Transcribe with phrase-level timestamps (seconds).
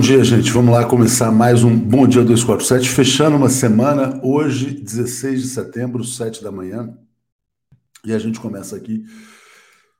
[0.00, 0.50] Bom dia, gente.
[0.50, 6.02] Vamos lá começar mais um Bom Dia 247, fechando uma semana, hoje, 16 de setembro,
[6.02, 6.98] 7 da manhã.
[8.02, 9.04] E a gente começa aqui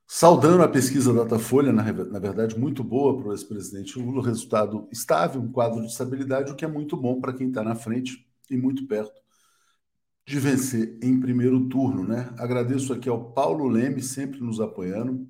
[0.06, 5.38] saudando a pesquisa Datafolha, na, na verdade, muito boa para o ex-presidente Lula, resultado estável,
[5.38, 8.56] um quadro de estabilidade, o que é muito bom para quem está na frente e
[8.56, 9.20] muito perto
[10.26, 12.32] de vencer em primeiro turno, né?
[12.38, 15.28] Agradeço aqui ao Paulo Leme, sempre nos apoiando.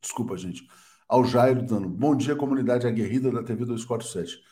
[0.00, 0.64] Desculpa, gente
[1.12, 4.42] ao Jairo dando bom dia, comunidade aguerrida da TV 247.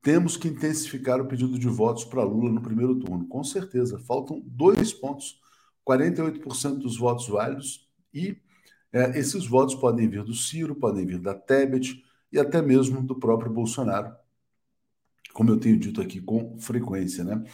[0.00, 3.28] Temos que intensificar o pedido de votos para Lula no primeiro turno.
[3.28, 5.38] Com certeza, faltam dois pontos,
[5.86, 8.34] 48% dos votos válidos, e
[8.94, 12.02] é, esses votos podem vir do Ciro, podem vir da Tebet
[12.32, 14.10] e até mesmo do próprio Bolsonaro,
[15.34, 17.44] como eu tenho dito aqui com frequência, né?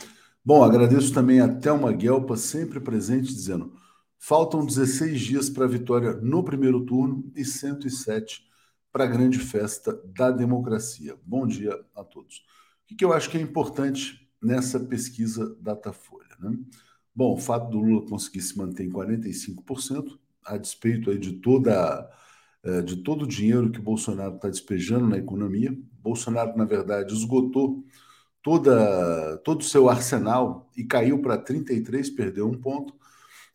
[0.45, 3.75] Bom, agradeço também a Thelma Guelpa, sempre presente, dizendo:
[4.21, 8.52] faltam 16 dias para a vitória no primeiro turno e 107
[8.93, 11.17] para a grande festa da democracia.
[11.25, 12.45] Bom dia a todos.
[12.91, 16.37] O que eu acho que é importante nessa pesquisa Datafolha?
[16.39, 16.59] Né?
[17.15, 22.11] Bom, o fato do Lula conseguir se manter em 45%, a despeito aí de toda
[22.65, 25.77] eh, de todo o dinheiro que Bolsonaro está despejando na economia.
[26.01, 27.85] Bolsonaro, na verdade, esgotou
[28.43, 32.95] toda, todo o seu arsenal e caiu para 33, perdeu um ponto.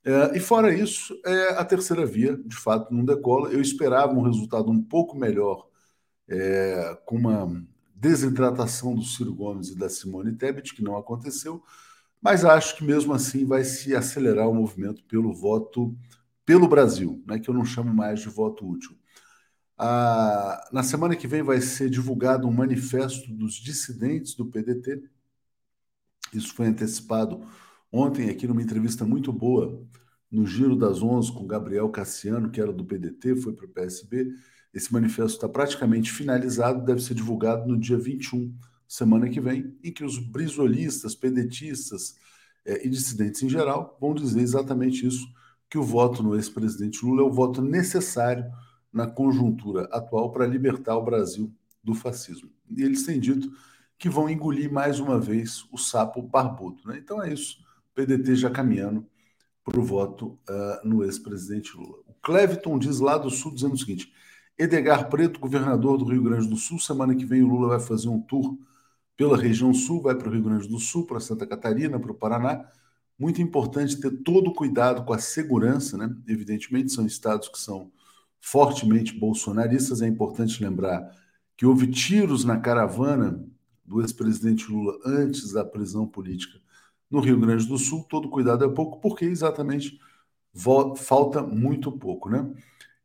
[0.03, 3.49] É, e fora isso, é, a terceira via, de fato, não decola.
[3.51, 5.67] Eu esperava um resultado um pouco melhor,
[6.27, 7.65] é, com uma
[7.95, 11.63] desidratação do Ciro Gomes e da Simone Tebet, que não aconteceu,
[12.21, 15.95] mas acho que mesmo assim vai se acelerar o movimento pelo voto
[16.45, 18.97] pelo Brasil, né, que eu não chamo mais de voto útil.
[19.77, 25.03] Ah, na semana que vem vai ser divulgado um manifesto dos dissidentes do PDT.
[26.33, 27.45] Isso foi antecipado
[27.91, 29.81] Ontem, aqui numa entrevista muito boa,
[30.29, 34.33] no Giro das Onze, com Gabriel Cassiano, que era do PDT, foi para o PSB,
[34.73, 38.53] esse manifesto está praticamente finalizado, deve ser divulgado no dia 21,
[38.87, 42.15] semana que vem, em que os brisolistas, pedetistas
[42.65, 45.25] é, e dissidentes em geral vão dizer exatamente isso,
[45.69, 48.45] que o voto no ex-presidente Lula é o voto necessário
[48.91, 51.53] na conjuntura atual para libertar o Brasil
[51.83, 52.49] do fascismo.
[52.69, 53.51] E eles têm dito
[53.97, 56.81] que vão engolir mais uma vez o sapo barbudo.
[56.85, 56.97] Né?
[56.97, 57.57] Então é isso.
[57.97, 59.07] PDT já caminhando
[59.65, 61.97] para o voto uh, no ex-presidente Lula.
[62.05, 64.13] O Cleviton diz lá do Sul, dizendo o seguinte:
[64.55, 68.07] Edgar Preto, governador do Rio Grande do Sul, semana que vem o Lula vai fazer
[68.07, 68.55] um tour
[69.17, 72.15] pela região sul, vai para o Rio Grande do Sul, para Santa Catarina, para o
[72.15, 72.69] Paraná.
[73.17, 76.15] Muito importante ter todo o cuidado com a segurança, né?
[76.27, 77.91] Evidentemente, são estados que são
[78.39, 80.03] fortemente bolsonaristas.
[80.03, 81.09] É importante lembrar
[81.57, 83.44] que houve tiros na caravana
[83.83, 86.59] do ex-presidente Lula antes da prisão política
[87.09, 90.00] no Rio Grande do Sul, todo cuidado é pouco, porque exatamente
[90.98, 92.50] falta muito pouco, né?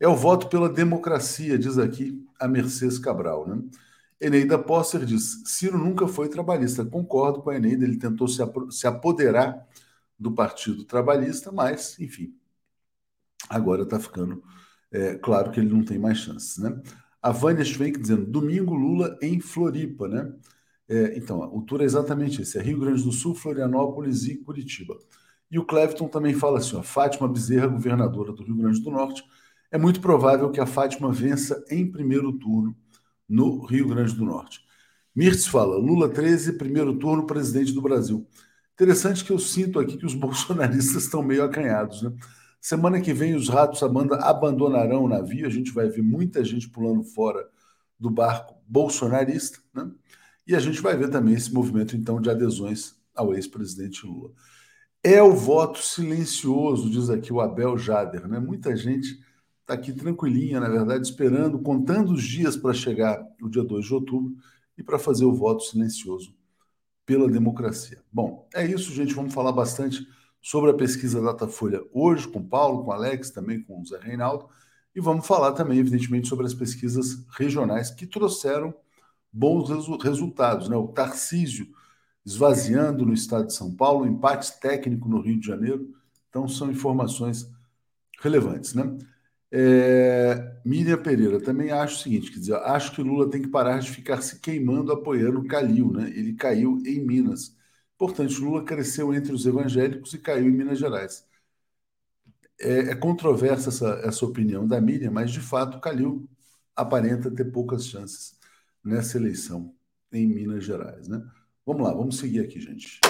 [0.01, 3.63] É o voto pela democracia, diz aqui a Mercedes Cabral, né?
[4.21, 6.85] Eneida Posser diz: Ciro nunca foi trabalhista.
[6.85, 9.67] Concordo com a Eneida, ele tentou se apoderar
[10.19, 12.35] do Partido Trabalhista, mas, enfim,
[13.49, 14.43] agora está ficando
[14.93, 16.81] é, claro que ele não tem mais chances, né?
[17.21, 20.33] A Vânia Schwenk dizendo: domingo Lula em Floripa, né?
[20.93, 24.95] É, então, o tour é exatamente esse: é Rio Grande do Sul, Florianópolis e Curitiba.
[25.51, 29.25] E o Cleveton também fala assim: ó, Fátima Bezerra, governadora do Rio Grande do Norte,
[29.71, 32.77] é muito provável que a Fátima vença em primeiro turno
[33.27, 34.61] no Rio Grande do Norte.
[35.17, 38.29] Mirtz fala: Lula 13, primeiro turno, presidente do Brasil.
[38.75, 42.13] Interessante que eu sinto aqui que os bolsonaristas estão meio acanhados, né?
[42.61, 47.03] Semana que vem os ratos abandonarão o navio, a gente vai ver muita gente pulando
[47.03, 47.49] fora
[47.99, 49.91] do barco bolsonarista, né?
[50.47, 54.33] E a gente vai ver também esse movimento, então, de adesões ao ex-presidente Lula.
[55.03, 58.39] É o voto silencioso, diz aqui o Abel Jader, né?
[58.39, 59.19] Muita gente
[59.61, 63.95] está aqui tranquilinha, na verdade, esperando, contando os dias para chegar o dia 2 de
[63.95, 64.37] outubro
[64.77, 66.35] e para fazer o voto silencioso
[67.05, 68.03] pela democracia.
[68.13, 69.15] Bom, é isso, gente.
[69.15, 70.07] Vamos falar bastante
[70.41, 73.99] sobre a pesquisa Datafolha hoje com o Paulo, com o Alex, também com o Zé
[73.99, 74.49] Reinaldo.
[74.95, 78.75] E vamos falar também, evidentemente, sobre as pesquisas regionais que trouxeram
[79.33, 80.69] bons resu resultados.
[80.69, 80.77] Né?
[80.77, 81.69] O Tarcísio
[82.25, 85.95] esvaziando no estado de São Paulo, empate técnico no Rio de Janeiro.
[86.29, 87.51] Então, são informações
[88.21, 88.75] relevantes.
[88.75, 88.99] Né?
[89.51, 93.81] É, Miriam Pereira, também acho o seguinte: quer dizer, acho que Lula tem que parar
[93.81, 95.93] de ficar se queimando apoiando o Calil.
[95.93, 96.11] Né?
[96.11, 97.57] Ele caiu em Minas.
[97.99, 101.27] Portanto, Lula cresceu entre os evangélicos e caiu em Minas Gerais.
[102.61, 106.29] É, é controversa essa, essa opinião da Miriam, mas de fato, Calil
[106.77, 108.42] aparenta ter poucas chances
[108.85, 109.75] nessa eleição
[110.13, 111.09] em Minas Gerais.
[111.09, 111.23] Né?
[111.65, 113.01] Vamos lá, vamos seguir aqui, gente.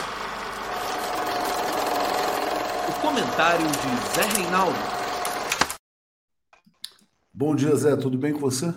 [2.88, 4.78] O comentário de Zé Reinaldo.
[7.32, 7.96] Bom dia, Zé.
[7.96, 8.72] Tudo bem com você?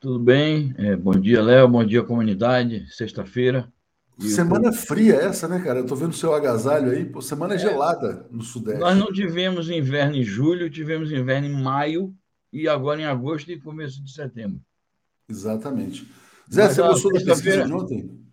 [0.00, 0.74] Tudo bem?
[0.78, 1.68] É, bom dia, Léo.
[1.68, 2.86] Bom dia, comunidade.
[2.90, 3.72] Sexta-feira.
[4.18, 5.80] Semana fria essa, né, cara?
[5.80, 7.04] Eu tô vendo o seu agasalho aí.
[7.04, 8.80] Pô, semana é, gelada no Sudeste.
[8.80, 12.14] Nós não tivemos inverno em julho, tivemos inverno em maio
[12.50, 14.60] e agora em agosto e começo de setembro.
[15.28, 16.08] Exatamente.
[16.52, 18.26] Zé, mas, você gostou da pesquisa de ontem?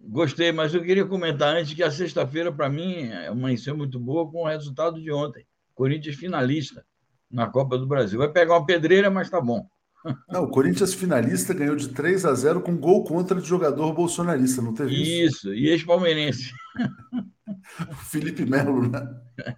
[0.00, 4.42] Gostei, mas eu queria comentar antes que a sexta-feira, para mim, amanheceu muito boa com
[4.42, 5.44] o resultado de ontem.
[5.74, 6.84] Corinthians finalista
[7.30, 8.18] na Copa do Brasil.
[8.18, 9.66] Vai pegar uma pedreira, mas tá bom.
[10.30, 14.62] Não, o Corinthians finalista ganhou de 3 a 0 com gol contra de jogador bolsonarista,
[14.62, 15.48] não teve isso?
[15.48, 16.52] Isso, e ex-palmeirense.
[18.08, 19.00] Felipe Melo, né?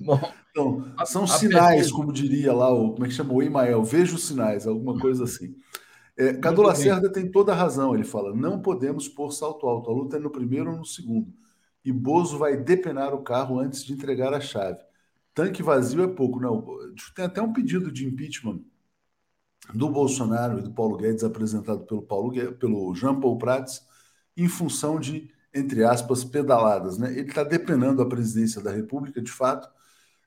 [0.00, 1.94] Bom, então, são sinais, pesquisa...
[1.94, 2.92] como diria lá o.
[2.92, 3.32] Como é que chama?
[3.34, 5.54] O Emael, vejo sinais, alguma coisa assim.
[6.16, 9.94] É, Cadu Lacerda tem toda a razão, ele fala: não podemos pôr salto alto, a
[9.94, 11.32] luta é no primeiro ou no segundo.
[11.84, 14.78] E Bozo vai depenar o carro antes de entregar a chave.
[15.34, 16.64] Tanque vazio é pouco, não.
[17.14, 18.60] Tem até um pedido de impeachment
[19.74, 23.86] do Bolsonaro e do Paulo Guedes apresentado pelo Paulo Guedes, pelo Jean Paul Prats
[24.36, 26.98] em função de, entre aspas, pedaladas.
[26.98, 27.12] Né?
[27.12, 29.68] Ele está depenando a presidência da República, de fato.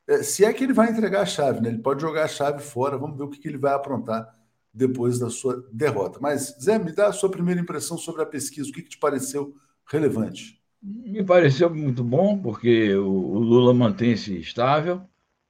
[0.08, 1.70] É, se é que ele vai entregar a chave, né?
[1.70, 4.36] ele pode jogar a chave fora, vamos ver o que, que ele vai aprontar
[4.76, 6.20] depois da sua derrota.
[6.22, 8.98] Mas, Zé, me dá a sua primeira impressão sobre a pesquisa, o que, que te
[8.98, 9.56] pareceu
[9.88, 10.62] relevante?
[10.82, 15.02] Me pareceu muito bom, porque o Lula mantém-se estável,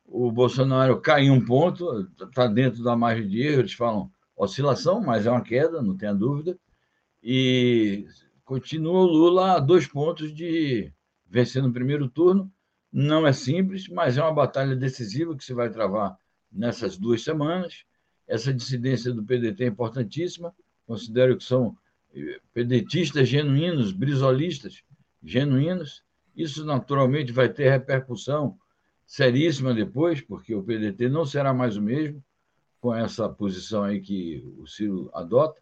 [0.05, 5.01] o Bolsonaro cai em um ponto, está dentro da margem de erro, eles falam oscilação,
[5.01, 6.57] mas é uma queda, não tenha dúvida,
[7.21, 8.05] e
[8.43, 10.93] continua o Lula a dois pontos de
[11.25, 12.51] vencer no primeiro turno.
[12.91, 16.15] Não é simples, mas é uma batalha decisiva que se vai travar
[16.51, 17.83] nessas duas semanas.
[18.27, 20.53] Essa dissidência do PDT é importantíssima,
[20.85, 21.77] considero que são
[22.13, 24.83] eh, pedetistas genuínos, brisolistas
[25.23, 26.03] genuínos.
[26.35, 28.57] Isso naturalmente vai ter repercussão
[29.05, 32.23] seríssima depois, porque o PDT não será mais o mesmo
[32.81, 35.59] com essa posição aí que o Ciro adota.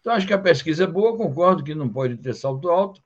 [0.00, 3.00] Então, acho que a pesquisa é boa, concordo que não pode ter salto alto,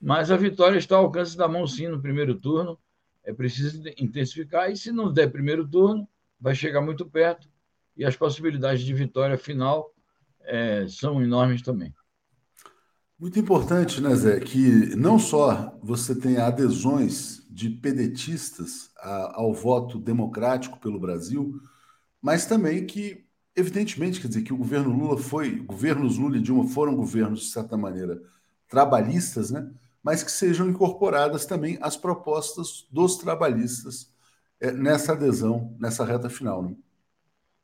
[0.00, 2.78] mas a vitória está ao alcance da mão, sim, no primeiro turno.
[3.24, 6.08] É preciso intensificar, e se não der primeiro turno,
[6.40, 7.48] vai chegar muito perto,
[7.98, 9.92] e as possibilidades de vitória final
[10.42, 11.92] é, são enormes também.
[13.18, 18.90] Muito importante, né, Zé, que não só você tem adesões de pedetistas
[19.32, 21.60] ao voto democrático pelo Brasil,
[22.22, 23.26] mas também que,
[23.56, 27.50] evidentemente, quer dizer, que o governo Lula foi, governos Lula e Dilma foram governos, de
[27.50, 28.22] certa maneira,
[28.68, 29.68] trabalhistas, né?
[30.02, 34.12] mas que sejam incorporadas também as propostas dos trabalhistas
[34.60, 36.62] é, nessa adesão, nessa reta final.
[36.62, 36.76] Né?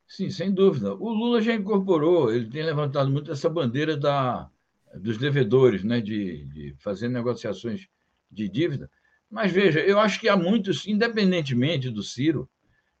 [0.07, 0.93] Sim, sem dúvida.
[0.93, 4.49] O Lula já incorporou, ele tem levantado muito essa bandeira da
[4.97, 7.87] dos devedores, né, de, de fazer negociações
[8.31, 8.89] de dívida.
[9.29, 12.49] Mas veja, eu acho que há muitos, independentemente do Ciro,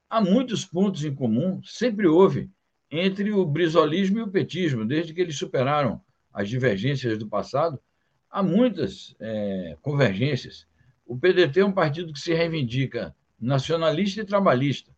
[0.09, 2.49] há muitos pontos em comum, sempre houve,
[2.91, 6.01] entre o brisolismo e o petismo, desde que eles superaram
[6.33, 7.79] as divergências do passado,
[8.29, 10.67] há muitas é, convergências.
[11.05, 14.94] O PDT é um partido que se reivindica nacionalista e trabalhista.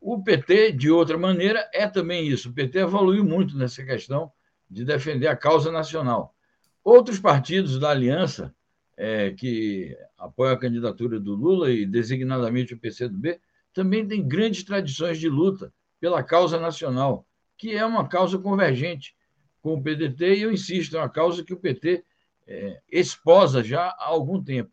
[0.00, 2.48] O PT, de outra maneira, é também isso.
[2.48, 4.32] O PT evoluiu muito nessa questão
[4.68, 6.34] de defender a causa nacional.
[6.82, 8.54] Outros partidos da aliança
[8.96, 13.40] é, que apoiam a candidatura do Lula e designadamente o PCdoB
[13.72, 17.26] também têm grandes tradições de luta pela causa nacional,
[17.56, 19.14] que é uma causa convergente
[19.60, 22.02] com o PDT e eu insisto, é uma causa que o PT
[22.46, 24.70] é, esposa já há algum tempo.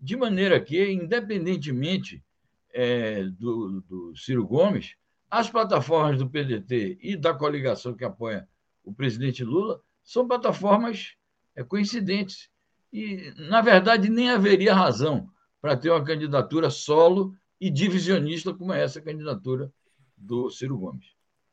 [0.00, 2.24] De maneira que, independentemente
[2.72, 4.94] é, do, do Ciro Gomes,
[5.30, 8.48] as plataformas do PDT e da coligação que apoia
[8.82, 11.14] o presidente Lula, são plataformas
[11.54, 12.48] é, coincidentes.
[12.92, 15.28] E, na verdade, nem haveria razão
[15.60, 19.72] para ter uma candidatura solo e divisionista como é essa candidatura
[20.16, 21.06] do Ciro Gomes.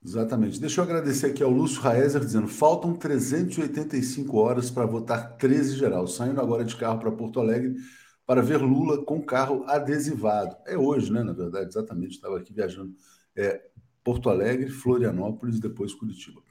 [0.03, 0.59] Exatamente.
[0.59, 6.07] Deixa eu agradecer aqui ao Lúcio Raezer dizendo: faltam 385 horas para votar 13 geral.
[6.07, 7.75] Saindo agora de carro para Porto Alegre
[8.27, 10.57] para ver Lula com carro adesivado.
[10.65, 11.23] É hoje, né?
[11.23, 12.15] Na verdade, exatamente.
[12.15, 12.93] Estava aqui viajando.
[13.33, 13.69] É,
[14.03, 16.41] Porto Alegre, Florianópolis, depois Curitiba.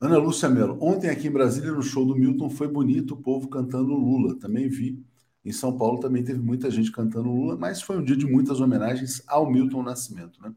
[0.00, 3.48] Ana Lúcia Mello, ontem aqui em Brasília, no show do Milton, foi bonito o povo
[3.48, 4.38] cantando Lula.
[4.38, 5.04] Também vi.
[5.44, 8.60] Em São Paulo também teve muita gente cantando Lula, mas foi um dia de muitas
[8.60, 10.40] homenagens ao Milton Nascimento.
[10.40, 10.52] Né?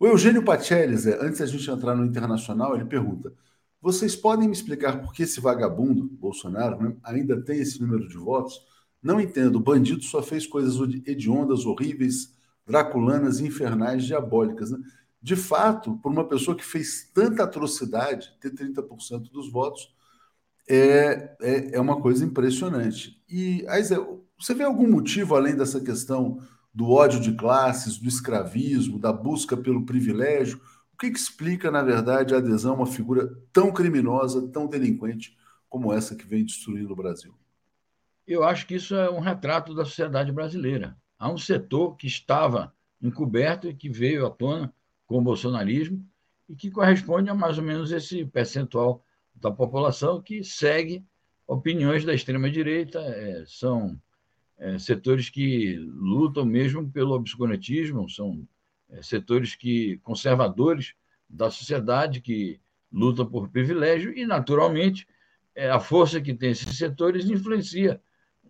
[0.00, 3.32] O Eugênio Pacelli, antes da gente entrar no internacional, ele pergunta:
[3.80, 8.16] vocês podem me explicar por que esse vagabundo, Bolsonaro, né, ainda tem esse número de
[8.16, 8.71] votos?
[9.02, 9.56] Não entendo.
[9.56, 12.34] O bandido só fez coisas hediondas, horríveis,
[12.66, 14.70] draculanas, infernais, diabólicas.
[14.70, 14.78] Né?
[15.22, 19.94] de fato, por uma pessoa que fez tanta atrocidade, ter 30% dos votos
[20.68, 23.22] é, é, é, uma coisa impressionante.
[23.28, 23.82] E aí,
[24.36, 26.40] você vê algum motivo além dessa questão
[26.74, 30.60] do ódio de classes, do escravismo, da busca pelo privilégio?
[30.92, 35.36] O que, que explica, na verdade, a adesão a uma figura tão criminosa, tão delinquente
[35.68, 37.32] como essa que vem destruindo o Brasil?
[38.32, 40.96] Eu acho que isso é um retrato da sociedade brasileira.
[41.18, 44.72] Há um setor que estava encoberto e que veio à tona
[45.06, 46.02] com o bolsonarismo
[46.48, 51.04] e que corresponde a mais ou menos esse percentual da população que segue
[51.46, 54.00] opiniões da extrema-direita, é, são
[54.56, 58.48] é, setores que lutam mesmo pelo obscurantismo, são
[58.88, 60.94] é, setores que conservadores
[61.28, 62.58] da sociedade que
[62.90, 65.06] lutam por privilégio e, naturalmente,
[65.54, 68.00] é, a força que tem esses setores influencia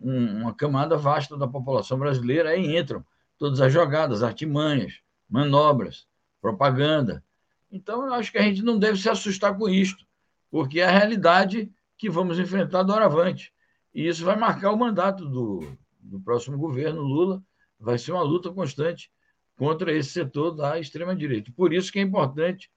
[0.03, 3.03] um, uma camada vasta da população brasileira, aí entram
[3.37, 6.05] todas as jogadas, artimanhas, manobras,
[6.41, 7.23] propaganda.
[7.71, 10.05] Então, eu acho que a gente não deve se assustar com isto,
[10.51, 13.53] porque é a realidade que vamos enfrentar doravante.
[13.93, 17.41] E isso vai marcar o mandato do, do próximo governo Lula,
[17.79, 19.11] vai ser uma luta constante
[19.55, 21.51] contra esse setor da extrema-direita.
[21.55, 22.69] Por isso que é importante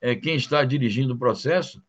[0.00, 1.82] é, quem está dirigindo o processo,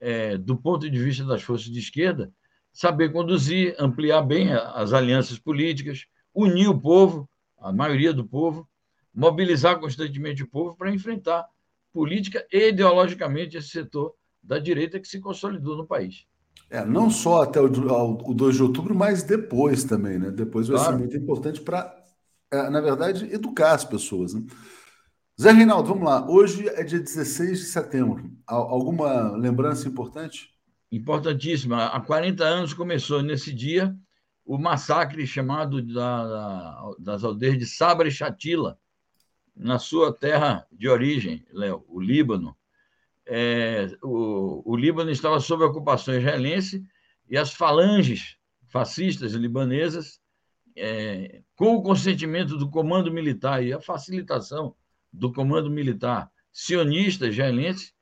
[0.00, 2.32] é, do ponto de vista das forças de esquerda,
[2.76, 6.04] saber conduzir, ampliar bem as alianças políticas,
[6.34, 7.26] unir o povo,
[7.58, 8.68] a maioria do povo,
[9.14, 11.46] mobilizar constantemente o povo para enfrentar
[11.90, 16.26] política e ideologicamente esse setor da direita que se consolidou no país.
[16.68, 20.30] É, não só até o, o 2 de outubro, mas depois também, né?
[20.30, 20.92] Depois vai claro.
[20.92, 21.96] ser muito importante para,
[22.50, 24.34] é, na verdade, educar as pessoas.
[24.34, 24.44] Né?
[25.40, 26.28] Zé Reinaldo, vamos lá.
[26.28, 28.30] Hoje é dia 16 de setembro.
[28.46, 30.55] Alguma lembrança importante?
[30.90, 31.86] Importantíssima.
[31.86, 33.96] Há 40 anos começou nesse dia
[34.44, 38.78] o massacre chamado da, das aldeias de Sabra e Chatila,
[39.56, 42.56] na sua terra de origem, Léo, o Líbano.
[43.26, 46.86] É, o, o Líbano estava sob ocupação israelense
[47.28, 48.36] e as falanges
[48.68, 50.20] fascistas libanesas,
[50.76, 54.76] é, com o consentimento do comando militar e a facilitação
[55.12, 57.92] do comando militar sionista israelense,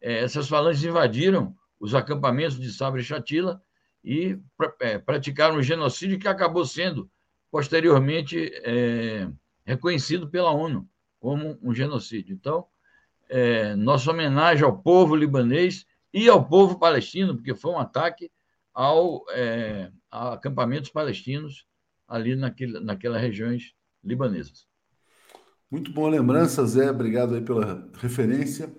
[0.00, 3.62] é, essas falanges invadiram os acampamentos de Sabra e Chatila
[4.02, 4.38] e
[4.80, 7.10] é, praticaram um genocídio que acabou sendo
[7.50, 9.28] posteriormente é,
[9.66, 10.88] reconhecido pela ONU
[11.20, 12.34] como um genocídio.
[12.34, 12.64] Então,
[13.28, 18.32] é, nossa homenagem ao povo libanês e ao povo palestino, porque foi um ataque
[18.72, 21.66] ao, é, a acampamentos palestinos
[22.08, 24.66] ali naquele, naquelas regiões libanesas.
[25.70, 26.90] Muito boa lembrança, Zé.
[26.90, 28.74] Obrigado aí pela referência.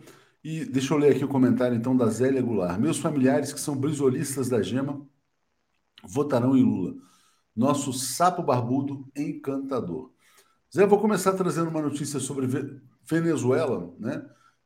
[0.46, 2.80] E deixa eu ler aqui o comentário então da Zélia Goulart.
[2.80, 5.04] Meus familiares que são brisolistas da Gema
[6.04, 6.94] votarão em Lula.
[7.56, 10.12] Nosso sapo barbudo encantador.
[10.72, 12.48] Zé, vou começar trazendo uma notícia sobre
[13.02, 14.24] Venezuela, né?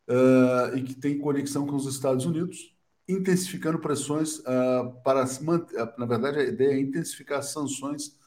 [0.10, 2.76] Uh, e que tem conexão com os Estados Unidos,
[3.08, 5.82] intensificando pressões uh, para manter.
[5.82, 8.18] Uh, na verdade, a ideia é intensificar sanções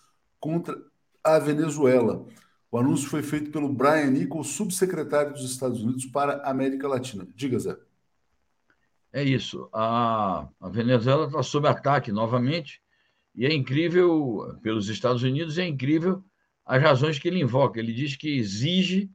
[0.41, 0.75] contra
[1.23, 2.27] a Venezuela.
[2.73, 7.29] O anúncio foi feito pelo Brian Nichols, subsecretário dos Estados Unidos para a América Latina.
[7.37, 7.77] Diga, Zé.
[9.13, 9.69] É isso.
[9.75, 12.81] A, a Venezuela está sob ataque novamente,
[13.35, 16.25] e é incrível, pelos Estados Unidos, é incrível
[16.65, 17.79] as razões que ele invoca.
[17.79, 19.11] Ele diz que exige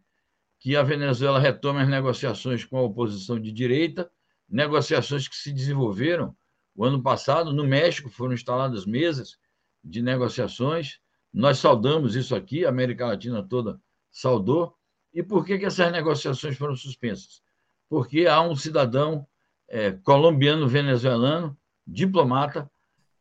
[0.59, 4.07] que a Venezuela retome as negociações com a oposição de direita,
[4.47, 6.35] negociações que se desenvolveram
[6.75, 7.51] o ano passado.
[7.51, 9.35] No México foram instaladas mesas
[9.83, 10.99] de negociações
[11.33, 13.79] nós saudamos isso aqui, a América Latina toda
[14.11, 14.75] saudou.
[15.13, 17.41] E por que, que essas negociações foram suspensas?
[17.89, 19.25] Porque há um cidadão
[19.67, 22.69] é, colombiano-venezuelano, diplomata,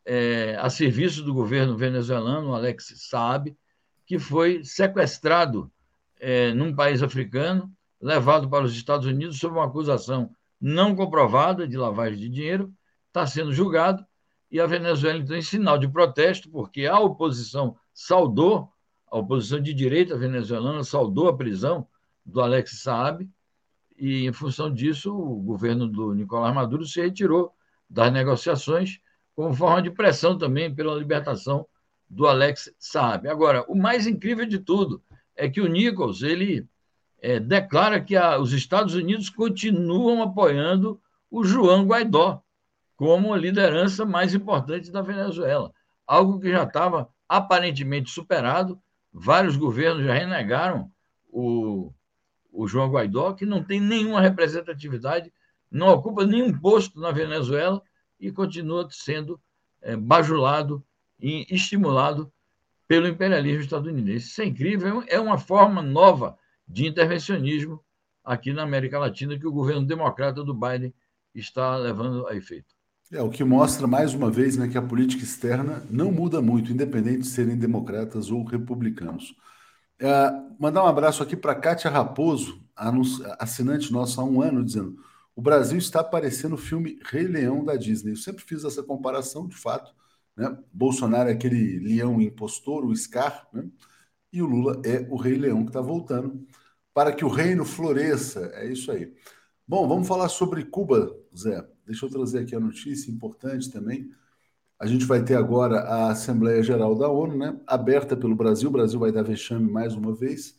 [0.04, 3.56] é, a serviço do governo venezuelano, Alex Saab,
[4.06, 5.70] que foi sequestrado
[6.18, 11.76] é, num país africano, levado para os Estados Unidos sob uma acusação não comprovada de
[11.76, 12.72] lavagem de dinheiro,
[13.08, 14.06] está sendo julgado,
[14.50, 18.70] e a Venezuela, então, em sinal de protesto, porque a oposição saudou,
[19.10, 21.88] a oposição de direita venezuelana saudou a prisão
[22.24, 23.26] do Alex Saab,
[23.96, 27.54] e, em função disso, o governo do Nicolás Maduro se retirou
[27.88, 29.00] das negociações,
[29.34, 31.66] como forma de pressão também pela libertação
[32.08, 33.26] do Alex Saab.
[33.28, 35.02] Agora, o mais incrível de tudo
[35.34, 36.68] é que o Nichols ele
[37.18, 42.42] é, declara que a, os Estados Unidos continuam apoiando o João Guaidó
[42.94, 45.72] como a liderança mais importante da Venezuela,
[46.06, 48.80] algo que já estava aparentemente superado.
[49.12, 50.90] Vários governos já renegaram
[51.28, 51.92] o,
[52.52, 55.32] o João Guaidó, que não tem nenhuma representatividade,
[55.70, 57.82] não ocupa nenhum posto na Venezuela
[58.20, 59.40] e continua sendo
[59.82, 60.84] é, bajulado
[61.20, 62.32] e estimulado
[62.86, 64.28] pelo imperialismo estadunidense.
[64.28, 67.82] Isso é incrível, é uma forma nova de intervencionismo
[68.24, 70.94] aqui na América Latina que o governo democrata do Biden
[71.34, 72.75] está levando a efeito.
[73.12, 76.72] É, o que mostra mais uma vez né, que a política externa não muda muito,
[76.72, 79.34] independente de serem democratas ou republicanos.
[80.00, 82.60] É, mandar um abraço aqui para Kátia Raposo,
[83.38, 84.98] assinante nosso há um ano, dizendo:
[85.36, 88.12] o Brasil está parecendo o filme Rei Leão da Disney.
[88.12, 89.94] Eu sempre fiz essa comparação, de fato.
[90.36, 90.56] Né?
[90.72, 93.68] Bolsonaro é aquele leão impostor, o Scar, né?
[94.32, 96.46] e o Lula é o Rei Leão que está voltando
[96.94, 98.50] para que o reino floresça.
[98.54, 99.14] É isso aí.
[99.66, 101.75] Bom, vamos falar sobre Cuba, Zé.
[101.86, 104.10] Deixa eu trazer aqui a notícia importante também.
[104.78, 107.58] A gente vai ter agora a Assembleia Geral da ONU, né?
[107.66, 108.68] Aberta pelo Brasil.
[108.68, 110.58] O Brasil vai dar vexame mais uma vez.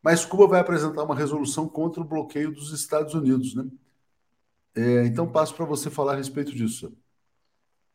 [0.00, 3.66] Mas Cuba vai apresentar uma resolução contra o bloqueio dos Estados Unidos, né?
[4.74, 6.96] É, então passo para você falar a respeito disso.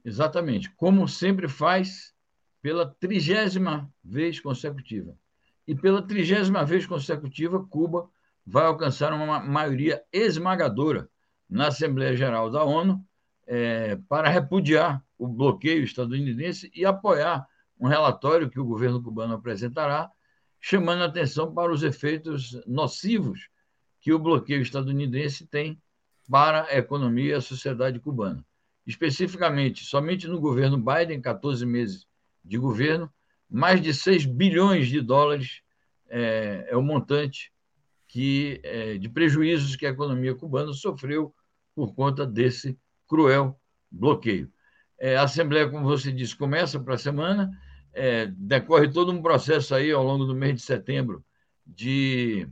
[0.03, 0.69] Exatamente.
[0.75, 2.13] Como sempre faz,
[2.61, 5.17] pela trigésima vez consecutiva.
[5.65, 8.07] E pela trigésima vez consecutiva, Cuba
[8.45, 11.09] vai alcançar uma maioria esmagadora
[11.49, 13.03] na Assembleia Geral da ONU
[13.47, 17.47] é, para repudiar o bloqueio estadunidense e apoiar
[17.79, 20.09] um relatório que o governo cubano apresentará,
[20.59, 23.49] chamando a atenção para os efeitos nocivos
[24.01, 25.81] que o bloqueio estadunidense tem
[26.29, 28.43] para a economia e a sociedade cubana.
[28.85, 32.07] Especificamente, somente no governo Biden, 14 meses
[32.43, 33.11] de governo,
[33.49, 35.61] mais de 6 bilhões de dólares
[36.07, 37.51] é, é o montante
[38.07, 41.34] que, é, de prejuízos que a economia cubana sofreu
[41.75, 43.59] por conta desse cruel
[43.91, 44.51] bloqueio.
[44.97, 47.51] É, a Assembleia, como você disse, começa para a semana,
[47.93, 51.23] é, decorre todo um processo aí ao longo do mês de setembro
[51.65, 52.47] de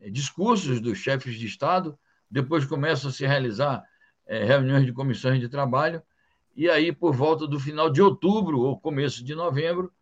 [0.00, 1.98] é, discursos dos chefes de Estado,
[2.30, 3.84] depois começam a se realizar
[4.26, 6.02] é, reuniões de comissões de trabalho,
[6.56, 9.92] e aí, por volta do final de outubro ou começo de novembro,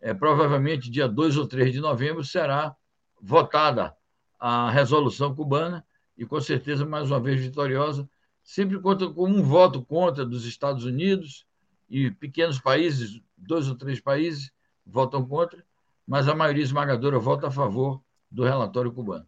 [0.00, 2.74] é, provavelmente dia 2 ou 3 de novembro, será
[3.20, 3.94] votada
[4.38, 8.08] a resolução cubana, e com certeza, mais uma vez, vitoriosa,
[8.42, 11.46] sempre conta com um voto contra dos Estados Unidos
[11.88, 14.50] e pequenos países, dois ou três países,
[14.84, 15.64] votam contra,
[16.06, 19.26] mas a maioria esmagadora vota a favor do relatório cubano.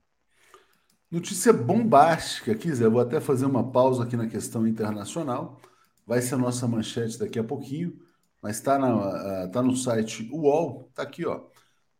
[1.10, 2.88] Notícia bombástica aqui, Zé.
[2.88, 5.60] Vou até fazer uma pausa aqui na questão internacional.
[6.06, 7.96] Vai ser a nossa manchete daqui a pouquinho,
[8.42, 10.88] mas está uh, tá no site UOL.
[10.90, 11.42] Está aqui, ó.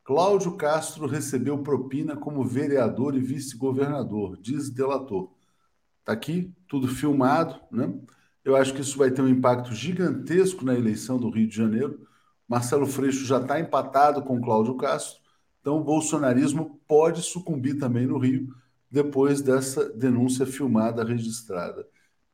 [0.05, 5.33] Cláudio Castro recebeu propina como vereador e vice-governador, diz delator.
[6.01, 7.93] Está aqui, tudo filmado, né?
[8.45, 12.07] Eu acho que isso vai ter um impacto gigantesco na eleição do Rio de Janeiro.
[12.47, 15.23] Marcelo Freixo já está empatado com Cláudio Castro,
[15.63, 18.55] então o bolsonarismo pode sucumbir também no Rio
[18.91, 21.89] depois dessa denúncia filmada, registrada,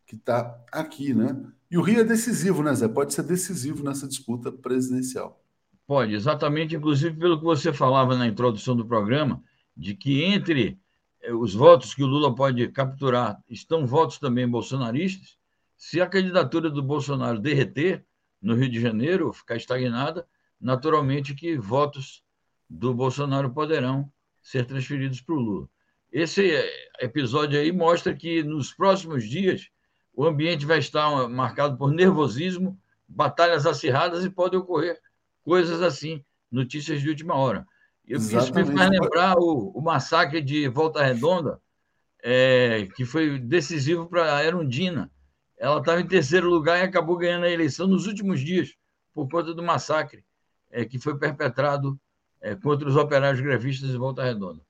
[0.04, 1.40] que está aqui, né?
[1.70, 2.88] E o Rio é decisivo, né, Zé?
[2.88, 5.39] Pode ser decisivo nessa disputa presidencial.
[5.90, 9.42] Pode, exatamente, inclusive pelo que você falava na introdução do programa,
[9.76, 10.78] de que entre
[11.20, 15.36] eh, os votos que o Lula pode capturar estão votos também bolsonaristas.
[15.76, 18.06] Se a candidatura do Bolsonaro derreter
[18.40, 20.28] no Rio de Janeiro, ficar estagnada,
[20.60, 22.22] naturalmente que votos
[22.68, 24.08] do Bolsonaro poderão
[24.40, 25.68] ser transferidos para o Lula.
[26.12, 26.52] Esse
[27.00, 29.68] episódio aí mostra que nos próximos dias
[30.14, 35.00] o ambiente vai estar marcado por nervosismo, batalhas acirradas e pode ocorrer
[35.44, 37.66] coisas assim, notícias de última hora.
[38.06, 41.60] Isso me faz lembrar o, o massacre de Volta Redonda,
[42.22, 45.10] é, que foi decisivo para a Erundina.
[45.56, 48.74] Ela estava em terceiro lugar e acabou ganhando a eleição nos últimos dias,
[49.14, 50.24] por conta do massacre
[50.70, 51.98] é, que foi perpetrado
[52.40, 54.60] é, contra os operários grevistas de Volta Redonda.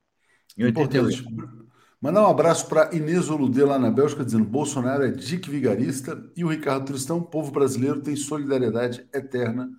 [0.56, 1.70] Em 88.
[2.00, 6.42] Mandar um abraço para Inês Oludê lá na Bélgica, dizendo Bolsonaro é dick vigarista e
[6.42, 9.70] o Ricardo Tristão, povo brasileiro tem solidariedade eterna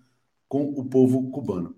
[0.51, 1.73] com o povo cubano.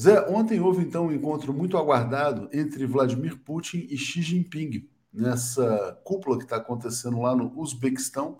[0.00, 6.00] Zé, ontem houve então um encontro muito aguardado entre Vladimir Putin e Xi Jinping, nessa
[6.04, 8.38] cúpula que está acontecendo lá no Uzbequistão.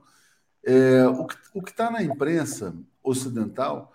[0.64, 3.92] É, o que está na imprensa ocidental,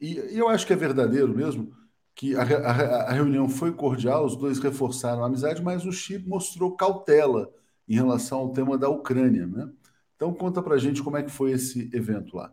[0.00, 1.74] e, e, eu acho que é verdadeiro mesmo,
[2.14, 6.18] que a, a, a, reunião foi cordial, os dois reforçaram a amizade, mas o Xi
[6.18, 7.52] mostrou cautela
[7.86, 9.46] em relação ao tema da Ucrânia.
[9.46, 9.70] Né?
[10.16, 12.50] Então, conta para gente como é que foi esse evento lá.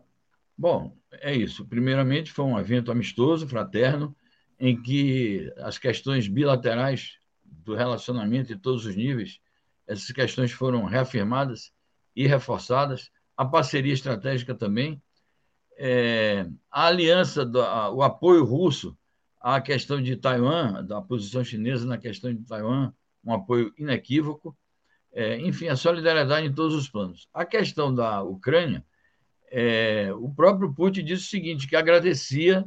[0.56, 1.66] Bom, é isso.
[1.66, 4.16] Primeiramente, foi um evento amistoso, fraterno,
[4.58, 9.38] em que as questões bilaterais do relacionamento em todos os níveis,
[9.86, 11.72] essas questões foram reafirmadas
[12.14, 15.00] e reforçadas, a parceria estratégica também,
[15.76, 18.96] é, a aliança, do, a, o apoio russo
[19.40, 22.92] à questão de Taiwan, da posição chinesa na questão de Taiwan,
[23.22, 24.56] um apoio inequívoco,
[25.12, 27.28] é, enfim, a solidariedade em todos os planos.
[27.32, 28.84] A questão da Ucrânia,
[29.50, 32.64] é, o próprio Putin disse o seguinte, que agradecia,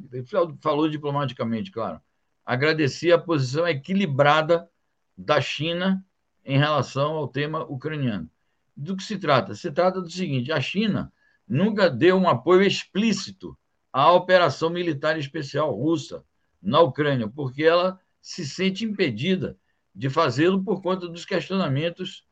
[0.62, 2.02] falou diplomaticamente, claro,
[2.46, 4.70] agradecia a posição equilibrada
[5.18, 6.04] da China
[6.46, 8.30] em relação ao tema ucraniano.
[8.76, 9.54] Do que se trata?
[9.54, 11.12] Se trata do seguinte: a China
[11.48, 13.58] nunca deu um apoio explícito
[13.92, 16.24] à operação militar especial russa
[16.62, 19.58] na Ucrânia, porque ela se sente impedida
[19.94, 22.26] de fazê-lo por conta dos questionamentos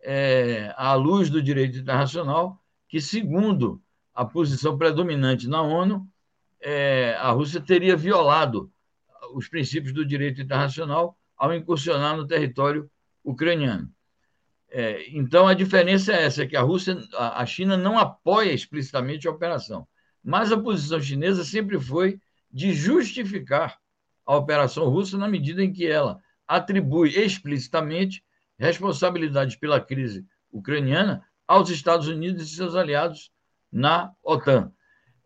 [0.00, 3.80] é, à luz do direito internacional, que, segundo
[4.14, 6.06] a posição predominante na ONU,
[6.60, 8.70] é, a Rússia teria violado
[9.34, 12.90] os princípios do direito internacional ao incursionar no território
[13.24, 13.90] ucraniano.
[14.70, 19.30] É, então, a diferença é essa, que a Rússia, a China não apoia explicitamente a
[19.30, 19.86] operação,
[20.22, 22.20] mas a posição chinesa sempre foi
[22.50, 23.78] de justificar
[24.24, 28.22] a operação russa na medida em que ela atribui explicitamente
[28.58, 33.31] responsabilidades pela crise ucraniana aos Estados Unidos e seus aliados
[33.72, 34.72] na OTAN.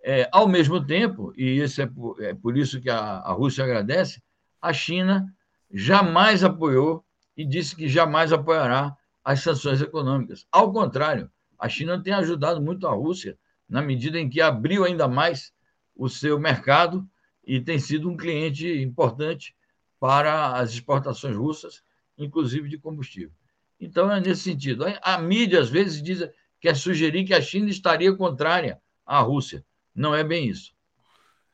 [0.02, 3.64] É, ao mesmo tempo, e isso é por, é por isso que a, a Rússia
[3.64, 4.22] agradece,
[4.62, 5.26] a China
[5.70, 7.04] jamais apoiou
[7.36, 10.46] e disse que jamais apoiará as sanções econômicas.
[10.52, 11.28] Ao contrário,
[11.58, 13.36] a China tem ajudado muito a Rússia
[13.68, 15.52] na medida em que abriu ainda mais
[15.94, 17.04] o seu mercado
[17.44, 19.56] e tem sido um cliente importante
[19.98, 21.82] para as exportações russas,
[22.16, 23.32] inclusive de combustível.
[23.80, 24.84] Então, é nesse sentido.
[25.02, 26.28] A mídia, às vezes, diz,
[26.66, 29.64] quer sugerir que a China estaria contrária à Rússia.
[29.94, 30.72] Não é bem isso.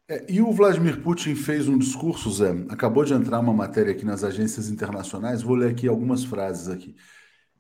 [0.09, 2.51] É, e o Vladimir Putin fez um discurso, Zé.
[2.71, 5.43] Acabou de entrar uma matéria aqui nas agências internacionais.
[5.43, 6.97] Vou ler aqui algumas frases aqui.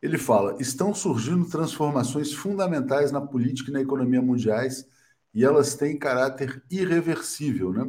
[0.00, 4.88] Ele fala: estão surgindo transformações fundamentais na política e na economia mundiais
[5.34, 7.70] e elas têm caráter irreversível.
[7.70, 7.86] Né?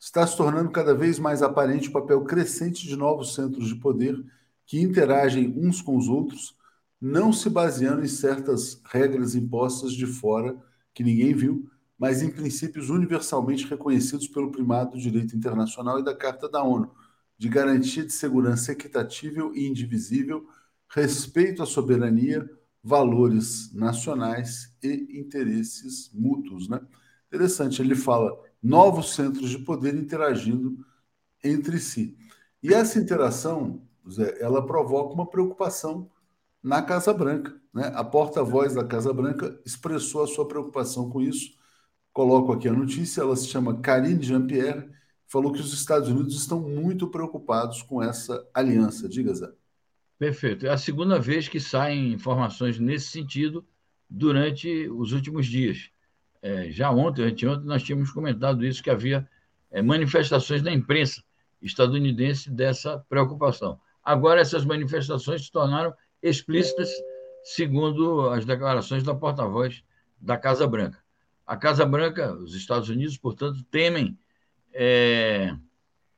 [0.00, 4.20] Está se tornando cada vez mais aparente o papel crescente de novos centros de poder
[4.66, 6.55] que interagem uns com os outros,
[7.00, 10.56] não se baseando em certas regras impostas de fora
[10.94, 16.14] que ninguém viu, mas em princípios universalmente reconhecidos pelo primado do direito internacional e da
[16.14, 16.90] Carta da ONU,
[17.38, 20.46] de garantia de segurança equitatível e indivisível
[20.88, 22.48] respeito à soberania,
[22.82, 26.68] valores nacionais e interesses mútuos.
[26.68, 26.80] Né?
[27.26, 30.84] Interessante, ele fala novos centros de poder interagindo
[31.42, 32.16] entre si.
[32.62, 36.10] E essa interação, Zé, ela provoca uma preocupação
[36.66, 37.54] na Casa Branca.
[37.72, 37.92] Né?
[37.94, 41.52] A porta-voz da Casa Branca expressou a sua preocupação com isso.
[42.12, 44.90] Coloco aqui a notícia, ela se chama Karine Jean-Pierre,
[45.28, 49.08] falou que os Estados Unidos estão muito preocupados com essa aliança.
[49.08, 49.48] Diga, Zé.
[50.18, 50.66] Perfeito.
[50.66, 53.64] É a segunda vez que saem informações nesse sentido
[54.10, 55.90] durante os últimos dias.
[56.42, 59.28] É, já ontem, anteontem, nós tínhamos comentado isso, que havia
[59.70, 61.22] é, manifestações na imprensa
[61.62, 63.78] estadunidense dessa preocupação.
[64.02, 65.94] Agora, essas manifestações se tornaram
[66.28, 66.90] explícitas,
[67.42, 69.82] segundo as declarações da porta-voz
[70.20, 70.98] da Casa Branca.
[71.46, 74.18] A Casa Branca, os Estados Unidos, portanto, temem
[74.72, 75.56] é,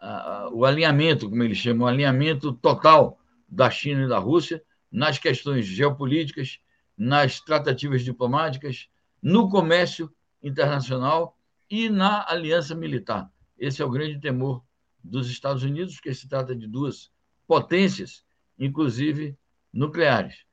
[0.00, 3.18] a, a, o alinhamento, como eles chamam, o alinhamento total
[3.48, 6.58] da China e da Rússia nas questões geopolíticas,
[6.96, 8.88] nas tratativas diplomáticas,
[9.22, 10.10] no comércio
[10.42, 11.36] internacional
[11.68, 13.30] e na aliança militar.
[13.58, 14.62] Esse é o grande temor
[15.02, 17.10] dos Estados Unidos, porque se trata de duas
[17.46, 18.24] potências,
[18.58, 19.36] inclusive
[19.78, 20.44] nucleares.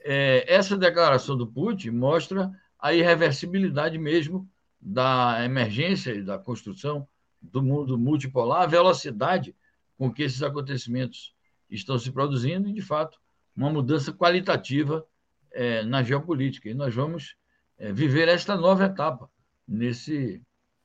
[0.00, 4.48] É, essa declaração do Putin mostra a irreversibilidade mesmo
[4.80, 7.06] da emergência e da construção
[7.42, 9.54] do mundo multipolar, a velocidade
[9.96, 11.34] com que esses acontecimentos
[11.68, 13.18] estão se produzindo e, de fato,
[13.54, 15.04] uma mudança qualitativa
[15.50, 16.68] é, na geopolítica.
[16.68, 17.36] E nós vamos
[17.76, 19.28] é, viver esta nova etapa
[19.66, 20.40] nesse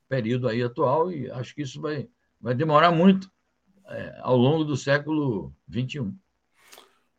[0.10, 2.10] período aí atual e acho que isso vai,
[2.42, 3.32] vai demorar muito
[3.88, 6.14] é, ao longo do século XXI.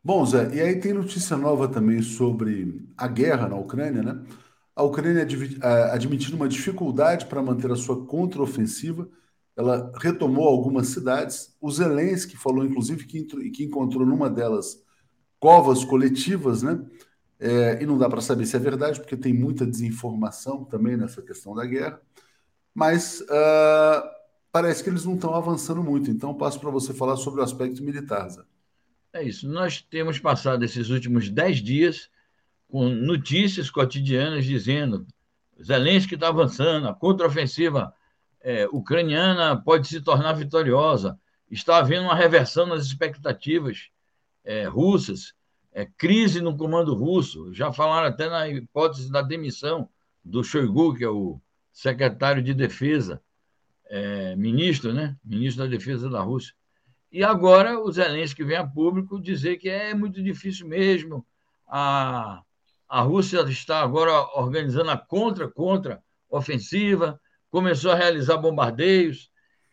[0.05, 4.23] Bom, Zé, e aí tem notícia nova também sobre a guerra na Ucrânia, né?
[4.75, 5.25] A Ucrânia
[5.91, 9.09] admitindo uma dificuldade para manter a sua contraofensiva
[9.55, 11.55] ela retomou algumas cidades.
[11.61, 14.83] O Zelensky falou, inclusive, que, que encontrou numa delas
[15.39, 16.83] covas coletivas, né?
[17.39, 21.21] É, e não dá para saber se é verdade, porque tem muita desinformação também nessa
[21.21, 22.01] questão da guerra.
[22.73, 24.09] Mas uh,
[24.51, 26.11] parece que eles não estão avançando muito.
[26.11, 28.29] Então, passo para você falar sobre o aspecto militar.
[28.29, 28.54] Zé.
[29.15, 29.47] É isso.
[29.47, 32.09] Nós temos passado esses últimos dez dias
[32.67, 35.07] com notícias cotidianas dizendo
[35.63, 37.93] Zelensky está avançando, a contraofensiva
[38.41, 41.17] é, ucraniana pode se tornar vitoriosa.
[41.49, 43.89] Está havendo uma reversão nas expectativas
[44.43, 45.33] é, russas,
[45.71, 47.53] é, crise no comando russo.
[47.53, 49.87] Já falaram até na hipótese da demissão
[50.25, 51.39] do Shoigu, que é o
[51.71, 53.21] secretário de defesa,
[53.85, 55.15] é, ministro, né?
[55.23, 56.53] Ministro da Defesa da Rússia.
[57.15, 61.25] E agora o Zelensky vem a público dizer que é muito difícil mesmo.
[61.65, 62.43] A,
[62.89, 67.17] a Rússia está agora organizando a contra-contra-ofensiva,
[67.49, 69.31] começou a realizar bombardeios.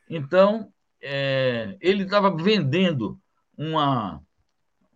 [0.09, 3.20] Então, é, ele estava vendendo
[3.59, 4.22] uma,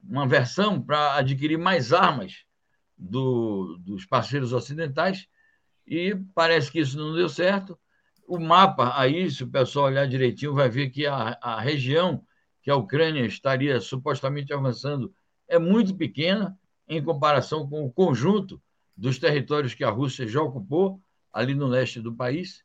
[0.09, 2.45] uma versão para adquirir mais armas
[2.97, 5.27] do, dos parceiros ocidentais
[5.85, 7.77] e parece que isso não deu certo.
[8.25, 12.25] O mapa, aí, se o pessoal olhar direitinho, vai ver que a, a região
[12.67, 15.15] que a Ucrânia estaria supostamente avançando
[15.47, 18.61] é muito pequena em comparação com o conjunto
[18.97, 21.01] dos territórios que a Rússia já ocupou
[21.33, 22.65] ali no leste do país.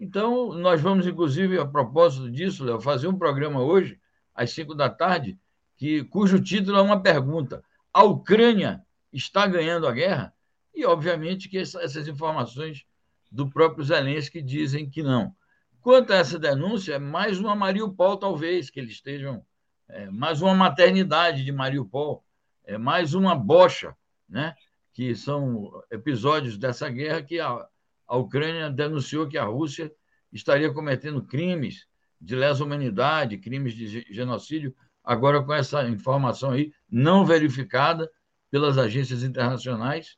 [0.00, 4.00] Então, nós vamos, inclusive, a propósito disso, Léo, fazer um programa hoje,
[4.34, 5.38] às cinco da tarde,
[5.76, 10.32] que, cujo título é uma pergunta: A Ucrânia está ganhando a guerra?
[10.74, 12.86] E, obviamente, que essas informações
[13.30, 15.36] do próprio Zelensky dizem que não.
[15.84, 19.44] Quanto a essa denúncia, é mais uma Mariupol, talvez, que eles estejam.
[19.86, 22.24] É, mais uma maternidade de Mariupol,
[22.64, 23.94] é mais uma bocha,
[24.26, 24.54] né?
[24.94, 27.68] que são episódios dessa guerra que a,
[28.08, 29.92] a Ucrânia denunciou que a Rússia
[30.32, 31.86] estaria cometendo crimes
[32.18, 38.10] de lesa humanidade, crimes de genocídio, agora com essa informação aí não verificada
[38.50, 40.16] pelas agências internacionais,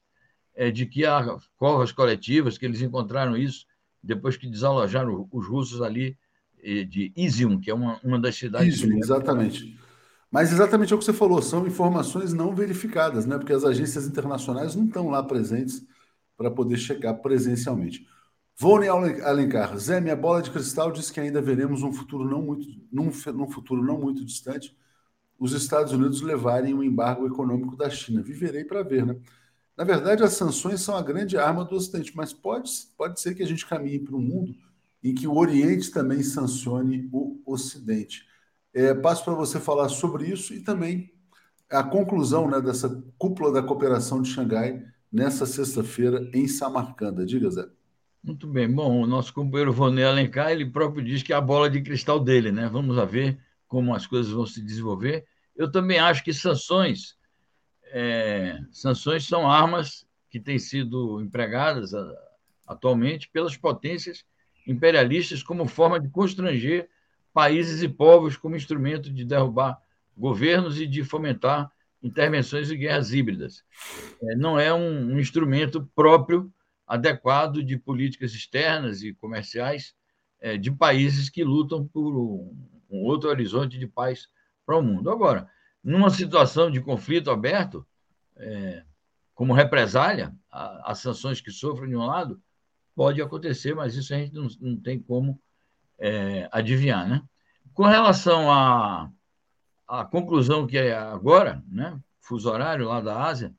[0.55, 3.67] é, de que há covas coletivas, que eles encontraram isso
[4.03, 6.17] depois que desalojaram os russos ali
[6.89, 8.83] de Izium, que é uma, uma das cidades.
[8.83, 9.79] Izium, exatamente.
[10.31, 13.39] Mas exatamente é o que você falou, são informações não verificadas, né?
[13.39, 15.87] Porque as agências internacionais não estão lá presentes
[16.37, 18.07] para poder checar presencialmente.
[18.59, 22.67] Vônei Alencar, Zé, minha bola de cristal diz que ainda veremos um futuro não muito,
[22.91, 24.77] num, num futuro não muito distante,
[25.39, 28.23] os Estados Unidos levarem o embargo econômico da China.
[28.23, 29.17] Viverei para ver, né?
[29.77, 33.43] Na verdade, as sanções são a grande arma do Ocidente, mas pode, pode ser que
[33.43, 34.55] a gente caminhe para um mundo
[35.05, 38.25] em que o Oriente também sancione o Ocidente.
[38.73, 41.13] É, passo para você falar sobre isso e também
[41.71, 47.25] a conclusão né, dessa cúpula da cooperação de Xangai nessa sexta-feira em Samarcanda.
[47.25, 47.67] Diga, Zé.
[48.23, 48.71] Muito bem.
[48.71, 52.19] Bom, o nosso companheiro Vonei Alencar, ele próprio diz que é a bola de cristal
[52.19, 52.69] dele, né?
[52.69, 55.25] Vamos ver como as coisas vão se desenvolver.
[55.55, 57.15] Eu também acho que sanções
[57.93, 62.15] é, sanções são armas que têm sido empregadas a,
[62.67, 64.25] atualmente pelas potências
[64.67, 66.89] imperialistas como forma de constranger
[67.33, 69.81] países e povos como instrumento de derrubar
[70.17, 71.71] governos e de fomentar
[72.03, 73.65] intervenções e guerras híbridas.
[74.23, 76.53] É, não é um, um, instrumento próprio,
[76.87, 79.95] adequado de políticas externas e comerciais
[80.41, 82.15] é, de países que lutam por
[82.89, 84.29] um outro horizonte de paz
[84.65, 85.11] para o mundo.
[85.11, 85.51] Agora,
[85.87, 87.87] numa situação de conflito aberto,
[88.37, 88.83] é,
[89.37, 92.43] como represália às sanções que sofrem de um lado,
[92.93, 95.41] pode acontecer, mas isso a gente não, não tem como
[95.97, 97.09] é, adivinhar.
[97.09, 97.23] Né?
[97.73, 99.09] Com relação à,
[99.87, 103.55] à conclusão que é agora, né, fuso horário lá da Ásia,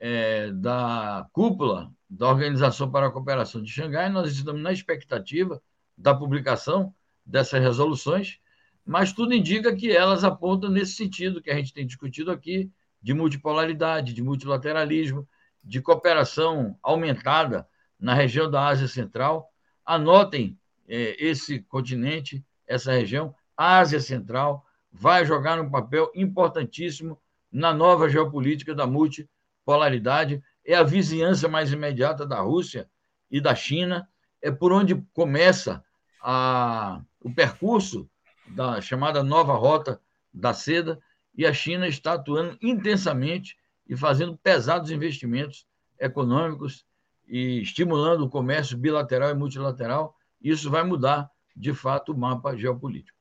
[0.00, 5.62] é, da cúpula da Organização para a Cooperação de Xangai, nós estamos na expectativa
[5.96, 6.92] da publicação
[7.24, 8.40] dessas resoluções
[8.84, 13.14] mas tudo indica que elas apontam nesse sentido que a gente tem discutido aqui, de
[13.14, 15.28] multipolaridade, de multilateralismo,
[15.62, 17.66] de cooperação aumentada
[17.98, 19.48] na região da Ásia Central.
[19.84, 27.18] Anotem é, esse continente, essa região, Ásia Central, vai jogar um papel importantíssimo
[27.50, 30.42] na nova geopolítica da multipolaridade.
[30.64, 32.88] É a vizinhança mais imediata da Rússia
[33.30, 34.08] e da China,
[34.40, 35.82] é por onde começa
[36.20, 38.08] a, o percurso
[38.54, 40.00] da chamada nova rota
[40.32, 40.98] da seda,
[41.34, 43.56] e a China está atuando intensamente
[43.88, 45.66] e fazendo pesados investimentos
[45.98, 46.84] econômicos
[47.26, 50.14] e estimulando o comércio bilateral e multilateral.
[50.42, 53.16] Isso vai mudar, de fato, o mapa geopolítico.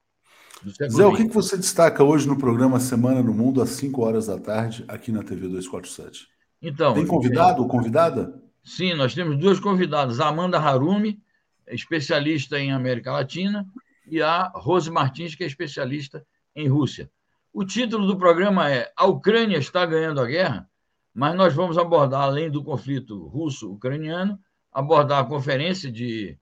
[0.69, 4.27] Zé, o que, que você destaca hoje no programa Semana no Mundo, às 5 horas
[4.27, 6.27] da tarde, aqui na TV 247?
[6.61, 8.39] Então, Tem convidado ou convidada?
[8.63, 10.19] Sim, nós temos duas convidadas.
[10.19, 11.19] A Amanda Harumi,
[11.67, 13.65] especialista em América Latina,
[14.11, 17.09] e a Rose Martins, que é especialista em Rússia.
[17.53, 20.69] O título do programa é A Ucrânia está ganhando a guerra,
[21.13, 24.37] mas nós vamos abordar, além do conflito russo-ucraniano,
[24.69, 26.37] abordar a conferência de,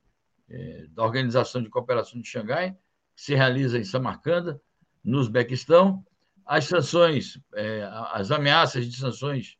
[0.49, 2.71] eh, da Organização de Cooperação de Xangai,
[3.15, 4.59] que se realiza em Samarcanda,
[5.03, 6.03] no Uzbequistão,
[6.43, 9.57] as sanções, eh, as ameaças de sanções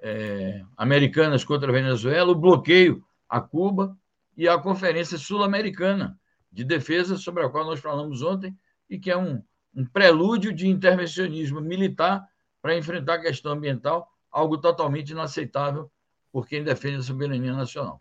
[0.00, 3.96] eh, americanas contra a Venezuela, o bloqueio a Cuba
[4.34, 6.18] e a Conferência Sul-Americana
[6.54, 8.56] de defesa, sobre a qual nós falamos ontem,
[8.88, 9.42] e que é um,
[9.74, 12.24] um prelúdio de intervencionismo militar
[12.62, 15.90] para enfrentar a questão ambiental, algo totalmente inaceitável
[16.32, 18.00] por quem defende a soberania nacional.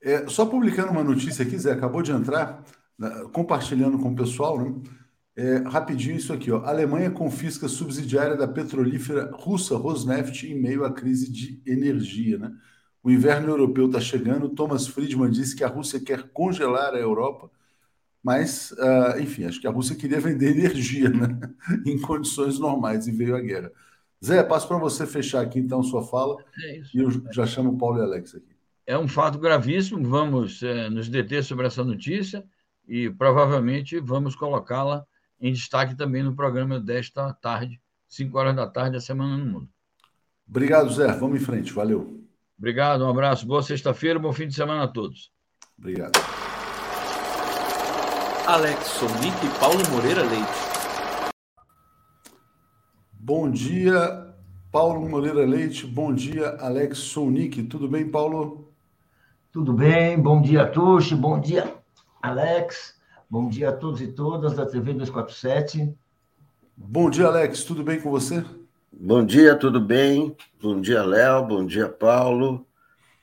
[0.00, 2.62] É, só publicando uma notícia aqui, Zé, acabou de entrar,
[2.98, 4.74] né, compartilhando com o pessoal, né?
[5.36, 6.58] É, rapidinho isso aqui, ó.
[6.58, 12.52] A Alemanha confisca subsidiária da petrolífera russa Rosneft em meio à crise de energia, né?
[13.04, 14.48] O inverno europeu está chegando.
[14.48, 17.50] Thomas Friedman disse que a Rússia quer congelar a Europa,
[18.22, 21.38] mas, uh, enfim, acho que a Rússia queria vender energia né?
[21.84, 23.70] em condições normais e veio a guerra.
[24.24, 27.76] Zé, passo para você fechar aqui então sua fala é e eu já chamo o
[27.76, 28.56] Paulo e Alex aqui.
[28.86, 32.42] É um fato gravíssimo, vamos é, nos deter sobre essa notícia
[32.88, 35.04] e provavelmente vamos colocá-la
[35.38, 37.78] em destaque também no programa desta tarde,
[38.08, 39.68] 5 horas da tarde, a Semana no Mundo.
[40.48, 41.12] Obrigado, Zé.
[41.12, 41.70] Vamos em frente.
[41.70, 42.23] Valeu.
[42.58, 43.46] Obrigado, um abraço.
[43.46, 45.30] Boa sexta-feira, bom fim de semana a todos.
[45.78, 46.12] Obrigado.
[48.46, 50.74] Alex Sonic e Paulo Moreira Leite.
[53.12, 54.34] Bom dia,
[54.70, 55.86] Paulo Moreira Leite.
[55.86, 57.62] Bom dia, Alex Sonic.
[57.64, 58.70] Tudo bem, Paulo?
[59.50, 60.20] Tudo bem.
[60.20, 61.14] Bom dia, Tuxi.
[61.14, 61.74] Bom dia,
[62.20, 63.00] Alex.
[63.30, 65.96] Bom dia a todos e todas da TV 247.
[66.76, 67.64] Bom dia, Alex.
[67.64, 68.44] Tudo bem com você?
[69.00, 70.36] Bom dia, tudo bem?
[70.62, 71.46] Bom dia, Léo.
[71.46, 72.66] Bom dia, Paulo.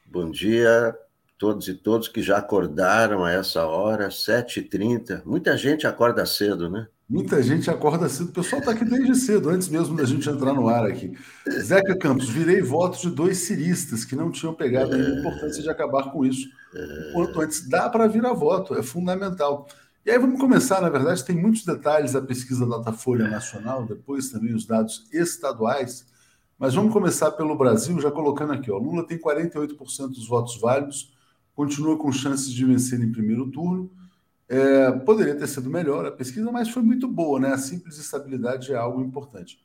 [0.06, 0.96] Bom dia
[1.42, 5.24] todos e todos que já acordaram a essa hora, 7h30.
[5.26, 6.88] Muita gente acorda cedo, né?
[7.10, 8.30] Muita gente acorda cedo.
[8.30, 11.18] O pessoal está aqui desde cedo, antes mesmo da gente entrar no ar aqui.
[11.60, 15.70] Zeca Campos, virei votos de dois ciristas que não tinham pegado ainda a importância de
[15.70, 16.48] acabar com isso.
[17.12, 19.68] Quanto antes, dá para virar voto, é fundamental.
[20.04, 24.52] E aí vamos começar, na verdade, tem muitos detalhes a pesquisa Datafolha Nacional, depois também
[24.52, 26.08] os dados estaduais,
[26.58, 31.14] mas vamos começar pelo Brasil, já colocando aqui, ó, Lula tem 48% dos votos válidos,
[31.54, 33.92] continua com chances de vencer em primeiro turno,
[34.50, 37.54] é, poderia ter sido melhor a pesquisa, mas foi muito boa, né?
[37.54, 39.64] A simples estabilidade é algo importante.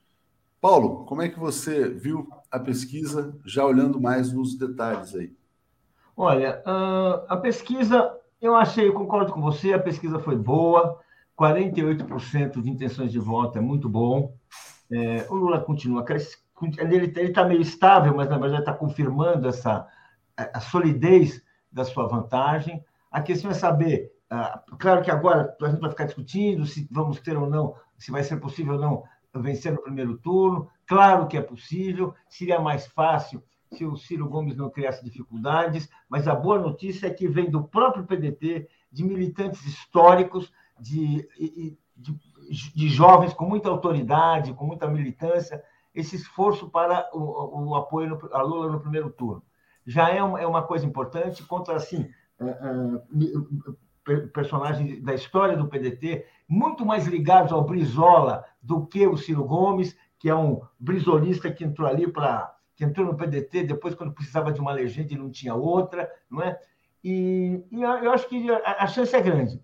[0.60, 5.34] Paulo, como é que você viu a pesquisa, já olhando mais nos detalhes aí?
[6.14, 11.00] Olha, uh, a pesquisa eu achei, eu concordo com você, a pesquisa foi boa,
[11.38, 14.34] 48% de intenções de voto é muito bom.
[14.90, 16.46] É, o Lula continua crescendo,
[16.78, 19.86] ele está meio estável, mas na verdade está confirmando essa
[20.36, 22.84] a solidez da sua vantagem.
[23.10, 27.20] A questão é saber, ah, claro que agora a gente vai ficar discutindo se vamos
[27.20, 30.68] ter ou não, se vai ser possível ou não vencer no primeiro turno.
[30.86, 33.42] Claro que é possível, seria mais fácil
[33.72, 37.64] se o Ciro Gomes não criasse dificuldades, mas a boa notícia é que vem do
[37.64, 41.28] próprio PDT, de militantes históricos, de,
[41.96, 42.18] de,
[42.74, 45.62] de jovens com muita autoridade, com muita militância,
[45.94, 49.42] esse esforço para o, o apoio no, a Lula no primeiro turno.
[49.86, 52.08] Já é uma, é uma coisa importante contra, assim,
[52.40, 59.16] uh, uh, personagens da história do PDT, muito mais ligados ao Brizola do que o
[59.16, 63.94] Ciro Gomes, que é um brizolista que entrou ali para que entrou no PDT depois
[63.94, 66.60] quando precisava de uma legenda e não tinha outra, não é?
[67.02, 69.62] E, e eu acho que a, chance é grande.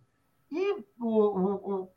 [0.51, 1.89] E o, o, o,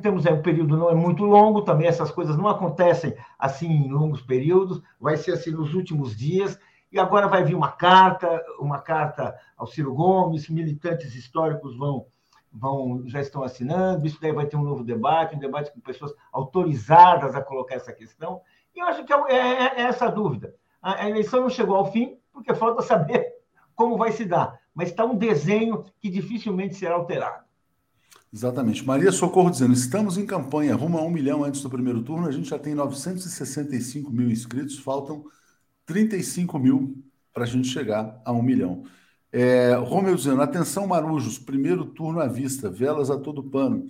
[0.00, 3.90] temos, aí um período não é muito longo, também essas coisas não acontecem assim em
[3.90, 6.58] longos períodos, vai ser assim nos últimos dias.
[6.92, 12.06] E agora vai vir uma carta, uma carta ao Ciro Gomes, militantes históricos vão
[12.52, 16.12] vão já estão assinando, isso daí vai ter um novo debate, um debate com pessoas
[16.30, 18.42] autorizadas a colocar essa questão.
[18.74, 20.54] E eu acho que é, é, é essa a dúvida.
[20.80, 23.26] A, a eleição não chegou ao fim, porque falta saber
[23.74, 24.60] como vai se dar.
[24.74, 27.44] Mas está um desenho que dificilmente será alterado.
[28.32, 28.84] Exatamente.
[28.84, 32.26] Maria Socorro dizendo: estamos em campanha, rumo a um milhão antes do primeiro turno.
[32.26, 35.24] A gente já tem 965 mil inscritos, faltam
[35.84, 38.84] 35 mil para a gente chegar a um milhão.
[39.30, 43.86] É, Romeu dizendo: atenção, Marujos, primeiro turno à vista, velas a todo pano.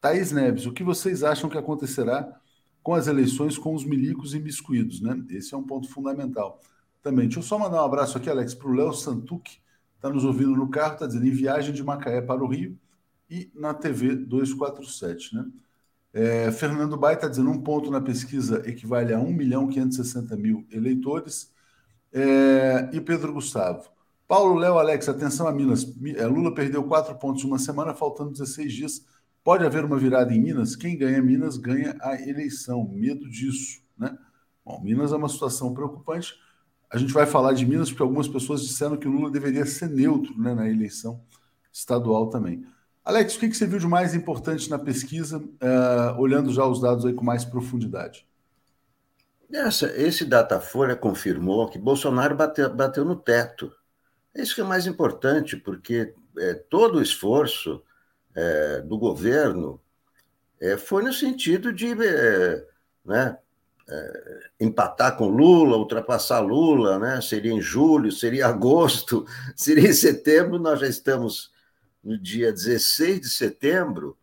[0.00, 2.40] Thaís Neves, o que vocês acham que acontecerá
[2.84, 5.20] com as eleições com os milicos e miscuídos, né?
[5.30, 6.60] Esse é um ponto fundamental
[7.02, 7.24] também.
[7.24, 9.58] Deixa eu só mandar um abraço aqui, Alex, para o Léo Santuc,
[9.96, 12.78] está nos ouvindo no carro, está dizendo em viagem de Macaé para o Rio
[13.28, 15.46] e na TV 247, né?
[16.12, 20.64] É, Fernando Bai está dizendo um ponto na pesquisa equivale a 1 milhão 560 mil
[20.70, 21.52] eleitores.
[22.12, 23.88] É, e Pedro Gustavo.
[24.28, 25.84] Paulo, Léo, Alex, atenção a Minas.
[26.16, 29.04] É, Lula perdeu quatro pontos em uma semana, faltando 16 dias
[29.44, 30.74] Pode haver uma virada em Minas?
[30.74, 32.88] Quem ganha Minas ganha a eleição.
[32.88, 34.16] Medo disso, né?
[34.64, 36.34] Bom, Minas é uma situação preocupante.
[36.90, 39.90] A gente vai falar de Minas porque algumas pessoas disseram que o Lula deveria ser
[39.90, 41.20] neutro né, na eleição
[41.70, 42.66] estadual também.
[43.04, 47.04] Alex, o que, você viu de mais importante na pesquisa, uh, olhando já os dados
[47.04, 48.26] aí com mais profundidade?
[49.52, 53.70] Essa, esse Datafolha confirmou que Bolsonaro bateu, bateu no teto.
[54.34, 57.82] É isso que é mais importante, porque é, todo o esforço
[58.34, 59.80] é, do governo
[60.60, 62.66] é, foi no sentido de é,
[63.04, 63.38] né,
[64.58, 67.20] empatar com Lula, ultrapassar Lula, né?
[67.20, 71.52] seria em julho, seria agosto, seria em setembro, nós já estamos
[72.02, 74.16] no dia 16 de setembro,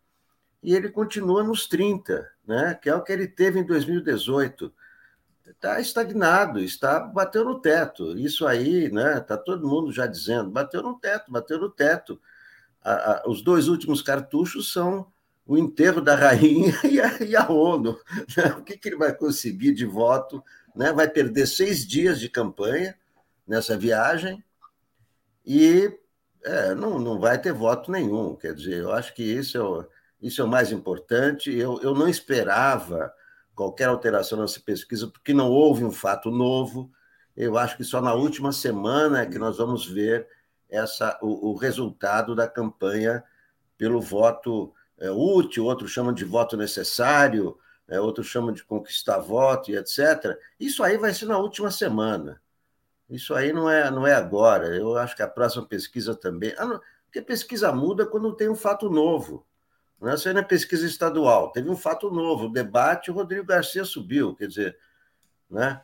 [0.64, 2.74] e ele continua nos 30, né?
[2.82, 4.74] que é o que ele teve em 2018.
[5.48, 8.18] Está estagnado, está bateu no teto.
[8.18, 9.18] Isso aí, né?
[9.18, 12.20] Está todo mundo já dizendo, bateu no teto, bateu no teto
[12.84, 15.08] a, a, os dois últimos cartuchos são
[15.46, 17.98] o enterro da rainha e a, e a ONU.
[18.38, 18.46] Né?
[18.58, 20.44] O que, que ele vai conseguir de voto?
[20.76, 20.92] Né?
[20.94, 22.96] Vai perder seis dias de campanha
[23.48, 24.44] nessa viagem
[25.46, 25.92] e
[26.44, 28.36] é, não, não vai ter voto nenhum.
[28.36, 29.86] Quer dizer, eu acho que esse é o,
[30.22, 31.52] Isso é o mais importante.
[31.56, 33.14] Eu, eu não esperava
[33.54, 36.92] qualquer alteração nessa pesquisa, porque não houve um fato novo.
[37.36, 40.28] Eu acho que só na última semana é que nós vamos ver
[40.72, 43.24] essa, o, o resultado da campanha
[43.78, 47.58] pelo voto é, útil, outros chamam de voto necessário,
[47.88, 50.38] é, outros chamam de conquistar voto e etc.
[50.60, 52.42] Isso aí vai ser na última semana.
[53.10, 54.68] Isso aí não é, não é agora.
[54.68, 56.56] Eu acho que a próxima pesquisa também.
[56.58, 59.46] Ah, não, porque pesquisa muda quando tem um fato novo.
[60.00, 60.16] Né?
[60.16, 61.52] Isso aí não é pesquisa estadual.
[61.52, 64.78] Teve um fato novo, o debate, o Rodrigo Garcia subiu, quer dizer,
[65.50, 65.82] né?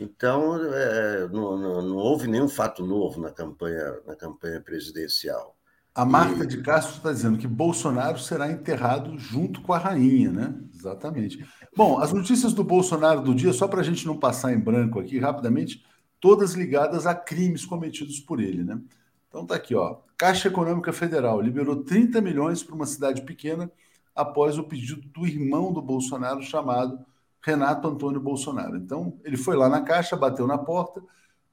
[0.00, 5.54] Então, é, não, não, não, houve nenhum fato novo na campanha, na campanha presidencial.
[5.94, 6.46] A Marta e...
[6.46, 10.54] de Castro está dizendo que Bolsonaro será enterrado junto com a rainha, né?
[10.74, 11.46] Exatamente.
[11.76, 14.98] Bom, as notícias do Bolsonaro do dia, só para a gente não passar em branco
[14.98, 15.84] aqui rapidamente,
[16.18, 18.80] todas ligadas a crimes cometidos por ele, né?
[19.28, 19.98] Então tá aqui, ó.
[20.16, 23.70] Caixa Econômica Federal liberou 30 milhões para uma cidade pequena
[24.14, 27.04] após o pedido do irmão do Bolsonaro chamado
[27.42, 28.76] Renato Antônio Bolsonaro.
[28.76, 31.02] Então, ele foi lá na Caixa, bateu na porta.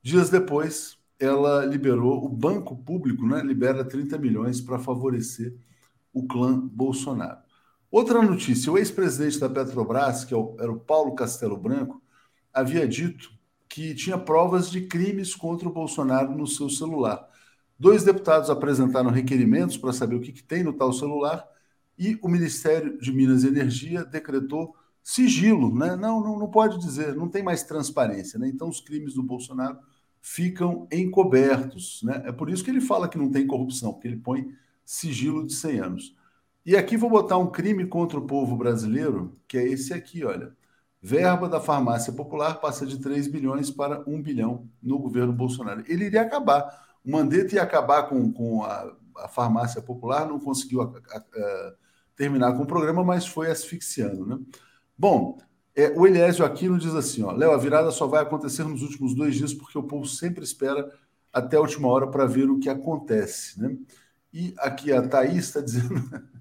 [0.02, 5.56] Dias depois, ela liberou, o banco público né, libera 30 milhões para favorecer
[6.14, 7.40] o clã Bolsonaro.
[7.90, 12.02] Outra notícia: o ex-presidente da Petrobras, que é era o Paulo Castelo Branco,
[12.54, 13.32] havia dito
[13.70, 17.28] que tinha provas de crimes contra o Bolsonaro no seu celular.
[17.80, 21.48] Dois deputados apresentaram requerimentos para saber o que, que tem no tal celular
[21.98, 24.76] e o Ministério de Minas e Energia decretou
[25.08, 25.96] sigilo, né?
[25.96, 28.50] Não, não, não pode dizer, não tem mais transparência, né?
[28.50, 29.78] Então os crimes do Bolsonaro
[30.22, 32.24] ficam encobertos, né?
[32.26, 34.52] É por isso que ele fala que não tem corrupção, porque ele põe
[34.86, 36.16] sigilo de 100 anos.
[36.66, 40.52] E aqui vou botar um crime contra o povo brasileiro, que é esse aqui, olha.
[41.02, 45.84] Verba da farmácia popular passa de 3 bilhões para 1 bilhão no governo Bolsonaro.
[45.88, 50.82] Ele iria acabar o Mandetta ia acabar com, com a, a farmácia popular, não conseguiu
[50.82, 51.74] a, a,
[52.18, 54.26] terminar com o programa, mas foi asfixiando.
[54.26, 54.38] Né?
[54.98, 55.38] Bom,
[55.76, 59.14] é, o Eliésio Aquino diz assim: ó, Léo, a virada só vai acontecer nos últimos
[59.14, 60.90] dois dias, porque o povo sempre espera
[61.32, 63.62] até a última hora para ver o que acontece.
[63.62, 63.78] Né?
[64.34, 65.96] E aqui a Thaís está dizendo,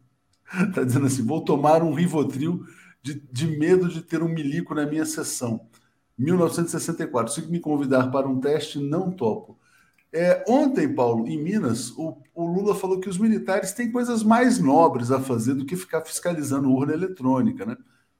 [0.75, 2.65] tá dizendo assim: vou tomar um Rivotril
[3.03, 5.69] de, de medo de ter um milico na minha sessão.
[6.19, 7.33] 1964.
[7.33, 9.59] Se me convidar para um teste, não topo.
[10.13, 14.59] É, ontem, Paulo, em Minas, o, o, Lula falou que os militares têm coisas mais
[14.59, 17.77] nobres a fazer do que ficar fiscalizando urna eletrônica, né?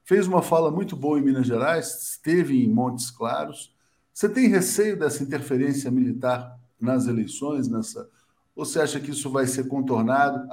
[0.07, 3.75] Fez uma fala muito boa em Minas Gerais, esteve em Montes Claros.
[4.13, 8.09] Você tem receio dessa interferência militar nas eleições, nessa?
[8.55, 10.47] Ou você acha que isso vai ser contornado?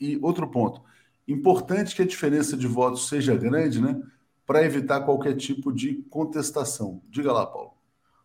[0.00, 0.80] E outro ponto,
[1.28, 4.00] importante que a diferença de votos seja grande, né?
[4.46, 7.02] Para evitar qualquer tipo de contestação.
[7.10, 7.74] Diga lá, Paulo.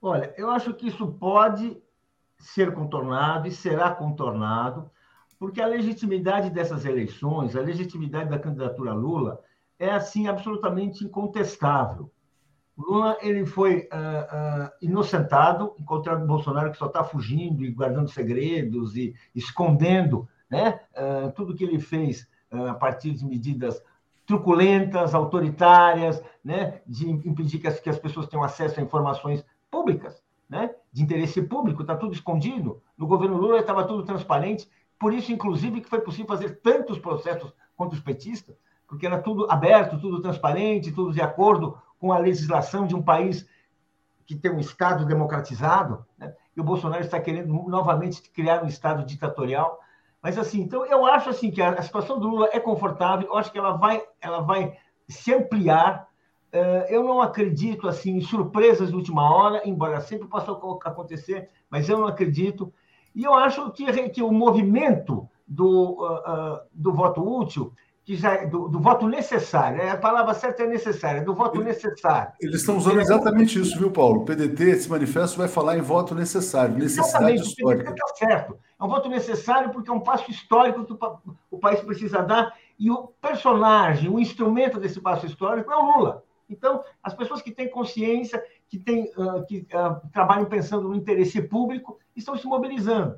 [0.01, 1.77] Olha, eu acho que isso pode
[2.39, 4.89] ser contornado e será contornado,
[5.37, 9.41] porque a legitimidade dessas eleições, a legitimidade da candidatura Lula
[9.83, 12.09] é assim absolutamente incontestável.
[12.77, 18.95] Lula ele foi uh, uh, inocentado, encontrando Bolsonaro que só está fugindo e guardando segredos
[18.95, 22.27] e escondendo, né, uh, tudo que ele fez
[22.69, 23.81] a partir de medidas
[24.27, 30.21] truculentas, autoritárias, né, de impedir que as, que as pessoas tenham acesso a informações públicas
[30.47, 32.79] né, de interesse público, está tudo escondido.
[32.95, 34.69] No governo Lula estava tudo transparente,
[34.99, 38.55] por isso, inclusive, que foi possível fazer tantos processos contra os petistas,
[38.93, 43.47] porque era tudo aberto, tudo transparente, tudo de acordo com a legislação de um país
[44.23, 46.35] que tem um Estado democratizado, né?
[46.55, 49.79] e o Bolsonaro está querendo novamente criar um Estado ditatorial.
[50.21, 53.51] Mas, assim, então, eu acho assim que a situação do Lula é confortável, eu acho
[53.51, 54.77] que ela vai, ela vai
[55.07, 56.07] se ampliar
[56.51, 61.89] eh, eu não acredito assim em surpresas de última hora, embora sempre possa acontecer, mas
[61.89, 62.71] eu não acredito.
[63.15, 67.73] E eu acho que, que o movimento do, uh, uh, do voto útil,
[68.03, 69.91] que já, é do, do, voto necessário, né?
[69.91, 72.33] a palavra certa é necessária, do voto necessário.
[72.41, 74.21] Eles estão usando exatamente isso, viu, Paulo?
[74.21, 77.91] O PDT, esse manifesto, vai falar em voto necessário, necessidade exatamente, histórica.
[77.91, 78.59] O PDT está certo.
[78.79, 80.93] É um voto necessário porque é um passo histórico que
[81.49, 86.23] o país precisa dar, e o personagem, o instrumento desse passo histórico é o Lula.
[86.49, 91.41] Então, as pessoas que têm consciência, que, têm, uh, que uh, trabalham pensando no interesse
[91.41, 93.15] público, estão se mobilizando.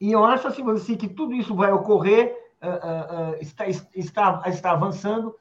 [0.00, 5.36] E eu acho assim, assim que tudo isso vai ocorrer, uh, está, está, está avançando.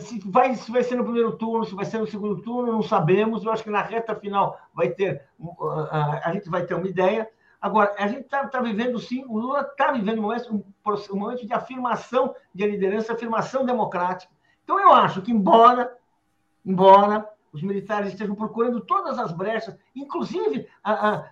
[0.00, 2.82] Se vai, se vai ser no primeiro turno, se vai ser no segundo turno, não
[2.82, 3.44] sabemos.
[3.44, 5.22] Eu acho que na reta final vai ter,
[6.22, 7.30] a gente vai ter uma ideia.
[7.58, 10.64] Agora, a gente está tá vivendo, sim, o Lula está vivendo um momento,
[11.10, 14.30] um momento de afirmação de liderança, afirmação democrática
[14.68, 15.96] então, eu acho que, embora,
[16.62, 20.68] embora os militares estejam procurando todas as brechas, inclusive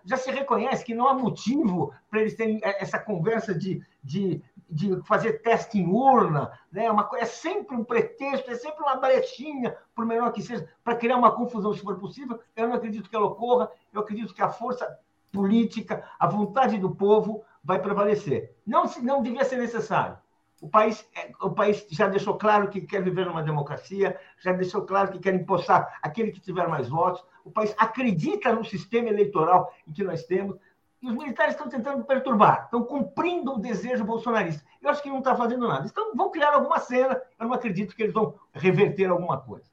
[0.06, 5.00] já se reconhece que não há motivo para eles terem essa conversa de, de de
[5.02, 6.90] fazer teste em urna, né?
[6.90, 11.16] Uma, é sempre um pretexto, é sempre uma brechinha, por menor que seja, para criar
[11.16, 12.40] uma confusão, se for possível.
[12.54, 14.98] Eu não acredito que ela ocorra, eu acredito que a força
[15.32, 18.56] política, a vontade do povo vai prevalecer.
[18.66, 20.18] Não, não devia ser necessário.
[20.60, 24.82] O país, é, o país já deixou claro que quer viver numa democracia, já deixou
[24.82, 27.22] claro que quer impostar aquele que tiver mais votos.
[27.44, 30.56] O país acredita no sistema eleitoral que nós temos.
[31.02, 34.64] E os militares estão tentando perturbar, estão cumprindo o desejo bolsonarista.
[34.80, 35.86] Eu acho que não está fazendo nada.
[35.86, 37.20] Então, vão criar alguma cena.
[37.38, 39.66] Eu não acredito que eles vão reverter alguma coisa.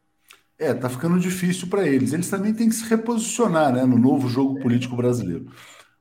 [0.58, 2.14] É, tá ficando difícil para eles.
[2.14, 5.48] Eles também têm que se reposicionar né, no novo jogo político brasileiro.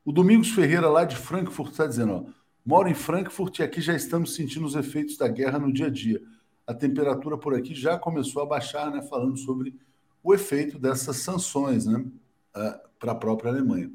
[0.04, 2.24] O Domingos Ferreira, lá de Frankfurt, está dizendo: ó,
[2.64, 5.90] moro em Frankfurt e aqui já estamos sentindo os efeitos da guerra no dia a
[5.90, 6.20] dia.
[6.66, 9.74] A temperatura por aqui já começou a baixar, né, falando sobre
[10.22, 12.04] o efeito dessas sanções né,
[12.98, 13.90] para a própria Alemanha.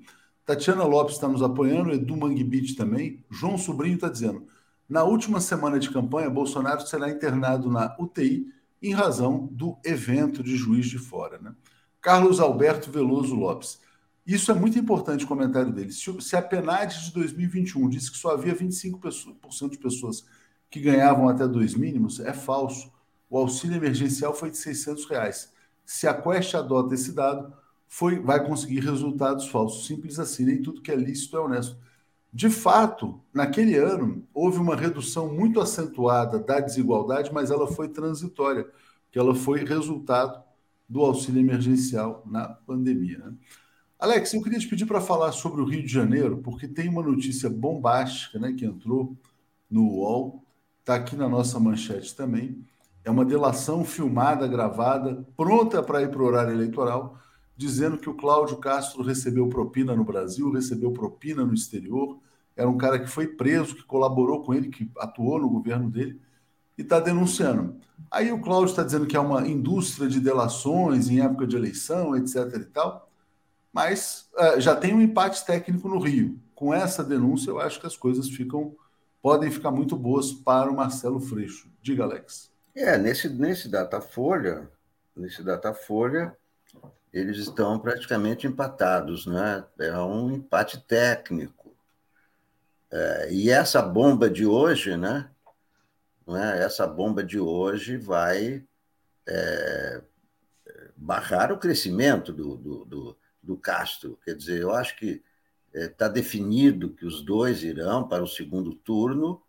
[0.48, 3.22] Tatiana Lopes está nos apoiando, Edu Mangbit também.
[3.30, 4.48] João Sobrinho está dizendo:
[4.88, 8.48] na última semana de campanha, Bolsonaro será internado na UTI
[8.82, 11.38] em razão do evento de Juiz de Fora.
[11.38, 11.54] Né?
[12.00, 13.82] Carlos Alberto Veloso Lopes.
[14.26, 15.92] Isso é muito importante o comentário dele.
[15.92, 20.26] Se, se a PNAD de 2021 disse que só havia 25% de pessoas
[20.70, 22.90] que ganhavam até dois mínimos, é falso.
[23.30, 25.52] O auxílio emergencial foi de 600 reais.
[25.86, 27.54] Se a Quest adota esse dado,
[27.88, 29.88] foi, vai conseguir resultados falsos.
[29.88, 31.78] Simples assim, nem tudo que é lícito é honesto.
[32.32, 38.68] De fato, naquele ano, houve uma redução muito acentuada da desigualdade, mas ela foi transitória,
[39.12, 40.44] que ela foi resultado
[40.88, 43.18] do auxílio emergencial na pandemia.
[43.20, 43.34] Né?
[44.00, 47.02] Alex, eu queria te pedir para falar sobre o Rio de Janeiro, porque tem uma
[47.02, 49.18] notícia bombástica né, que entrou
[49.70, 50.44] no UOL,
[50.80, 52.64] está aqui na nossa manchete também.
[53.04, 57.18] É uma delação filmada, gravada, pronta para ir para o horário eleitoral,
[57.58, 62.20] dizendo que o Cláudio Castro recebeu propina no Brasil, recebeu propina no exterior.
[62.56, 66.22] Era um cara que foi preso, que colaborou com ele, que atuou no governo dele
[66.78, 67.76] e está denunciando.
[68.12, 72.16] Aí o Cláudio está dizendo que é uma indústria de delações em época de eleição,
[72.16, 72.36] etc.
[72.56, 73.10] e tal.
[73.74, 76.40] Mas uh, já tem um empate técnico no Rio.
[76.54, 78.76] Com essa denúncia, eu acho que as coisas ficam
[79.22, 81.70] podem ficar muito boas para o Marcelo Freixo.
[81.82, 82.52] Diga, Alex.
[82.74, 84.70] É, nesse, nesse Datafolha,
[85.16, 86.38] nesse Datafolha,
[87.12, 89.64] eles estão praticamente empatados, né?
[89.80, 91.76] É um empate técnico.
[92.92, 95.30] É, e essa bomba de hoje, né?
[96.26, 98.64] né essa bomba de hoje vai
[99.28, 100.02] é,
[100.96, 104.18] barrar o crescimento do, do, do, do, Castro.
[104.24, 105.24] Quer dizer, eu acho que
[105.74, 109.42] está é, definido que os dois irão para o segundo turno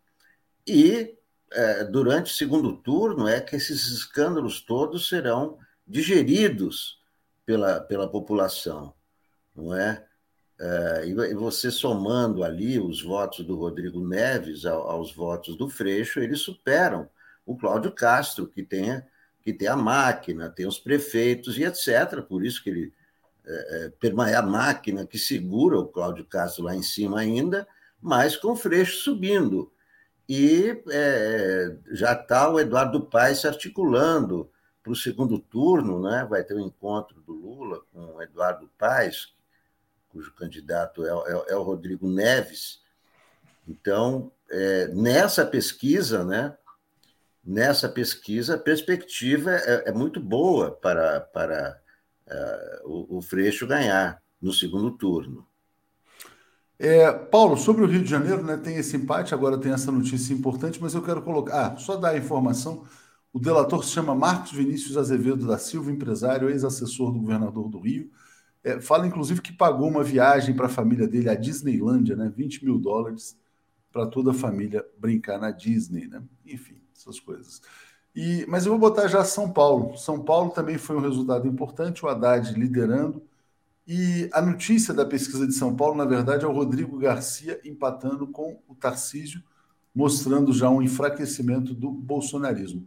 [0.67, 1.17] e
[1.53, 6.98] é, durante o segundo turno é que esses escândalos todos serão digeridos
[7.49, 8.93] pela, pela população,
[9.57, 10.05] não é?
[10.61, 16.41] é e você somando ali os votos do Rodrigo Neves aos votos do Freixo, eles
[16.41, 17.09] superam
[17.47, 19.03] o Cláudio Castro, que tem,
[19.41, 22.21] que tem a máquina, tem os prefeitos e etc.
[22.21, 22.93] Por isso que ele
[23.47, 27.67] é, é, a máquina que segura o Cláudio Castro lá em cima ainda,
[27.99, 29.73] mas com o Freixo subindo.
[30.29, 34.51] E é, já está o Eduardo Paes se articulando
[34.89, 39.35] para o segundo turno, né, vai ter um encontro do Lula com o Eduardo Paes,
[40.09, 42.81] cujo candidato é, é, é o Rodrigo Neves.
[43.69, 46.57] Então, é, nessa pesquisa, né,
[47.45, 51.79] nessa pesquisa, a perspectiva é, é muito boa para, para
[52.27, 55.47] uh, o, o Freixo ganhar no segundo turno.
[56.79, 60.33] É, Paulo, sobre o Rio de Janeiro, né, tem esse empate, agora tem essa notícia
[60.33, 61.67] importante, mas eu quero colocar.
[61.67, 62.87] Ah, só dar a informação
[63.33, 68.11] o delator se chama Marcos Vinícius Azevedo da Silva, empresário, ex-assessor do governador do Rio.
[68.65, 72.33] É, fala, inclusive, que pagou uma viagem para a família dele à Disneylândia, né?
[72.35, 73.39] 20 mil dólares
[73.93, 76.23] para toda a família brincar na Disney, né?
[76.47, 77.61] Enfim, essas coisas.
[78.15, 79.97] E, mas eu vou botar já São Paulo.
[79.97, 83.23] São Paulo também foi um resultado importante, o Haddad liderando.
[83.87, 88.27] E a notícia da pesquisa de São Paulo, na verdade, é o Rodrigo Garcia empatando
[88.27, 89.43] com o Tarcísio,
[89.95, 92.87] mostrando já um enfraquecimento do bolsonarismo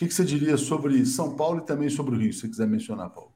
[0.00, 3.10] que, que você diria sobre São Paulo e também sobre o Rio, se quiser mencionar,
[3.10, 3.30] Paulo?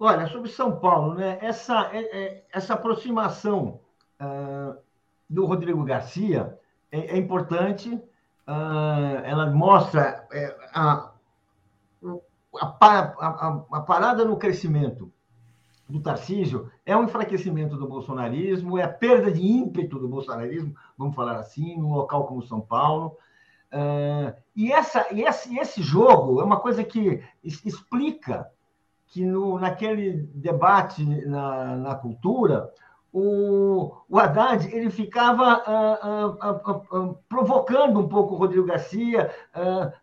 [0.00, 1.36] Olha, sobre São Paulo, né?
[1.42, 3.80] essa, é, é, essa aproximação
[4.18, 4.74] uh,
[5.28, 6.58] do Rodrigo Garcia
[6.90, 11.12] é, é importante, uh, ela mostra é, a,
[12.58, 15.12] a, a, a, parada no crescimento
[15.86, 21.14] do Tarcísio é um enfraquecimento do bolsonarismo, é a perda de ímpeto do bolsonarismo, vamos
[21.14, 23.18] falar assim, num local como São Paulo.
[24.54, 28.50] E, essa, e esse, esse jogo é uma coisa que explica
[29.08, 32.72] que no, naquele debate na, na cultura,
[33.12, 39.30] o, o Haddad ele ficava ah, ah, ah, provocando um pouco o Rodrigo Garcia.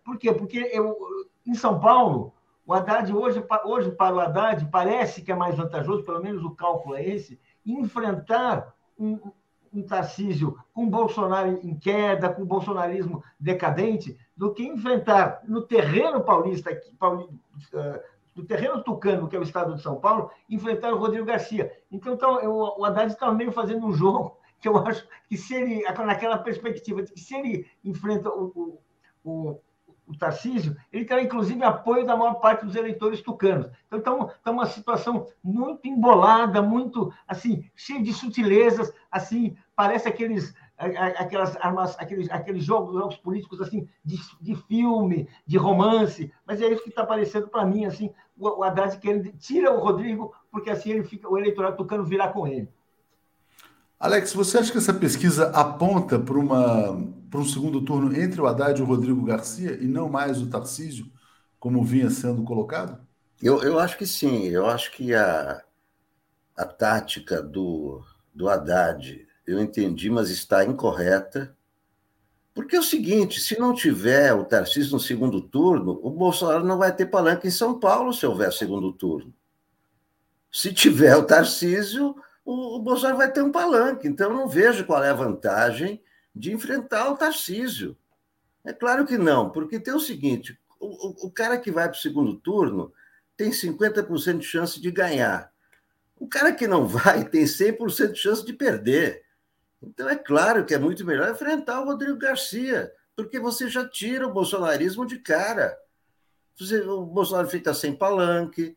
[0.03, 0.33] Por quê?
[0.33, 0.97] Porque eu,
[1.45, 2.33] em São Paulo,
[2.65, 6.55] o Haddad, hoje, hoje, para o Haddad, parece que é mais vantajoso, pelo menos o
[6.55, 9.19] cálculo é esse, enfrentar um,
[9.73, 16.69] um Tarcísio com Bolsonaro em queda, com bolsonarismo decadente, do que enfrentar no terreno paulista,
[18.35, 21.71] no terreno tucano, que é o estado de São Paulo, enfrentar o Rodrigo Garcia.
[21.91, 25.83] Então, então o Haddad está meio fazendo um jogo que eu acho que se ele,
[25.83, 28.79] naquela perspectiva de que se ele enfrenta o,
[29.23, 29.59] o
[30.17, 33.69] Tarcísio, ele terá, inclusive, apoio da maior parte dos eleitores tucanos.
[33.87, 40.53] Então, estamos tá uma situação muito embolada, muito, assim, cheia de sutilezas, assim, parece aqueles,
[40.77, 46.67] aquelas armas, aqueles, aqueles jogos, jogos políticos, assim, de, de filme, de romance, mas é
[46.67, 50.69] isso que está aparecendo para mim, assim, o, o Haddad querendo, tira o Rodrigo, porque
[50.69, 52.69] assim ele fica, o eleitorado tucano virá com ele.
[53.99, 56.37] Alex, você acha que essa pesquisa aponta para
[57.39, 61.11] um segundo turno entre o Haddad e o Rodrigo Garcia e não mais o Tarcísio,
[61.59, 63.05] como vinha sendo colocado?
[63.41, 64.47] Eu, eu acho que sim.
[64.47, 65.63] Eu acho que a,
[66.55, 68.03] a tática do,
[68.33, 71.55] do Haddad, eu entendi, mas está incorreta.
[72.53, 76.77] Porque é o seguinte: se não tiver o Tarcísio no segundo turno, o Bolsonaro não
[76.77, 79.33] vai ter palanque em São Paulo se houver segundo turno.
[80.51, 82.15] Se tiver o Tarcísio,
[82.45, 84.07] o, o Bolsonaro vai ter um palanque.
[84.07, 85.99] Então, eu não vejo qual é a vantagem
[86.35, 87.97] de enfrentar o Tarcísio.
[88.63, 92.01] É claro que não, porque tem o seguinte: o, o, cara que vai para o
[92.01, 92.93] segundo turno
[93.35, 95.51] tem 50% de chance de ganhar.
[96.15, 99.23] O cara que não vai tem 100% de chance de perder.
[99.81, 104.25] Então, é claro que é muito melhor enfrentar o Rodrigo Garcia, porque você já tira
[104.25, 105.77] o bolsonarismo de cara.
[106.57, 108.75] Você, o Bolsonaro fica sem palanque.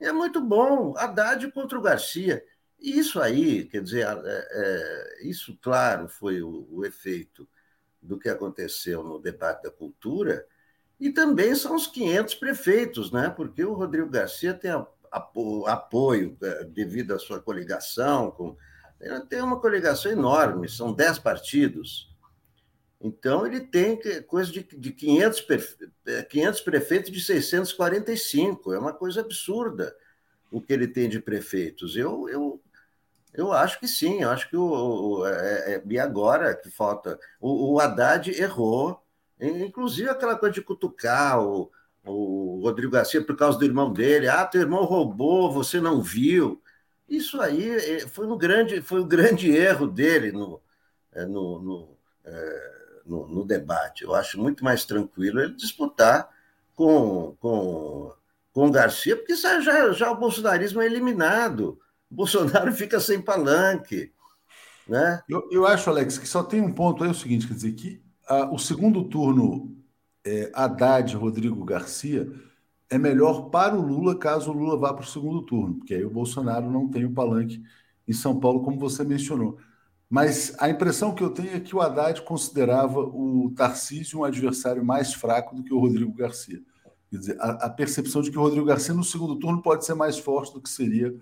[0.00, 0.94] É muito bom.
[0.96, 2.42] Haddad contra o Garcia.
[2.80, 7.46] Isso aí, quer dizer, é, é, isso, claro, foi o, o, efeito
[8.00, 10.46] do que aconteceu no debate da cultura,
[10.98, 13.28] e também são os 500 prefeitos, né?
[13.28, 14.70] porque o Rodrigo Garcia tem
[15.10, 18.56] apo, apoio é, devido à sua coligação, com,
[19.28, 22.10] tem uma coligação enorme, são 10 partidos.
[22.98, 25.46] Então, ele tem coisa de, de 500,
[26.28, 29.94] 500 prefeitos de 645, é uma coisa absurda
[30.50, 31.96] o que ele tem de prefeitos.
[31.96, 32.60] Eu, eu,
[33.32, 34.62] eu acho que sim, eu acho que o,
[35.20, 37.18] o é, é, e agora que falta.
[37.40, 39.02] O, o Haddad errou,
[39.40, 41.70] inclusive aquela coisa de cutucar o,
[42.04, 44.28] o Rodrigo Garcia por causa do irmão dele.
[44.28, 46.62] Ah, teu irmão roubou, você não viu.
[47.08, 50.60] Isso aí é, foi um grande, foi um grande erro dele no,
[51.12, 51.98] é, no, no,
[53.06, 54.04] no, no debate.
[54.04, 56.28] Eu acho muito mais tranquilo ele disputar
[56.74, 58.14] com, com,
[58.52, 59.60] com o Garcia, porque já,
[59.92, 61.78] já o bolsonarismo é eliminado.
[62.10, 64.12] Bolsonaro fica sem palanque.
[64.88, 65.22] Né?
[65.28, 67.72] Eu, eu acho, Alex, que só tem um ponto aí, é o seguinte, quer dizer,
[67.72, 69.76] que a, o segundo turno
[70.24, 72.30] é, Haddad Rodrigo Garcia
[72.90, 76.04] é melhor para o Lula caso o Lula vá para o segundo turno, porque aí
[76.04, 77.62] o Bolsonaro não tem o palanque
[78.06, 79.58] em São Paulo, como você mencionou.
[80.08, 84.84] Mas a impressão que eu tenho é que o Haddad considerava o Tarcísio um adversário
[84.84, 86.60] mais fraco do que o Rodrigo Garcia.
[87.08, 89.94] Quer dizer, a, a percepção de que o Rodrigo Garcia no segundo turno pode ser
[89.94, 91.14] mais forte do que seria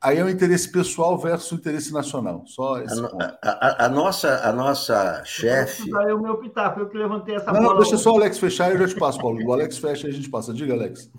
[0.00, 2.44] Aí é o interesse pessoal versus o interesse nacional.
[2.46, 5.90] Só esse a, a, a, nossa, a nossa chefe.
[5.90, 7.74] É o meu pitaco, eu que levantei essa não, bola.
[7.74, 9.44] Não, deixa só o Alex fechar e eu já te passo, Paulo.
[9.44, 10.52] O Alex fecha e a gente passa.
[10.52, 11.10] Diga, Alex.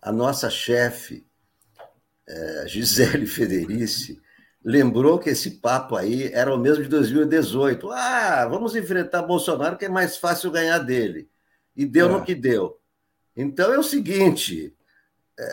[0.00, 1.26] A nossa chefe,
[2.28, 4.20] é, Gisele Federici,
[4.64, 7.90] lembrou que esse papo aí era o mesmo de 2018.
[7.90, 11.28] Ah, vamos enfrentar Bolsonaro, que é mais fácil ganhar dele.
[11.76, 12.12] E deu é.
[12.12, 12.78] no que deu.
[13.36, 14.74] Então é o seguinte: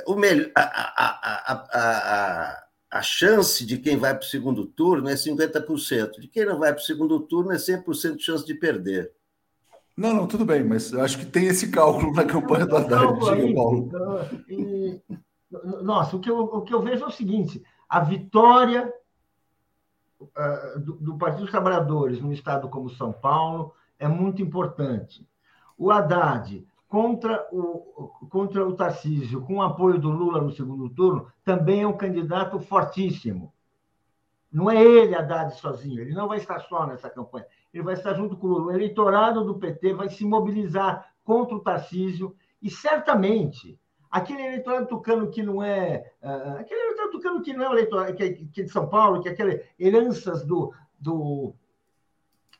[0.05, 5.13] o melhor, a, a, a, a, chance de quem vai para o segundo turno é
[5.13, 6.19] 50%.
[6.19, 9.11] De quem não vai para o segundo turno é 100% de chance de perder.
[9.95, 13.53] Não, não, tudo bem, mas eu acho que tem esse cálculo na campanha do Haddad.
[13.53, 13.89] Paulo.
[14.47, 15.01] E,
[15.81, 18.93] nossa, o que, eu, o que eu vejo é o seguinte: a vitória
[20.21, 25.27] uh, do, do Partido dos Trabalhadores num estado como São Paulo é muito importante.
[25.77, 31.31] O Haddad contra o, contra o Tarcísio, com o apoio do Lula no segundo turno,
[31.45, 33.53] também é um candidato fortíssimo.
[34.51, 38.15] Não é ele Haddad sozinho, ele não vai estar só nessa campanha, ele vai estar
[38.15, 43.79] junto com o eleitorado do PT vai se mobilizar contra o Tarcísio e certamente
[44.09, 46.11] aquele eleitorado tucano que não é.
[46.23, 49.21] Uh, aquele eleitorado tucano que não é eleitorado que, é, que é de São Paulo,
[49.21, 51.53] que é heranças do, do,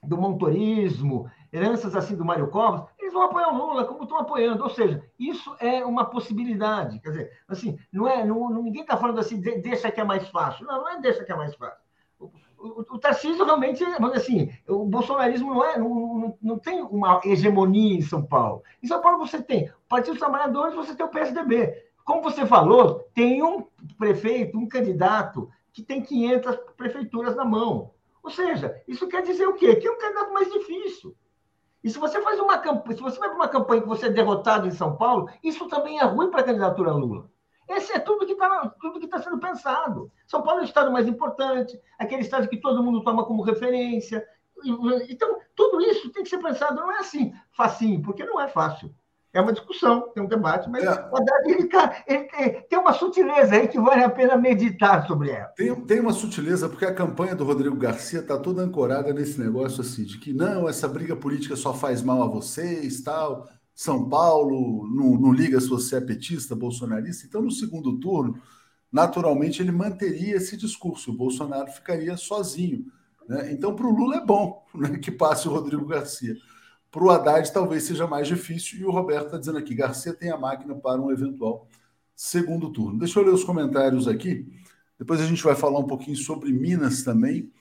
[0.04, 4.64] do montorismo, heranças assim do Mário Covas, eles vão apoiar o Lula como estão apoiando.
[4.64, 6.99] Ou seja, isso é uma possibilidade.
[6.99, 10.66] Quer dizer, assim, não é, não, ninguém está falando assim, deixa que é mais fácil.
[10.66, 11.78] Não, não é deixa que é mais fácil.
[12.20, 12.30] o,
[12.95, 13.84] o Tarcísio realmente,
[14.14, 18.64] assim, o bolsonarismo não, é, não, não, não, tem uma hegemonia em São Paulo.
[18.82, 21.86] Em São Paulo você tem o Partido dos Trabalhadores, você tem o PSDB.
[22.05, 23.66] Como você falou, tem um
[23.97, 27.91] prefeito, um candidato que tem 500 prefeituras na mão.
[28.22, 29.76] Ou seja, isso quer dizer o quê?
[29.76, 31.16] Que é um candidato mais difícil.
[31.84, 34.10] E se você faz uma campanha, se você vai para uma campanha que você é
[34.10, 37.30] derrotado em São Paulo, isso também é ruim para a candidatura Lula.
[37.68, 40.12] Esse é tudo que está está sendo pensado.
[40.26, 44.26] São Paulo é o estado mais importante, aquele estado que todo mundo toma como referência.
[45.08, 46.82] Então, tudo isso tem que ser pensado.
[46.82, 48.94] Não é assim facinho, porque não é fácil.
[49.32, 50.90] É uma discussão, tem um debate, mas é.
[50.90, 51.52] o Haddad
[52.08, 55.50] ele, ele, tem uma sutileza aí que vale a pena meditar sobre ela.
[55.56, 59.82] Tem, tem uma sutileza, porque a campanha do Rodrigo Garcia está toda ancorada nesse negócio
[59.82, 63.48] assim, de que não, essa briga política só faz mal a vocês, tal.
[63.76, 67.26] São Paulo não, não liga se você é petista, bolsonarista.
[67.28, 68.36] Então, no segundo turno,
[68.92, 71.12] naturalmente, ele manteria esse discurso.
[71.12, 72.88] O Bolsonaro ficaria sozinho.
[73.28, 73.54] Né?
[73.54, 76.36] Então, para o Lula é bom né, que passe o Rodrigo Garcia.
[76.92, 78.80] Para o Haddad, talvez seja mais difícil.
[78.80, 81.68] E o Roberto está dizendo aqui: Garcia tem a máquina para um eventual
[82.16, 83.00] segundo turno.
[83.00, 84.48] Deixa eu ler os comentários aqui.
[84.98, 87.52] Depois a gente vai falar um pouquinho sobre Minas também.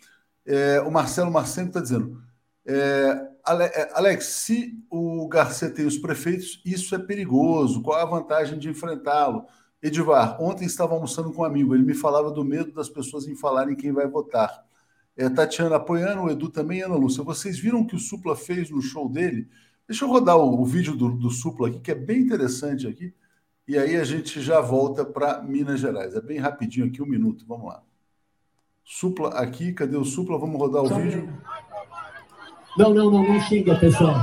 [0.44, 2.20] É, o Marcelo Marcelo está dizendo:
[2.66, 7.82] é, é, Alex, se o Garcia tem os prefeitos, isso é perigoso.
[7.82, 9.46] Qual a vantagem de enfrentá-lo?
[9.80, 13.36] Edivar, ontem estava almoçando com um amigo, ele me falava do medo das pessoas em
[13.36, 14.66] falarem quem vai votar.
[15.18, 17.24] É, Tatiana apoiando, o Edu também, Ana Lúcia.
[17.24, 19.48] Vocês viram o que o Supla fez no show dele?
[19.86, 23.12] Deixa eu rodar o, o vídeo do, do Supla aqui, que é bem interessante aqui.
[23.66, 26.14] E aí a gente já volta para Minas Gerais.
[26.14, 27.44] É bem rapidinho aqui, um minuto.
[27.48, 27.82] Vamos lá.
[28.84, 30.38] Supla aqui, cadê o Supla?
[30.38, 31.28] Vamos rodar o vídeo.
[32.78, 34.14] Não, não, não, não xinga, pessoal.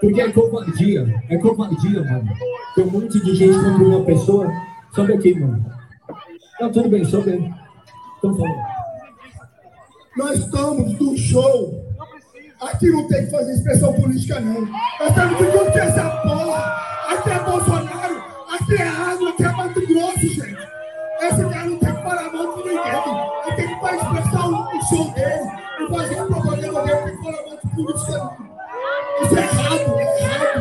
[0.00, 1.22] Porque é covardia.
[1.28, 2.32] É covardia, mano.
[2.74, 4.50] Tem um monte de gente contra uma pessoa.
[4.94, 5.62] Sobe aqui, mano.
[6.58, 7.54] Não, tudo bem, sobe aí.
[8.16, 8.71] Então falando.
[10.16, 11.82] Nós estamos no show.
[12.60, 14.60] Aqui não tem que fazer expressão política, não.
[15.00, 16.82] Nós temos que curtir essa porra.
[17.08, 20.68] Aqui é Bolsonaro, aqui é água, aqui é Mato Grosso, gente.
[21.20, 22.82] Esse cara não tem que parar a mão de ninguém.
[23.46, 25.50] Ele tem que para expressar o, o show dele
[25.80, 28.36] e fazer a propaganda dele, tem que parar a mão de política.
[29.22, 30.60] Isso é errado, é errado.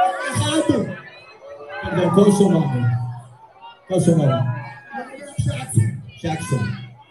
[0.00, 0.98] É errado.
[1.82, 2.86] Perdão, qual é o seu nome?
[3.86, 4.58] Qual é o seu nome?
[5.38, 5.80] Jackson.
[6.20, 6.58] Jackson.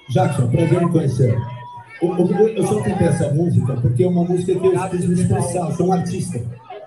[0.09, 1.56] Jackson, prazer em conhecer.
[2.01, 5.69] Eu só cantei essa música porque é uma música que eu quis me expressar.
[5.69, 6.39] Eu sou um artista.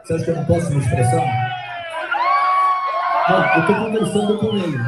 [0.05, 1.51] Você acha que eu não posso me expressar?
[3.29, 4.79] Não, eu estou conversando com ele.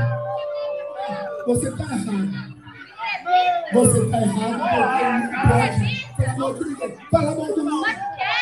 [1.46, 2.52] Você está errado.
[3.72, 7.08] Você está errado porque não pode.
[7.10, 7.88] Fala mal do Lula.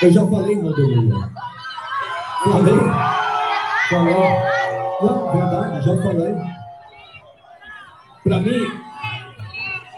[0.03, 1.31] Eu já falei Lula.
[2.45, 2.79] Falei?
[3.89, 4.15] Falei.
[5.03, 6.35] Não, verdade, já falei.
[8.23, 8.90] Para mim,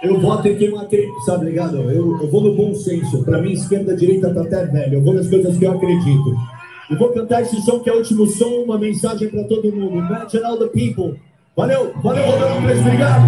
[0.02, 1.76] eu voto em quem acredita, sabe ligado?
[1.76, 3.22] Eu, eu vou no bom senso.
[3.24, 4.94] Para mim, esquerda, direita tá até velho.
[4.94, 6.34] Eu vou nas coisas que eu acredito.
[6.90, 9.98] Eu vou cantar esse som que é o último som, uma mensagem para todo mundo.
[9.98, 11.18] Imagine all the people.
[11.56, 13.22] Valeu, valeu, Rodolfo, obrigado.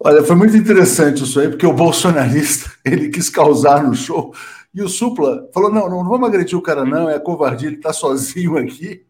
[0.00, 4.32] Olha, foi muito interessante isso aí, porque o bolsonarista ele quis causar no show
[4.74, 7.76] e o Supla falou: não, não, não vamos agredir o cara, não, é covardia, ele
[7.76, 9.02] está sozinho aqui.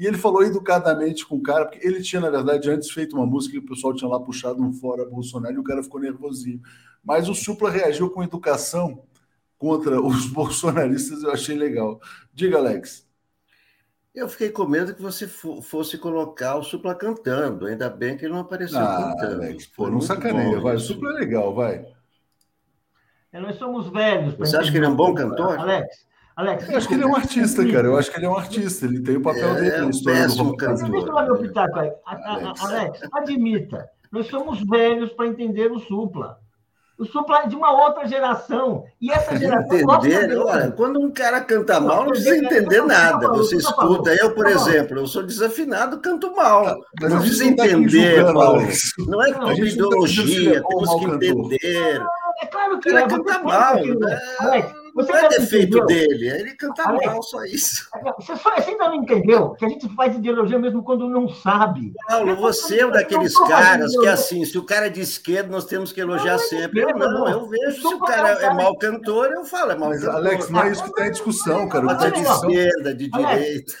[0.00, 3.26] E ele falou educadamente com o cara, porque ele tinha, na verdade, antes feito uma
[3.26, 6.58] música que o pessoal tinha lá puxado um fora Bolsonaro e o cara ficou nervosinho.
[7.04, 9.04] Mas o Supla reagiu com educação
[9.58, 12.00] contra os bolsonaristas, eu achei legal.
[12.32, 13.06] Diga, Alex.
[14.14, 17.66] Eu fiquei com medo que você fosse colocar o Supla cantando.
[17.66, 19.42] Ainda bem que ele não apareceu ah, cantando.
[19.42, 20.58] Alex, pô, não sacaneia.
[20.60, 21.86] Vai, o Supla é legal, vai.
[23.30, 24.32] É, nós somos velhos.
[24.36, 25.58] Você acha que ele é um bom cantor?
[25.58, 26.06] Alex,
[26.40, 27.86] Alex, eu acho que ele é um artista, cara.
[27.86, 28.86] Eu acho que ele é um artista.
[28.86, 30.90] Ele tem o papel é, dele é um péssimo cantor.
[30.90, 31.92] Deixa eu dar meu pitaco aí.
[32.06, 32.64] Alex.
[32.64, 33.90] Alex, admita.
[34.10, 36.38] Nós somos velhos para entender o Supla.
[36.98, 38.84] O Supla é de uma outra geração.
[38.98, 39.78] E essa geração.
[39.78, 43.28] Entender, olha, quando um cara canta mal, não precisa entender nada.
[43.28, 44.14] Você escuta.
[44.14, 46.64] Eu, por exemplo, eu sou desafinado, canto mal.
[46.64, 48.62] Tá, mas não precisa entender, Paulo.
[49.06, 52.02] Não é por ideologia, temos que entender.
[52.40, 53.76] É claro que o cara canta mal.
[54.40, 55.86] Alex, você não é defeito entendeu?
[55.86, 57.88] dele, ele canta Alex, mal, só isso.
[58.18, 61.92] Você, só, você ainda não entendeu que a gente faz ideologia mesmo quando não sabe.
[62.06, 65.64] Paulo, você é um daqueles caras que, assim, se o cara é de esquerda, nós
[65.64, 66.80] temos que elogiar não, sempre.
[66.80, 70.14] Eu não, eu vejo se o cara é mau cantor, eu falo, é mau cantor.
[70.14, 71.86] Alex, não é isso que está em discussão, cara.
[71.86, 73.72] Pode ser de esquerda, de direita.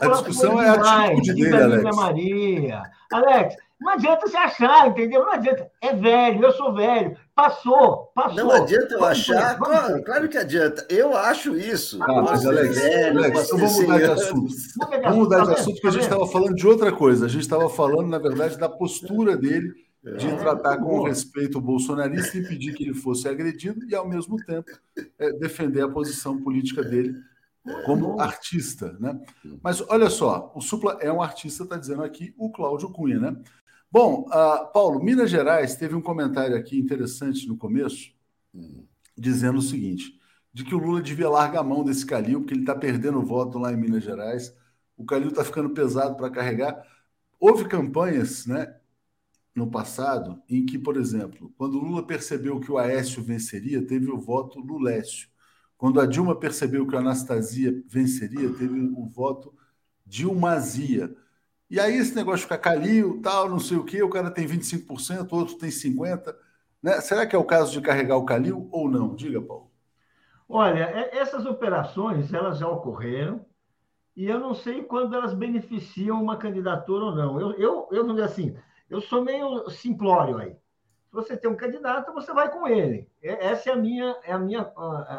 [0.00, 1.96] A discussão é a atitude dele, Alex.
[1.96, 2.82] Maria.
[3.12, 5.24] Alex, não adianta se achar, entendeu?
[5.24, 5.70] Não adianta.
[5.80, 7.16] É velho, eu sou velho.
[7.40, 8.36] Passou, passou.
[8.36, 9.56] Não adianta eu achar.
[9.56, 10.86] Claro, claro, que adianta.
[10.90, 11.98] Eu acho isso.
[12.02, 14.54] Ah, mas, Alex, velho, Alex então vamos mudar de assunto.
[15.02, 17.24] Vamos mudar de assunto, porque a gente estava falando de outra coisa.
[17.24, 19.72] A gente estava falando, na verdade, da postura dele
[20.18, 24.36] de é, tratar com respeito o bolsonarista, impedir que ele fosse agredido e, ao mesmo
[24.44, 24.70] tempo,
[25.18, 27.14] é, defender a posição política dele
[27.86, 29.18] como artista, né?
[29.62, 33.36] Mas olha só, o Supla é um artista, está dizendo aqui o Cláudio Cunha, né?
[33.92, 38.12] Bom, uh, Paulo, Minas Gerais teve um comentário aqui interessante no começo,
[39.18, 40.18] dizendo o seguinte:
[40.52, 43.58] de que o Lula devia largar a mão desse Calil, porque ele está perdendo voto
[43.58, 44.54] lá em Minas Gerais.
[44.96, 46.80] O Calil está ficando pesado para carregar.
[47.38, 48.76] Houve campanhas, né,
[49.54, 54.10] no passado, em que, por exemplo, quando o Lula percebeu que o Aécio venceria, teve
[54.10, 55.28] o voto Lulécio.
[55.76, 59.52] Quando a Dilma percebeu que a Anastasia venceria, teve o voto
[60.06, 61.14] Dilmazia.
[61.70, 65.30] E aí esse negócio fica Calil, tal, não sei o quê, o cara tem 25%,
[65.30, 66.34] o outro tem 50%.
[66.82, 67.00] Né?
[67.00, 69.14] Será que é o caso de carregar o Calil ou não?
[69.14, 69.70] Diga, Paulo.
[70.48, 73.44] Olha, é, essas operações elas já ocorreram
[74.16, 77.40] e eu não sei quando elas beneficiam uma candidatura ou não.
[77.40, 78.56] Eu, eu, eu assim,
[78.88, 80.50] eu sou meio simplório aí.
[80.50, 83.08] Se você tem um candidato, você vai com ele.
[83.22, 84.72] Essa é a minha, é a minha,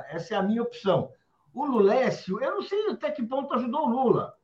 [0.09, 1.11] essa é a minha opção.
[1.53, 4.35] O Lulécio, eu não sei até que ponto ajudou o Lula.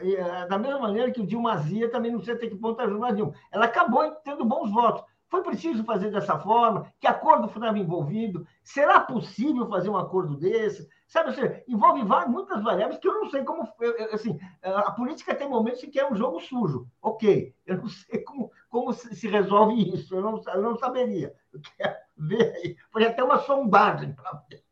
[0.00, 3.04] É, da mesma maneira que o Dilma Zia também não sei até que ponto ajudou
[3.04, 3.34] a Dilma.
[3.50, 5.04] Ela acabou tendo bons votos.
[5.28, 6.92] Foi preciso fazer dessa forma?
[7.00, 8.46] Que acordo estava envolvido?
[8.62, 10.88] Será possível fazer um acordo desse?
[11.08, 13.68] Sabe, assim, envolve várias, muitas variáveis que eu não sei como.
[14.12, 16.86] Assim, a política tem momentos em que é um jogo sujo.
[17.02, 21.34] Ok, eu não sei como, como se resolve isso, eu não, eu não saberia.
[21.52, 22.76] Eu quero ver aí.
[22.92, 24.65] Foi até uma sondagem para ver.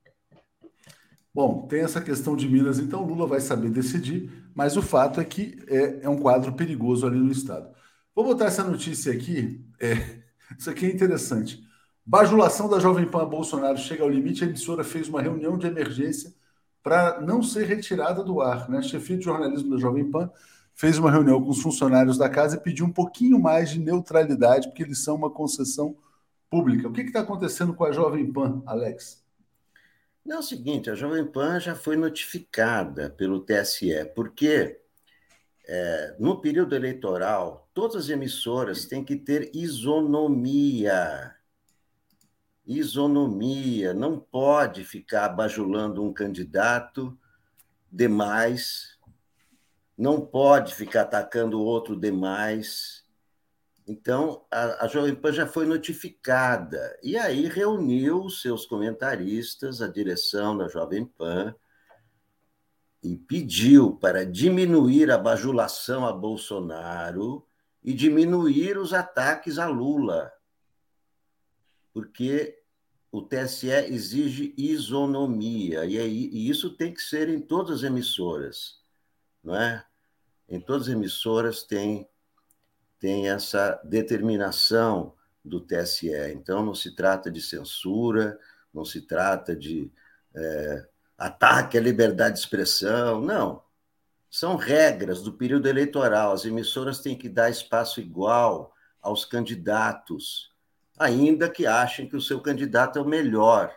[1.34, 5.24] Bom, tem essa questão de Minas, então Lula vai saber decidir, mas o fato é
[5.24, 7.74] que é, é um quadro perigoso ali no Estado.
[8.14, 9.66] Vou botar essa notícia aqui.
[9.80, 9.94] É,
[10.56, 11.60] isso aqui é interessante.
[12.06, 14.44] Bajulação da Jovem Pan Bolsonaro chega ao limite.
[14.44, 16.32] A emissora fez uma reunião de emergência
[16.82, 18.68] para não ser retirada do ar.
[18.70, 18.78] Né?
[18.78, 20.30] A chefia de jornalismo da Jovem Pan
[20.74, 24.68] fez uma reunião com os funcionários da casa e pediu um pouquinho mais de neutralidade,
[24.68, 25.96] porque eles são uma concessão
[26.50, 26.88] pública.
[26.88, 29.23] O que está acontecendo com a Jovem Pan, Alex?
[30.24, 34.80] Não, é o seguinte, a Jovem Pan já foi notificada pelo TSE, porque
[35.66, 41.34] é, no período eleitoral, todas as emissoras têm que ter isonomia.
[42.66, 43.92] Isonomia.
[43.92, 47.18] Não pode ficar bajulando um candidato
[47.92, 48.98] demais,
[49.96, 53.03] não pode ficar atacando outro demais.
[53.86, 56.98] Então, a, a Jovem Pan já foi notificada.
[57.02, 61.54] E aí reuniu seus comentaristas, a direção da Jovem Pan,
[63.02, 67.46] e pediu para diminuir a bajulação a Bolsonaro
[67.82, 70.32] e diminuir os ataques a Lula,
[71.92, 72.58] porque
[73.12, 78.80] o TSE exige isonomia, e, e isso tem que ser em todas as emissoras,
[79.42, 79.84] não é?
[80.48, 82.08] Em todas as emissoras tem,
[83.04, 85.12] tem essa determinação
[85.44, 86.08] do TSE.
[86.32, 88.40] Então, não se trata de censura,
[88.72, 89.92] não se trata de
[90.34, 90.88] é,
[91.18, 93.20] ataque à liberdade de expressão.
[93.20, 93.62] Não.
[94.30, 96.32] São regras do período eleitoral.
[96.32, 100.50] As emissoras têm que dar espaço igual aos candidatos,
[100.98, 103.70] ainda que achem que o seu candidato é o melhor.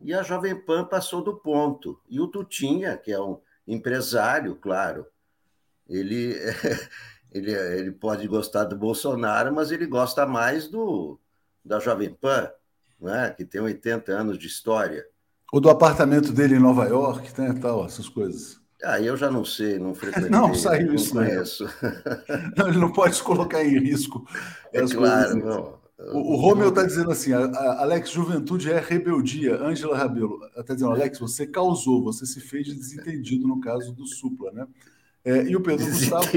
[0.00, 2.00] E a Jovem Pan passou do ponto.
[2.08, 5.04] E o Tutinha, que é um empresário, claro,
[5.88, 6.36] ele,
[7.36, 11.18] ele, ele pode gostar do Bolsonaro, mas ele gosta mais do
[11.64, 12.48] da Jovem Pan,
[13.00, 13.34] né?
[13.36, 15.04] que tem 80 anos de história.
[15.52, 18.60] Ou do apartamento dele em Nova York, né, tal, essas coisas.
[18.82, 20.30] Ah, eu já não sei, não frequentei.
[20.30, 21.68] Não, saiu isso, não conheço.
[22.56, 24.26] Não, ele não pode se colocar em risco.
[24.72, 25.78] É claro, não.
[26.12, 29.56] O, o Romeu está dizendo assim: a, a Alex, juventude é rebeldia.
[29.62, 34.06] Ângela Rabelo está dizendo: Alex, você causou, você se fez de desentendido no caso do
[34.06, 34.66] Supla, né?
[35.24, 36.28] É, e o Pedro Gustavo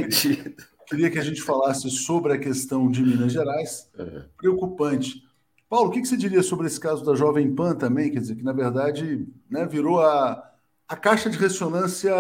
[0.90, 3.90] queria, queria que a gente falasse sobre a questão de Minas Gerais.
[3.98, 4.24] Uhum.
[4.38, 5.24] Preocupante.
[5.70, 8.12] Paulo, o que, você diria sobre esse caso da Jovem Pan também?
[8.12, 10.52] Quer dizer, que na verdade né, virou a,
[10.88, 12.12] a caixa de ressonância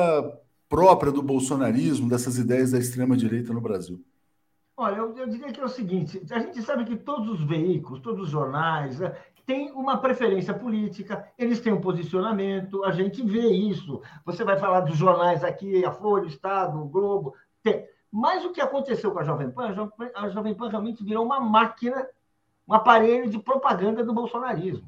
[0.69, 3.99] própria do bolsonarismo, dessas ideias da extrema-direita no Brasil.
[4.77, 7.99] Olha, eu, eu, diria que é o seguinte: a gente sabe que todos os veículos,
[8.01, 9.13] todos os jornais, né,
[9.47, 13.99] têm uma preferência política, eles têm um posicionamento, a gente vê isso.
[14.23, 17.33] Você vai falar dos jornais aqui, a Folha, o Estado, o Globo.
[17.63, 17.83] Tem.
[18.11, 19.75] Mas o que aconteceu com a Jovem Pan?
[20.15, 22.07] A Jovem Pan, realmente virou uma máquina
[22.67, 24.87] um aparelho de propaganda do bolsonarismo.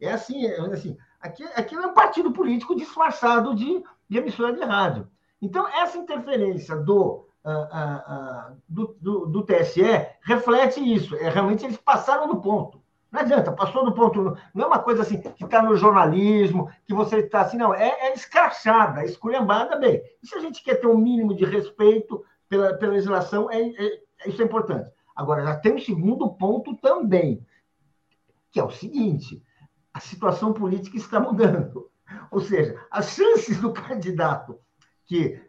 [0.00, 5.08] É assim, é assim aqui, é um partido político disfarçado de, de emissora de rádio.
[5.40, 9.82] Então, essa interferência do, uh, uh, do, do, do, TSE
[10.22, 11.16] reflete isso.
[11.16, 12.82] É, realmente eles passaram do ponto.
[13.10, 14.36] Não adianta, passou do ponto.
[14.54, 17.74] Não é uma coisa assim que está no jornalismo, que você está assim, não.
[17.74, 20.02] É, é escrachada, esculhambada, bem.
[20.22, 24.02] E se a gente quer ter um mínimo de respeito pela, pela legislação, é, é,
[24.26, 24.90] isso é importante.
[25.16, 27.46] Agora, já tem um segundo ponto também,
[28.50, 29.42] que é o seguinte:
[29.94, 31.90] a situação política está mudando.
[32.30, 34.58] Ou seja, as chances do candidato
[35.06, 35.40] que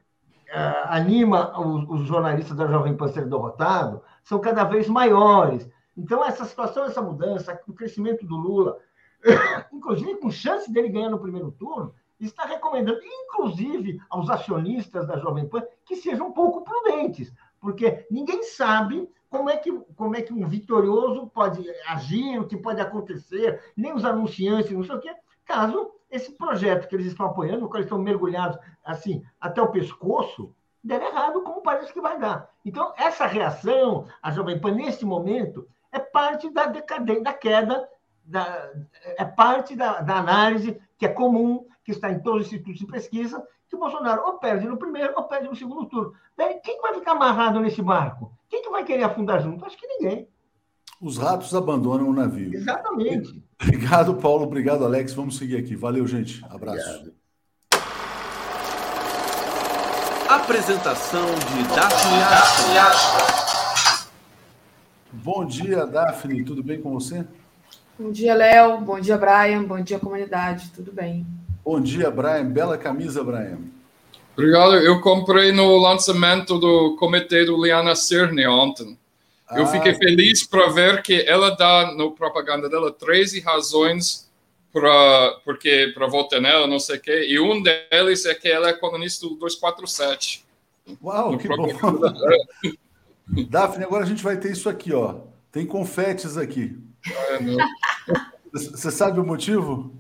[0.50, 5.70] uh, anima os, os, jornalistas da Jovem Pan ser derrotado são cada vez maiores.
[5.98, 8.78] Então, essa situação, essa mudança, o crescimento do Lula,
[9.74, 11.94] inclusive com chance dele ganhar no primeiro turno,
[12.26, 18.44] está recomendando, inclusive aos acionistas da Jovem Pan, que sejam um pouco prudentes, porque ninguém
[18.44, 23.74] sabe como é que, como é que um vitorioso pode agir, o que pode acontecer,
[23.76, 25.16] nem os anunciantes, não sei o quê,
[25.46, 29.72] caso esse projeto que eles estão apoiando, no qual eles estão mergulhados assim até o
[29.72, 30.54] pescoço,
[30.84, 32.50] der errado, como parece que vai dar.
[32.64, 37.90] Então, essa reação, a Jovem Pan, nesse momento, é parte da decadência, da queda,
[38.24, 38.72] da,
[39.18, 42.88] é parte da, da análise que é comum, que está em todos os institutos de
[42.88, 46.14] pesquisa, que o Bolsonaro ou perde no primeiro ou perde no segundo turno.
[46.38, 48.32] Daí, quem vai ficar amarrado nesse barco?
[48.50, 49.66] Quem que vai querer afundar junto?
[49.66, 50.28] Acho que ninguém.
[51.02, 52.54] Os ratos abandonam o navio.
[52.54, 53.44] Exatamente.
[53.62, 54.44] Obrigado, Paulo.
[54.46, 55.14] Obrigado, Alex.
[55.14, 55.76] Vamos seguir aqui.
[55.76, 56.44] Valeu, gente.
[56.50, 56.90] Abraço.
[56.90, 57.24] Obrigado.
[60.30, 62.18] Apresentação de Daphne.
[65.12, 66.44] Bom dia, Daphne.
[66.44, 67.28] Tudo bem com você?
[68.00, 68.82] Bom dia, Léo.
[68.82, 69.64] Bom dia, Brian.
[69.64, 70.72] Bom dia, comunidade.
[70.72, 71.28] Tudo bem?
[71.64, 72.46] Bom dia, Brian.
[72.46, 73.60] Bela camisa, Brian.
[74.34, 74.76] Obrigado.
[74.76, 78.98] Eu comprei no lançamento do comitê do Liana Cirne ontem.
[79.48, 84.30] Ah, eu fiquei feliz para ver que ela dá no propaganda dela 13 razões
[84.74, 87.28] para porque para votar nela, não sei o quê.
[87.30, 90.44] E um deles é que ela é colunista do 247.
[91.02, 91.68] Uau, que bom.
[93.50, 95.22] Daphne, agora a gente vai ter isso aqui, ó.
[95.50, 96.78] Tem confetes aqui.
[98.52, 99.96] Você sabe o motivo?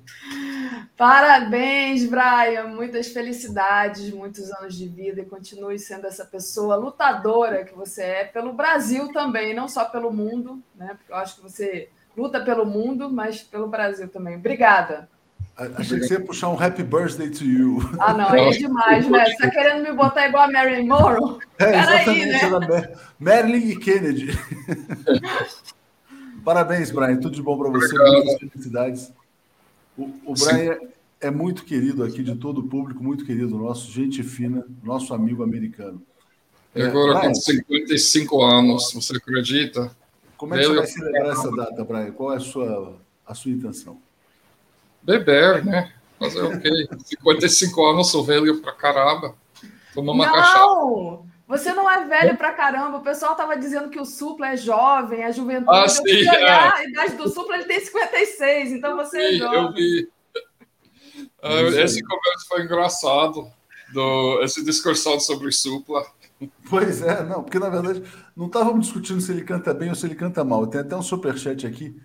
[0.98, 2.68] Parabéns, Brian.
[2.68, 8.24] Muitas felicidades, muitos anos de vida e continue sendo essa pessoa lutadora que você é
[8.26, 10.96] pelo Brasil também, não só pelo mundo, né?
[10.98, 14.36] Porque eu acho que você luta pelo mundo, mas pelo Brasil também.
[14.36, 15.10] Obrigada.
[15.56, 17.78] Achei que você ia puxar um happy birthday to you.
[18.00, 19.26] Ah, não, é demais, né?
[19.26, 21.38] Você tá querendo me botar igual a Marilyn Monroe?
[21.60, 22.40] É, Peraí, né?
[23.20, 24.30] Marilyn e Kennedy.
[26.44, 27.18] Parabéns, Brian.
[27.18, 27.96] Tudo de bom para você.
[27.96, 29.14] Muitas felicidades.
[29.98, 30.78] O, o Brian
[31.22, 35.44] é muito querido aqui de todo o público, muito querido nosso, gente fina, nosso amigo
[35.44, 36.02] americano.
[36.76, 39.96] E agora Brian, com 55 anos, você acredita?
[40.36, 42.12] Como é que você vai celebrar essa data, Brian?
[42.12, 44.02] Qual é a sua, a sua intenção?
[45.02, 45.94] Beber, né?
[46.20, 46.70] Fazer o quê?
[47.06, 49.36] 55 anos, sou velho pra caramba.
[49.94, 50.34] Tomar uma Não!
[50.34, 51.33] cachaça.
[51.54, 52.97] Você não é velho pra caramba.
[52.97, 55.78] O pessoal tava dizendo que o Supla é jovem, a juventude.
[55.78, 56.49] Ah, sim, é.
[56.49, 59.64] A idade do Supla ele tem 56, então você é sim, é jovem.
[59.64, 60.10] Eu vi.
[61.43, 63.51] Uh, esse conversa foi engraçado,
[63.93, 66.04] do, esse discursão sobre Supla.
[66.68, 68.01] Pois é, não, porque na verdade
[68.36, 70.66] não estávamos discutindo se ele canta bem ou se ele canta mal.
[70.66, 71.95] Tem até um superchat aqui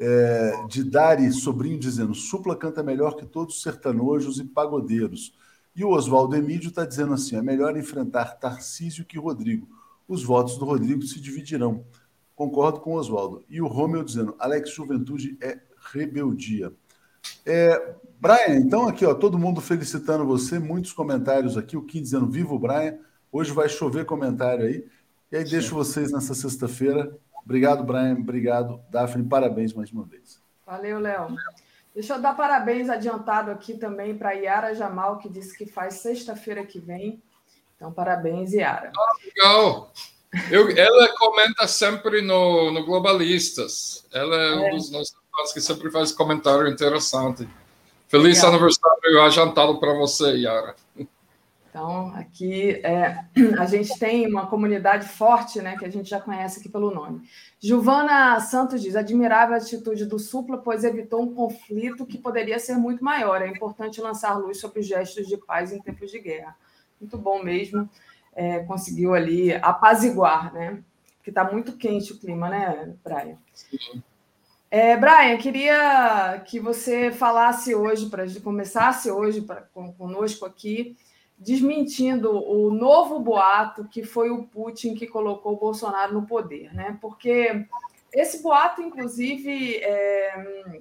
[0.00, 5.34] é, de Dari Sobrinho dizendo: Supla canta melhor que todos os sertanojos e pagodeiros.
[5.74, 9.68] E o Oswaldo Emílio está dizendo assim: é melhor enfrentar Tarcísio que Rodrigo.
[10.06, 11.84] Os votos do Rodrigo se dividirão.
[12.36, 13.44] Concordo com o Oswaldo.
[13.48, 15.58] E o Romeu dizendo: Alex, juventude é
[15.92, 16.72] rebeldia.
[17.46, 22.26] É, Brian, então aqui, ó, todo mundo felicitando você, muitos comentários aqui, o Kim dizendo
[22.26, 22.98] viva o Brian.
[23.32, 24.86] Hoje vai chover comentário aí.
[25.32, 25.52] E aí Sim.
[25.52, 27.16] deixo vocês nessa sexta-feira.
[27.44, 28.14] Obrigado, Brian.
[28.14, 29.24] Obrigado, Daphne.
[29.24, 30.40] Parabéns mais uma vez.
[30.66, 31.36] Valeu, Léo.
[31.94, 36.66] Deixa eu dar parabéns adiantado aqui também para Yara Jamal, que disse que faz sexta-feira
[36.66, 37.22] que vem.
[37.76, 38.90] Então, parabéns, Yara.
[38.96, 39.92] Ah, legal.
[40.50, 44.06] Eu, ela comenta sempre no, no Globalistas.
[44.12, 44.72] Ela é, é.
[44.72, 45.14] um dos nossos
[45.52, 47.48] que sempre faz comentário interessante.
[48.08, 48.50] Feliz legal.
[48.50, 50.74] aniversário adiantado para você, Yara.
[51.74, 53.24] Então, aqui é,
[53.58, 57.28] a gente tem uma comunidade forte, né, que a gente já conhece aqui pelo nome.
[57.64, 62.76] Giovana Santos diz: admirável a atitude do Supla, pois evitou um conflito que poderia ser
[62.76, 63.40] muito maior.
[63.40, 66.54] É importante lançar luz sobre gestos de paz em tempos de guerra.
[67.00, 67.88] Muito bom mesmo.
[68.34, 70.82] É, conseguiu ali apaziguar, né?
[71.16, 73.38] Porque está muito quente o clima, né, Brian?
[73.54, 74.02] Sim.
[74.70, 79.62] É, Brian, queria que você falasse hoje, para começasse hoje pra,
[79.96, 80.98] conosco aqui,
[81.38, 86.96] desmentindo o novo boato que foi o Putin que colocou o Bolsonaro no poder, né?
[87.00, 87.66] Porque
[88.12, 90.80] esse boato, inclusive, é,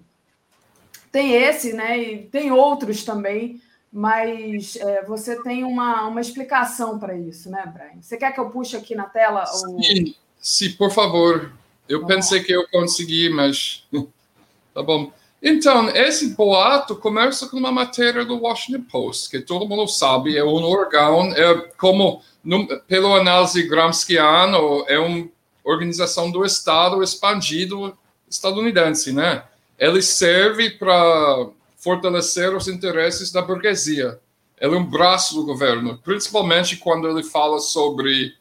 [1.11, 1.97] tem esse, né?
[1.97, 3.61] E tem outros também,
[3.91, 8.01] mas é, você tem uma, uma explicação para isso, né, Brian?
[8.01, 9.43] Você quer que eu puxe aqui na tela?
[9.43, 9.84] O...
[9.84, 11.51] Sim, sim, por favor.
[11.89, 13.88] Eu pensei que eu consegui, mas
[14.73, 15.11] tá bom.
[15.45, 20.44] Então, esse boato começa com uma matéria do Washington Post, que todo mundo sabe, é
[20.44, 25.30] um órgão, é como, no, pelo análise gramsciano, é um
[25.65, 27.98] organização do Estado expandido
[28.30, 29.44] estadunidense, né?
[29.78, 31.48] Ele serve para
[31.78, 34.20] fortalecer os interesses da burguesia.
[34.60, 38.34] Ele é um braço do governo, principalmente quando ele fala sobre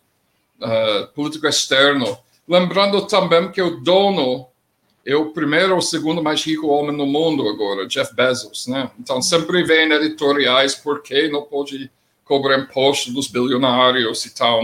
[0.60, 2.18] uh, política externa.
[2.46, 4.46] Lembrando também que o dono
[5.04, 8.90] é o primeiro ou segundo mais rico homem no mundo agora, Jeff Bezos, né?
[8.98, 11.90] Então sempre vem editoriais por que não pode
[12.24, 14.62] cobrar imposto dos bilionários e tal.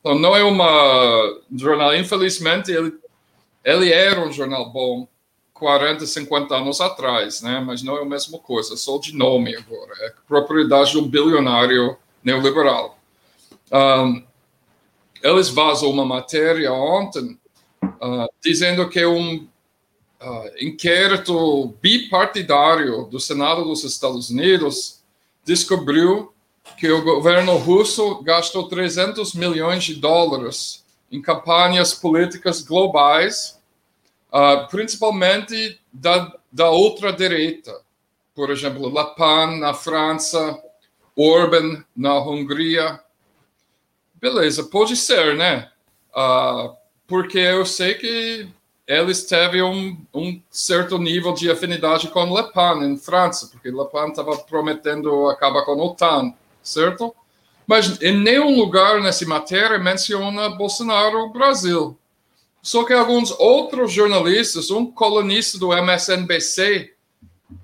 [0.00, 2.92] Então não é uma jornal, infelizmente ele
[3.66, 5.08] ele era um jornal bom
[5.52, 7.60] 40, 50 anos atrás, né?
[7.66, 11.96] Mas não é a mesma coisa, só de nome agora, é propriedade de um bilionário
[12.22, 12.96] neoliberal.
[13.72, 14.22] Um,
[15.22, 17.36] eles vazam uma matéria ontem
[17.82, 19.48] uh, dizendo que um
[20.20, 25.00] uh, inquérito bipartidário do Senado dos Estados Unidos
[25.44, 26.32] descobriu
[26.76, 33.60] que o governo russo gastou 300 milhões de dólares em campanhas políticas globais,
[34.32, 37.72] uh, principalmente da, da ultradireita.
[38.34, 40.60] Por exemplo, Le Pen na França,
[41.14, 43.00] Orban na Hungria.
[44.16, 45.70] Beleza, pode ser, né?
[46.14, 46.76] Uh,
[47.06, 48.48] porque eu sei que
[48.86, 53.84] eles teve um, um, certo nível de afinidade com Le Pen em França, porque Le
[53.86, 56.32] Pen estava prometendo acabar com a OTAN,
[56.62, 57.14] certo?
[57.66, 61.98] Mas em nenhum lugar nessa matéria menciona Bolsonaro Brasil.
[62.62, 66.92] Só que alguns outros jornalistas, um colunista do MSNBC,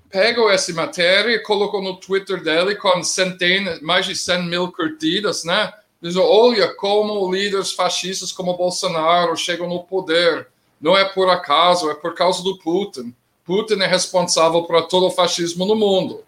[0.09, 5.45] pegou essa matéria e colocou no Twitter dele com centenas, mais de 100 mil curtidas,
[5.45, 5.73] né?
[6.01, 10.52] Diz, olha como líderes fascistas como Bolsonaro chegam no poder
[10.83, 13.15] não é por acaso, é por causa do Putin.
[13.45, 16.25] Putin é responsável por todo o fascismo no mundo.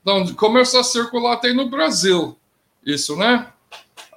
[0.00, 2.38] Então, começa a circular até no Brasil,
[2.86, 3.52] isso, né?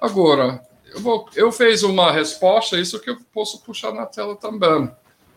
[0.00, 4.88] Agora, eu, vou, eu fiz uma resposta, isso que eu posso puxar na tela também.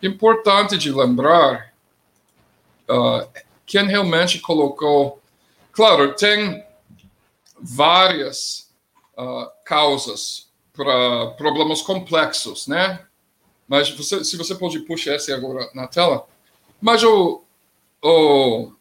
[0.03, 1.73] Importante de lembrar
[2.87, 3.27] uh,
[3.65, 5.19] quem realmente colocou.
[5.71, 6.63] Claro, tem
[7.59, 8.71] várias
[9.17, 13.03] uh, causas para problemas complexos, né?
[13.67, 16.27] Mas você, se você pode puxar essa agora na tela.
[16.79, 17.43] Mas o,
[18.01, 18.71] o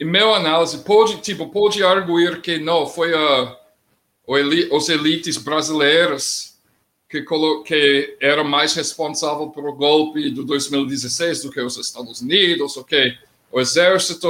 [0.00, 3.58] em meu análise pode tipo pode arguir que não foi a
[4.26, 6.54] os elites brasileiros
[7.08, 7.22] que,
[7.64, 13.16] que eram mais responsáveis pelo golpe de 2016 do que os Estados Unidos, ok?
[13.52, 14.28] O exército,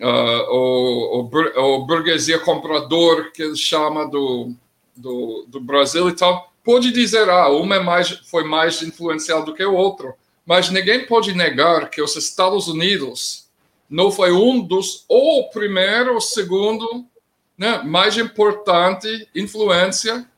[0.00, 4.54] uh, o, o, o burguesia comprador que ele chama do,
[4.96, 9.54] do, do Brasil e tal pode dizer, ah, uma é mais, foi mais influencial do
[9.54, 10.12] que o outro,
[10.44, 13.48] mas ninguém pode negar que os Estados Unidos
[13.88, 17.06] não foi um dos, ou o primeiro, ou o segundo,
[17.56, 20.28] né, mais importante influência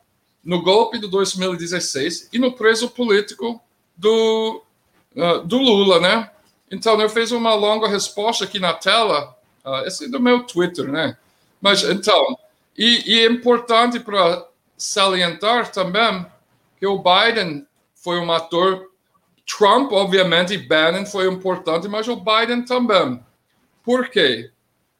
[0.44, 3.60] no golpe de 2016 e no preso político
[3.96, 4.62] do,
[5.16, 6.30] uh, do Lula, né?
[6.70, 10.84] Então, eu fiz uma longa resposta aqui na tela, uh, esse é do meu Twitter,
[10.84, 11.16] né?
[11.60, 12.38] Mas, então,
[12.78, 14.48] e, e é importante para
[14.80, 16.24] salientar também
[16.78, 18.88] que o Biden foi um ator.
[19.46, 23.22] Trump, obviamente, e Bannon foi importante, mas o Biden também.
[23.82, 24.50] Por quê?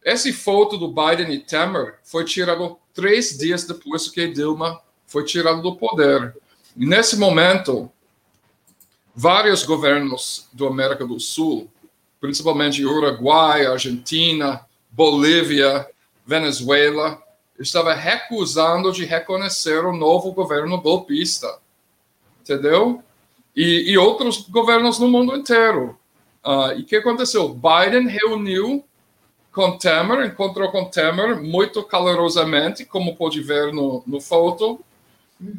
[0.04, 5.62] Essa foto do Biden e Temer foi tirada três dias depois que Dilma foi tirada
[5.62, 6.36] do poder.
[6.76, 7.90] E nesse momento,
[9.14, 11.70] vários governos do América do Sul,
[12.20, 15.88] principalmente Uruguai, Argentina, Bolívia,
[16.26, 17.22] Venezuela,
[17.60, 21.58] estava recusando de reconhecer o novo governo golpista,
[22.40, 23.02] entendeu?
[23.54, 25.98] E, e outros governos no mundo inteiro.
[26.44, 27.48] Uh, e o que aconteceu?
[27.48, 28.82] Biden reuniu
[29.52, 34.80] com Temer, encontrou com Temer muito calorosamente, como pode ver no, no foto,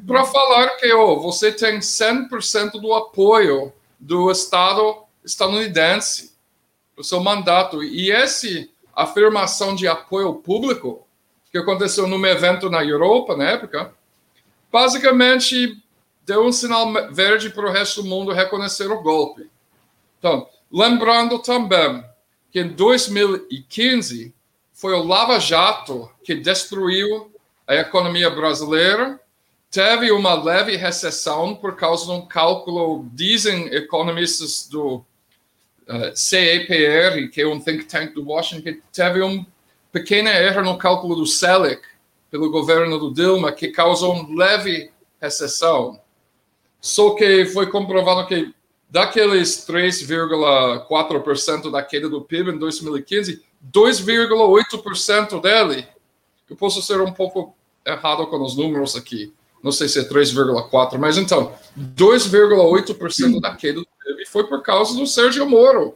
[0.08, 6.34] para falar que oh, você tem 100% do apoio do Estado estadunidense,
[6.96, 7.84] do seu mandato.
[7.84, 8.48] E essa
[8.96, 11.06] afirmação de apoio público
[11.52, 13.94] que aconteceu num evento na Europa, na época,
[14.72, 15.78] basicamente
[16.26, 19.50] deu um sinal verde para o resto do mundo reconhecer o golpe.
[20.18, 22.04] Então, lembrando também
[22.52, 24.34] que em 2015
[24.74, 27.32] foi o Lava Jato que destruiu
[27.68, 29.20] a economia brasileira,
[29.70, 35.06] teve uma leve recessão por causa de um cálculo, dizem economistas do uh,
[35.88, 39.46] eh, CEPR, que é um think tank do Washington, que teve um
[39.92, 41.82] pequena erro no cálculo do Selic
[42.30, 44.90] pelo governo do Dilma, que causou uma leve
[45.22, 46.00] recessão.
[46.80, 48.54] Só que foi comprovado que
[48.90, 55.88] daqueles 3,4% da queda do PIB em 2015, 2,8% dele,
[56.50, 57.56] eu posso ser um pouco
[57.86, 59.32] errado com os números aqui,
[59.64, 64.98] não sei se é 3,4%, mas então, 2,8% da queda do PIB foi por causa
[64.98, 65.96] do Sérgio Moro,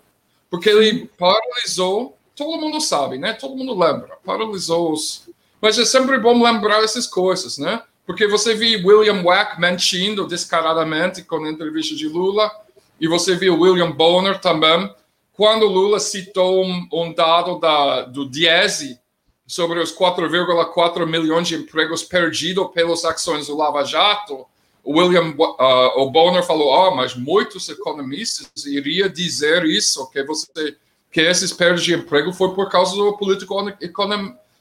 [0.49, 3.33] porque ele paralisou, todo mundo sabe, né?
[3.33, 5.27] Todo mundo lembra, paralisou os.
[5.61, 7.81] Mas é sempre bom lembrar essas coisas, né?
[8.05, 12.51] Porque você viu William Wack mentindo descaradamente com a entrevista de Lula,
[12.99, 14.93] e você viu William Bonner também,
[15.33, 18.99] quando Lula citou um, um dado da, do Diese
[19.47, 24.45] sobre os 4,4 milhões de empregos perdidos pelas ações do Lava Jato,
[24.85, 30.77] William uh, o Bonner falou, oh, mas muitos economistas iriam dizer isso, que você
[31.15, 33.55] que esses perdas de emprego foi por causa do político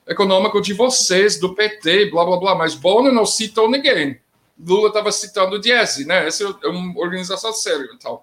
[0.06, 2.54] econômico de vocês, do PT, blá blá blá.
[2.54, 4.20] Mas Bonner não citou ninguém.
[4.56, 6.28] Lula estava citando o Diese, né?
[6.28, 8.22] Essa é uma organização séria, então.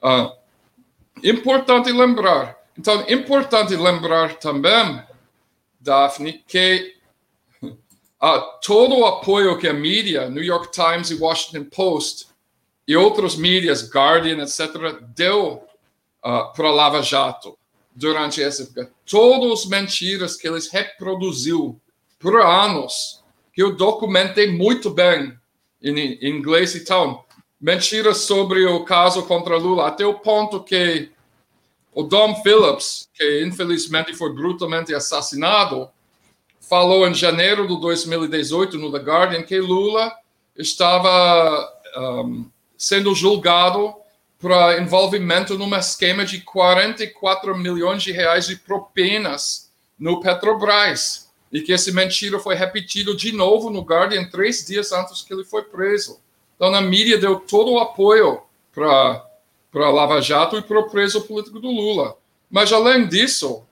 [0.00, 0.30] Uh,
[1.20, 2.56] importante lembrar.
[2.78, 5.02] Então, importante lembrar também,
[5.80, 6.94] Daphne, que
[7.60, 12.28] uh, todo o apoio que a mídia, New York Times e Washington Post
[12.86, 15.66] e outros mídias, Guardian, etc., deu
[16.26, 17.56] uh, para Lava Jato
[17.94, 21.80] durante essa época, todas as mentiras que eles reproduziu
[22.18, 23.22] por anos,
[23.52, 25.32] que eu documentei muito bem
[25.82, 27.26] em, inglês e tal,
[27.60, 31.10] mentiras sobre o caso contra Lula, até o ponto que
[31.94, 35.88] o Dom Phillips, que infelizmente foi brutalmente assassinado,
[36.60, 40.12] falou em janeiro de 2018 no The Guardian que Lula
[40.54, 43.94] estava um, sendo julgado
[44.38, 51.30] para envolvimento num esquema de 44 milhões de reais de propinas no Petrobras.
[51.52, 55.44] E que esse mentira foi repetido de novo no Guardian três dias antes que ele
[55.44, 56.20] foi preso.
[56.56, 58.42] Então, a mídia deu todo o apoio
[58.72, 59.24] para
[59.76, 62.16] para Lava Jato e para o preso político do Lula.
[62.50, 63.62] Mas, além disso,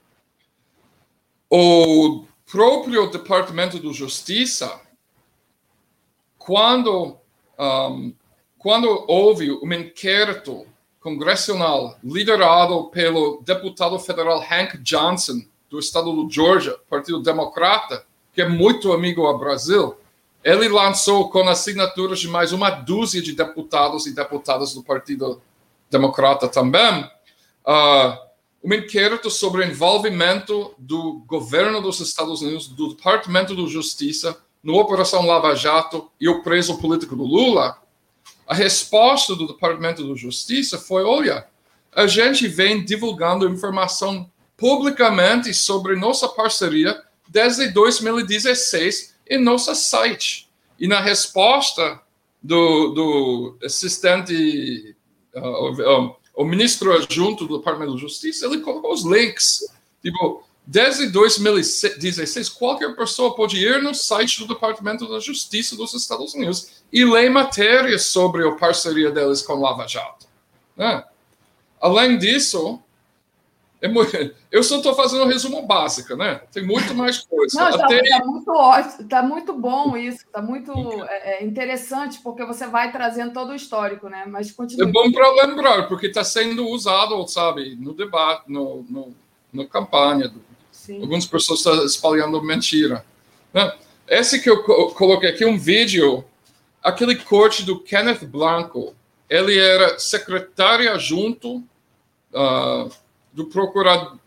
[1.49, 4.83] o próprio Departamento de Justiça,
[6.37, 7.17] quando
[7.59, 8.13] um,
[8.65, 10.65] quando houve um inquérito
[10.99, 18.49] congressional liderado pelo deputado federal Hank Johnson, do estado do Georgia, Partido Democrata, que é
[18.49, 19.95] muito amigo ao Brasil,
[20.43, 25.43] ele lançou com assinaturas de mais uma dúzia de deputados e deputadas do Partido
[25.91, 27.05] Democrata também,
[27.67, 28.19] uh,
[28.65, 34.73] um inquérito sobre o envolvimento do governo dos Estados Unidos, do Departamento de Justiça, na
[34.73, 37.84] Operação Lava Jato e o preso político do Lula,
[38.47, 41.47] a resposta do Departamento de Justiça foi: olha,
[41.93, 50.49] a gente vem divulgando informação publicamente sobre nossa parceria desde 2016 em nosso site.
[50.79, 52.01] E na resposta
[52.43, 54.95] do, do assistente,
[55.35, 59.67] uh, uh, o ministro adjunto do Departamento de Justiça, ele colocou os links.
[60.03, 66.33] Tipo, Desde 2016, qualquer pessoa pode ir no site do Departamento da Justiça dos Estados
[66.33, 70.27] Unidos e ler matérias sobre a parceria deles com Lava Jato.
[70.77, 71.05] Né?
[71.81, 72.81] Além disso,
[73.81, 74.17] é muito,
[74.51, 76.41] eu só estou fazendo um resumo básico, né?
[76.53, 77.61] Tem muito mais coisa.
[77.61, 80.73] Não, está tá muito ótimo, está muito bom isso, está muito
[81.05, 84.25] é, é, interessante, porque você vai trazendo todo o histórico, né?
[84.27, 84.89] Mas continua.
[84.89, 89.15] É bom para lembrar, porque está sendo usado, sabe, no debate, no, no,
[89.53, 90.33] na campanha
[90.85, 91.01] Sim.
[91.01, 93.03] Algumas pessoas estão espalhando mentira.
[93.55, 93.73] Né?
[94.07, 96.23] Esse que eu coloquei aqui, um vídeo,
[96.85, 98.95] aquele corte do Kenneth Blanco.
[99.29, 101.57] Ele era secretário junto
[102.33, 102.91] uh,
[103.33, 104.19] do procurador.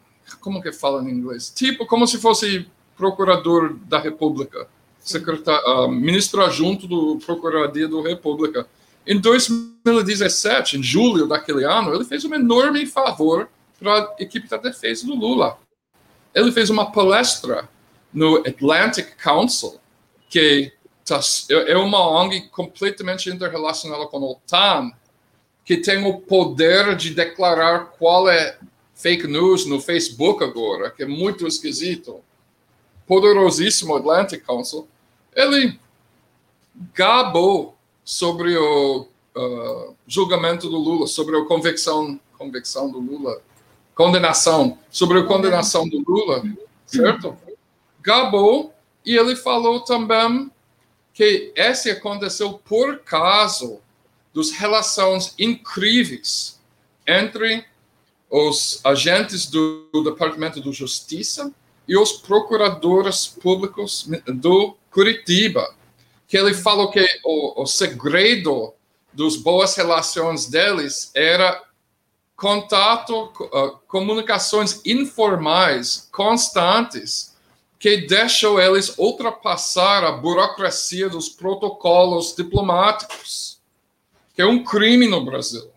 [0.41, 1.49] Como que fala em inglês?
[1.49, 2.67] Tipo, como se fosse
[2.97, 4.67] procurador da República.
[4.99, 8.67] Secretário, uh, ministro adjunto do Procuradoria da República.
[9.05, 13.47] Em 2017, em julho daquele ano, ele fez um enorme favor
[13.79, 15.57] para a equipe da defesa do Lula
[16.37, 17.67] ele fez uma palestra
[18.13, 19.79] no Atlantic Council,
[20.29, 20.71] que
[21.49, 24.91] é uma ONG completamente interrelacionada com a OTAN,
[25.65, 28.57] que tem o poder de declarar qual é
[28.95, 32.21] fake news no Facebook agora, que é muito esquisito.
[33.05, 34.87] Poderosíssimo Atlantic Council.
[35.35, 35.79] Ele
[36.93, 43.41] gabou sobre o uh, julgamento do Lula, sobre a convicção, convicção do Lula
[43.97, 46.43] condenação, sobre a condenação do Lula,
[46.85, 47.35] certo?
[47.99, 48.71] Gabou,
[49.03, 50.51] e ele falou também
[51.17, 53.79] que esse aconteceu por causa
[54.35, 56.59] das relações incríveis
[57.07, 57.65] entre
[58.29, 61.51] os agentes do, Departamento de Justiça
[61.87, 65.73] e os procuradores públicos do Curitiba,
[66.27, 68.75] que ele falou que o, o segredo
[69.11, 71.63] das boas relações deles era
[72.35, 77.35] contato, uh, comunicações informais constantes
[77.79, 83.59] que deixou eles ultrapassar a burocracia dos protocolos diplomáticos,
[84.33, 85.69] que é um crime no Brasil.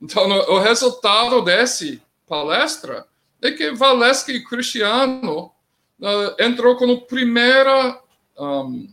[0.00, 3.06] Então, o resultado desse palestra
[3.40, 5.52] é que Valesca e Cristiano
[6.00, 8.00] uh, entrou como primeira
[8.38, 8.88] um,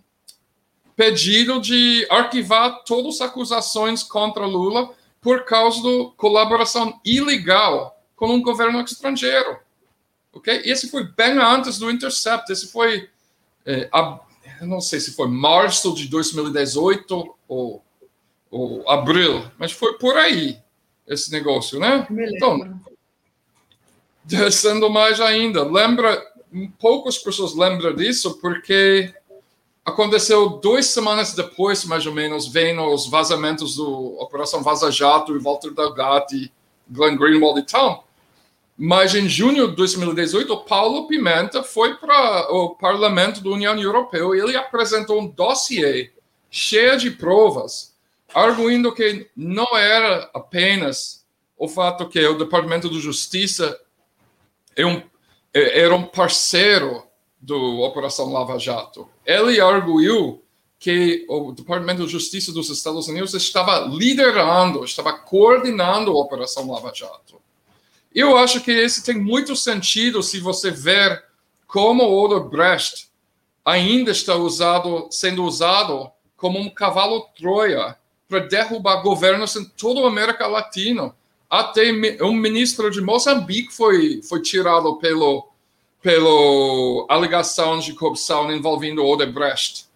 [0.96, 8.42] pedido de arquivar todas as acusações contra Lula por causa da colaboração ilegal com um
[8.42, 9.58] governo estrangeiro.
[10.34, 10.62] Ok?
[10.66, 12.52] E esse foi bem antes do Intercept.
[12.52, 13.10] Esse foi,
[13.66, 14.20] é, a,
[14.62, 17.84] não sei se foi março de 2018 ou,
[18.50, 20.58] ou abril, mas foi por aí
[21.08, 22.08] esse negócio, né?
[22.10, 22.80] Então,
[24.24, 26.22] descendo mais ainda, lembra,
[26.80, 29.14] poucas pessoas lembram disso porque
[29.84, 35.40] aconteceu duas semanas depois, mais ou menos, vem os vazamentos do Operação Vaza Jato e
[35.40, 36.52] Walter Delgatti,
[36.90, 38.08] Glenn Greenwald e tal.
[38.78, 44.24] Mas em junho de 2018, o Paulo Pimenta foi para o Parlamento da União Europeia
[44.36, 46.12] e ele apresentou um dossiê
[46.50, 47.96] cheio de provas,
[48.34, 51.24] arguindo que não era apenas
[51.58, 53.80] o fato que o Departamento de Justiça
[54.76, 55.02] é um,
[55.54, 57.04] é, era um parceiro
[57.40, 59.08] do Operação Lava Jato.
[59.26, 60.44] Ele arguiu
[60.80, 66.92] que o Departamento de Justiça dos Estados Unidos estava liderando, estava coordenando a Operação Lava
[66.94, 67.42] Jato.
[68.14, 71.24] Eu acho que esse tem muito sentido se você ver
[71.66, 72.84] como o
[73.66, 80.08] ainda está usado, sendo usado como um cavalo Troia para derrubar governos em toda a
[80.08, 81.16] América Latina.
[81.50, 81.92] Até
[82.22, 85.48] um ministro de Moçambique foi, foi tirado pelo,
[86.02, 89.88] pelo alegação de corrupção envolvendo Odebrecht.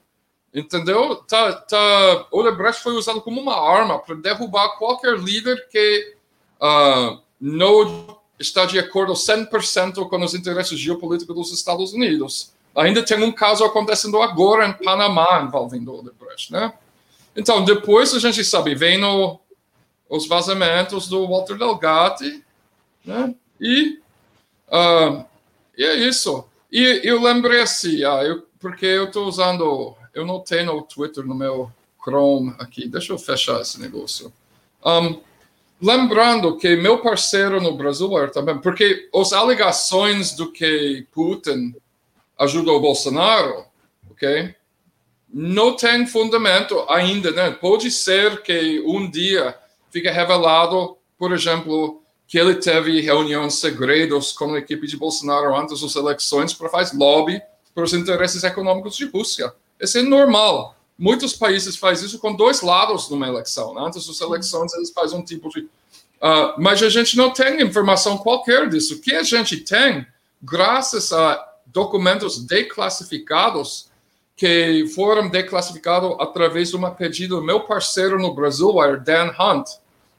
[0.53, 1.17] Entendeu?
[1.17, 6.15] Tá, tá, Odebrecht foi usado como uma arma para derrubar qualquer líder que
[6.61, 12.51] uh, não está de acordo 100% com os interesses geopolíticos dos Estados Unidos.
[12.75, 16.71] Ainda tem um caso acontecendo agora em Panamá envolvendo Odebrecht, né?
[17.35, 19.39] Então, depois a gente sabe, vem no,
[20.09, 22.43] os vazamentos do Walter Delgatti,
[23.03, 23.33] né?
[23.59, 23.99] E,
[24.69, 25.25] uh,
[25.77, 26.45] é isso.
[26.71, 31.25] E eu lembrei assim, ah, eu, porque eu estou usando, eu não tenho o Twitter
[31.25, 31.71] no meu
[32.03, 34.31] Chrome aqui, deixa eu fechar esse negócio.
[34.85, 35.19] Um,
[35.81, 41.75] Lembrando que meu parceiro no Brasil também, porque as alegações do que Putin
[42.37, 43.65] ajudou o Bolsonaro,
[44.09, 44.55] ok?
[45.31, 47.51] Não tem fundamento ainda, né?
[47.51, 49.55] Pode ser que um dia
[49.91, 55.81] fique revelado, por exemplo, que ele teve reuniões segredas com a equipe de Bolsonaro antes
[55.81, 57.41] das eleições para fazer lobby
[57.73, 59.53] para os interesses econômicos de Rússia.
[59.79, 60.75] Isso é normal.
[60.97, 63.73] Muitos países fazem isso com dois lados numa eleição.
[63.73, 63.81] Né?
[63.85, 65.61] Antes das eleições, eles fazem um tipo de.
[65.61, 68.95] Uh, mas a gente não tem informação qualquer disso.
[68.95, 70.05] O que a gente tem,
[70.41, 73.89] graças a documentos declassificados,
[74.35, 78.71] que foram declassificados através de uma pedida do meu parceiro no Brasil,
[79.03, 79.67] Dan Hunt,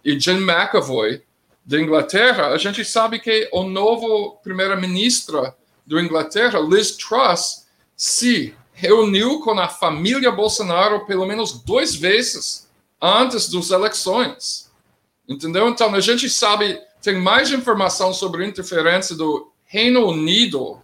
[0.05, 1.23] e Jim McAvoy,
[1.69, 5.55] da Inglaterra, a gente sabe que o novo primeira-ministra
[5.87, 12.71] da Inglaterra, Liz Truss, se reuniu com a família Bolsonaro pelo menos duas vezes
[13.03, 14.71] antes das eleições.
[15.29, 15.69] Entendeu?
[15.69, 20.81] Então, a gente sabe, tem mais informação sobre a interferência do Reino Unido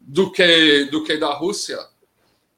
[0.00, 1.78] do que, do que da Rússia.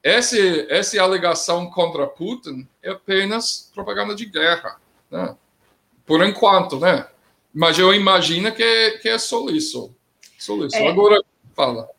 [0.03, 0.37] Essa,
[0.69, 4.79] essa alegação contra Putin é apenas propaganda de guerra,
[5.09, 5.35] né?
[6.05, 7.07] Por enquanto, né?
[7.51, 9.93] Mas eu imagino que, que é só isso.
[10.37, 10.75] Só isso.
[10.75, 10.87] É.
[10.87, 11.23] Agora,
[11.55, 11.89] fala.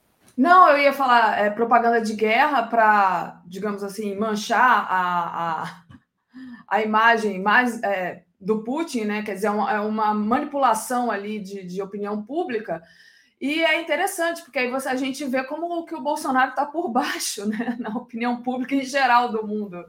[0.41, 5.83] Não, eu ia falar é, propaganda de guerra para, digamos assim, manchar a, a,
[6.67, 9.23] a imagem mais é, do Putin, né?
[9.23, 12.83] Quer dizer, é uma, é uma manipulação ali de, de opinião pública.
[13.39, 16.89] E é interessante, porque aí você, a gente vê como que o Bolsonaro está por
[16.91, 17.77] baixo, né?
[17.79, 19.85] Na opinião pública em geral do mundo.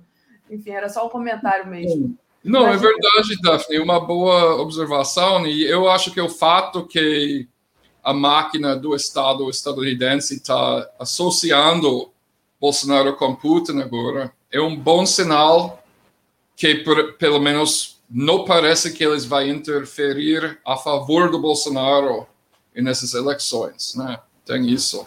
[0.49, 2.13] Enfim, era só um comentário mesmo.
[2.43, 5.47] Não, Mas, é verdade, Daphne, uma boa observação.
[5.47, 7.47] E eu acho que o fato que
[8.03, 12.09] a máquina do Estado estadunidense está associando
[12.59, 15.83] Bolsonaro com Putin agora, é um bom sinal
[16.55, 22.27] que, por, pelo menos, não parece que eles vão interferir a favor do Bolsonaro
[22.75, 24.19] nessas eleições, né?
[24.45, 25.05] Tem isso.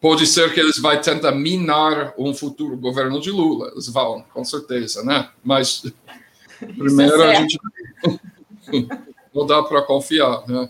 [0.00, 3.70] Pode ser que eles vão tentar minar um futuro governo de Lula.
[3.72, 5.30] Eles vão, com certeza, né?
[5.44, 5.82] Mas
[6.58, 7.58] primeiro é a gente
[9.34, 10.68] não dá para confiar, né?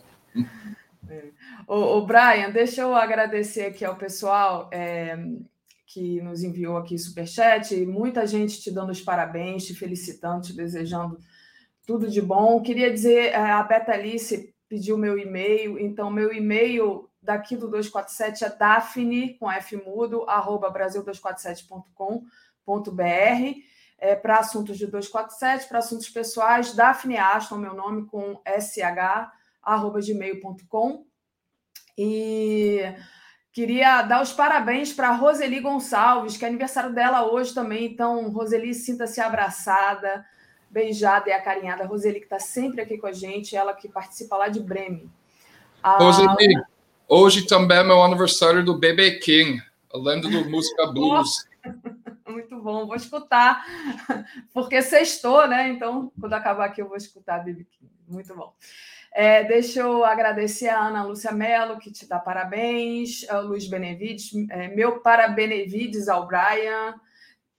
[1.68, 5.18] O, Brian, deixa eu agradecer aqui ao pessoal é,
[5.84, 7.74] que nos enviou aqui superchat.
[7.84, 11.18] Muita gente te dando os parabéns, te felicitando, te desejando
[11.84, 12.62] tudo de bom.
[12.62, 18.44] Queria dizer, é, a Beta Alice pediu meu e-mail, então meu e-mail daqui do 247
[18.44, 23.60] é Daphne, com F mudo, arroba brasil247.com.br.
[23.98, 29.32] É, para assuntos de 247, para assuntos pessoais, Daphne Aston, meu nome, com SH,
[29.62, 31.06] arroba gmail.com.
[31.96, 32.82] E
[33.52, 37.86] queria dar os parabéns para Roseli Gonçalves, que é aniversário dela hoje também.
[37.86, 40.24] Então, Roseli, sinta-se abraçada,
[40.70, 41.86] beijada e acarinhada.
[41.86, 45.10] Roseli, que está sempre aqui com a gente, ela que participa lá de Bremen.
[45.82, 45.96] A...
[45.96, 46.62] Roseli,
[47.08, 49.62] hoje também é meu aniversário do BB King,
[49.92, 51.46] a lenda do música blues.
[52.28, 53.64] Muito bom, vou escutar,
[54.52, 55.68] porque sextou, né?
[55.70, 57.90] Então, quando acabar aqui, eu vou escutar BB King.
[58.06, 58.52] Muito bom.
[59.18, 64.30] É, deixa eu agradecer a Ana Lúcia Mello, que te dá parabéns, a Luiz Benevides,
[64.50, 66.94] é, meu parabenevides ao Brian,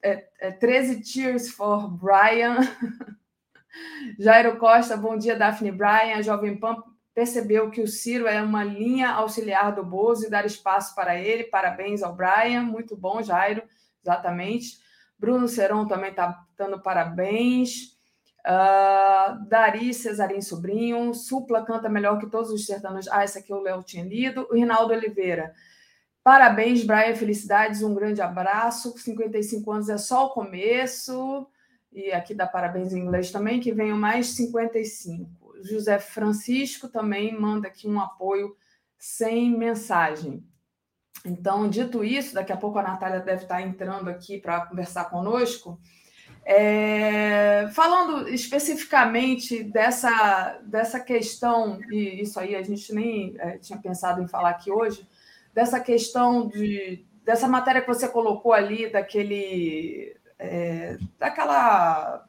[0.03, 2.57] é, é, 13 Tears for Brian,
[4.19, 9.09] Jairo Costa, bom dia, Daphne Brian, Jovem Pan percebeu que o Ciro é uma linha
[9.09, 13.63] auxiliar do Bozo e dar espaço para ele, parabéns ao Brian, muito bom, Jairo,
[14.03, 14.77] exatamente.
[15.17, 17.96] Bruno Seron também está dando parabéns.
[18.47, 23.07] Uh, Dari Cesarim Sobrinho, Supla canta melhor que todos os sertanos.
[23.09, 24.47] Ah, essa aqui o Léo tinha lido.
[24.49, 25.53] O Rinaldo Oliveira.
[26.23, 28.97] Parabéns, Brian, felicidades, um grande abraço.
[28.97, 31.45] 55 anos é só o começo.
[31.91, 35.29] E aqui dá parabéns em inglês também, que venham mais 55.
[35.63, 38.55] José Francisco também manda aqui um apoio
[38.97, 40.45] sem mensagem.
[41.25, 45.79] Então, dito isso, daqui a pouco a Natália deve estar entrando aqui para conversar conosco.
[46.49, 54.21] É, falando especificamente dessa, dessa questão, e isso aí a gente nem é, tinha pensado
[54.21, 55.05] em falar aqui hoje,
[55.53, 60.15] dessa questão de, dessa matéria que você colocou ali, daquele.
[60.39, 62.25] É, daquela.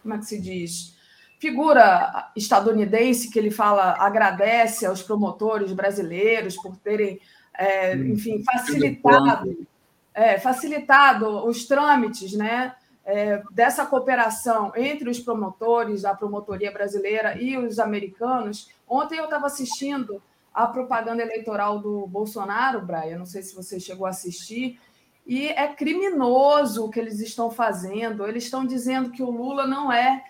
[0.00, 0.96] Como é que se diz?
[1.40, 7.18] Figura estadunidense que ele fala, agradece aos promotores brasileiros por terem,
[7.58, 9.66] é, enfim, facilitado,
[10.14, 12.76] é, facilitado os trâmites, né?
[13.04, 18.70] É, dessa cooperação entre os promotores, a promotoria brasileira e os americanos.
[18.88, 20.22] Ontem eu estava assistindo
[20.52, 24.78] a propaganda eleitoral do Bolsonaro, Brian, não sei se você chegou a assistir,
[25.26, 28.26] e é criminoso o que eles estão fazendo.
[28.26, 30.24] Eles estão dizendo que o Lula não é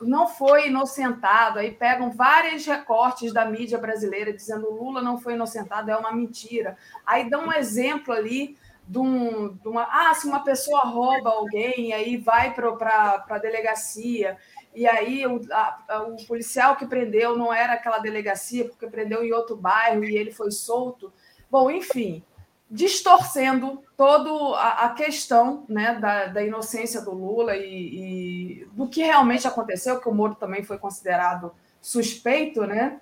[0.00, 1.58] não foi inocentado.
[1.58, 6.12] Aí pegam vários recortes da mídia brasileira dizendo o Lula não foi inocentado, é uma
[6.12, 6.76] mentira.
[7.04, 8.56] Aí dão um exemplo ali
[8.86, 9.88] de, um, de uma.
[9.90, 14.36] Ah, se uma pessoa rouba alguém, aí vai para a delegacia,
[14.74, 19.32] e aí o, a, o policial que prendeu não era aquela delegacia, porque prendeu em
[19.32, 21.12] outro bairro e ele foi solto.
[21.50, 22.24] Bom, enfim,
[22.70, 29.46] distorcendo toda a, questão né, da, da, inocência do Lula e, e, do que realmente
[29.46, 33.00] aconteceu, que o Moro também foi considerado suspeito, né?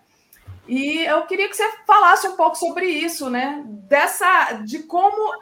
[0.69, 3.65] E eu queria que você falasse um pouco sobre isso, né?
[3.67, 5.33] Dessa, de como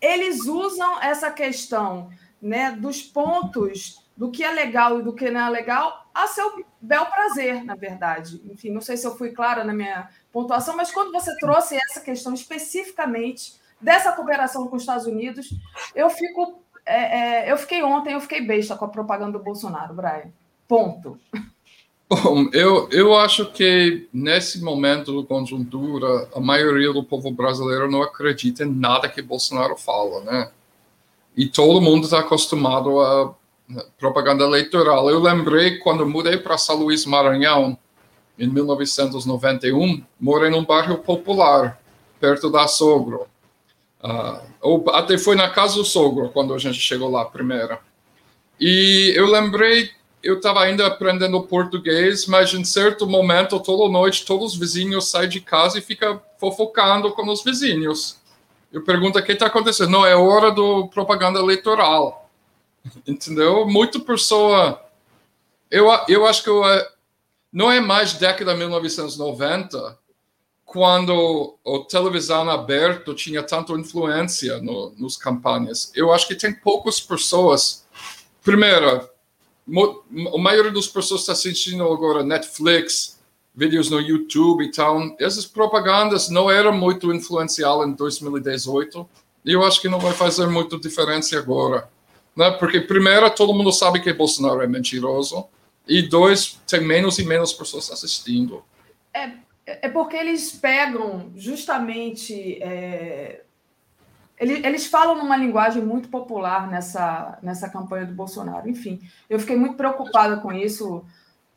[0.00, 2.10] eles usam essa questão
[2.40, 6.64] né, dos pontos do que é legal e do que não é legal a seu
[6.80, 8.40] bel prazer, na verdade.
[8.50, 12.00] Enfim, não sei se eu fui clara na minha pontuação, mas quando você trouxe essa
[12.00, 15.50] questão especificamente dessa cooperação com os Estados Unidos,
[15.94, 16.62] eu fico.
[16.84, 20.32] É, é, eu fiquei ontem, eu fiquei besta com a propaganda do Bolsonaro, Brian.
[20.66, 21.18] Ponto.
[22.10, 28.02] Bom, eu, eu acho que nesse momento de conjuntura, a maioria do povo brasileiro não
[28.02, 30.50] acredita em nada que Bolsonaro fala, né?
[31.36, 33.32] E todo mundo está acostumado a
[33.96, 35.08] propaganda eleitoral.
[35.08, 37.78] Eu lembrei quando mudei para São Luís Maranhão,
[38.36, 41.80] em 1991, morei num bairro popular,
[42.18, 43.28] perto da Sogro.
[44.02, 47.78] Uh, ou até foi na casa do Sogro, quando a gente chegou lá primeiro.
[48.58, 49.90] E eu lembrei
[50.22, 55.28] eu estava ainda aprendendo português, mas em certo momento, toda noite, todos os vizinhos saem
[55.28, 58.18] de casa e ficam fofocando com os vizinhos.
[58.72, 59.90] Eu pergunto o que está acontecendo.
[59.90, 62.30] Não, é hora do propaganda eleitoral.
[63.06, 63.66] Entendeu?
[63.66, 64.80] Muito pessoa.
[65.70, 66.88] Eu, eu acho que eu, é,
[67.52, 69.98] não é mais década de 1990
[70.64, 75.90] quando a televisão aberta tinha tanta influência no, nos campanhas.
[75.96, 77.84] Eu acho que tem poucas pessoas.
[78.44, 79.08] Primeiro,
[80.34, 83.20] a maioria das pessoas está assistindo agora Netflix,
[83.54, 85.16] vídeos no YouTube e tal.
[85.18, 89.08] Essas propagandas não eram muito influencial em 2018
[89.44, 91.88] e eu acho que não vai fazer muita diferença agora.
[92.36, 92.50] Né?
[92.52, 95.46] Porque, primeiro, todo mundo sabe que Bolsonaro é mentiroso
[95.86, 98.62] e, dois, tem menos e menos pessoas assistindo.
[99.12, 99.32] É,
[99.66, 103.42] é porque eles pegam justamente é,
[104.40, 108.68] eles falam numa linguagem muito popular nessa, nessa campanha do Bolsonaro.
[108.70, 108.98] Enfim,
[109.28, 111.04] eu fiquei muito preocupada com isso.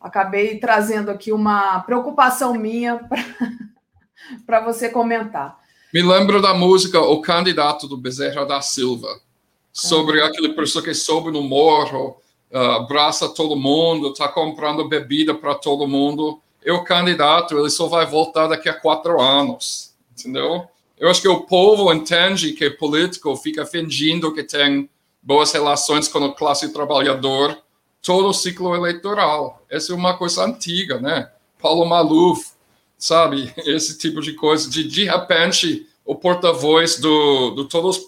[0.02, 3.08] Acabei trazendo aqui uma preocupação minha
[4.46, 5.58] para você comentar.
[5.94, 9.08] Me lembro da música O Candidato do Bezerra da Silva,
[9.72, 10.26] sobre ah.
[10.26, 12.18] aquele pessoa que sobe no morro,
[12.52, 16.42] uh, abraça todo mundo, está comprando bebida para todo mundo.
[16.66, 20.68] É o candidato, ele só vai voltar daqui a quatro anos, entendeu?
[21.04, 24.90] Eu acho que o povo entende que político fica fingindo que tem
[25.22, 27.62] boas relações com a classe trabalhador
[28.02, 29.62] todo o ciclo eleitoral.
[29.70, 31.30] Essa é uma coisa antiga, né?
[31.62, 32.52] Paulo Maluf,
[32.98, 33.54] sabe?
[33.68, 34.70] Esse tipo de coisa.
[34.70, 38.06] De, de repente, o porta-voz do, do todos os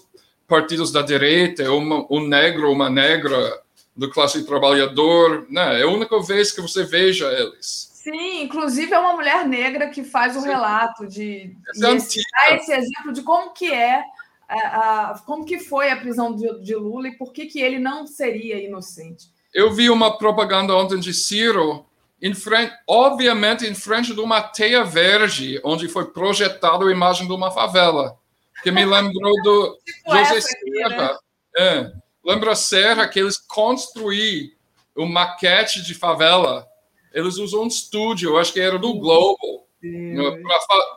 [0.48, 3.60] partidos da direita, uma, um negro, uma negra
[3.94, 5.80] do classe trabalhador, né?
[5.80, 7.95] É a única vez que você veja eles.
[8.06, 10.46] Sim, inclusive é uma mulher negra que faz o Sim.
[10.46, 12.20] relato de esse,
[12.52, 14.00] esse exemplo de como que é
[14.48, 17.80] a, a, como que foi a prisão de, de, Lula e por que, que ele
[17.80, 19.26] não seria inocente.
[19.52, 21.84] Eu vi uma propaganda ontem de Ciro,
[22.22, 27.32] em frente, obviamente em frente de uma teia verde, onde foi projetada a imagem de
[27.32, 28.16] uma favela,
[28.62, 31.08] que me lembrou do tipo José Serra.
[31.08, 31.18] Né?
[31.58, 31.92] É,
[32.24, 34.54] lembra Serra que eles construíram
[34.94, 36.68] uma maquete de favela
[37.16, 39.64] eles usam um estúdio, acho que era do Globo,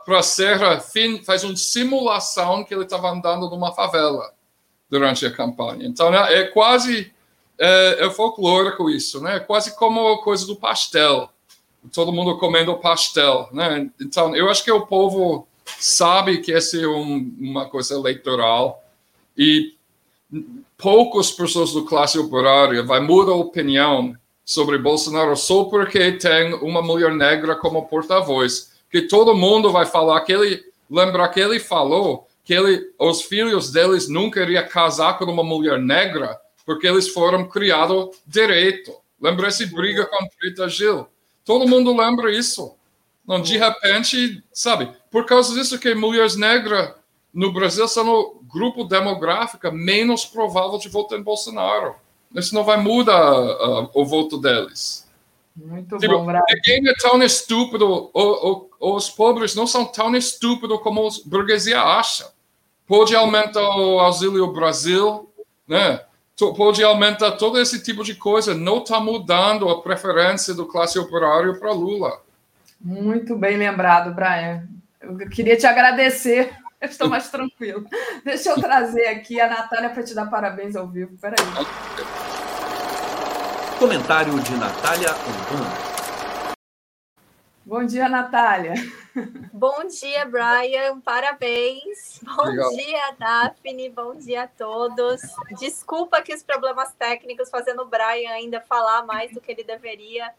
[0.04, 0.78] para a Serra
[1.24, 4.30] faz uma simulação que ele estava andando numa favela
[4.90, 5.86] durante a campanha.
[5.86, 7.10] Então é, é quase
[7.58, 9.36] é, é folclórico isso, né?
[9.36, 11.30] É quase como a coisa do pastel,
[11.90, 13.90] todo mundo comendo pastel, né?
[13.98, 15.48] Então eu acho que o povo
[15.78, 18.84] sabe que essa é um, uma coisa eleitoral
[19.38, 19.74] e
[20.76, 24.14] poucas pessoas do classe operária vai mudar a opinião
[24.50, 28.72] sobre Bolsonaro só porque tem uma mulher negra como porta-voz.
[28.90, 30.64] Que todo mundo vai falar que ele.
[30.90, 35.78] Lembra que ele falou que ele, os filhos deles nunca iriam casar com uma mulher
[35.78, 36.36] negra
[36.66, 38.92] porque eles foram criados direito.
[39.20, 41.06] Lembra essa briga com Preta Gil?
[41.44, 42.74] Todo mundo lembra isso.
[43.24, 46.92] Não, de repente, sabe, por causa disso que mulheres negras
[47.32, 51.94] no Brasil são o grupo demográfico menos provável de votar em Bolsonaro.
[52.34, 55.08] Isso não vai mudar uh, o voto deles.
[55.56, 56.26] Muito tipo, bom.
[56.26, 58.10] Ninguém é tão estúpido,
[58.78, 62.30] os pobres não são tão estúpidos como a burguesia acha.
[62.86, 65.30] Pode aumentar o auxílio Brasil,
[65.66, 66.00] né?
[66.56, 68.54] pode aumentar todo esse tipo de coisa.
[68.54, 72.20] Não está mudando a preferência do classe operária para Lula.
[72.80, 74.66] Muito bem lembrado, Brian.
[75.00, 76.50] Eu queria te agradecer
[76.80, 77.84] eu estou mais tranquilo.
[78.24, 81.16] Deixa eu trazer aqui a Natália para te dar parabéns ao vivo.
[81.18, 81.36] Peraí.
[83.78, 85.90] Comentário de Natália Antunes.
[87.64, 88.74] Bom dia, Natália.
[89.52, 91.00] Bom dia, Brian.
[91.00, 92.20] Parabéns.
[92.22, 92.70] Bom Legal.
[92.70, 93.88] dia, Daphne.
[93.90, 95.20] Bom dia a todos.
[95.58, 100.32] Desculpa que os problemas técnicos fazendo o Brian ainda falar mais do que ele deveria.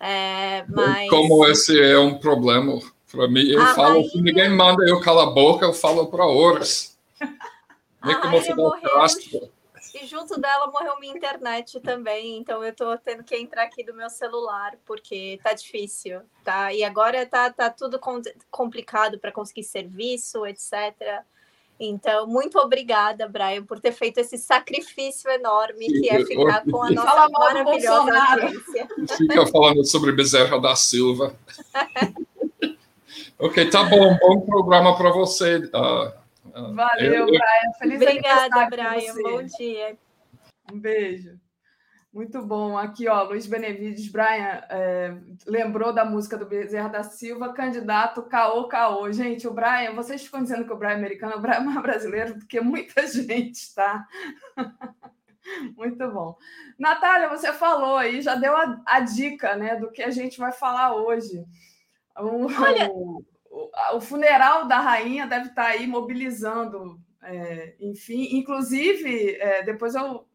[0.00, 1.08] É, mas...
[1.08, 2.80] Como esse é um problema
[3.12, 4.10] para mim, eu a falo, rainha...
[4.14, 6.98] ninguém manda eu calar a boca, eu falo para horas.
[8.04, 8.90] Nem como morreu,
[9.94, 13.94] e junto dela morreu minha internet também, então eu estou tendo que entrar aqui do
[13.94, 16.72] meu celular, porque tá difícil, tá?
[16.72, 18.00] E agora tá, tá tudo
[18.50, 21.22] complicado para conseguir serviço, etc.
[21.78, 26.90] Então, muito obrigada, Brian, por ter feito esse sacrifício enorme que é ficar com a
[26.90, 28.88] nossa maravilhosa audiência.
[29.16, 31.36] Fica falando sobre Bezerra da Silva.
[33.42, 34.16] Ok, tá bom.
[34.18, 35.56] Bom programa para você.
[35.56, 36.06] Uh,
[36.46, 37.72] uh, Valeu, eu, Brian.
[37.76, 39.14] Feliz Obrigada, Brian.
[39.20, 39.98] Bom dia.
[40.72, 41.40] Um beijo.
[42.12, 42.78] Muito bom.
[42.78, 48.68] Aqui, ó, Luiz Benevides, Brian, é, lembrou da música do Bezerra da Silva, candidato Caô
[48.68, 49.10] Caô.
[49.10, 51.82] Gente, o Brian, vocês ficam dizendo que o Brian é americano, o Brian é mais
[51.82, 54.06] brasileiro do que muita gente, tá?
[55.76, 56.36] Muito bom.
[56.78, 60.52] Natália, você falou aí, já deu a, a dica, né, do que a gente vai
[60.52, 61.44] falar hoje.
[62.16, 62.88] O, Olha,
[63.52, 70.26] o, funeral da rainha deve estar aí mobilizando, é, enfim, inclusive, é, depois eu.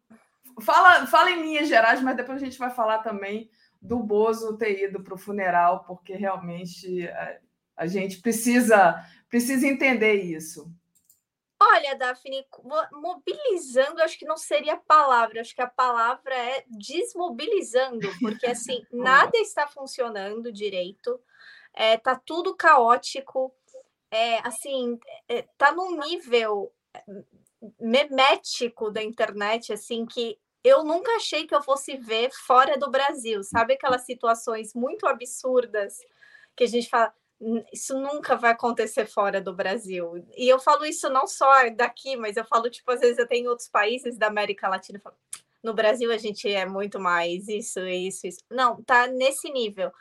[0.60, 3.50] Fala, fala em linhas gerais, mas depois a gente vai falar também
[3.80, 7.40] do Bozo ter ido para o funeral, porque realmente a, é,
[7.76, 10.72] a gente precisa, precisa entender isso.
[11.60, 12.44] Olha, Daphne,
[12.92, 18.80] mobilizando, acho que não seria a palavra, acho que a palavra é desmobilizando, porque assim,
[18.92, 21.20] nada está funcionando direito
[21.74, 23.52] é, tá tudo caótico,
[24.10, 27.02] é, assim, é, tá num nível é,
[27.80, 33.42] memético da internet, assim, que eu nunca achei que eu fosse ver fora do Brasil,
[33.42, 35.98] sabe aquelas situações muito absurdas
[36.56, 37.14] que a gente fala,
[37.72, 40.24] isso nunca vai acontecer fora do Brasil.
[40.36, 43.48] E eu falo isso não só daqui, mas eu falo, tipo, às vezes eu tenho
[43.48, 45.16] outros países da América Latina, falo,
[45.62, 48.40] no Brasil a gente é muito mais isso, isso, isso.
[48.50, 49.92] Não, tá nesse nível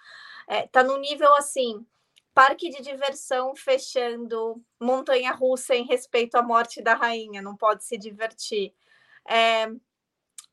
[0.47, 1.85] é, tá num nível assim.
[2.33, 7.97] parque de diversão fechando, montanha russa em respeito à morte da rainha, não pode se
[7.97, 8.73] divertir.
[9.27, 9.67] É,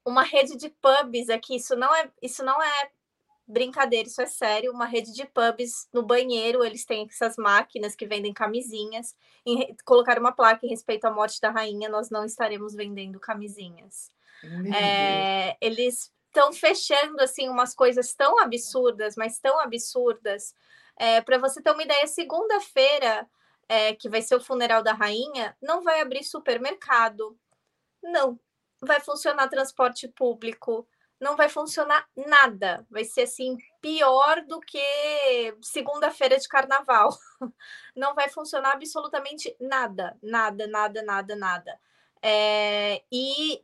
[0.05, 2.91] uma rede de pubs aqui, isso não é, isso não é
[3.47, 8.07] brincadeira, isso é sério, uma rede de pubs no banheiro, eles têm essas máquinas que
[8.07, 9.15] vendem camisinhas,
[9.45, 14.11] em, colocar uma placa em respeito à morte da rainha, nós não estaremos vendendo camisinhas.
[14.75, 20.53] É, eles estão fechando assim umas coisas tão absurdas, mas tão absurdas.
[20.97, 23.29] É, Para você ter uma ideia, segunda-feira,
[23.69, 27.39] é, que vai ser o funeral da rainha, não vai abrir supermercado,
[28.03, 28.39] não
[28.83, 30.87] vai funcionar transporte público,
[31.21, 32.85] não vai funcionar nada.
[32.91, 37.11] Vai ser assim pior do que segunda-feira de carnaval.
[37.97, 41.81] Não vai funcionar absolutamente nada, nada, nada, nada, nada.
[42.21, 43.63] É, e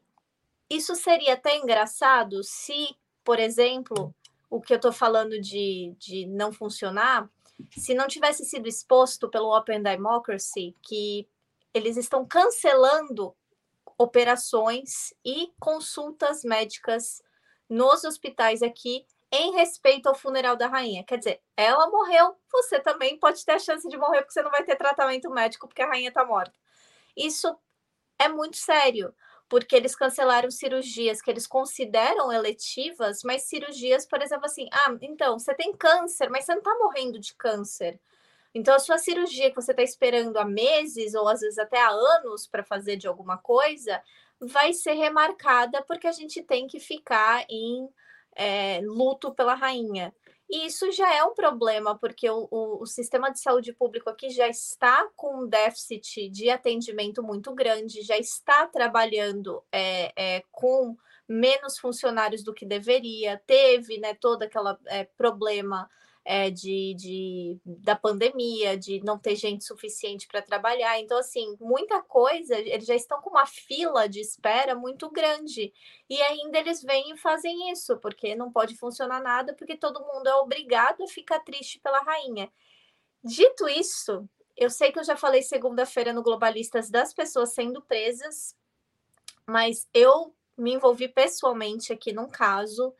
[0.71, 4.15] isso seria até engraçado se, por exemplo,
[4.49, 7.29] o que eu estou falando de, de não funcionar,
[7.77, 11.29] se não tivesse sido exposto pelo Open Democracy, que
[11.75, 13.35] eles estão cancelando
[13.99, 17.23] operações e consultas médicas
[17.69, 21.05] nos hospitais aqui em respeito ao funeral da rainha.
[21.05, 24.51] Quer dizer, ela morreu, você também pode ter a chance de morrer porque você não
[24.51, 26.55] vai ter tratamento médico porque a rainha está morta.
[27.17, 27.57] Isso
[28.19, 29.15] é muito sério,
[29.51, 35.41] porque eles cancelaram cirurgias que eles consideram eletivas, mas cirurgias, por exemplo, assim, ah, então,
[35.41, 37.99] você tem câncer, mas você não está morrendo de câncer.
[38.55, 41.91] Então, a sua cirurgia que você está esperando há meses ou às vezes até há
[41.91, 44.01] anos para fazer de alguma coisa,
[44.41, 47.89] vai ser remarcada porque a gente tem que ficar em
[48.37, 50.15] é, luto pela rainha.
[50.51, 54.31] E isso já é um problema, porque o, o, o, sistema de saúde público aqui
[54.31, 60.97] já está com um déficit de atendimento muito grande, já está trabalhando é, é, com
[61.29, 65.89] menos funcionários do que deveria, teve né, todo aquele é, problema
[66.25, 70.99] é, de, de, da pandemia, de não ter gente suficiente para trabalhar.
[71.01, 75.73] Então, assim, muita coisa, eles já estão com uma fila de espera muito grande.
[76.09, 80.29] E ainda eles vêm e fazem isso, porque não pode funcionar nada, porque todo mundo
[80.29, 82.51] é obrigado a ficar triste pela rainha.
[83.23, 88.57] Dito isso, eu sei que eu já falei segunda-feira no Globalistas das pessoas sendo presas,
[89.47, 92.95] mas eu me envolvi pessoalmente aqui num caso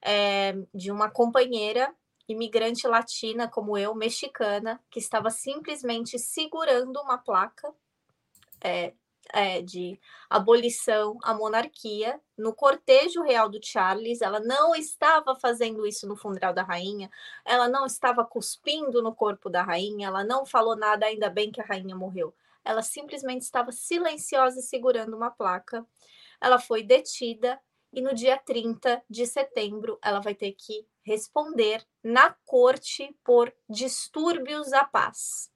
[0.00, 1.94] é, de uma companheira
[2.32, 7.72] imigrante latina como eu, mexicana, que estava simplesmente segurando uma placa
[8.62, 8.92] é,
[9.32, 9.98] é, de
[10.28, 14.20] abolição à monarquia no cortejo real do Charles.
[14.20, 17.10] Ela não estava fazendo isso no funeral da rainha,
[17.44, 21.60] ela não estava cuspindo no corpo da rainha, ela não falou nada, ainda bem que
[21.60, 22.34] a rainha morreu.
[22.64, 25.84] Ela simplesmente estava silenciosa segurando uma placa.
[26.40, 27.60] Ela foi detida
[27.92, 34.72] e no dia 30 de setembro ela vai ter que responder na corte por distúrbios
[34.72, 35.50] à paz.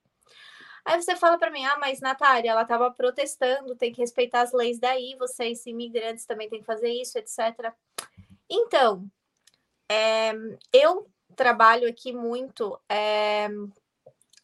[0.85, 4.53] Aí você fala para mim, ah, mas Natália, ela estava protestando, tem que respeitar as
[4.53, 7.73] leis daí, vocês imigrantes também têm que fazer isso, etc.
[8.49, 9.05] Então,
[9.91, 10.33] é,
[10.73, 13.49] eu trabalho aqui muito é,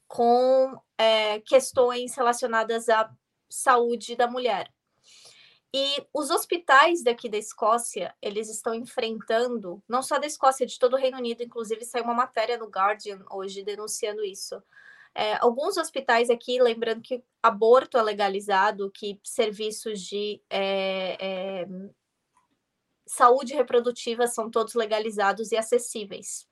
[0.09, 3.09] com é, questões relacionadas à
[3.49, 4.69] saúde da mulher.
[5.75, 10.95] E os hospitais daqui da Escócia, eles estão enfrentando, não só da Escócia, de todo
[10.95, 14.63] o Reino Unido, inclusive saiu uma matéria no Guardian hoje denunciando isso.
[15.15, 21.69] É, alguns hospitais aqui, lembrando que aborto é legalizado, que serviços de é, é,
[23.07, 26.47] saúde reprodutiva são todos legalizados e acessíveis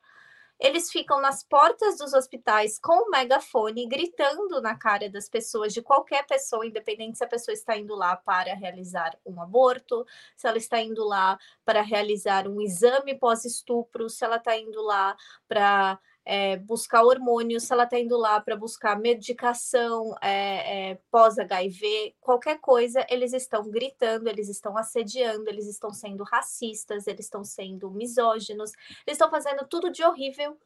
[0.61, 5.81] eles ficam nas portas dos hospitais com o megafone, gritando na cara das pessoas, de
[5.81, 10.07] qualquer pessoa, independente se a pessoa está indo lá para realizar um aborto,
[10.37, 15.17] se ela está indo lá para realizar um exame pós-estupro, se ela está indo lá
[15.49, 22.15] para é, buscar hormônios, se ela está indo lá para buscar medicação é, é, pós-HIV,
[22.21, 27.91] qualquer coisa, eles estão gritando, eles estão assediando, eles estão sendo racistas, eles estão sendo
[27.91, 28.73] misóginos,
[29.07, 30.59] eles estão fazendo tudo de horrível.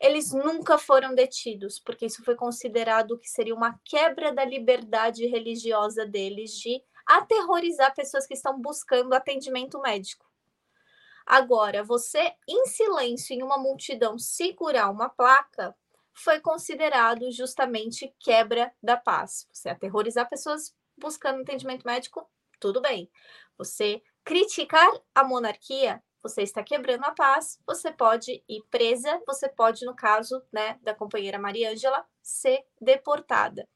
[0.00, 6.06] Eles nunca foram detidos, porque isso foi considerado que seria uma quebra da liberdade religiosa
[6.06, 10.27] deles de aterrorizar pessoas que estão buscando atendimento médico.
[11.30, 15.76] Agora, você em silêncio em uma multidão segurar uma placa
[16.14, 19.46] foi considerado justamente quebra da paz.
[19.52, 22.26] Você aterrorizar pessoas buscando entendimento médico,
[22.58, 23.10] tudo bem.
[23.58, 29.84] Você criticar a monarquia, você está quebrando a paz, você pode ir presa, você pode,
[29.84, 33.68] no caso né, da companheira Mariângela, ser deportada.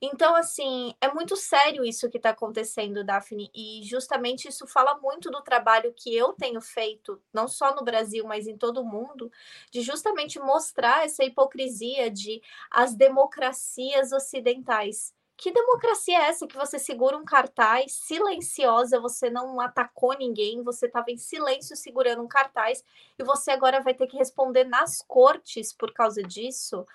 [0.00, 5.30] Então, assim, é muito sério isso que está acontecendo, Daphne, e justamente isso fala muito
[5.30, 9.32] do trabalho que eu tenho feito, não só no Brasil, mas em todo o mundo,
[9.70, 15.14] de justamente mostrar essa hipocrisia de as democracias ocidentais.
[15.38, 20.86] Que democracia é essa que você segura um cartaz silenciosa, você não atacou ninguém, você
[20.86, 22.82] estava em silêncio segurando um cartaz
[23.18, 26.86] e você agora vai ter que responder nas cortes por causa disso?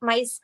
[0.00, 0.40] Mas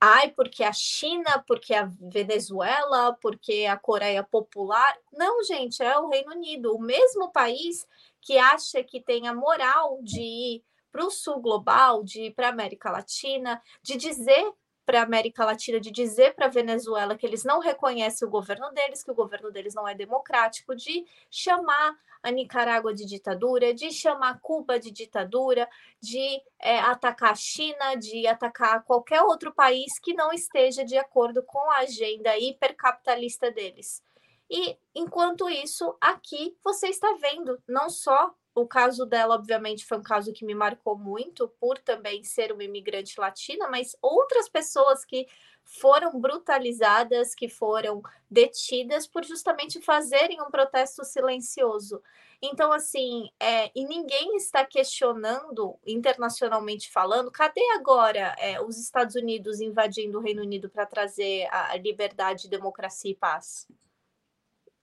[0.00, 4.96] ai, porque a China, porque a Venezuela, porque a Coreia Popular.
[5.12, 7.86] Não, gente, é o Reino Unido, o mesmo país
[8.20, 12.46] que acha que tem a moral de ir para o sul global, de ir para
[12.46, 14.52] a América Latina, de dizer
[14.84, 18.70] para a América Latina, de dizer para a Venezuela que eles não reconhecem o governo
[18.72, 23.90] deles, que o governo deles não é democrático, de chamar a Nicarágua de ditadura, de
[23.90, 25.68] chamar Cuba de ditadura,
[26.00, 31.42] de é, atacar a China, de atacar qualquer outro país que não esteja de acordo
[31.42, 34.02] com a agenda hipercapitalista deles.
[34.50, 40.02] E enquanto isso, aqui você está vendo não só o caso dela, obviamente, foi um
[40.02, 45.26] caso que me marcou muito, por também ser uma imigrante latina, mas outras pessoas que
[45.64, 52.00] foram brutalizadas, que foram detidas por justamente fazerem um protesto silencioso.
[52.40, 59.60] Então, assim, é, e ninguém está questionando, internacionalmente falando, cadê agora é, os Estados Unidos
[59.60, 63.66] invadindo o Reino Unido para trazer a liberdade, democracia e paz?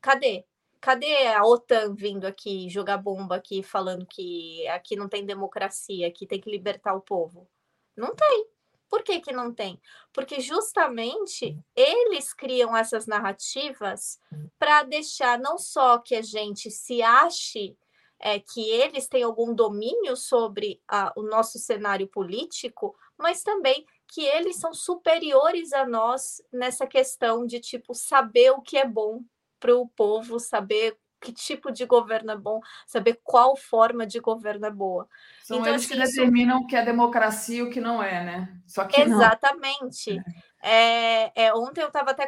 [0.01, 0.45] Cadê?
[0.81, 6.25] Cadê a OTAN vindo aqui jogar bomba aqui, falando que aqui não tem democracia, que
[6.25, 7.47] tem que libertar o povo?
[7.95, 8.47] Não tem.
[8.89, 9.79] Por que, que não tem?
[10.11, 14.19] Porque justamente eles criam essas narrativas
[14.57, 17.77] para deixar não só que a gente se ache
[18.19, 24.25] é, que eles têm algum domínio sobre a, o nosso cenário político, mas também que
[24.25, 29.23] eles são superiores a nós nessa questão de tipo saber o que é bom
[29.61, 34.65] para o povo, saber que tipo de governo é bom, saber qual forma de governo
[34.65, 35.07] é boa.
[35.43, 38.23] São então, eles assim, que determinam o que é democracia e o que não é,
[38.23, 38.61] né?
[38.65, 40.19] Só que Exatamente.
[40.63, 41.31] É.
[41.45, 42.27] É, ontem eu estava até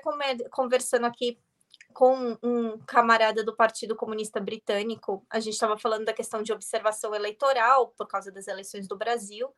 [0.52, 1.40] conversando aqui
[1.92, 7.14] com um camarada do Partido Comunista Britânico, a gente estava falando da questão de observação
[7.14, 9.54] eleitoral por causa das eleições do Brasil,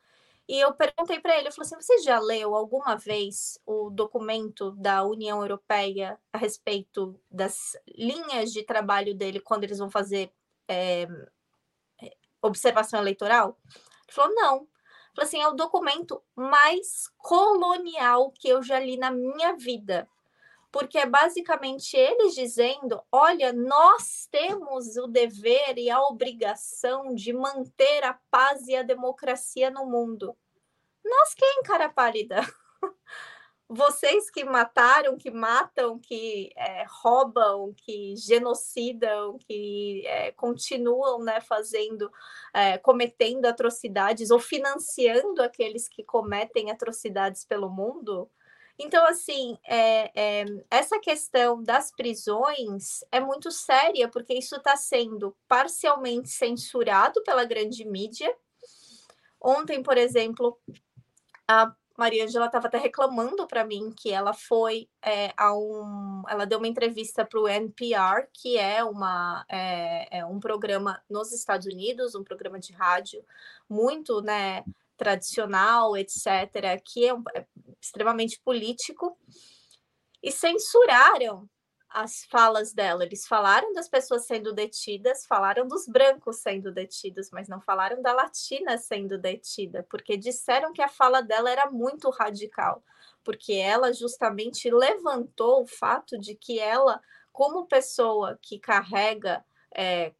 [0.48, 4.70] e eu perguntei para ele, eu falei assim, você já leu alguma vez o documento
[4.72, 10.32] da União Europeia a respeito das linhas de trabalho dele quando eles vão fazer
[10.68, 11.08] é,
[12.40, 13.58] observação eleitoral?
[13.64, 14.68] Ele falou, não.
[15.14, 20.08] Falou assim, é o documento mais colonial que eu já li na minha vida
[20.76, 28.04] porque é basicamente eles dizendo: olha, nós temos o dever e a obrigação de manter
[28.04, 30.36] a paz e a democracia no mundo.
[31.02, 32.42] Nós quem, cara pálida?
[33.66, 42.12] Vocês que mataram, que matam, que é, roubam, que genocidam, que é, continuam né, fazendo,
[42.52, 48.30] é, cometendo atrocidades ou financiando aqueles que cometem atrocidades pelo mundo,
[48.78, 55.34] então, assim, é, é, essa questão das prisões é muito séria, porque isso está sendo
[55.48, 58.34] parcialmente censurado pela grande mídia.
[59.40, 60.58] Ontem, por exemplo,
[61.48, 66.22] a Maria Angela estava até reclamando para mim que ela foi é, a um.
[66.28, 71.32] Ela deu uma entrevista para o NPR, que é, uma, é, é um programa nos
[71.32, 73.24] Estados Unidos, um programa de rádio
[73.68, 74.62] muito né,
[74.96, 77.46] tradicional, etc., que é, é
[77.86, 79.18] extremamente político,
[80.22, 81.48] e censuraram
[81.88, 83.04] as falas dela.
[83.04, 88.12] Eles falaram das pessoas sendo detidas, falaram dos brancos sendo detidos, mas não falaram da
[88.12, 92.84] latina sendo detida, porque disseram que a fala dela era muito radical,
[93.24, 97.00] porque ela justamente levantou o fato de que ela,
[97.32, 99.44] como pessoa que carrega
[99.74, 100.12] é,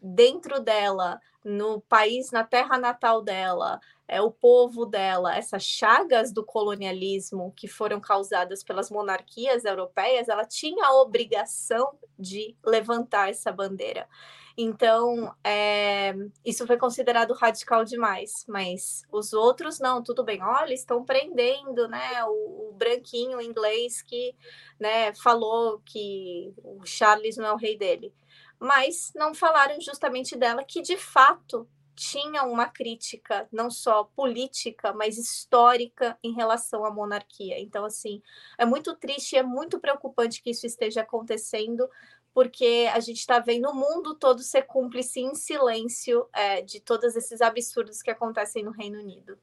[0.00, 6.44] dentro dela, no país, na terra natal dela, é, o povo dela, essas chagas do
[6.44, 14.08] colonialismo que foram causadas pelas monarquias europeias, ela tinha a obrigação de levantar essa bandeira.
[14.56, 20.40] Então, é, isso foi considerado radical demais, mas os outros não, tudo bem.
[20.42, 24.34] Olha, estão prendendo, né, o, o branquinho inglês que,
[24.78, 28.14] né, falou que o Charles não é o rei dele.
[28.58, 35.16] Mas não falaram justamente dela, que de fato tinha uma crítica não só política, mas
[35.16, 37.60] histórica em relação à monarquia.
[37.60, 38.20] Então, assim,
[38.58, 41.88] é muito triste, é muito preocupante que isso esteja acontecendo,
[42.32, 47.14] porque a gente está vendo o mundo todo ser cúmplice em silêncio é, de todos
[47.14, 49.38] esses absurdos que acontecem no Reino Unido.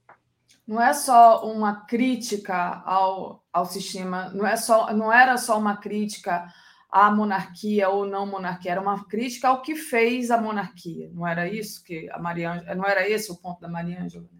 [0.68, 5.78] não é só uma crítica ao, ao sistema, não, é só, não era só uma
[5.78, 6.54] crítica
[6.92, 11.10] à monarquia ou não monarquia, era uma crítica ao que fez a monarquia.
[11.14, 14.26] Não era isso que a Maria não era esse o ponto da Maria Ângela.
[14.32, 14.40] Né?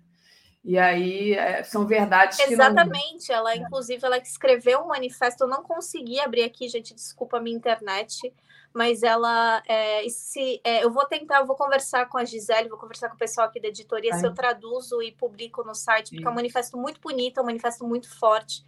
[0.64, 3.30] E aí é, são verdades que Exatamente.
[3.30, 3.36] Não...
[3.36, 5.44] Ela, inclusive, ela escreveu um manifesto.
[5.44, 6.94] Eu não consegui abrir aqui, gente.
[6.94, 8.32] Desculpa a minha internet
[8.74, 12.78] mas ela é, se é, eu vou tentar, eu vou conversar com a Gisele, vou
[12.78, 14.20] conversar com o pessoal aqui da editoria, Ai.
[14.20, 17.46] se eu traduzo e publico no site, porque é um manifesto muito bonito, é um
[17.46, 18.64] manifesto muito forte,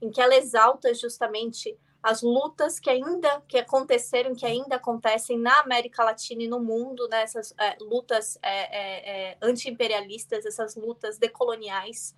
[0.00, 1.76] em que ela exalta justamente
[2.06, 7.08] as lutas que ainda que aconteceram, que ainda acontecem na América Latina e no mundo,
[7.08, 12.14] né, essas é, lutas é, é, é, anti-imperialistas, essas lutas decoloniais,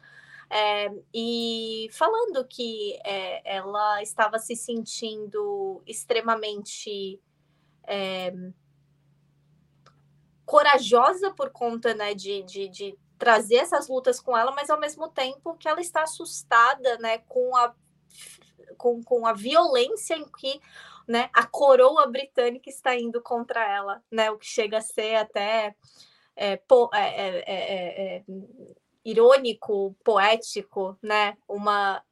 [0.51, 7.19] é, e falando que é, ela estava se sentindo extremamente
[7.87, 8.35] é,
[10.45, 15.09] corajosa por conta né, de, de, de, trazer essas lutas com ela, mas ao mesmo
[15.09, 17.75] tempo que ela está assustada né, com, a,
[18.77, 20.61] com, com a violência em que
[21.07, 25.75] né, a coroa britânica está indo contra ela, né, o que chega a ser até
[26.37, 28.25] é, po, é, é,
[29.05, 32.03] irônico, poético, né, uma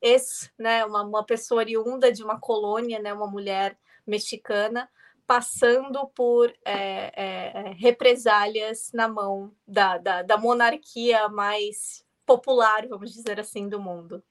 [0.00, 4.88] ex, né, uma, uma pessoa oriunda de uma colônia, né, uma mulher mexicana,
[5.26, 13.40] passando por é, é, represálias na mão da, da, da, monarquia mais popular, vamos dizer
[13.40, 14.22] assim, do mundo.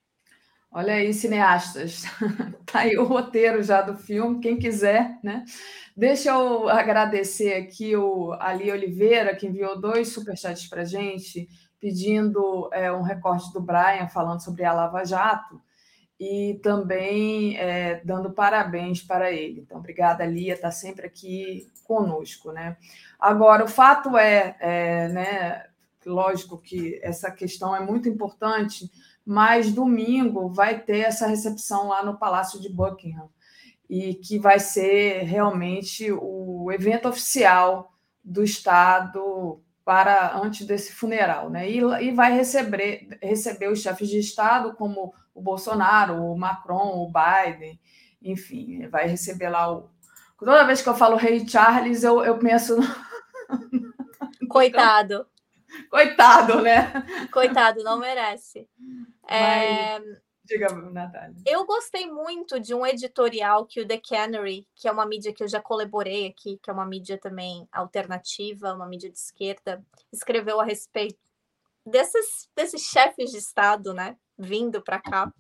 [0.76, 2.02] Olha aí, cineastas.
[2.66, 5.46] tá aí o roteiro já do filme, quem quiser, né?
[5.96, 11.48] Deixa eu agradecer aqui o Ali Oliveira, que enviou dois superchats para gente,
[11.80, 15.62] pedindo é, um recorte do Brian falando sobre a Lava Jato
[16.20, 19.62] e também é, dando parabéns para ele.
[19.62, 22.52] Então, obrigada, Lia, está sempre aqui conosco.
[22.52, 22.78] Né?
[23.20, 25.66] Agora, o fato é, é né,
[26.04, 28.90] lógico que essa questão é muito importante,
[29.26, 33.30] mas domingo vai ter essa recepção lá no Palácio de Buckingham,
[33.90, 37.94] e que vai ser realmente o evento oficial
[38.24, 41.70] do Estado para antes desse funeral, né?
[41.70, 47.12] E, e vai receber, receber os chefes de Estado como o Bolsonaro, o Macron, o
[47.12, 47.80] Biden,
[48.22, 49.90] enfim, vai receber lá o.
[50.40, 52.76] Toda vez que eu falo Rei Charles, eu, eu penso.
[54.50, 55.26] Coitado.
[55.90, 56.92] Coitado, né?
[57.32, 58.68] Coitado, não merece.
[59.28, 60.00] É...
[60.46, 61.36] Diga, Natália.
[61.46, 65.42] Eu gostei muito de um editorial que o The Canary, que é uma mídia que
[65.42, 69.82] eu já colaborei aqui, que é uma mídia também alternativa, uma mídia de esquerda,
[70.12, 71.18] escreveu a respeito
[71.86, 74.18] desses, desses chefes de Estado, né?
[74.38, 75.32] vindo para cá,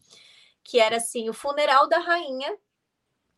[0.64, 2.58] que era assim, o funeral da rainha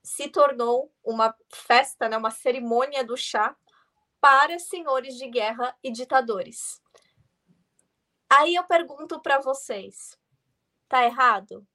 [0.04, 3.56] se tornou uma festa, né, uma cerimônia do chá
[4.22, 6.82] para senhores de guerra e ditadores.
[8.30, 10.18] Aí eu pergunto para vocês,
[10.88, 11.66] tá errado?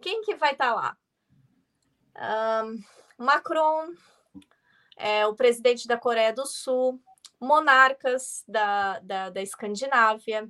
[0.00, 2.64] Quem que vai estar tá lá?
[2.64, 2.82] Um,
[3.18, 3.94] Macron,
[4.96, 7.00] é, o presidente da Coreia do Sul,
[7.40, 10.48] monarcas da, da, da Escandinávia,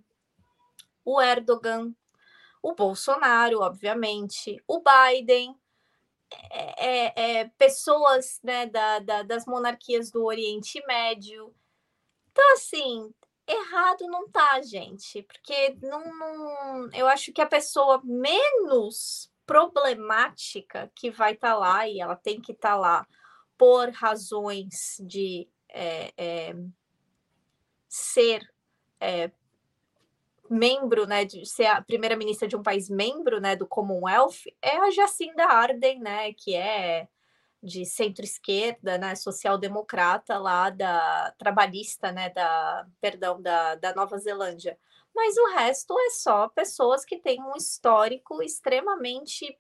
[1.05, 1.95] o Erdogan,
[2.63, 5.55] o Bolsonaro, obviamente, o Biden,
[6.51, 11.55] é, é, é, pessoas né, da, da, das monarquias do Oriente Médio.
[12.33, 13.15] Então, assim,
[13.47, 21.11] errado não tá, gente, porque não, não, eu acho que a pessoa menos problemática que
[21.11, 23.07] vai estar tá lá, e ela tem que estar tá lá
[23.59, 26.55] por razões de é, é
[27.89, 28.43] ser
[29.01, 29.31] é,
[30.51, 34.77] membro, né, de ser a primeira ministra de um país membro, né, do Commonwealth, é
[34.79, 37.09] a Jacinda Ardern, né, que é
[37.65, 44.79] de centro-esquerda, né, social-democrata lá da trabalhista, né, da, perdão, da, da Nova Zelândia.
[45.15, 49.59] Mas o resto é só pessoas que têm um histórico extremamente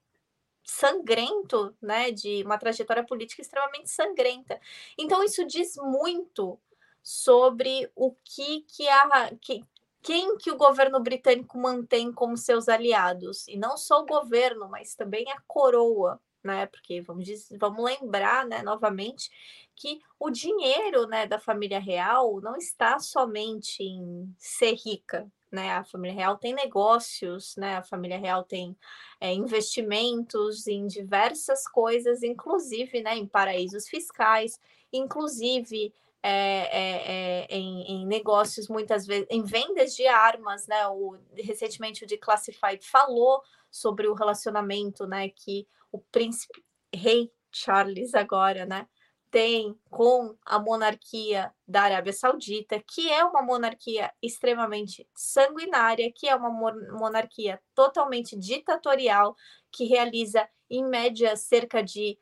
[0.62, 4.60] sangrento, né, de uma trajetória política extremamente sangrenta.
[4.98, 6.60] Então isso diz muito
[7.02, 9.64] sobre o que que a que,
[10.02, 14.94] quem que o governo britânico mantém como seus aliados e não só o governo, mas
[14.94, 16.66] também a coroa, né?
[16.66, 19.30] Porque vamos dizer, vamos lembrar, né, novamente
[19.74, 25.72] que o dinheiro, né, da família real não está somente em ser rica, né?
[25.72, 27.76] A família real tem negócios, né?
[27.76, 28.76] A família real tem
[29.20, 34.60] é, investimentos em diversas coisas, inclusive, né, em paraísos fiscais,
[34.92, 35.92] inclusive
[36.22, 40.88] é, é, é, em, em, negócios, muitas vezes, em vendas de armas, né?
[40.88, 43.42] O, recentemente o Declassified falou
[43.74, 45.28] sobre o relacionamento, né?
[45.30, 46.64] Que o príncipe
[46.94, 48.86] rei Charles agora, né?
[49.34, 56.36] tem com a monarquia da Arábia Saudita, que é uma monarquia extremamente sanguinária, que é
[56.36, 56.50] uma
[56.92, 59.34] monarquia totalmente ditatorial,
[59.72, 62.16] que realiza, em média, cerca de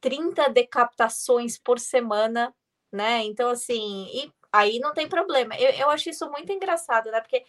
[0.00, 2.54] 30 decapitações por semana,
[2.92, 3.24] né?
[3.24, 5.56] Então, assim, e aí não tem problema.
[5.56, 7.20] Eu, eu acho isso muito engraçado, né?
[7.20, 7.44] Porque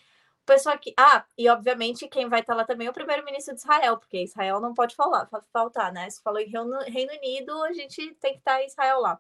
[0.50, 0.94] pessoal aqui.
[0.98, 4.60] Ah, e obviamente quem vai estar lá também é o primeiro-ministro de Israel, porque Israel
[4.60, 6.10] não pode falar, faltar, né?
[6.10, 6.50] Se falou em
[6.88, 9.20] Reino Unido, a gente tem que estar em Israel lá.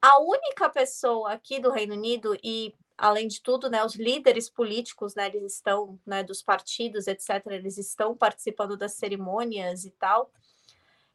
[0.00, 5.14] A única pessoa aqui do Reino Unido, e além de tudo, né, os líderes políticos,
[5.14, 10.30] né, eles estão, né, dos partidos, etc., eles estão participando das cerimônias e tal.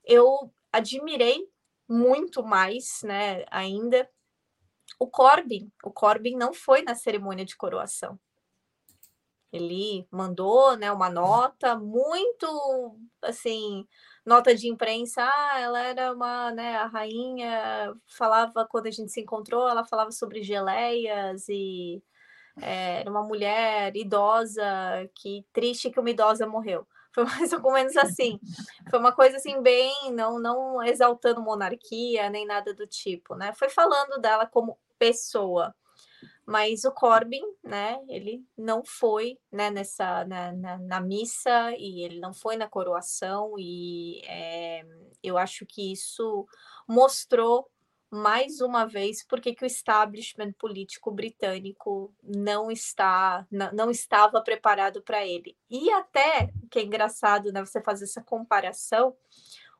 [0.03, 1.49] Eu admirei
[1.87, 4.09] muito mais, né, ainda
[4.99, 5.71] o Corbyn.
[5.83, 8.19] O Corbyn não foi na cerimônia de coroação.
[9.51, 12.45] Ele mandou, né, uma nota muito,
[13.21, 13.87] assim,
[14.25, 15.23] nota de imprensa.
[15.23, 20.11] Ah, ela era uma, né, a rainha falava quando a gente se encontrou, ela falava
[20.11, 22.01] sobre geleias e
[22.61, 24.63] é, era uma mulher idosa
[25.15, 26.87] que triste que uma idosa morreu.
[27.13, 28.39] Foi mais ou menos assim.
[28.89, 33.51] Foi uma coisa assim bem, não não exaltando monarquia nem nada do tipo, né?
[33.53, 35.73] Foi falando dela como pessoa.
[36.49, 42.19] Mas o Corbyn, né, ele não foi né, nessa na, na, na missa e ele
[42.19, 44.81] não foi na coroação e é,
[45.21, 46.47] eu acho que isso
[46.87, 47.69] mostrou
[48.09, 55.23] mais uma vez por que o establishment político britânico não está não estava preparado para
[55.23, 55.55] ele.
[55.69, 59.15] E até que é engraçado né, você fazer essa comparação,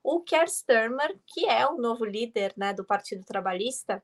[0.04, 4.04] o Keir Starmer, que é o novo líder né, do Partido Trabalhista,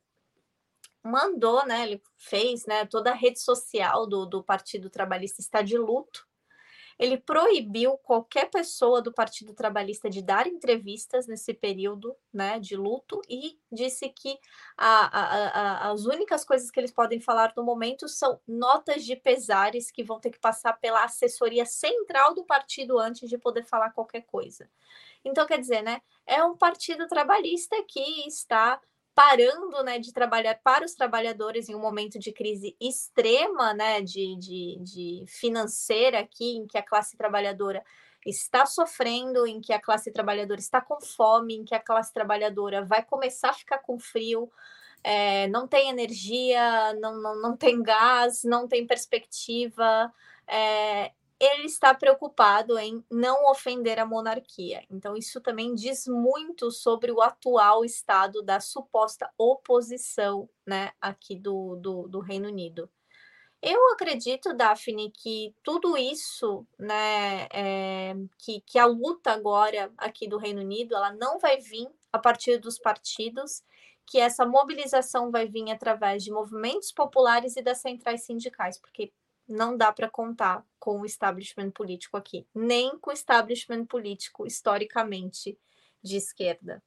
[1.05, 1.83] mandou, né?
[1.83, 2.85] Ele fez, né?
[2.85, 6.27] Toda a rede social do, do Partido Trabalhista está de luto
[6.97, 13.21] ele proibiu qualquer pessoa do Partido Trabalhista de dar entrevistas nesse período né, de luto
[13.29, 14.37] e disse que
[14.77, 15.47] a, a,
[15.87, 20.03] a, as únicas coisas que eles podem falar no momento são notas de pesares que
[20.03, 24.69] vão ter que passar pela assessoria central do partido antes de poder falar qualquer coisa.
[25.23, 28.79] Então, quer dizer, né, é um partido trabalhista que está
[29.15, 34.35] parando né, de trabalhar para os trabalhadores em um momento de crise extrema né, de,
[34.35, 37.81] de, de financeira aqui, em que a classe trabalhadora
[38.25, 42.83] está sofrendo, em que a classe trabalhadora está com fome, em que a classe trabalhadora
[42.83, 44.51] vai começar a ficar com frio,
[45.01, 50.11] é, não tem energia, não, não, não tem gás, não tem perspectiva.
[50.47, 51.11] É,
[51.45, 54.83] ele está preocupado em não ofender a monarquia.
[54.89, 61.75] Então, isso também diz muito sobre o atual estado da suposta oposição né, aqui do,
[61.75, 62.89] do, do Reino Unido.
[63.61, 70.37] Eu acredito, Daphne, que tudo isso, né, é, que, que a luta agora aqui do
[70.37, 73.63] Reino Unido, ela não vai vir a partir dos partidos,
[74.05, 79.11] que essa mobilização vai vir através de movimentos populares e das centrais sindicais, porque
[79.47, 85.57] não dá para contar com o establishment político aqui, nem com o establishment político historicamente
[86.03, 86.81] de esquerda.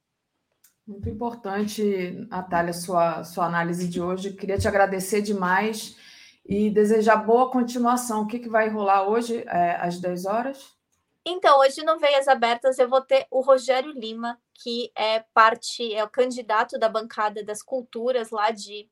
[0.85, 4.33] Muito importante, Natália, sua, sua análise de hoje.
[4.33, 5.95] Queria te agradecer demais
[6.43, 8.23] e desejar boa continuação.
[8.23, 10.75] O que, que vai rolar hoje, é, às 10 horas?
[11.23, 16.03] Então, hoje no Veias Abertas eu vou ter o Rogério Lima, que é parte, é
[16.03, 18.89] o candidato da bancada das culturas lá de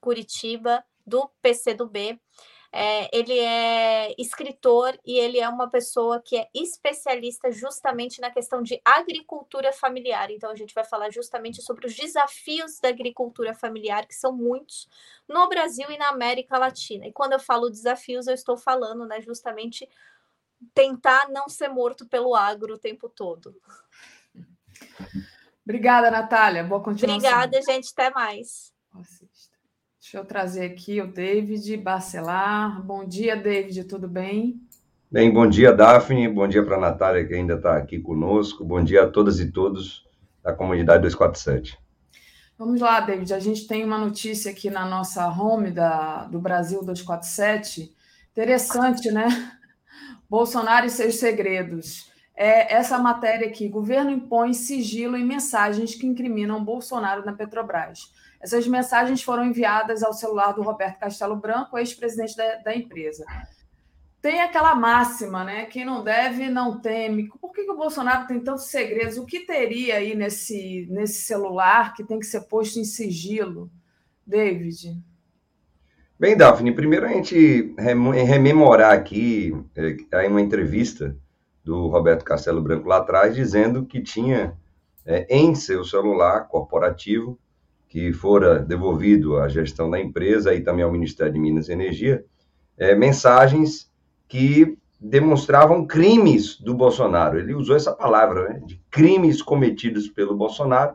[0.00, 2.20] Curitiba, do PCdoB.
[2.72, 8.62] É, ele é escritor e ele é uma pessoa que é especialista justamente na questão
[8.62, 10.30] de agricultura familiar.
[10.30, 14.88] Então, a gente vai falar justamente sobre os desafios da agricultura familiar, que são muitos
[15.28, 17.06] no Brasil e na América Latina.
[17.06, 19.88] E quando eu falo desafios, eu estou falando né, justamente
[20.72, 23.54] tentar não ser morto pelo agro o tempo todo.
[25.64, 26.62] Obrigada, Natália.
[26.62, 27.16] Boa continuação.
[27.16, 27.90] Obrigada, gente.
[27.92, 28.72] Até mais.
[30.10, 32.82] Deixa eu trazer aqui o David Bacelar.
[32.82, 34.60] Bom dia, David, tudo bem?
[35.08, 36.26] Bem, bom dia, Daphne.
[36.26, 38.64] Bom dia para a Natália, que ainda está aqui conosco.
[38.64, 40.04] Bom dia a todas e todos
[40.42, 41.78] da comunidade 247.
[42.58, 43.32] Vamos lá, David.
[43.32, 47.94] A gente tem uma notícia aqui na nossa home da, do Brasil 247.
[48.32, 49.28] Interessante, né?
[50.28, 52.10] Bolsonaro e seus segredos.
[52.34, 58.10] É essa matéria aqui: governo impõe sigilo em mensagens que incriminam Bolsonaro na Petrobras.
[58.40, 63.24] Essas mensagens foram enviadas ao celular do Roberto Castelo Branco, ex-presidente da, da, empresa.
[64.22, 65.66] Tem aquela máxima, né?
[65.66, 67.28] Quem não deve, não teme.
[67.40, 69.18] Por que, que o Bolsonaro tem tantos segredos?
[69.18, 73.70] O que teria aí nesse, nesse celular que tem que ser posto em sigilo?
[74.26, 75.02] David.
[76.18, 81.16] Bem, Daphne, primeiro a gente rememorar aqui é, aí uma entrevista
[81.64, 84.56] do Roberto Castelo Branco lá atrás, dizendo que tinha
[85.04, 87.38] é, em seu celular corporativo,
[87.90, 92.24] que fora devolvido à gestão da empresa e também ao Ministério de Minas e Energia,
[92.78, 93.90] é, mensagens
[94.28, 97.38] que demonstravam crimes do Bolsonaro.
[97.38, 100.94] Ele usou essa palavra, né, de crimes cometidos pelo Bolsonaro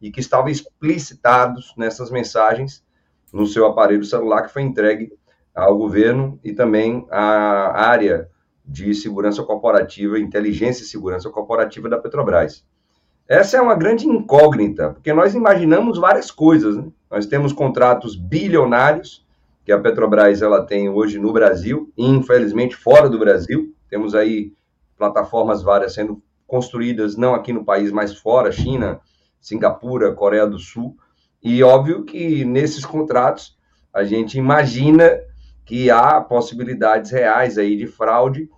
[0.00, 2.84] e que estavam explicitados nessas mensagens
[3.32, 5.12] no seu aparelho celular que foi entregue
[5.52, 8.28] ao governo e também à área
[8.64, 12.64] de segurança corporativa, inteligência e segurança corporativa da Petrobras.
[13.28, 16.76] Essa é uma grande incógnita, porque nós imaginamos várias coisas.
[16.76, 16.86] Né?
[17.10, 19.26] Nós temos contratos bilionários
[19.64, 23.74] que a Petrobras ela tem hoje no Brasil e infelizmente fora do Brasil.
[23.90, 24.52] Temos aí
[24.96, 29.00] plataformas várias sendo construídas não aqui no país, mas fora, China,
[29.40, 30.96] Singapura, Coreia do Sul.
[31.42, 33.58] E óbvio que nesses contratos
[33.92, 35.18] a gente imagina
[35.64, 38.48] que há possibilidades reais aí de fraude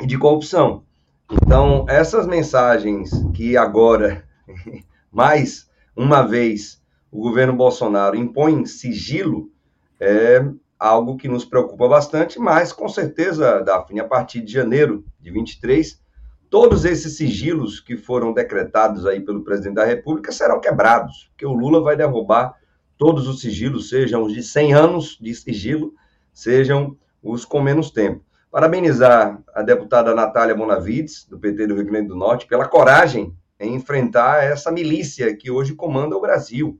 [0.00, 0.85] e de corrupção.
[1.30, 4.24] Então, essas mensagens que agora,
[5.10, 6.80] mais uma vez,
[7.10, 9.50] o governo Bolsonaro impõe sigilo,
[9.98, 10.44] é
[10.78, 16.00] algo que nos preocupa bastante, mas com certeza, Daphne, a partir de janeiro de 23,
[16.48, 21.52] todos esses sigilos que foram decretados aí pelo presidente da República serão quebrados, porque o
[21.52, 22.54] Lula vai derrubar
[22.96, 25.92] todos os sigilos, sejam os de 100 anos de sigilo,
[26.32, 28.25] sejam os com menos tempo.
[28.50, 33.74] Parabenizar a deputada Natália Bonavides, do PT do Rio Grande do Norte, pela coragem em
[33.74, 36.78] enfrentar essa milícia que hoje comanda o Brasil.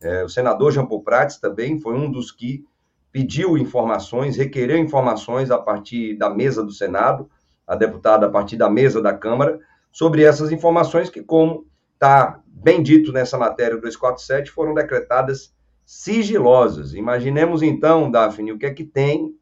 [0.00, 2.64] É, o senador Jean Paul Prats também foi um dos que
[3.10, 7.28] pediu informações, requereu informações a partir da mesa do Senado,
[7.66, 9.58] a deputada a partir da mesa da Câmara,
[9.90, 15.52] sobre essas informações que, como está bem dito nessa matéria 247, foram decretadas
[15.84, 16.94] sigilosas.
[16.94, 19.34] Imaginemos então, Daphne, o que é que tem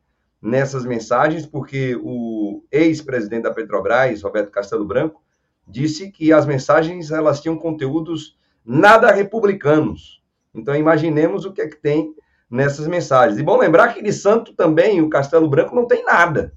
[0.47, 5.20] nessas mensagens, porque o ex-presidente da Petrobras, Roberto Castelo Branco,
[5.66, 10.23] disse que as mensagens elas tinham conteúdos nada republicanos.
[10.55, 12.14] Então imaginemos o que é que tem
[12.48, 13.39] nessas mensagens.
[13.39, 16.55] E bom lembrar que de santo também o Castelo Branco não tem nada.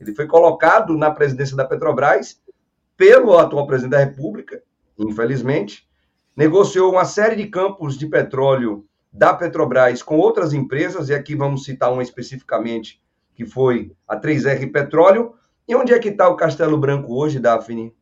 [0.00, 2.40] Ele foi colocado na presidência da Petrobras
[2.96, 4.62] pelo atual presidente da República,
[4.98, 5.86] infelizmente,
[6.34, 11.64] negociou uma série de campos de petróleo da Petrobras com outras empresas, e aqui vamos
[11.64, 13.02] citar uma especificamente,
[13.36, 15.34] que foi a 3R Petróleo.
[15.68, 17.94] E onde é que está o Castelo Branco hoje, Daphne?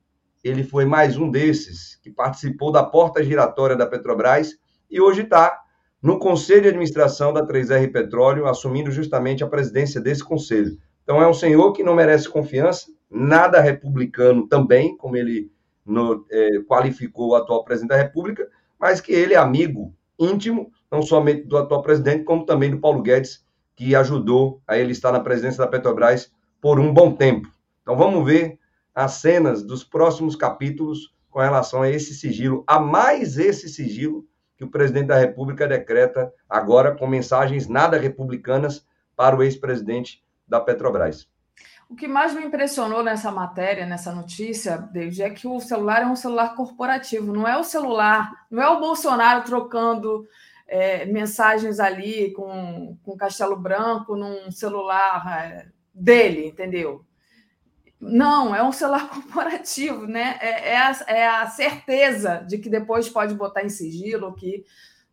[0.43, 4.56] Ele foi mais um desses que participou da porta giratória da Petrobras
[4.90, 5.61] e hoje está
[6.01, 10.78] no Conselho de Administração da 3R Petróleo, assumindo justamente a presidência desse conselho.
[11.02, 15.51] Então, é um senhor que não merece confiança, nada republicano também, como ele
[15.85, 18.48] no, é, qualificou o atual presidente da República,
[18.78, 23.02] mas que ele é amigo íntimo, não somente do atual presidente, como também do Paulo
[23.02, 23.44] Guedes,
[23.75, 27.49] que ajudou a ele estar na presidência da Petrobras por um bom tempo.
[27.83, 28.59] Então vamos ver
[28.95, 34.25] as cenas dos próximos capítulos com relação a esse sigilo, a mais esse sigilo
[34.57, 38.87] que o presidente da República decreta agora com mensagens nada republicanas
[39.17, 41.29] para o ex-presidente da Petrobras.
[41.89, 46.07] O que mais me impressionou nessa matéria, nessa notícia, David, é que o celular é
[46.07, 50.27] um celular corporativo, não é o celular, não é o Bolsonaro trocando
[50.75, 57.05] é, mensagens ali com, com Castelo Branco num celular é, dele, entendeu?
[58.01, 60.37] Não, é um celular corporativo, né?
[60.41, 64.65] É, é, a, é a certeza de que depois pode botar em sigilo, que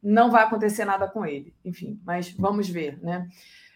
[0.02, 1.54] não vai acontecer nada com ele.
[1.64, 3.28] Enfim, mas vamos ver, né?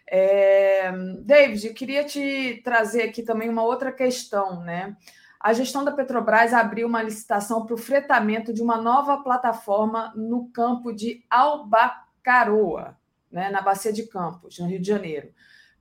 [0.09, 0.91] É,
[1.21, 4.97] David, queria te trazer aqui também uma outra questão, né?
[5.45, 10.49] A gestão da Petrobras abriu uma licitação para o fretamento de uma nova plataforma no
[10.49, 12.97] campo de Albacaroa,
[13.31, 15.31] né, na Bacia de Campos, no Rio de Janeiro,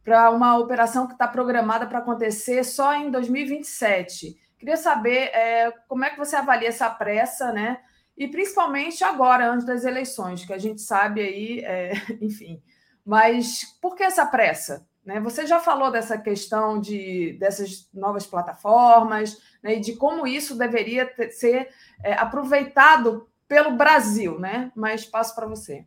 [0.04, 4.36] para uma operação que está programada para acontecer só em 2027.
[4.58, 7.80] Queria saber é, como é que você avalia essa pressa, né?
[8.18, 12.62] E principalmente agora, antes das eleições, que a gente sabe aí, é, enfim.
[13.02, 14.86] Mas por que essa pressa?
[15.04, 15.20] Né?
[15.20, 19.76] Você já falou dessa questão de, dessas novas plataformas né?
[19.76, 21.68] e de como isso deveria ter, ser
[22.02, 24.72] é, aproveitado pelo Brasil, né?
[24.74, 25.86] mas passo para você.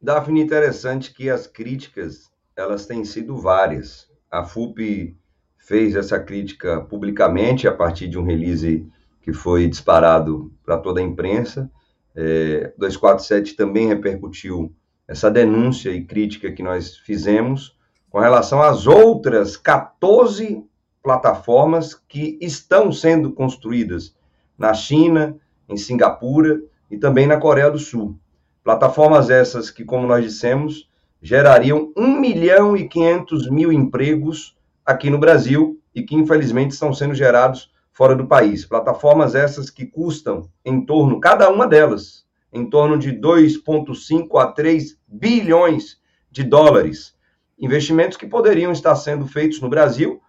[0.00, 4.08] Daphne, interessante que as críticas elas têm sido várias.
[4.30, 5.16] A FUP
[5.58, 8.86] fez essa crítica publicamente a partir de um release
[9.22, 11.70] que foi disparado para toda a imprensa.
[12.14, 14.72] É, 247 também repercutiu
[15.06, 17.76] essa denúncia e crítica que nós fizemos
[18.10, 20.64] com relação às outras 14
[21.02, 24.16] plataformas que estão sendo construídas
[24.56, 25.36] na China,
[25.68, 28.16] em Singapura e também na Coreia do Sul.
[28.62, 30.88] Plataformas essas que, como nós dissemos,
[31.20, 34.56] gerariam 1 milhão e 500 mil empregos
[34.86, 38.64] aqui no Brasil e que, infelizmente, estão sendo gerados fora do país.
[38.64, 42.23] Plataformas essas que custam em torno, cada uma delas,
[42.54, 46.00] em torno de 2,5 a 3 bilhões
[46.30, 47.12] de dólares.
[47.58, 50.22] Investimentos que poderiam estar sendo feitos no Brasil,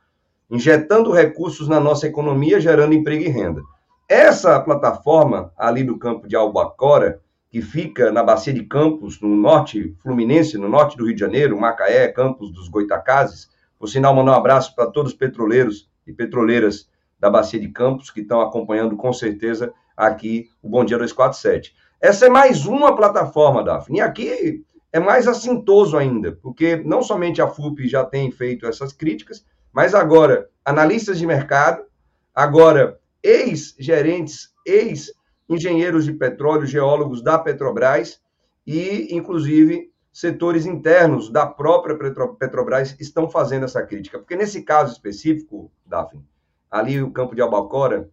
[0.49, 3.61] injetando recursos na nossa economia, gerando emprego e renda.
[4.09, 9.95] Essa plataforma ali do campo de Albacora, que fica na Bacia de Campos, no norte
[10.01, 13.49] fluminense, no norte do Rio de Janeiro, Macaé, Campos dos Goitacazes.
[13.77, 16.89] Por sinal, mandar um abraço para todos os petroleiros e petroleiras
[17.19, 21.73] da Bacia de Campos que estão acompanhando com certeza aqui o Bom Dia 247.
[22.05, 23.97] Essa é mais uma plataforma, Daphne.
[23.97, 24.63] E aqui
[24.93, 29.95] é mais assintoso ainda, porque não somente a FUP já tem feito essas críticas, mas
[29.95, 31.83] agora analistas de mercado,
[32.31, 35.11] agora ex-gerentes, ex
[35.49, 38.21] engenheiros de petróleo, geólogos da Petrobras
[38.67, 41.97] e, inclusive, setores internos da própria
[42.37, 44.19] Petrobras estão fazendo essa crítica.
[44.19, 46.23] Porque nesse caso específico, Daphne,
[46.69, 48.07] ali o campo de Albacora,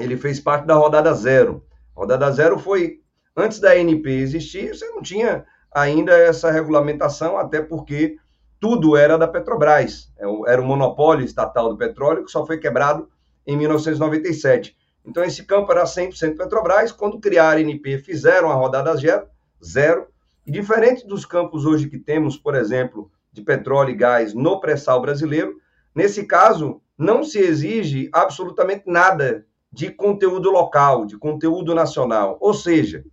[0.00, 1.64] ele fez parte da rodada zero.
[1.94, 3.00] A rodada zero foi
[3.36, 8.16] antes da ANP existir, você não tinha ainda essa regulamentação, até porque
[8.58, 10.12] tudo era da Petrobras.
[10.18, 13.08] É era o monopólio estatal do petróleo que só foi quebrado
[13.46, 14.76] em 1997.
[15.04, 16.92] Então, esse campo era 100% Petrobras.
[16.92, 19.26] Quando criaram a NP, fizeram a rodada zero,
[19.64, 20.06] zero.
[20.46, 25.00] E diferente dos campos hoje que temos, por exemplo, de petróleo e gás no pré-sal
[25.00, 25.56] brasileiro,
[25.94, 32.36] nesse caso, não se exige absolutamente nada de conteúdo local, de conteúdo nacional.
[32.40, 33.04] Ou seja,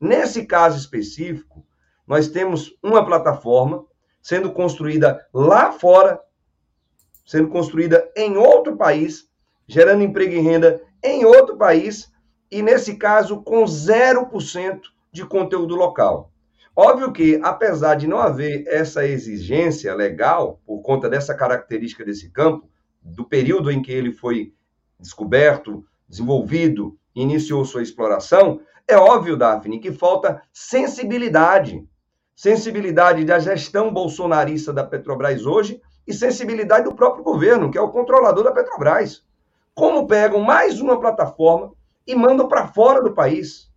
[0.00, 1.64] nesse caso específico,
[2.06, 3.84] nós temos uma plataforma
[4.22, 6.20] sendo construída lá fora,
[7.24, 9.28] sendo construída em outro país,
[9.66, 12.10] gerando emprego e renda em outro país
[12.50, 14.80] e, nesse caso, com 0%
[15.12, 16.32] de conteúdo local.
[16.74, 22.68] Óbvio que, apesar de não haver essa exigência legal, por conta dessa característica desse campo,
[23.02, 24.54] do período em que ele foi
[24.98, 31.86] descoberto, desenvolvido, iniciou sua exploração, é óbvio, Daphne, que falta sensibilidade.
[32.34, 37.90] Sensibilidade da gestão bolsonarista da Petrobras hoje e sensibilidade do próprio governo, que é o
[37.90, 39.22] controlador da Petrobras
[39.78, 41.72] como pegam mais uma plataforma
[42.04, 43.70] e mandam para fora do país.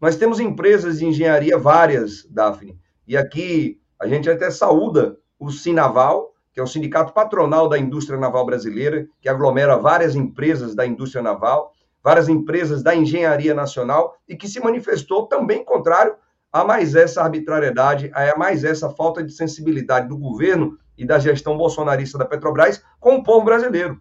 [0.00, 6.32] Nós temos empresas de engenharia várias, Daphne, e aqui a gente até saúda o Sinaval,
[6.52, 11.20] que é o sindicato patronal da indústria naval brasileira, que aglomera várias empresas da indústria
[11.20, 11.72] naval,
[12.02, 16.14] várias empresas da engenharia nacional, e que se manifestou também contrário
[16.52, 21.56] a mais essa arbitrariedade, a mais essa falta de sensibilidade do governo e da gestão
[21.56, 24.00] bolsonarista da Petrobras com o povo brasileiro.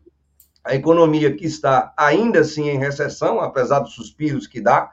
[0.63, 4.91] A economia que está ainda assim em recessão, apesar dos suspiros que dá,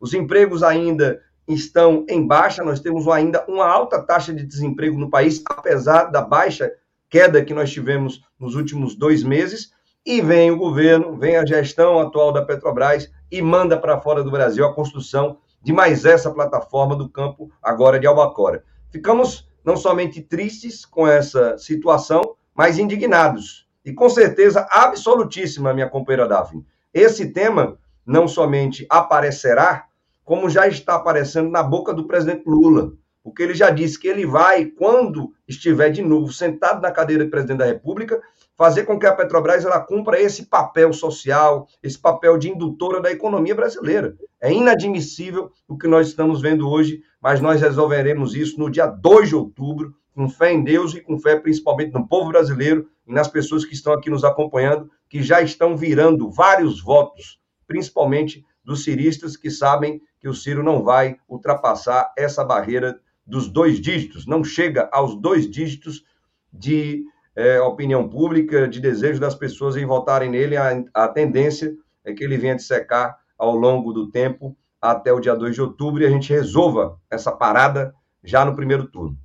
[0.00, 5.10] os empregos ainda estão em baixa, nós temos ainda uma alta taxa de desemprego no
[5.10, 6.72] país, apesar da baixa
[7.10, 9.73] queda que nós tivemos nos últimos dois meses,
[10.04, 14.30] e vem o governo, vem a gestão atual da Petrobras e manda para fora do
[14.30, 18.62] Brasil a construção de mais essa plataforma do campo agora de Albacora.
[18.90, 26.28] Ficamos não somente tristes com essa situação, mas indignados e com certeza absolutíssima, minha companheira
[26.28, 26.64] Daphne.
[26.92, 29.86] Esse tema não somente aparecerá,
[30.24, 34.26] como já está aparecendo na boca do presidente Lula, porque ele já disse que ele
[34.26, 38.20] vai, quando estiver de novo sentado na cadeira de presidente da República,
[38.56, 43.10] fazer com que a Petrobras ela cumpra esse papel social, esse papel de indutora da
[43.10, 44.16] economia brasileira.
[44.40, 49.30] É inadmissível o que nós estamos vendo hoje, mas nós resolveremos isso no dia 2
[49.30, 53.26] de outubro, com fé em Deus e com fé principalmente no povo brasileiro e nas
[53.26, 59.36] pessoas que estão aqui nos acompanhando, que já estão virando vários votos, principalmente dos ciristas
[59.36, 64.88] que sabem que o Ciro não vai ultrapassar essa barreira dos dois dígitos, não chega
[64.92, 66.04] aos dois dígitos
[66.52, 67.04] de
[67.36, 70.56] é, opinião pública, de desejo das pessoas em votarem nele.
[70.56, 71.74] A, a tendência
[72.04, 75.62] é que ele venha de secar ao longo do tempo até o dia 2 de
[75.62, 79.18] outubro e a gente resolva essa parada já no primeiro turno.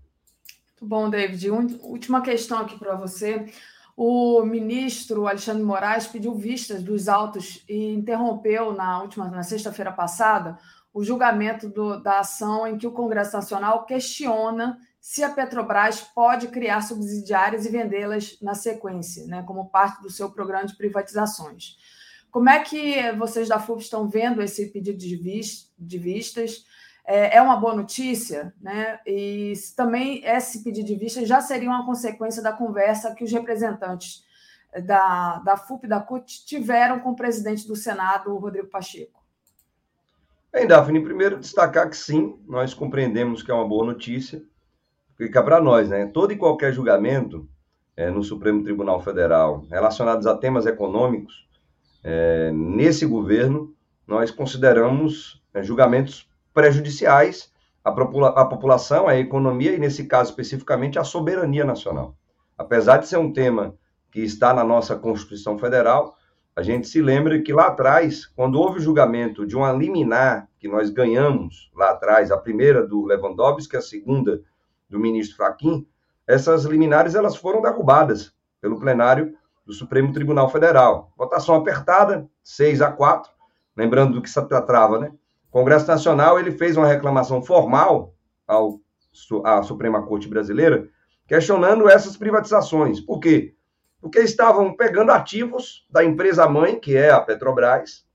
[0.82, 1.50] Muito bom, David.
[1.52, 3.46] Última questão aqui para você.
[3.96, 10.58] O ministro Alexandre Moraes pediu vistas dos autos e interrompeu na última, na sexta-feira passada,
[10.94, 16.50] o julgamento do, da ação em que o Congresso Nacional questiona se a Petrobras pode
[16.50, 21.78] criar subsidiárias e vendê-las na sequência, né, como parte do seu programa de privatizações.
[22.30, 26.64] Como é que vocês da FUP estão vendo esse pedido de, vis, de vistas?
[27.10, 29.00] é, é uma boa notícia, né?
[29.04, 34.24] E também esse pedido de vista já seria uma consequência da conversa que os representantes
[34.86, 39.20] da, da FUP e da CUT tiveram com o presidente do Senado, Rodrigo Pacheco.
[40.54, 44.44] Bem, Daphne, primeiro destacar que sim, nós compreendemos que é uma boa notícia,
[45.20, 46.06] fica para nós, né?
[46.06, 47.46] Todo e qualquer julgamento
[47.98, 51.46] é, no Supremo Tribunal Federal relacionados a temas econômicos,
[52.02, 53.76] é, nesse governo,
[54.08, 57.52] nós consideramos é, julgamentos prejudiciais
[57.84, 62.16] à, popula à população, à economia e, nesse caso especificamente, à soberania nacional.
[62.58, 63.76] Apesar de ser um tema
[64.10, 66.16] que está na nossa Constituição Federal,
[66.56, 70.70] a gente se lembra que lá atrás, quando houve o julgamento de uma liminar que
[70.70, 74.42] nós ganhamos lá atrás, a primeira do Lewandowski, a segunda
[74.90, 75.88] do ministro Fachin,
[76.28, 79.36] essas liminares elas foram derrubadas pelo plenário
[79.66, 81.14] do Supremo Tribunal Federal.
[81.18, 83.32] Votação apertada, 6 a 4,
[83.76, 85.12] lembrando do que se trava, né?
[85.48, 88.14] O Congresso Nacional ele fez uma reclamação formal
[88.48, 88.80] ao,
[89.44, 90.88] à Suprema Corte Brasileira,
[91.28, 93.00] questionando essas privatizações.
[93.00, 93.56] Por quê?
[94.02, 98.06] Porque estavam pegando ativos da empresa mãe, que é a Petrobras,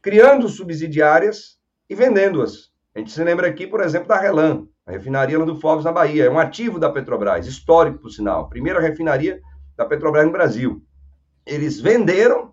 [0.00, 1.58] criando subsidiárias
[1.88, 2.72] e vendendo-as.
[2.94, 6.24] A gente se lembra aqui, por exemplo, da Relan, a refinaria do Foves na Bahia.
[6.24, 8.48] É um ativo da Petrobras, histórico, por sinal.
[8.48, 9.40] Primeira refinaria
[9.76, 10.82] da Petrobras no Brasil.
[11.46, 12.52] Eles venderam,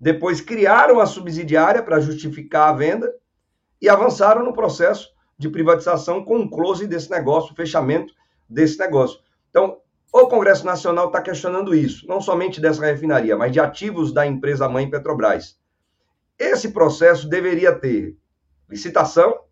[0.00, 3.12] depois criaram a subsidiária para justificar a venda
[3.80, 8.14] e avançaram no processo de privatização com o close desse negócio, o fechamento
[8.48, 9.20] desse negócio.
[9.50, 9.78] Então,
[10.12, 14.68] o Congresso Nacional está questionando isso, não somente dessa refinaria, mas de ativos da empresa
[14.68, 15.58] mãe Petrobras.
[16.38, 18.16] Esse processo deveria ter
[18.68, 19.43] licitação,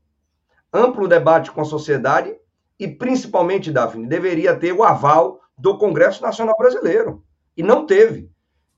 [0.73, 2.35] amplo debate com a sociedade
[2.79, 7.23] e, principalmente, Daphne, deveria ter o aval do Congresso Nacional Brasileiro.
[7.57, 8.31] E não teve.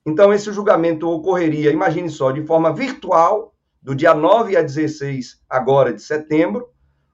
[0.04, 5.92] Então, esse julgamento ocorreria, imagine só, de forma virtual, do dia 9 a 16 agora
[5.92, 6.68] de setembro,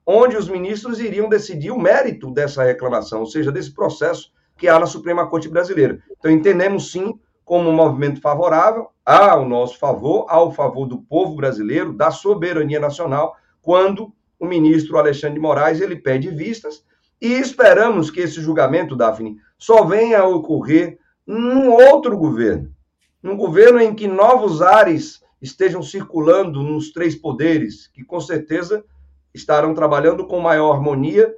[0.05, 4.79] onde os ministros iriam decidir o mérito dessa reclamação, ou seja, desse processo que há
[4.79, 6.01] na Suprema Corte Brasileira.
[6.17, 11.93] Então, entendemos sim como um movimento favorável, ao nosso favor, ao favor do povo brasileiro,
[11.93, 16.83] da soberania nacional, quando o ministro Alexandre de Moraes ele pede vistas
[17.21, 20.97] e esperamos que esse julgamento, Daphne, só venha a ocorrer
[21.27, 22.73] num outro governo,
[23.21, 28.83] num governo em que novos ares estejam circulando nos três poderes, que com certeza
[29.31, 31.31] estarão trabalhando com maior harmonia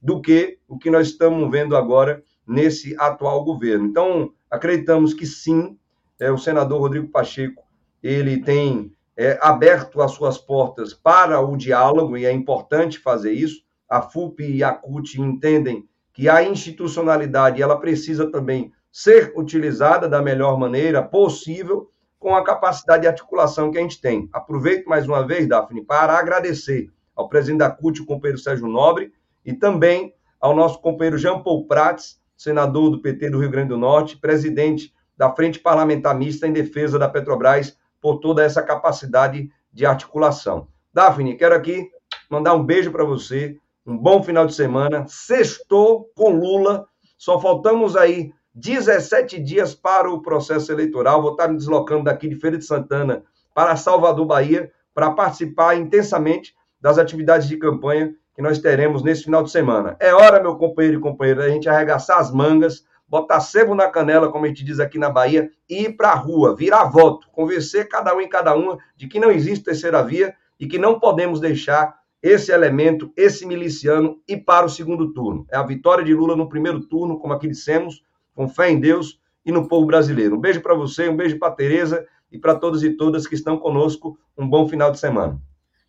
[0.00, 3.84] do que o que nós estamos vendo agora nesse atual governo.
[3.86, 5.76] Então, acreditamos que sim,
[6.18, 7.62] é, o senador Rodrigo Pacheco
[8.02, 13.62] ele tem é, aberto as suas portas para o diálogo, e é importante fazer isso.
[13.88, 20.22] A FUP e a CUT entendem que a institucionalidade ela precisa também ser utilizada da
[20.22, 24.28] melhor maneira possível, com a capacidade de articulação que a gente tem.
[24.32, 29.12] Aproveito mais uma vez, Daphne, para agradecer ao presidente da CUT, o companheiro Sérgio Nobre,
[29.44, 33.78] e também ao nosso companheiro Jean Paul Prats, senador do PT do Rio Grande do
[33.78, 37.76] Norte, presidente da Frente Parlamentar Mista em Defesa da Petrobras,
[38.06, 40.68] por toda essa capacidade de articulação.
[40.94, 41.90] Daphne, quero aqui
[42.30, 45.04] mandar um beijo para você, um bom final de semana.
[45.08, 46.86] Sextou com Lula,
[47.18, 51.20] só faltamos aí 17 dias para o processo eleitoral.
[51.20, 56.54] Vou estar me deslocando daqui de Feira de Santana para Salvador, Bahia, para participar intensamente
[56.80, 59.96] das atividades de campanha que nós teremos nesse final de semana.
[59.98, 64.30] É hora, meu companheiro e companheira, a gente arregaçar as mangas botar sebo na canela,
[64.30, 67.88] como a gente diz aqui na Bahia, e ir para a rua, virar voto, convencer
[67.88, 71.40] cada um e cada uma de que não existe terceira via e que não podemos
[71.40, 75.46] deixar esse elemento, esse miliciano, ir para o segundo turno.
[75.50, 78.02] É a vitória de Lula no primeiro turno, como aqui dissemos,
[78.34, 80.36] com fé em Deus e no povo brasileiro.
[80.36, 83.58] Um beijo para você, um beijo para Tereza e para todos e todas que estão
[83.58, 84.18] conosco.
[84.36, 85.40] Um bom final de semana.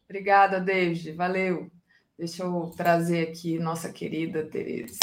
[0.08, 1.12] Obrigada, David.
[1.14, 1.72] Valeu.
[2.18, 4.98] Deixa eu trazer aqui nossa querida Tereza.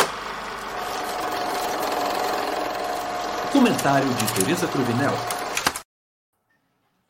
[3.54, 5.12] Comentário de Tereza Cruvinel.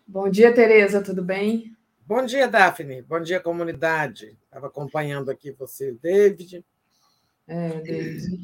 [0.07, 1.75] Bom dia, Tereza, tudo bem?
[2.07, 3.01] Bom dia, Daphne.
[3.01, 4.37] Bom dia, comunidade.
[4.45, 6.63] Estava acompanhando aqui você, David.
[7.49, 8.41] É, David.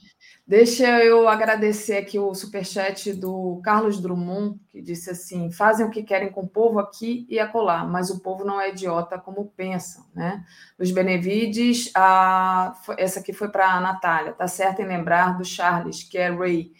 [0.46, 6.02] Deixa eu agradecer aqui o superchat do Carlos Drummond, que disse assim: fazem o que
[6.02, 10.06] querem com o povo aqui e acolá, mas o povo não é idiota como pensam.
[10.14, 10.42] Né?
[10.78, 12.74] Os Benevides, a...
[12.96, 16.72] essa aqui foi para a Natália, tá certo em lembrar do Charles, que é Ray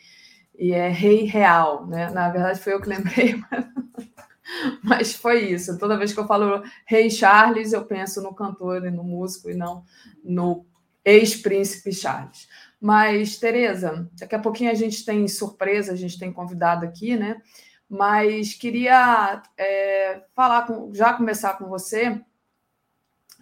[0.61, 2.11] e é Rei Real, né?
[2.11, 3.43] Na verdade, foi eu que lembrei,
[4.85, 5.79] mas foi isso.
[5.79, 9.55] Toda vez que eu falo Rei Charles, eu penso no cantor e no músico e
[9.55, 9.83] não
[10.23, 10.67] no
[11.03, 12.47] ex-príncipe Charles.
[12.79, 17.41] Mas, Tereza, daqui a pouquinho a gente tem surpresa, a gente tem convidado aqui, né?
[17.89, 22.21] Mas queria é, falar com, já começar com você,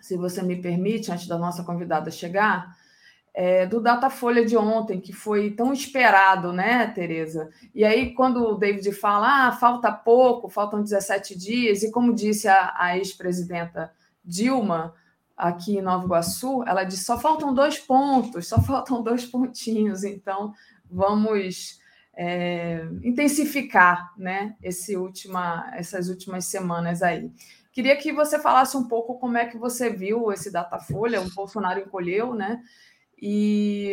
[0.01, 2.78] se você me permite, antes da nossa convidada chegar,
[3.41, 7.51] é, do Datafolha de ontem, que foi tão esperado, né, Tereza?
[7.73, 12.49] E aí, quando o David fala, ah, falta pouco, faltam 17 dias, e como disse
[12.49, 13.93] a, a ex-presidenta
[14.25, 14.93] Dilma,
[15.37, 20.53] aqui em Nova Iguaçu, ela disse, só faltam dois pontos, só faltam dois pontinhos, então
[20.91, 21.79] vamos
[22.17, 27.31] é, intensificar né, esse última, essas últimas semanas aí.
[27.71, 31.79] Queria que você falasse um pouco como é que você viu esse Datafolha, o Bolsonaro
[31.79, 32.61] encolheu, né?
[33.21, 33.93] E,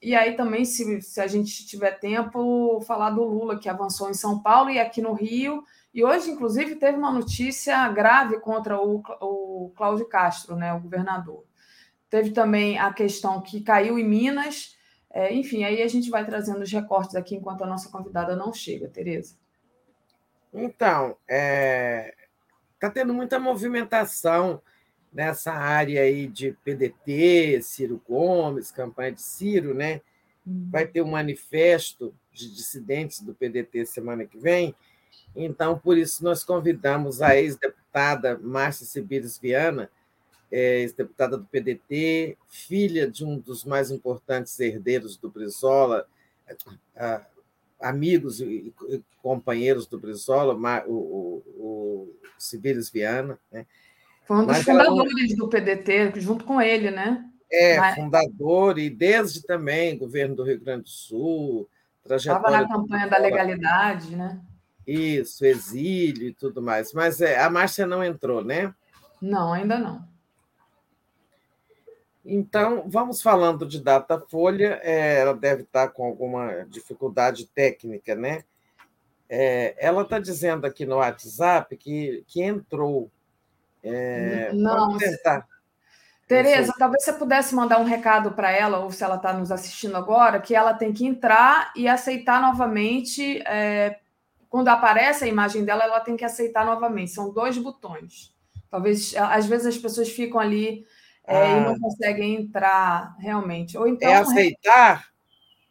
[0.00, 4.14] e aí também, se, se a gente tiver tempo, falar do Lula, que avançou em
[4.14, 5.64] São Paulo e aqui no Rio.
[5.94, 11.44] E hoje, inclusive, teve uma notícia grave contra o, o Cláudio Castro, né, o governador.
[12.10, 14.76] Teve também a questão que caiu em Minas.
[15.10, 18.52] É, enfim, aí a gente vai trazendo os recortes aqui enquanto a nossa convidada não
[18.52, 19.34] chega, Tereza.
[20.52, 22.14] Então, está é,
[22.78, 24.60] tá tendo muita movimentação
[25.12, 30.00] nessa área aí de PDT, Ciro Gomes, campanha de Ciro, né?
[30.46, 30.68] Hum.
[30.70, 34.74] Vai ter um manifesto de dissidentes do PDT semana que vem.
[35.36, 39.90] Então, por isso, nós convidamos a ex-deputada Márcia Sibires Viana,
[40.50, 46.06] é, ex-deputada do PDT, filha de um dos mais importantes herdeiros do Brizola,
[47.80, 48.72] amigos e
[49.22, 50.54] companheiros do Brizola,
[50.86, 53.66] o, o, o Sibires Viana, né?
[54.32, 55.36] Foi um dos Mas fundadores ela...
[55.36, 57.22] do PDT, junto com ele, né?
[57.50, 57.96] É, Mas...
[57.96, 61.68] fundador, e desde também governo do Rio Grande do Sul.
[62.02, 64.40] Estava na campanha da legalidade, né?
[64.86, 66.94] Isso, exílio e tudo mais.
[66.94, 68.74] Mas é, a Márcia não entrou, né?
[69.20, 70.02] Não, ainda não.
[72.24, 78.44] Então, vamos falando de Datafolha, é, ela deve estar com alguma dificuldade técnica, né?
[79.28, 83.10] É, ela está dizendo aqui no WhatsApp que, que entrou
[83.82, 84.96] é, não.
[86.26, 89.96] Tereza, talvez você pudesse mandar um recado para ela, ou se ela está nos assistindo
[89.96, 93.42] agora, que ela tem que entrar e aceitar novamente.
[93.46, 93.98] É,
[94.48, 97.10] quando aparece a imagem dela, ela tem que aceitar novamente.
[97.10, 98.34] São dois botões.
[98.70, 100.86] Talvez, às vezes, as pessoas ficam ali
[101.26, 101.48] é, ah.
[101.48, 103.76] e não conseguem entrar realmente.
[103.76, 105.08] Ou então, é aceitar?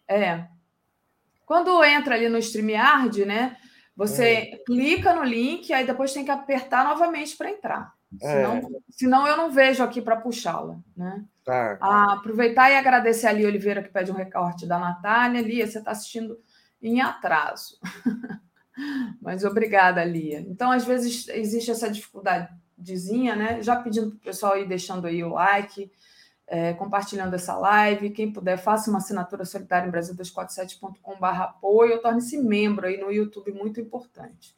[0.07, 0.45] É.
[1.45, 3.57] Quando entra ali no StreamYard, né?
[3.95, 4.57] Você é.
[4.65, 7.93] clica no link, aí depois tem que apertar novamente para entrar.
[8.19, 8.61] Senão, é.
[8.89, 10.77] senão eu não vejo aqui para puxá-la.
[10.95, 11.23] Né?
[11.43, 11.77] Tá.
[11.81, 15.41] Ah, aproveitar e agradecer a Lia Oliveira, que pede um recorte da Natália.
[15.41, 16.38] Lia, você está assistindo
[16.81, 17.77] em atraso.
[19.21, 20.39] Mas obrigada, Lia.
[20.41, 23.61] Então, às vezes, existe essa dificuldadezinha, né?
[23.61, 25.91] Já pedindo para o pessoal ir deixando aí o like,
[26.47, 28.09] é, compartilhando essa live.
[28.09, 33.79] Quem puder, faça uma assinatura solidária em Brasil247.com.br apoio, torne-se membro aí no YouTube, muito
[33.79, 34.55] importante.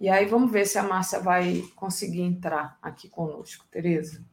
[0.00, 4.24] E aí vamos ver se a Márcia vai conseguir entrar aqui conosco, Tereza.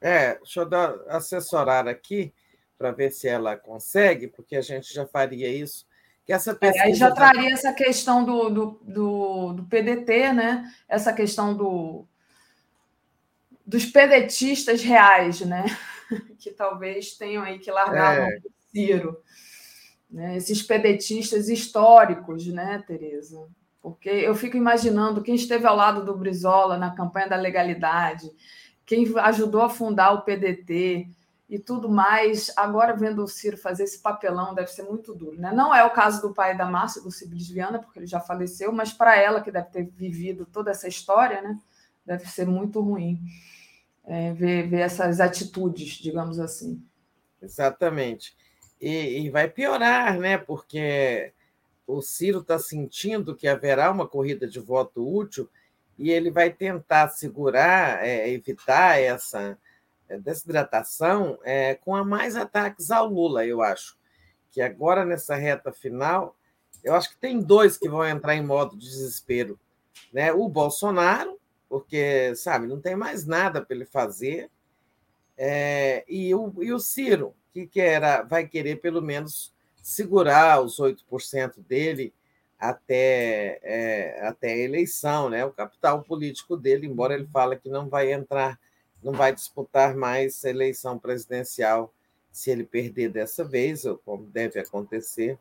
[0.00, 2.32] É, deixa eu dar, assessorar aqui
[2.78, 5.86] para ver se ela consegue, porque a gente já faria isso.
[6.24, 10.72] Que essa é, aí já traria essa questão do, do, do, do, PDT, né?
[10.88, 12.06] Essa questão do,
[13.66, 15.64] dos pedetistas reais, né?
[16.40, 18.38] que talvez tenham aí que largar é.
[18.38, 19.22] o Ciro.
[20.10, 20.38] Né?
[20.38, 23.46] Esses pedetistas históricos, né, Tereza?
[23.80, 28.30] Porque eu fico imaginando quem esteve ao lado do Brizola na campanha da legalidade,
[28.84, 31.08] quem ajudou a fundar o PDT
[31.48, 35.40] e tudo mais, agora vendo o Ciro fazer esse papelão deve ser muito duro.
[35.40, 35.52] Né?
[35.52, 38.70] Não é o caso do pai da Márcia, do Cibilis Viana, porque ele já faleceu,
[38.72, 41.58] mas para ela, que deve ter vivido toda essa história, né?
[42.04, 43.20] deve ser muito ruim
[44.04, 46.82] é, ver, ver essas atitudes, digamos assim.
[47.40, 48.36] Exatamente.
[48.80, 50.38] E, e vai piorar, né?
[50.38, 51.32] Porque
[51.96, 55.48] o Ciro está sentindo que haverá uma corrida de voto útil
[55.98, 59.58] e ele vai tentar segurar, é, evitar essa
[60.08, 63.98] é, desidratação é, com a mais ataques ao Lula, eu acho.
[64.50, 66.36] Que agora, nessa reta final,
[66.82, 69.58] eu acho que tem dois que vão entrar em modo de desespero.
[70.12, 70.32] Né?
[70.32, 71.38] O Bolsonaro,
[71.68, 74.50] porque, sabe, não tem mais nada para ele fazer,
[75.36, 79.54] é, e, o, e o Ciro, que, que era, vai querer pelo menos
[79.90, 82.14] segurar os 8% dele
[82.58, 85.44] até, é, até a eleição, né?
[85.44, 88.58] o capital político dele, embora ele fale que não vai entrar,
[89.02, 91.92] não vai disputar mais a eleição presidencial
[92.30, 95.36] se ele perder dessa vez, ou como deve acontecer.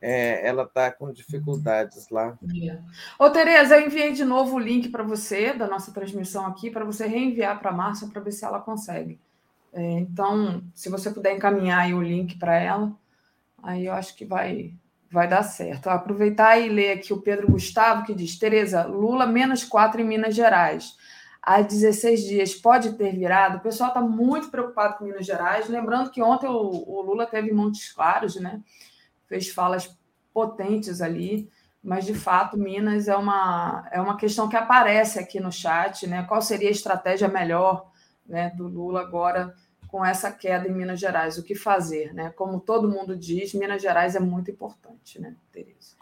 [0.00, 2.38] É, ela está com dificuldades lá.
[2.62, 2.78] É.
[3.18, 6.84] Ô, Tereza, eu enviei de novo o link para você, da nossa transmissão aqui, para
[6.84, 9.18] você reenviar para a Márcia para ver se ela consegue.
[9.72, 12.96] É, então, se você puder encaminhar o link para ela,
[13.62, 14.74] Aí eu acho que vai,
[15.10, 15.88] vai dar certo.
[15.88, 20.34] Aproveitar e ler aqui o Pedro Gustavo, que diz: Tereza, Lula menos 4 em Minas
[20.34, 20.96] Gerais.
[21.42, 23.58] Há 16 dias pode ter virado.
[23.58, 25.68] O pessoal está muito preocupado com Minas Gerais.
[25.68, 28.60] Lembrando que ontem o, o Lula teve Montes Claros, né?
[29.28, 29.96] Fez falas
[30.32, 31.48] potentes ali
[31.86, 36.24] mas de fato Minas é uma, é uma questão que aparece aqui no chat, né?
[36.24, 37.88] Qual seria a estratégia melhor
[38.26, 39.54] né, do Lula agora
[39.88, 42.30] com essa queda em Minas Gerais, o que fazer, né?
[42.30, 45.96] Como todo mundo diz, Minas Gerais é muito importante, né, Tereza?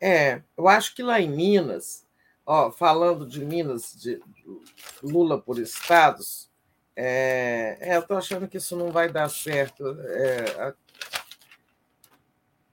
[0.00, 2.06] É, eu acho que lá em Minas,
[2.44, 4.20] ó, falando de Minas, de
[5.02, 6.50] Lula por estados,
[6.96, 9.84] é, é, eu estou achando que isso não vai dar certo.
[10.00, 10.74] É,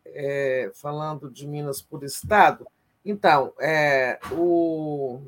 [0.05, 2.65] é, falando de Minas por estado,
[3.09, 5.21] então, é, o,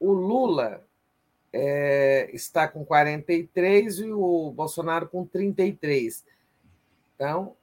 [0.00, 0.82] o Lula
[1.52, 6.24] é, está com 43 e o Bolsonaro com 33.
[7.14, 7.56] Então,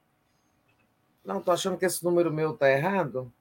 [1.24, 3.32] não, estou achando que esse número meu está errado.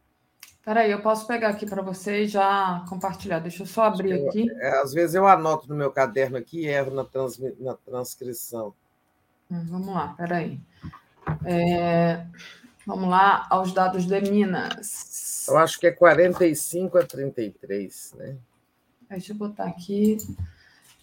[0.64, 3.38] Espera aí, eu posso pegar aqui para você e já compartilhar.
[3.38, 4.50] Deixa eu só abrir eu, aqui.
[4.60, 8.74] É, às vezes eu anoto no meu caderno aqui e erro na, trans, na transcrição.
[9.50, 10.58] Hum, vamos lá, espera aí.
[11.44, 12.24] É,
[12.86, 15.46] vamos lá aos dados de Minas.
[15.46, 18.36] Eu acho que é 45 a 33, né?
[19.08, 20.16] Deixa eu botar aqui.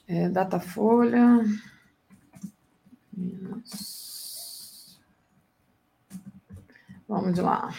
[0.07, 1.45] É, Datafolha.
[3.13, 4.99] Minas.
[7.07, 7.73] Vamos lá.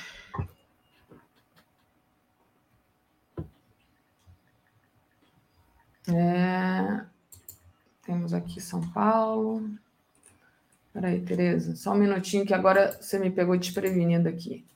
[6.09, 7.05] É,
[8.05, 9.70] temos aqui São Paulo.
[10.86, 14.66] Espera aí, Tereza, só um minutinho que agora você me pegou desprevenida aqui.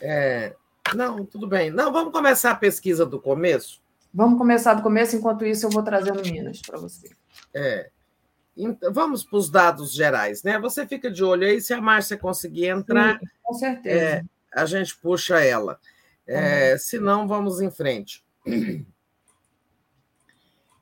[0.00, 0.56] É,
[0.94, 1.70] não, tudo bem.
[1.70, 3.81] Não, vamos começar a pesquisa do começo?
[4.12, 7.10] Vamos começar do começo, enquanto isso eu vou trazendo Minas para você.
[7.54, 7.90] É.
[8.56, 10.58] Então, vamos para os dados gerais, né?
[10.58, 13.18] Você fica de olho aí, se a Márcia conseguir entrar.
[13.18, 14.04] Sim, com certeza.
[14.04, 15.80] É, a gente puxa ela.
[16.26, 16.78] É, uhum.
[16.78, 18.24] Se não, vamos em frente.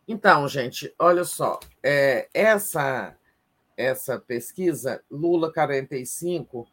[0.09, 3.16] Então, gente, olha só, é, essa
[3.81, 6.69] essa pesquisa, Lula 45,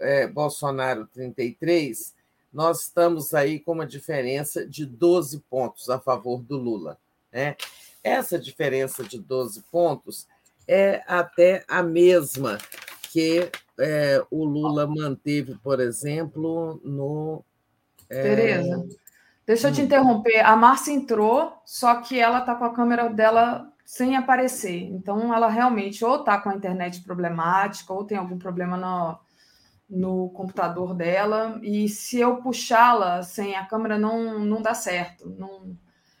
[0.00, 2.14] é, Bolsonaro 33,
[2.58, 6.98] nós estamos aí com uma diferença de 12 pontos a favor do Lula.
[7.32, 7.54] Né?
[8.02, 10.26] Essa diferença de 12 pontos
[10.66, 12.58] é até a mesma
[13.12, 13.48] que
[13.78, 17.44] é, o Lula manteve, por exemplo, no.
[18.10, 18.22] É...
[18.22, 18.88] Tereza,
[19.46, 19.84] deixa eu te hum.
[19.84, 20.40] interromper.
[20.40, 24.82] A Márcia entrou, só que ela está com a câmera dela sem aparecer.
[24.82, 29.16] Então, ela realmente ou está com a internet problemática, ou tem algum problema no,
[29.88, 31.58] no computador dela.
[31.62, 35.28] E se eu puxá-la sem a câmera, não, não dá certo.
[35.38, 35.76] Não,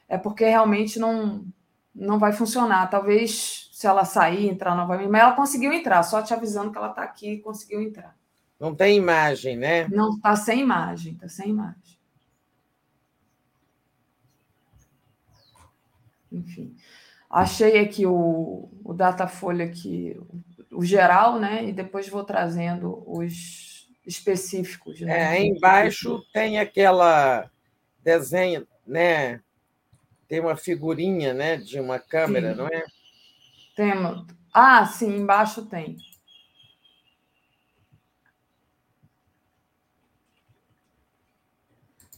[0.08, 1.44] é porque realmente não,
[1.94, 2.88] não vai funcionar.
[2.88, 5.08] Talvez se ela sair, entrar novamente.
[5.08, 8.16] Mas ela conseguiu entrar, só te avisando que ela está aqui e conseguiu entrar.
[8.58, 9.86] Não tem imagem, né?
[9.88, 11.98] Não, está sem imagem, está sem imagem.
[16.32, 16.74] Enfim.
[17.30, 20.47] Achei aqui o, o Datafolha aqui, o
[20.82, 21.64] geral, né?
[21.64, 25.00] E depois vou trazendo os específicos.
[25.00, 25.36] Né?
[25.36, 27.50] É, embaixo tem aquela
[28.02, 29.40] desenho, né?
[30.26, 31.56] Tem uma figurinha, né?
[31.56, 32.58] De uma câmera, sim.
[32.58, 32.84] não é?
[33.76, 33.92] Tem.
[34.52, 35.96] Ah, sim, embaixo tem.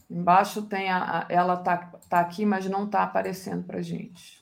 [0.09, 4.40] Embaixo tem a, ela tá, tá aqui, mas não está aparecendo para gente.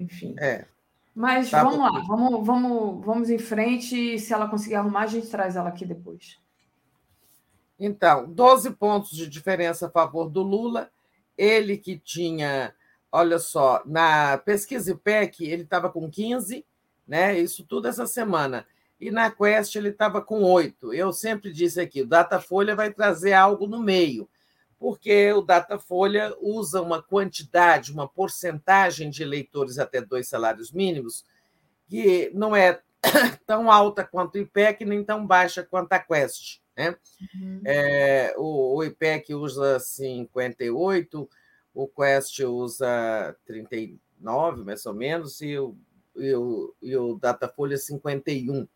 [0.00, 0.34] Enfim.
[0.38, 0.64] É.
[1.14, 1.84] Mas tá vamos bom.
[1.84, 5.68] lá, vamos, vamos, vamos em frente e se ela conseguir arrumar, a gente traz ela
[5.68, 6.38] aqui depois.
[7.78, 10.90] Então, 12 pontos de diferença a favor do Lula.
[11.36, 12.74] Ele que tinha,
[13.10, 16.64] olha só, na pesquisa IPEC, ele estava com 15,
[17.06, 17.38] né?
[17.38, 18.66] Isso tudo essa semana.
[19.00, 20.92] E na Quest ele estava com 8.
[20.92, 24.28] Eu sempre disse aqui, o Datafolha vai trazer algo no meio
[24.80, 31.22] porque o Datafolha usa uma quantidade, uma porcentagem de eleitores até dois salários mínimos,
[31.86, 32.80] que não é
[33.46, 36.60] tão alta quanto o IPEC, nem tão baixa quanto a Quest.
[36.74, 36.96] Né?
[37.34, 37.60] Uhum.
[37.62, 41.28] É, o, o, IPEC usa 58,
[41.74, 45.76] o Quest usa 39, mais ou menos, e o,
[46.16, 48.66] e o, e o Datafolha 51.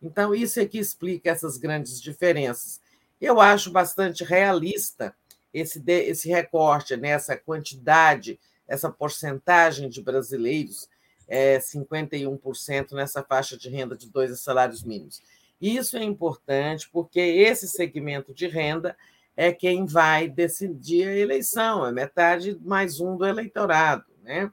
[0.00, 2.80] Então, isso é que explica essas grandes diferenças.
[3.20, 5.14] Eu acho bastante realista
[5.54, 10.88] esse, esse recorte nessa quantidade, essa porcentagem de brasileiros,
[11.28, 15.22] é 51% nessa faixa de renda de dois salários mínimos.
[15.60, 18.96] Isso é importante porque esse segmento de renda
[19.36, 24.04] é quem vai decidir a eleição, é metade mais um do eleitorado.
[24.22, 24.50] Né?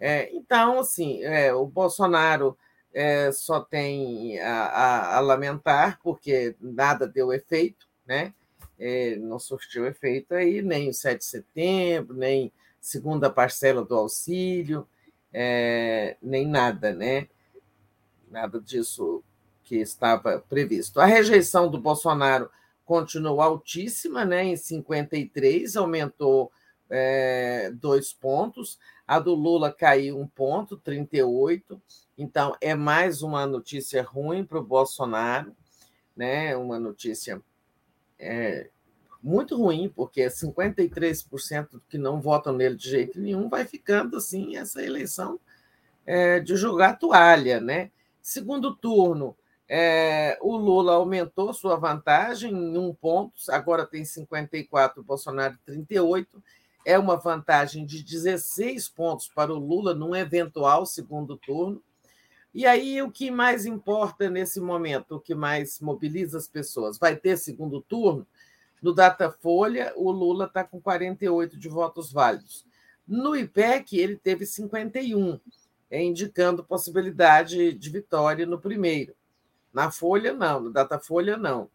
[0.00, 2.56] É, então, assim, é, o Bolsonaro
[2.92, 8.32] é, só tem a, a, a, lamentar, porque nada deu efeito, né?
[8.86, 14.86] É, não surtiu efeito aí, nem o 7 de setembro, nem segunda parcela do auxílio,
[15.32, 17.26] é, nem nada, né?
[18.30, 19.24] Nada disso
[19.62, 21.00] que estava previsto.
[21.00, 22.50] A rejeição do Bolsonaro
[22.84, 24.44] continuou altíssima, né?
[24.44, 26.52] Em 53, aumentou
[26.90, 31.80] é, dois pontos, a do Lula caiu um ponto, 38.
[32.18, 35.56] Então, é mais uma notícia ruim para o Bolsonaro,
[36.14, 36.54] né?
[36.54, 37.40] uma notícia
[38.18, 38.68] é,
[39.24, 44.84] muito ruim, porque 53% que não votam nele de jeito nenhum vai ficando assim essa
[44.84, 45.40] eleição
[46.04, 47.58] é, de jogar toalha.
[47.58, 47.90] Né?
[48.20, 49.34] Segundo turno,
[49.66, 56.42] é, o Lula aumentou sua vantagem em um ponto, agora tem 54, o Bolsonaro 38.
[56.84, 61.82] É uma vantagem de 16 pontos para o Lula num eventual segundo turno.
[62.52, 66.98] E aí, o que mais importa nesse momento, o que mais mobiliza as pessoas?
[66.98, 68.26] Vai ter segundo turno?
[68.84, 72.66] No Datafolha, o Lula está com 48 de votos válidos.
[73.08, 75.40] No IPEC, ele teve 51,
[75.90, 79.14] indicando possibilidade de vitória no primeiro.
[79.72, 81.70] Na Folha, não, no Datafolha, não.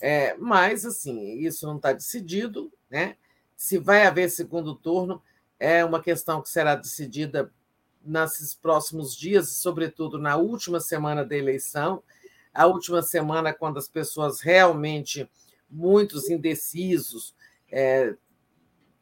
[0.00, 3.18] É, mas, assim, isso não está decidido, né?
[3.54, 5.22] Se vai haver segundo turno,
[5.60, 7.52] é uma questão que será decidida
[8.02, 12.02] nesses próximos dias, sobretudo na última semana da eleição,
[12.54, 15.28] a última semana quando as pessoas realmente,
[15.74, 17.34] muitos indecisos,
[17.70, 18.14] é,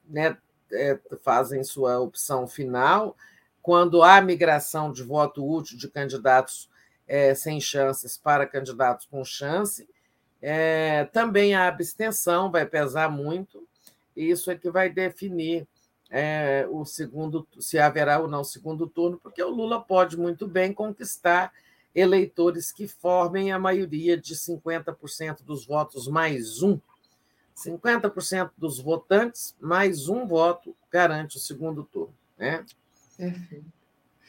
[0.09, 0.36] né,
[0.73, 3.17] é, fazem sua opção final,
[3.60, 6.68] quando há migração de voto útil de candidatos
[7.07, 9.89] é, sem chances para candidatos com chance.
[10.41, 13.67] É, também a abstenção vai pesar muito,
[14.17, 15.67] e isso é que vai definir
[16.10, 20.73] é, o segundo, se haverá ou não segundo turno, porque o Lula pode muito bem
[20.73, 21.52] conquistar
[21.95, 26.79] eleitores que formem a maioria de 50% dos votos mais um.
[27.57, 32.15] 50% dos votantes mais um voto garante o segundo turno.
[32.39, 32.65] Né?
[33.17, 33.73] Perfeito.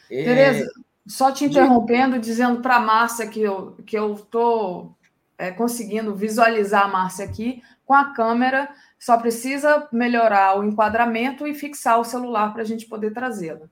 [0.10, 0.24] É...
[0.24, 0.72] Tereza,
[1.08, 4.92] só te interrompendo, dizendo para a Márcia que eu estou que eu tô,
[5.38, 11.54] é, conseguindo visualizar a Márcia aqui com a câmera, só precisa melhorar o enquadramento e
[11.54, 13.68] fixar o celular para a gente poder trazê-la.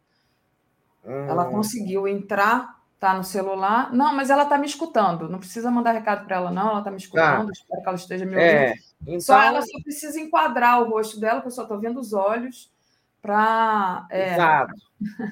[1.06, 1.28] Hum.
[1.30, 3.92] Ela conseguiu entrar, tá no celular.
[3.92, 5.28] Não, mas ela está me escutando.
[5.28, 6.70] Não precisa mandar recado para ela, não.
[6.70, 7.48] Ela está me escutando.
[7.48, 7.52] Tá.
[7.52, 8.48] Espero que ela esteja me ouvindo.
[8.48, 9.20] É, então...
[9.22, 12.72] Só ela só precisa enquadrar o rosto dela, porque eu só estou vendo os olhos
[13.20, 14.06] para.
[14.12, 14.34] É...
[14.36, 14.76] Exato.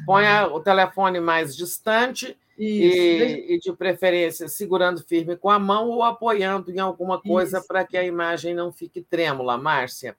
[0.03, 6.01] Põe o telefone mais distante e, e, de preferência, segurando firme com a mão ou
[6.01, 10.17] apoiando em alguma coisa para que a imagem não fique trêmula, Márcia.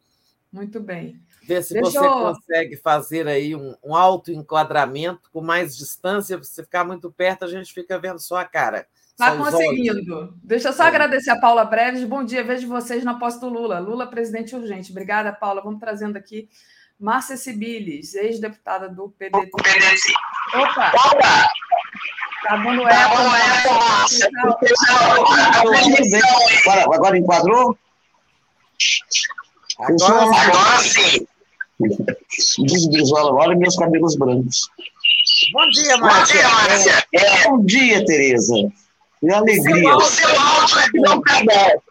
[0.52, 1.20] Muito bem.
[1.50, 2.12] Vê se Deixa você eu...
[2.12, 6.40] consegue fazer aí um, um alto enquadramento com mais distância.
[6.44, 8.86] Se ficar muito perto, a gente fica vendo só a cara.
[9.10, 10.32] Está conseguindo.
[10.44, 10.86] Deixa eu só é.
[10.86, 12.04] agradecer a Paula Breves.
[12.04, 13.80] Bom dia, vejo vocês na posse do Lula.
[13.80, 14.92] Lula, presidente urgente.
[14.92, 15.60] Obrigada, Paula.
[15.60, 16.48] Vamos trazendo aqui
[16.96, 19.50] Márcia Sibilis, ex-deputada do PDT.
[20.54, 20.92] Opa!
[20.94, 21.50] Opa!
[22.44, 24.30] Tá dando eco, Márcia.
[26.64, 27.76] Agora, agora enquadrou?
[29.80, 31.26] Agora, agora sim.
[32.90, 34.68] Brizola, olha meus cabelos brancos.
[35.52, 36.42] Bom dia, Márcia.
[36.42, 37.06] Bom dia, Márcia.
[37.12, 38.54] É, bom dia, Tereza.
[39.20, 39.82] Que alegria.
[39.82, 41.82] Seu áudio, seu áudio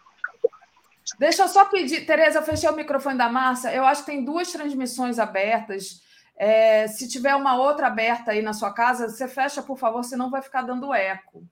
[1.18, 3.74] Deixa eu só pedir, Tereza, eu fechei o microfone da Márcia.
[3.74, 6.00] Eu acho que tem duas transmissões abertas.
[6.36, 10.30] É, se tiver uma outra aberta aí na sua casa, você fecha, por favor, senão
[10.30, 11.44] vai ficar dando eco.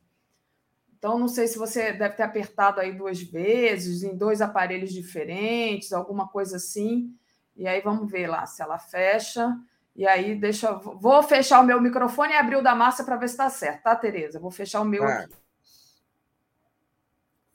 [0.96, 5.92] Então, não sei se você deve ter apertado aí duas vezes, em dois aparelhos diferentes,
[5.92, 7.14] alguma coisa assim.
[7.58, 9.52] E aí vamos ver lá se ela fecha.
[9.96, 10.72] E aí, deixa.
[10.72, 13.82] Vou fechar o meu microfone e abrir o da Márcia para ver se está certo,
[13.82, 14.38] tá, Tereza?
[14.38, 15.24] Vou fechar o meu é.
[15.24, 15.34] aqui.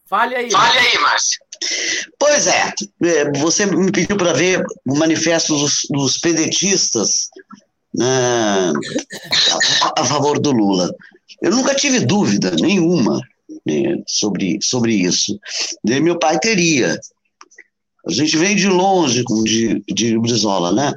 [0.05, 0.51] Fale aí.
[0.51, 1.39] Fale aí, Márcia.
[2.19, 2.73] Pois é,
[3.03, 7.29] é, você me pediu para ver o manifesto dos, dos pedetistas
[7.93, 8.73] né,
[9.81, 10.93] a, a, favor do Lula.
[11.41, 13.21] Eu nunca tive dúvida nenhuma
[13.65, 15.39] né, sobre, sobre isso.
[15.85, 16.99] E meu pai teria.
[18.07, 20.93] A gente veio de longe com de, Brizola, né?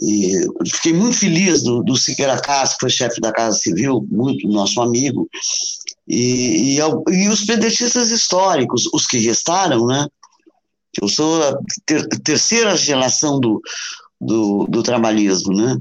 [0.00, 0.32] E
[0.70, 4.80] fiquei muito feliz do, do Siqueira Castro, que foi chefe da Casa Civil, muito nosso
[4.80, 5.28] amigo,
[6.06, 10.06] e, e, e, os pedetistas históricos, os que restaram, né?
[11.00, 13.60] Eu sou a ter, terceira geração do,
[14.20, 15.76] do, do, trabalhismo, né?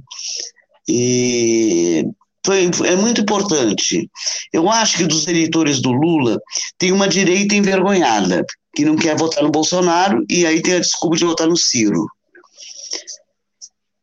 [0.88, 2.04] E
[2.46, 4.10] foi, é muito importante.
[4.52, 6.38] Eu acho que dos eleitores do Lula
[6.78, 8.46] tem uma direita envergonhada,
[8.78, 12.06] que não quer votar no Bolsonaro e aí tem a desculpa de votar no Ciro.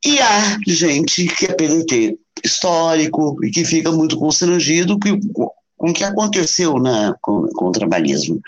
[0.05, 6.03] E há gente que é PDT histórico e que fica muito constrangido com o que
[6.03, 8.41] aconteceu na, com, com o trabalhismo.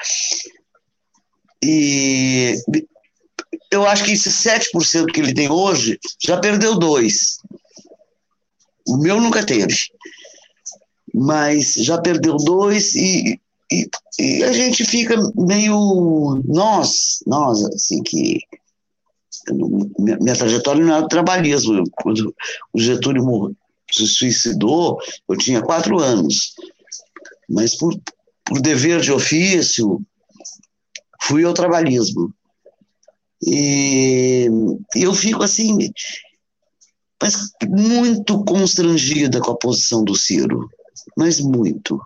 [1.63, 2.57] E
[3.71, 7.39] eu acho que esse 7% que ele tem hoje já perdeu dois.
[8.85, 9.77] O meu nunca teve.
[11.15, 13.89] Mas já perdeu dois e, e,
[14.19, 16.43] e, a gente fica meio.
[16.45, 18.41] Nós, nós, assim, que
[19.99, 21.85] minha, trajetória não era trabalhismo.
[22.03, 22.35] Quando
[22.73, 23.57] o Getúlio
[23.91, 26.55] se suicidou, eu tinha quatro anos.
[27.49, 27.95] Mas por,
[28.45, 30.01] por dever de ofício,
[31.23, 32.33] fui ao trabalhismo.
[33.47, 34.49] E
[34.95, 35.77] eu fico assim,
[37.23, 40.69] mas muito constrangida com a posição do Ciro,
[41.17, 42.01] mas muito.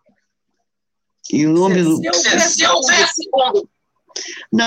[1.32, 1.96] Em nome se, do.
[2.40, 3.68] Se houver segundo.
[4.52, 4.64] Não,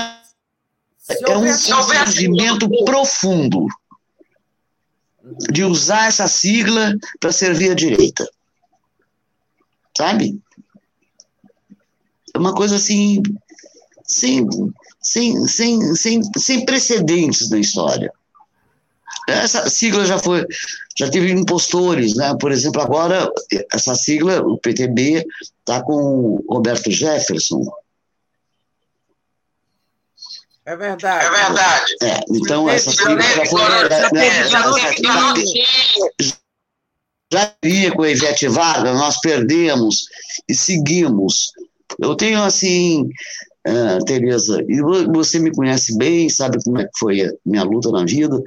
[1.08, 3.66] é um constrangimento profundo
[5.52, 8.28] de usar essa sigla para servir a direita.
[9.96, 10.40] Sabe?
[12.34, 13.22] É uma coisa assim,
[14.04, 14.46] sem,
[15.00, 18.12] sem, sem, sem, sem precedentes na história.
[19.28, 20.46] Essa sigla já foi,
[20.98, 22.34] já teve impostores, né?
[22.38, 23.30] Por exemplo, agora
[23.72, 25.24] essa sigla, o PTB,
[25.60, 27.64] está com o Roberto Jefferson.
[30.66, 31.26] É verdade.
[31.26, 31.96] É verdade.
[32.02, 33.62] É, então essa sigla já foi.
[34.12, 34.48] Né,
[37.32, 40.06] já ia com a Ivete Vargas, nós perdemos
[40.48, 41.52] e seguimos.
[41.98, 43.08] Eu tenho assim,
[43.66, 47.90] uh, Tereza, e você me conhece bem, sabe como é que foi a minha luta
[47.90, 48.40] na vida.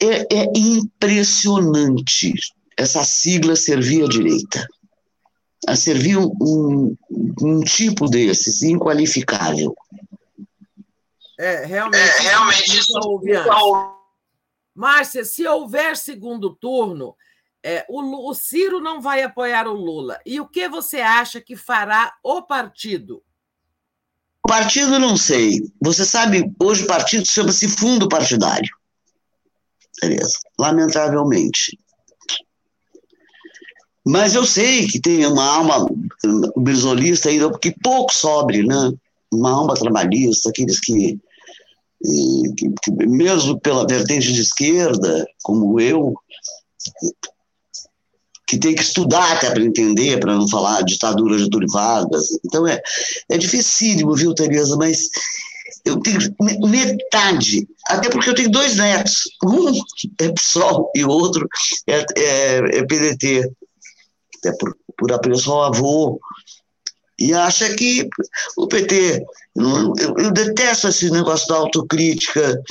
[0.00, 2.34] É, é impressionante
[2.76, 4.66] essa sigla servir à direita.
[5.66, 6.96] A servir um, um,
[7.40, 9.74] um tipo desses, inqualificável.
[11.38, 12.00] É, realmente.
[12.00, 12.92] É, realmente isso.
[14.74, 17.14] Márcia, se houver segundo turno,
[17.62, 20.18] é, o, o Ciro não vai apoiar o Lula.
[20.26, 23.22] E o que você acha que fará o partido?
[24.46, 25.60] Partido não sei.
[25.80, 28.70] Você sabe, hoje partido chama-se fundo partidário.
[30.00, 30.34] Beleza.
[30.58, 31.78] Lamentavelmente.
[34.04, 35.86] Mas eu sei que tem uma alma
[36.56, 38.92] brisolista ainda, que pouco sobre, né?
[39.32, 41.18] Uma alma trabalhista, aqueles que,
[42.56, 46.14] que, que mesmo pela vertente de esquerda, como eu,
[48.52, 52.26] que tem que estudar até para entender, para não falar ditadura de Vargas.
[52.44, 52.82] Então é,
[53.30, 54.76] é dificílimo, viu, Tereza?
[54.76, 55.08] Mas
[55.86, 56.20] eu tenho
[56.68, 59.22] metade, até porque eu tenho dois netos.
[59.42, 59.72] Um
[60.20, 61.48] é PSOL e o outro
[61.86, 63.50] é, é, é PDT.
[64.36, 66.20] Até por, por apreço ao avô.
[67.18, 68.06] E acha que
[68.58, 69.24] o PT.
[69.56, 72.62] Eu, eu detesto esse negócio da autocrítica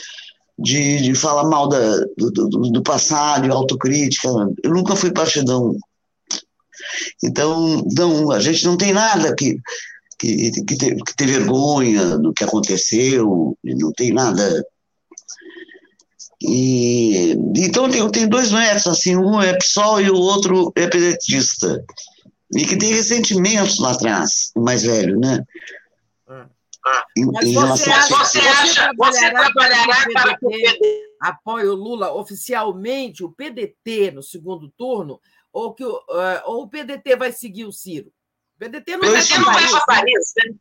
[0.62, 4.28] de, de falar mal da, do, do, do passado, autocrítica.
[4.64, 5.76] Eu nunca fui partidão.
[7.24, 9.58] Então, não, a gente não tem nada que,
[10.20, 14.66] que, que, ter, que ter vergonha do que aconteceu, não tem nada.
[16.42, 21.84] E, então, eu tenho dois netos, assim, um é PSOL e o outro é pedetista.
[22.56, 25.44] E que tem ressentimentos lá atrás, o mais velho, né?
[27.34, 33.24] Mas você acha, você, acha, você trabalhará para que o PDT apoie o Lula oficialmente,
[33.24, 35.20] o PDT, no segundo turno,
[35.54, 36.00] ou, que, uh,
[36.46, 38.12] ou o PDT vai seguir o Ciro?
[38.56, 40.56] O PDT não vai para Paris, né?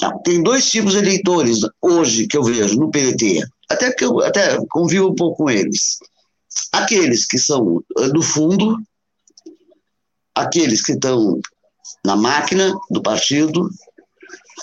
[0.00, 4.20] Não, tem dois tipos de eleitores hoje que eu vejo no PDT, até que eu
[4.20, 5.98] até convivo um pouco com eles.
[6.70, 7.82] Aqueles que são
[8.12, 8.76] do fundo,
[10.34, 11.40] aqueles que estão
[12.04, 13.70] na máquina do partido,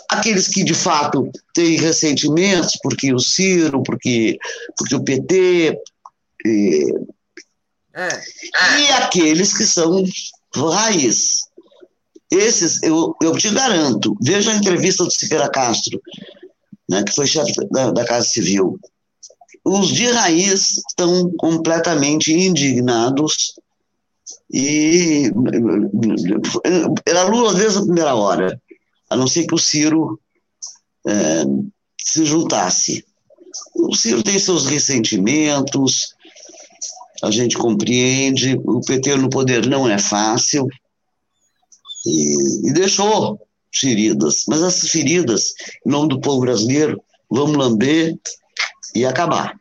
[0.09, 4.37] aqueles que de fato têm ressentimentos, porque o Ciro, porque,
[4.77, 5.77] porque o PT.
[6.45, 6.93] E,
[7.93, 8.21] é.
[8.79, 10.03] e aqueles que são
[10.55, 11.47] raiz.
[12.31, 15.99] Esses, eu, eu te garanto, veja a entrevista do Siqueira Castro,
[16.87, 18.79] né, que foi chefe da, da Casa Civil.
[19.65, 23.55] Os de raiz estão completamente indignados
[24.51, 25.31] e
[27.05, 28.61] era Lula desde a primeira hora
[29.09, 30.19] a não ser que o Ciro
[31.07, 31.43] é,
[31.99, 33.05] se juntasse.
[33.75, 36.13] O Ciro tem seus ressentimentos,
[37.23, 40.67] a gente compreende, o PT no poder não é fácil,
[42.05, 43.39] e, e deixou
[43.73, 45.53] feridas, mas essas feridas,
[45.85, 48.17] em nome do povo brasileiro, vamos lamber
[48.95, 49.55] e acabar.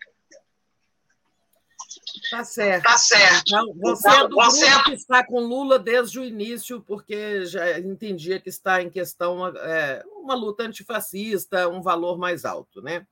[2.31, 2.85] Tá certo.
[2.85, 3.43] Tá certo.
[3.47, 7.47] Então, você é do você grupo é que está com Lula desde o início, porque
[7.47, 12.83] já entendia que está em questão uma, é, uma luta antifascista, um valor mais alto,
[12.83, 13.07] né?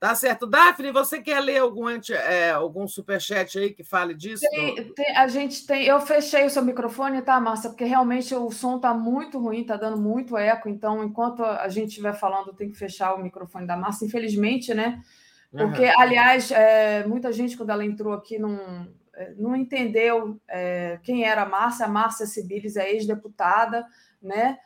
[0.00, 0.46] Tá certo.
[0.46, 4.44] Daphne, você quer ler algum, anti, é, algum superchat aí que fale disso?
[4.48, 5.86] Tem, tem, a gente tem.
[5.86, 7.70] Eu fechei o seu microfone, tá, Márcia?
[7.70, 10.68] Porque realmente o som está muito ruim, está dando muito eco.
[10.68, 14.06] Então, enquanto a gente estiver falando, tem que fechar o microfone da Márcia.
[14.06, 15.02] Infelizmente, né?
[15.50, 16.00] Porque, uhum.
[16.00, 21.42] aliás, é, muita gente, quando ela entrou aqui, não, é, não entendeu é, quem era
[21.42, 21.86] a Márcia.
[21.86, 23.86] A Márcia Sibilis é ex-deputada,
[24.20, 24.58] né?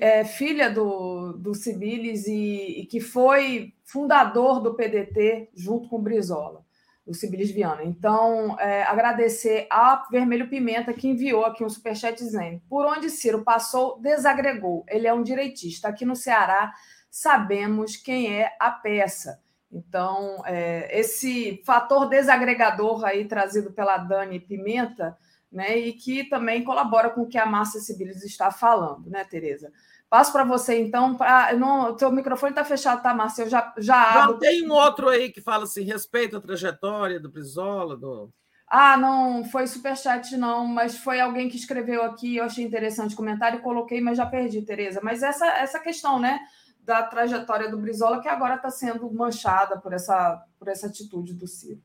[0.00, 6.02] é, filha do, do Cibiles e, e, que foi fundador do PDT junto com o
[6.02, 6.64] Brizola,
[7.06, 7.84] o Cibiles Viana.
[7.84, 13.44] Então, é, agradecer a Vermelho Pimenta que enviou aqui um superchat dizendo: por onde Ciro
[13.44, 14.84] passou, desagregou.
[14.88, 15.88] Ele é um direitista.
[15.88, 16.72] Aqui no Ceará
[17.10, 19.40] sabemos quem é a peça.
[19.76, 25.16] Então, é, esse fator desagregador aí trazido pela Dani Pimenta
[25.56, 25.78] né?
[25.78, 29.72] E que também colabora com o que a Márcia Sibilis está falando, né, Tereza?
[30.08, 31.16] Passo para você, então.
[31.58, 33.42] Não, seu microfone está fechado, tá, Márcia?
[33.42, 34.32] Eu já, já abro.
[34.32, 38.30] Não tem um outro aí que fala assim: respeito a trajetória do Brizola, do.
[38.68, 43.16] Ah, não foi superchat, não, mas foi alguém que escreveu aqui, eu achei interessante o
[43.16, 45.00] comentário coloquei, mas já perdi, Tereza.
[45.02, 46.40] Mas essa, essa questão, né,
[46.86, 51.46] da trajetória do Brizola, que agora está sendo manchada por essa, por essa atitude do
[51.48, 51.82] Ciro.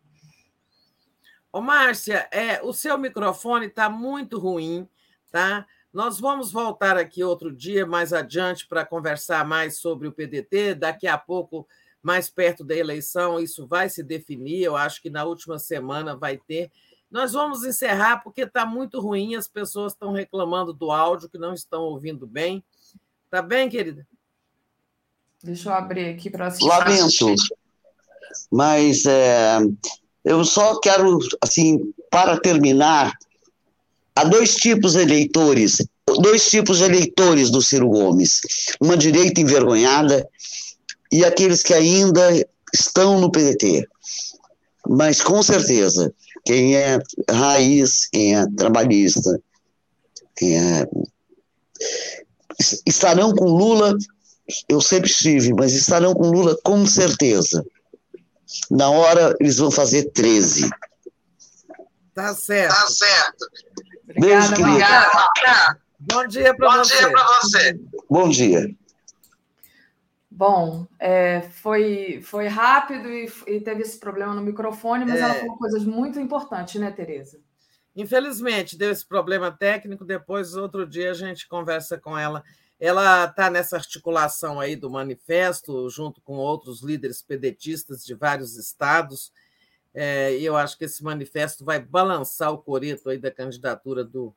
[1.52, 4.88] Ô, Márcia, é, o seu microfone está muito ruim,
[5.32, 5.66] tá?
[5.92, 10.76] Nós vamos voltar aqui outro dia, mais adiante, para conversar mais sobre o PDT.
[10.76, 11.68] Daqui a pouco,
[12.02, 14.62] mais perto da eleição, isso vai se definir.
[14.62, 16.72] Eu acho que na última semana vai ter.
[17.10, 21.54] Nós vamos encerrar porque está muito ruim, as pessoas estão reclamando do áudio, que não
[21.54, 22.64] estão ouvindo bem.
[23.32, 24.08] Tá bem, querida?
[25.44, 26.68] Deixa eu abrir aqui para assistir.
[26.68, 27.36] Lamento,
[28.52, 29.60] mas é,
[30.24, 33.14] eu só quero, assim, para terminar,
[34.16, 35.86] há dois tipos de eleitores,
[36.22, 38.42] dois tipos de eleitores do Ciro Gomes.
[38.80, 40.28] Uma direita envergonhada
[41.12, 42.22] e aqueles que ainda
[42.74, 43.88] estão no PDT.
[44.88, 46.14] Mas, com certeza,
[46.46, 49.40] quem é raiz, quem é trabalhista,
[50.36, 50.88] quem é...
[52.86, 53.98] Estarão com Lula,
[54.70, 57.66] eu sempre estive, mas estarão com Lula com certeza.
[58.70, 60.70] Na hora, eles vão fazer 13.
[62.14, 62.76] Tá certo.
[62.76, 63.46] Tá certo.
[64.20, 65.80] Beijo, querida.
[66.00, 66.98] Bom dia para você.
[66.98, 67.80] Dia você.
[68.10, 68.76] Bom dia.
[70.30, 75.24] Bom, é, foi, foi rápido e, e, teve esse problema no microfone, mas é.
[75.24, 77.40] ela falou coisas muito importantes, né, Tereza?
[77.96, 80.06] Infelizmente, deu esse problema técnico.
[80.06, 82.44] Depois, outro dia, a gente conversa com ela.
[82.82, 89.32] Ela está nessa articulação aí do manifesto, junto com outros líderes pedetistas de vários estados,
[89.94, 94.34] é, e eu acho que esse manifesto vai balançar o coreto aí da candidatura do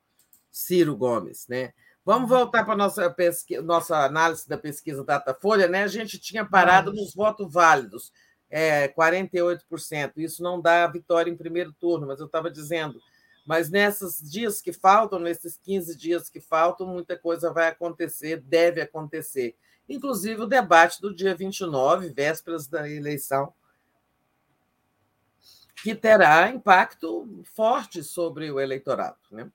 [0.50, 1.46] Ciro Gomes.
[1.48, 1.72] Né?
[2.04, 3.16] Vamos voltar para a nossa,
[3.62, 5.66] nossa análise da pesquisa Datafolha.
[5.66, 5.82] Né?
[5.82, 8.12] A gente tinha parado nos votos válidos,
[8.50, 10.12] é, 48%.
[10.18, 13.00] Isso não dá vitória em primeiro turno, mas eu estava dizendo
[13.44, 18.80] mas nesses dias que faltam, nesses 15 dias que faltam, muita coisa vai acontecer, deve
[18.80, 19.56] acontecer.
[19.88, 23.52] Inclusive o debate do dia 29, vésperas da eleição,
[25.82, 29.18] que terá impacto forte sobre o eleitorado.
[29.30, 29.50] Né?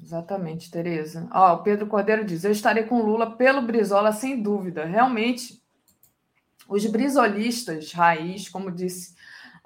[0.00, 1.28] Exatamente, Tereza.
[1.32, 4.84] Ó, o Pedro Cordeiro diz: Eu estarei com Lula pelo Brizola, sem dúvida.
[4.84, 5.60] Realmente,
[6.68, 9.16] os brisolistas raiz, como disse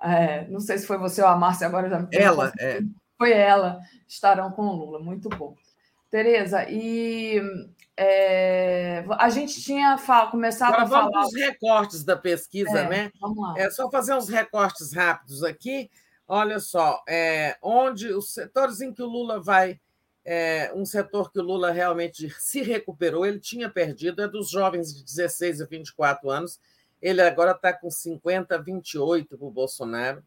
[0.07, 2.81] é, não sei se foi você ou a Márcia, agora já me Ela, é.
[3.19, 4.99] Foi ela, estarão com o Lula.
[4.99, 5.55] Muito bom.
[6.11, 7.41] Tereza, e
[7.97, 11.11] é, a gente tinha fala, começado Agora a falar.
[11.11, 13.11] Vamos os recortes da pesquisa, é, né?
[13.21, 13.55] Vamos lá.
[13.57, 15.91] É só fazer uns recortes rápidos aqui.
[16.29, 19.81] Olha só, é, onde os setores em que o Lula vai,
[20.25, 24.95] é, um setor que o Lula realmente se recuperou, ele tinha perdido, é dos jovens
[24.95, 26.61] de 16 a 24 anos,
[27.07, 30.25] ele agora está com 50, 28 para o Bolsonaro.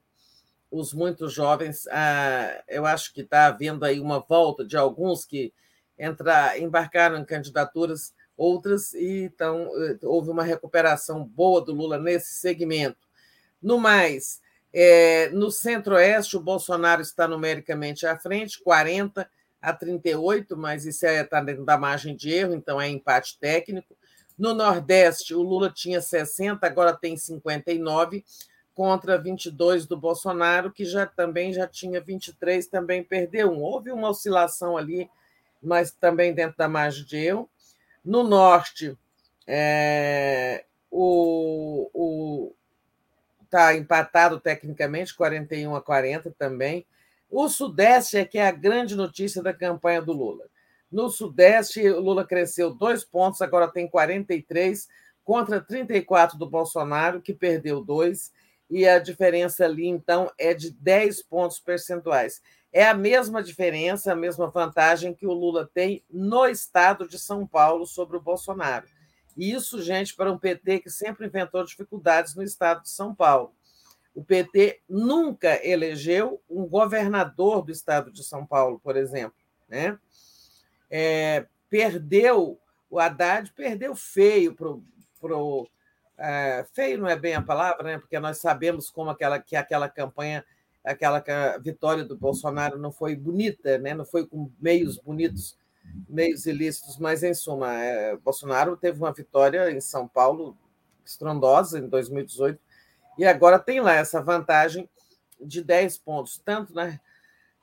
[0.71, 5.51] Os muito jovens, ah, eu acho que está havendo aí uma volta de alguns que
[5.97, 9.69] entrar, embarcaram em candidaturas, outras, e então
[10.03, 13.09] houve uma recuperação boa do Lula nesse segmento.
[13.61, 14.39] No mais,
[14.71, 19.29] é, no Centro-Oeste, o Bolsonaro está numericamente à frente, 40
[19.61, 23.98] a 38, mas isso está é, dentro da margem de erro, então é empate técnico.
[24.39, 28.23] No Nordeste, o Lula tinha 60, agora tem 59
[28.73, 33.61] contra 22 do Bolsonaro, que já também já tinha 23, também perdeu um.
[33.61, 35.09] Houve uma oscilação ali,
[35.61, 37.49] mas também dentro da margem de erro.
[38.03, 38.97] No Norte,
[39.45, 42.53] é, o
[43.43, 46.85] está empatado tecnicamente, 41 a 40 também.
[47.29, 50.45] O Sudeste é que é a grande notícia da campanha do Lula.
[50.91, 54.87] No Sudeste, Lula cresceu dois pontos, agora tem 43,
[55.23, 58.31] contra 34 do Bolsonaro, que perdeu dois,
[58.69, 62.41] e a diferença ali, então, é de 10 pontos percentuais.
[62.71, 67.45] É a mesma diferença, a mesma vantagem que o Lula tem no estado de São
[67.45, 68.87] Paulo sobre o Bolsonaro.
[69.35, 73.53] E isso, gente, para um PT que sempre inventou dificuldades no estado de São Paulo.
[74.13, 79.37] O PT nunca elegeu um governador do estado de São Paulo, por exemplo.
[79.67, 79.97] Né?
[80.89, 82.59] É, perdeu,
[82.89, 85.67] o Haddad perdeu feio para o.
[86.17, 87.97] É, feio não é bem a palavra, né?
[87.97, 90.43] porque nós sabemos como aquela, que aquela campanha,
[90.83, 91.23] aquela
[91.61, 93.93] vitória do Bolsonaro não foi bonita, né?
[93.93, 95.57] não foi com meios bonitos,
[96.09, 100.57] meios ilícitos, mas, em suma, é, Bolsonaro teve uma vitória em São Paulo
[101.05, 102.59] estrondosa em 2018,
[103.17, 104.89] e agora tem lá essa vantagem
[105.39, 106.99] de 10 pontos, tanto na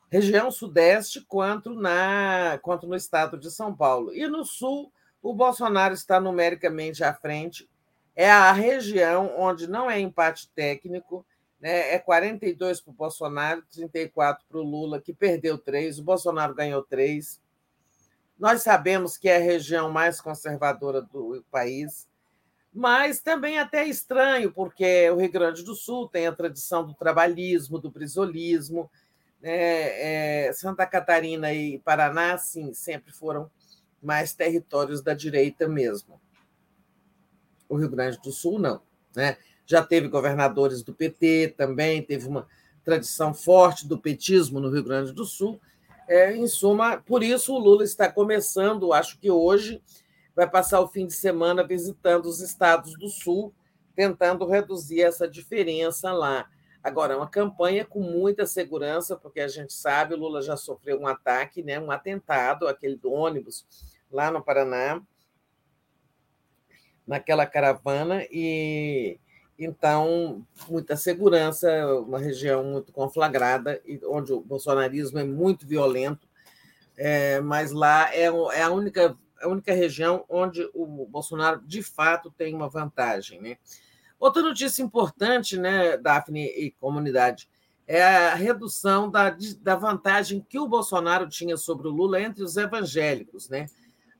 [0.09, 4.13] região sudeste quanto, na, quanto no estado de São Paulo.
[4.13, 7.69] E no sul, o Bolsonaro está numericamente à frente.
[8.15, 11.25] É a região onde não é empate técnico,
[11.59, 11.93] né?
[11.93, 16.81] é 42 para o Bolsonaro, 34 para o Lula, que perdeu três, o Bolsonaro ganhou
[16.81, 17.39] três.
[18.39, 22.07] Nós sabemos que é a região mais conservadora do país,
[22.73, 27.79] mas também até estranho, porque o Rio Grande do Sul tem a tradição do trabalhismo,
[27.79, 28.89] do brisolismo,
[29.41, 30.47] né?
[30.47, 33.49] É, Santa Catarina e Paraná, sim, sempre foram
[34.01, 36.19] mais territórios da direita mesmo.
[37.69, 38.81] O Rio Grande do Sul, não.
[39.15, 39.37] Né?
[39.65, 42.47] Já teve governadores do PT também, teve uma
[42.83, 45.59] tradição forte do petismo no Rio Grande do Sul.
[46.07, 49.81] É, em suma, por isso o Lula está começando, acho que hoje,
[50.33, 53.53] vai passar o fim de semana visitando os estados do Sul,
[53.93, 56.47] tentando reduzir essa diferença lá.
[56.83, 61.07] Agora, uma campanha com muita segurança, porque a gente sabe, o Lula já sofreu um
[61.07, 63.65] ataque, né, um atentado, aquele do ônibus
[64.11, 65.01] lá no Paraná,
[67.05, 69.19] naquela caravana, e
[69.57, 71.69] então muita segurança,
[72.01, 76.27] uma região muito conflagrada, onde o bolsonarismo é muito violento,
[76.95, 82.31] é, mas lá é, é a única a única região onde o Bolsonaro de fato
[82.31, 83.57] tem uma vantagem, né?
[84.19, 87.47] Outra notícia importante, né, Daphne e comunidade,
[87.85, 92.57] é a redução da, da vantagem que o Bolsonaro tinha sobre o Lula entre os
[92.57, 93.47] evangélicos.
[93.47, 93.67] Né?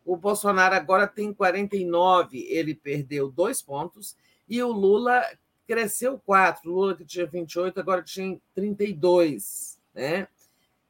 [0.06, 4.16] O Bolsonaro agora tem 49, ele perdeu dois pontos,
[4.48, 5.22] e o Lula
[5.67, 6.72] cresceu quatro.
[6.72, 9.77] O Lula, que tinha 28, agora tinha 32.
[9.93, 10.27] Né?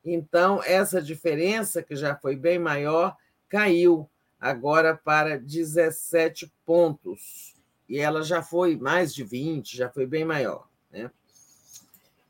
[0.06, 3.16] Então, essa diferença, que já foi bem maior,
[3.50, 4.08] caiu
[4.40, 7.57] agora para 17 pontos
[7.88, 10.68] e ela já foi mais de 20, já foi bem maior.
[10.92, 11.10] Né?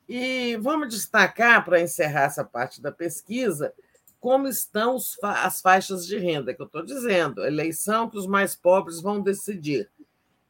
[0.08, 3.74] E vamos destacar, para encerrar essa parte da pesquisa,
[4.20, 9.02] como estão as faixas de renda, que eu estou dizendo, eleição que os mais pobres
[9.02, 9.90] vão decidir.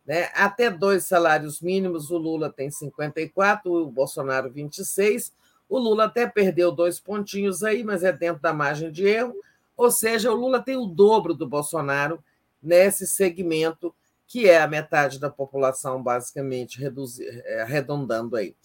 [0.05, 0.29] Né?
[0.33, 5.33] Até dois salários mínimos, o Lula tem 54, o Bolsonaro 26.
[5.67, 9.35] O Lula até perdeu dois pontinhos aí, mas é dentro da margem de erro.
[9.75, 12.23] Ou seja, o Lula tem o dobro do Bolsonaro
[12.63, 13.93] nesse segmento
[14.27, 18.55] que é a metade da população, basicamente, reduzir, é, arredondando aí.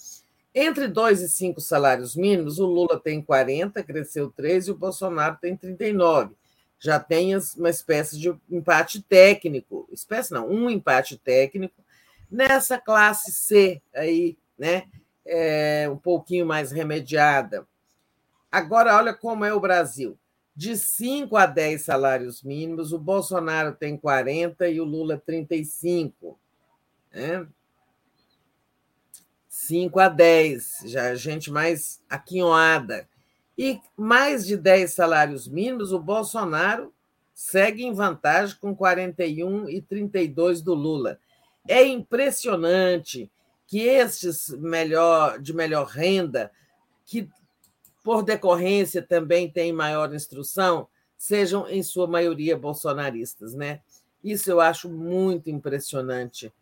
[0.55, 5.39] Entre dois e cinco salários mínimos, o Lula tem 40, cresceu 13, e o Bolsonaro
[5.41, 6.35] tem 39.
[6.79, 11.83] Já tem uma espécie de empate técnico, espécie não, um empate técnico
[12.29, 14.85] nessa classe C aí, né?
[15.25, 17.67] É, um pouquinho mais remediada.
[18.51, 20.19] Agora, olha como é o Brasil
[20.55, 26.39] de 5 a 10 salários mínimos, o Bolsonaro tem 40 e o Lula 35.
[27.13, 27.47] Né?
[29.49, 33.09] 5 a 10, já a gente mais aquinhoada.
[33.57, 36.93] E mais de 10 salários mínimos, o Bolsonaro
[37.35, 41.19] segue em vantagem com 41 e 32 do Lula.
[41.67, 43.31] É impressionante
[43.67, 46.51] que estes melhor, de melhor renda,
[47.07, 47.29] que
[48.03, 53.81] por decorrência também têm maior instrução, sejam em sua maioria bolsonaristas, né?
[54.23, 56.53] Isso eu acho muito impressionante.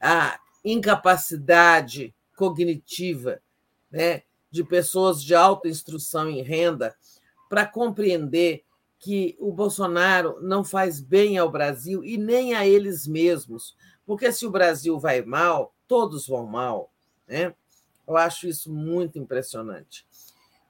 [0.00, 3.40] A incapacidade cognitiva,
[3.90, 6.94] né, de pessoas de alta instrução em renda
[7.48, 8.64] para compreender
[8.98, 14.46] que o Bolsonaro não faz bem ao Brasil e nem a eles mesmos, porque se
[14.46, 16.90] o Brasil vai mal, todos vão mal,
[17.26, 17.54] né?
[18.06, 20.05] Eu acho isso muito impressionante.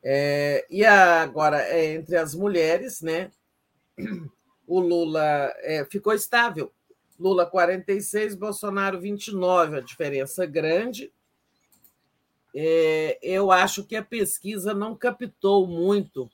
[0.09, 3.33] É, e agora, é, entre as mulheres, né,
[4.65, 6.73] o Lula é, ficou estável.
[7.19, 11.13] Lula 46, Bolsonaro 29, a diferença grande.
[12.55, 16.31] É, eu acho que a pesquisa não captou muito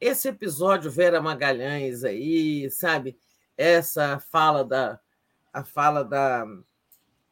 [0.00, 3.16] esse episódio Vera Magalhães aí, sabe?
[3.56, 4.98] Essa fala da
[5.52, 6.44] a fala da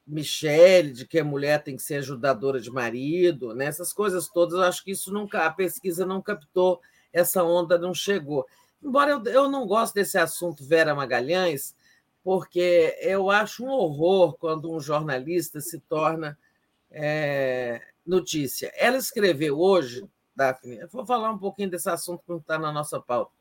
[0.06, 3.66] Michele, de que a mulher tem que ser ajudadora de marido, né?
[3.66, 6.80] essas coisas todas, eu acho que isso nunca, a pesquisa não captou,
[7.12, 8.46] essa onda não chegou.
[8.82, 11.74] Embora eu, eu não goste desse assunto Vera Magalhães,
[12.22, 16.38] porque eu acho um horror quando um jornalista se torna
[16.90, 18.72] é, notícia.
[18.76, 22.72] Ela escreveu hoje, Daphne, eu vou falar um pouquinho desse assunto que não está na
[22.72, 23.32] nossa pauta.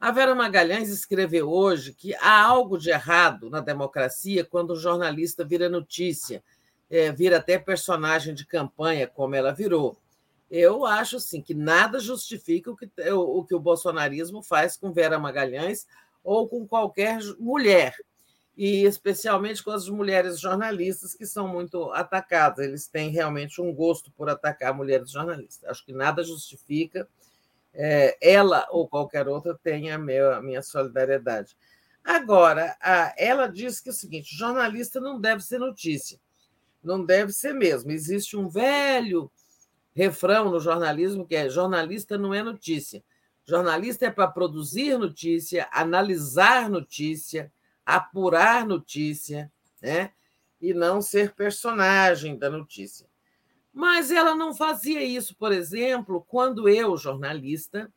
[0.00, 5.44] A Vera Magalhães escreveu hoje que há algo de errado na democracia quando o jornalista
[5.44, 6.40] vira notícia,
[6.88, 9.98] é, vira até personagem de campanha, como ela virou.
[10.48, 14.92] Eu acho assim, que nada justifica o que, o, o que o bolsonarismo faz com
[14.92, 15.84] Vera Magalhães
[16.22, 17.92] ou com qualquer mulher,
[18.56, 22.64] e especialmente com as mulheres jornalistas que são muito atacadas.
[22.64, 25.68] Eles têm realmente um gosto por atacar mulheres jornalistas.
[25.68, 27.08] Acho que nada justifica
[27.80, 31.56] é, ela ou qualquer outra tenha a, meu, a minha solidariedade.
[32.02, 36.18] Agora, a, ela diz que é o seguinte: jornalista não deve ser notícia,
[36.82, 37.92] não deve ser mesmo.
[37.92, 39.30] Existe um velho
[39.94, 43.02] refrão no jornalismo que é: jornalista não é notícia.
[43.46, 47.50] Jornalista é para produzir notícia, analisar notícia,
[47.86, 49.50] apurar notícia,
[49.80, 50.10] né?
[50.60, 53.06] E não ser personagem da notícia.
[53.78, 57.88] Mas ela não fazia isso, por exemplo, quando eu, jornalista,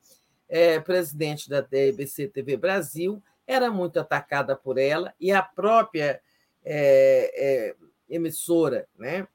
[0.47, 6.21] é, presidente da TBC TV Brasil, era muito atacada por ela e a própria
[6.63, 7.75] é, é,
[8.07, 9.27] emissora, né?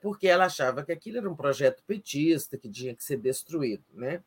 [0.00, 3.82] Porque ela achava que aquilo era um projeto petista que tinha que ser destruído.
[3.92, 4.22] Né?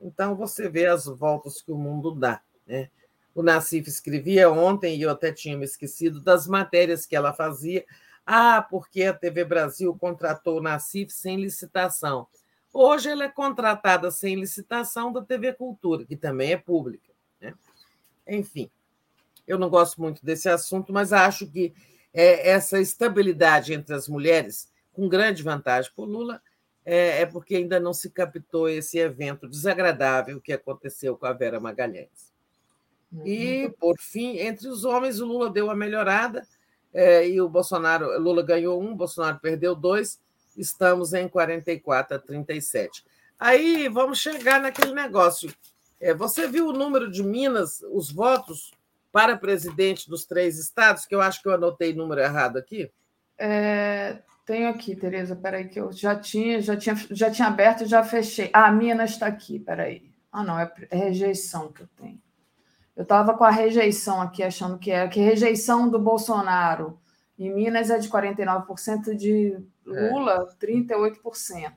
[0.00, 2.40] Então, você vê as voltas que o mundo dá.
[2.64, 2.88] Né?
[3.34, 7.84] O Nassif escrevia ontem, e eu até tinha me esquecido, das matérias que ela fazia
[8.26, 12.26] ah, porque a TV Brasil contratou o Nacif sem licitação.
[12.72, 17.12] Hoje ela é contratada sem licitação da TV Cultura, que também é pública.
[17.40, 17.54] Né?
[18.26, 18.70] Enfim,
[19.46, 21.74] eu não gosto muito desse assunto, mas acho que
[22.14, 26.42] é, essa estabilidade entre as mulheres, com grande vantagem para o Lula,
[26.84, 31.60] é, é, porque ainda não se captou esse evento desagradável que aconteceu com a Vera
[31.60, 32.32] Magalhães.
[33.24, 36.46] E, por fim, entre os homens, o Lula deu uma melhorada
[36.92, 40.20] é, e o Bolsonaro, Lula ganhou um, Bolsonaro perdeu dois,
[40.56, 43.04] estamos em 44 a 37.
[43.38, 45.52] Aí vamos chegar naquele negócio.
[46.00, 48.72] É, você viu o número de Minas, os votos
[49.10, 52.90] para presidente dos três estados, que eu acho que eu anotei número errado aqui?
[53.38, 57.86] É, tenho aqui, Tereza, peraí, que eu já tinha, já tinha, já tinha aberto e
[57.86, 58.50] já fechei.
[58.52, 60.10] Ah, Minas está aqui, peraí.
[60.30, 62.20] Ah, não, é rejeição que eu tenho.
[62.94, 66.98] Eu estava com a rejeição aqui, achando que é que rejeição do Bolsonaro.
[67.38, 70.66] Em Minas é de 49%, de Lula, é.
[70.66, 71.72] 38%.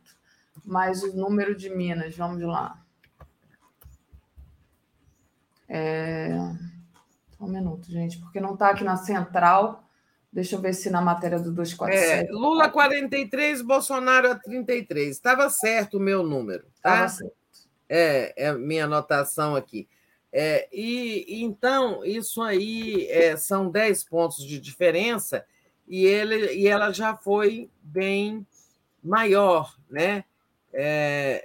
[0.64, 2.80] Mas o número de Minas, vamos lá.
[5.68, 6.30] É...
[7.40, 9.84] Um minuto, gente, porque não está aqui na central.
[10.32, 12.30] Deixa eu ver se na matéria do 247.
[12.30, 15.10] É, Lula 43, Bolsonaro a 33.
[15.10, 16.66] Estava certo o meu número.
[16.82, 17.06] Tá?
[17.06, 17.36] Estava certo.
[17.88, 19.88] É, é a minha anotação aqui.
[20.38, 25.46] É, e então, isso aí é, são 10 pontos de diferença
[25.88, 28.46] e, ele, e ela já foi bem
[29.02, 29.74] maior.
[29.90, 30.26] Né?
[30.74, 31.42] É,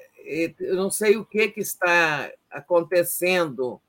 [0.58, 3.80] eu não sei o que, que está acontecendo.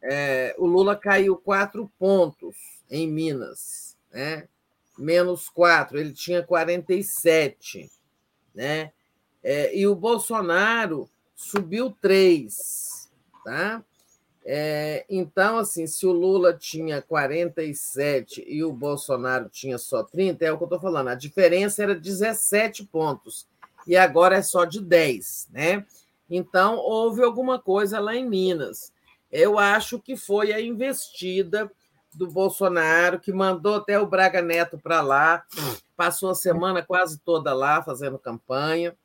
[0.00, 2.56] É, o Lula caiu quatro pontos
[2.90, 4.48] em Minas, né?
[4.96, 7.90] menos quatro, ele tinha 47.
[8.54, 8.90] Né?
[9.44, 13.10] É, e o Bolsonaro subiu três.
[13.44, 13.84] Tá?
[14.48, 20.52] É, então, assim, se o Lula tinha 47 e o Bolsonaro tinha só 30, é
[20.52, 23.48] o que eu estou falando, a diferença era 17 pontos,
[23.88, 25.84] e agora é só de 10, né?
[26.30, 28.92] Então, houve alguma coisa lá em Minas.
[29.32, 31.68] Eu acho que foi a investida
[32.14, 35.44] do Bolsonaro, que mandou até o Braga Neto para lá,
[35.96, 38.96] passou a semana quase toda lá fazendo campanha.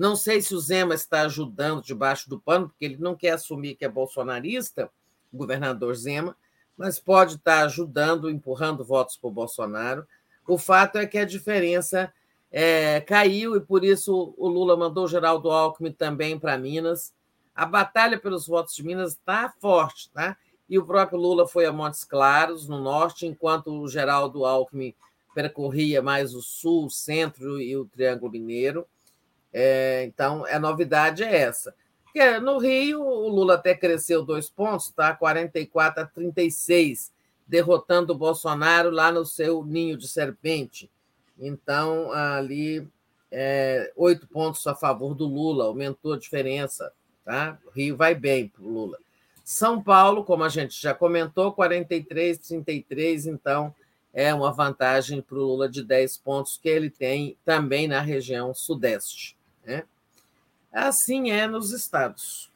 [0.00, 3.74] Não sei se o Zema está ajudando debaixo do pano, porque ele não quer assumir
[3.74, 4.90] que é bolsonarista,
[5.30, 6.34] o governador Zema,
[6.74, 10.06] mas pode estar ajudando, empurrando votos para o Bolsonaro.
[10.48, 12.10] O fato é que a diferença
[12.50, 17.12] é, caiu e por isso o Lula mandou o Geraldo Alckmin também para Minas.
[17.54, 20.34] A batalha pelos votos de Minas está forte, tá?
[20.66, 24.94] E o próprio Lula foi a Montes Claros, no norte, enquanto o Geraldo Alckmin
[25.34, 28.86] percorria mais o sul, o centro e o Triângulo Mineiro.
[29.52, 31.74] É, então, a novidade é essa.
[32.04, 35.14] Porque no Rio, o Lula até cresceu dois pontos, tá?
[35.14, 37.12] 44 a 36,
[37.46, 40.90] derrotando o Bolsonaro lá no seu ninho de serpente.
[41.38, 42.86] Então, ali,
[43.30, 46.92] é, oito pontos a favor do Lula, aumentou a diferença.
[47.24, 47.58] Tá?
[47.64, 48.98] O Rio vai bem para o Lula.
[49.44, 53.74] São Paulo, como a gente já comentou, 43, 33, então
[54.12, 58.52] é uma vantagem para o Lula de 10 pontos que ele tem também na região
[58.52, 59.36] sudeste.
[59.64, 59.84] Né?
[60.72, 62.50] Assim é nos estados.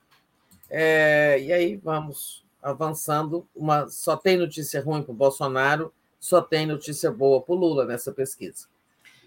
[0.71, 3.47] É, e aí vamos avançando.
[3.55, 7.85] Uma, só tem notícia ruim para o Bolsonaro, só tem notícia boa para o Lula
[7.85, 8.67] nessa pesquisa.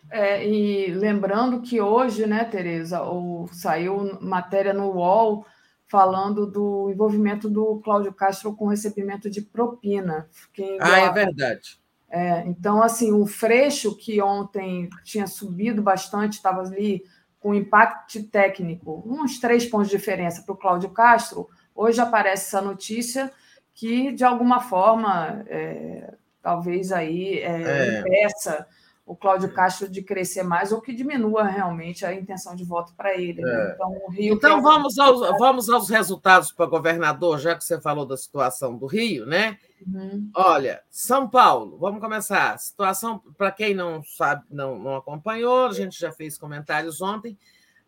[0.10, 5.46] É, e lembrando que hoje, né, Tereza, o, saiu matéria no UOL
[5.88, 10.28] falando do envolvimento do Cláudio Castro com recebimento de propina.
[10.32, 11.80] Fiquei ah, é verdade.
[12.10, 17.04] É, então, assim, o Freixo, que ontem tinha subido bastante, estava ali
[17.40, 22.62] com impacto técnico, uns três pontos de diferença para o Cláudio Castro, hoje aparece essa
[22.62, 23.32] notícia
[23.74, 28.00] que, de alguma forma, é, talvez aí é, é.
[28.00, 28.68] impeça
[29.08, 33.18] o Cláudio Castro de crescer mais ou que diminua realmente a intenção de voto para
[33.18, 33.42] ele.
[33.42, 33.50] Né?
[33.50, 33.72] É.
[33.74, 38.06] Então, o Rio então vamos, aos, vamos aos resultados para governador, já que você falou
[38.06, 39.58] da situação do Rio, né?
[39.88, 40.30] Uhum.
[40.36, 42.60] Olha, São Paulo, vamos começar.
[42.60, 47.38] Situação, para quem não sabe, não, não acompanhou, a gente já fez comentários ontem.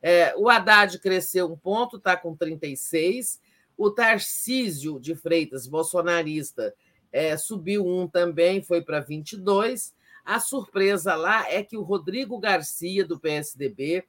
[0.02, 3.42] É, o Haddad cresceu um ponto, está com 36.
[3.78, 6.74] O Tarcísio de Freitas, bolsonarista,
[7.12, 9.94] é, subiu um também, foi para 22.
[10.30, 14.04] A surpresa lá é que o Rodrigo Garcia, do PSDB,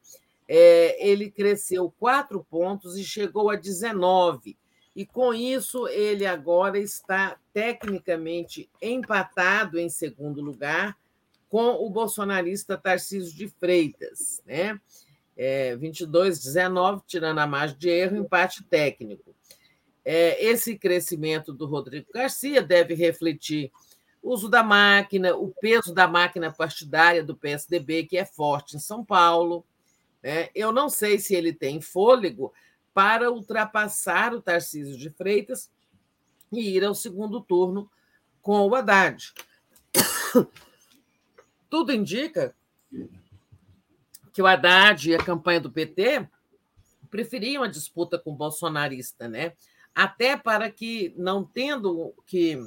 [0.47, 4.55] é, ele cresceu quatro pontos e chegou a 19.
[4.95, 10.95] E com isso, ele agora está tecnicamente empatado em segundo lugar
[11.49, 14.79] com o bolsonarista Tarcísio de Freitas, né?
[15.35, 19.35] É, 22, 19, tirando a margem de erro, empate técnico.
[20.05, 23.73] É, esse crescimento do Rodrigo Garcia deve refletir
[24.23, 29.05] uso da máquina, o peso da máquina partidária do PSDB, que é forte em São
[29.05, 29.65] Paulo.
[30.23, 30.49] Né?
[30.55, 32.53] Eu não sei se ele tem fôlego
[32.93, 35.71] para ultrapassar o Tarcísio de Freitas
[36.53, 37.91] e ir ao segundo turno
[38.43, 39.33] com o Haddad.
[41.71, 42.55] Tudo indica
[44.33, 46.29] que o Haddad e a campanha do PT
[47.11, 49.55] preferiam a disputa com o bolsonarista, né?
[49.95, 52.59] Até para que, não tendo que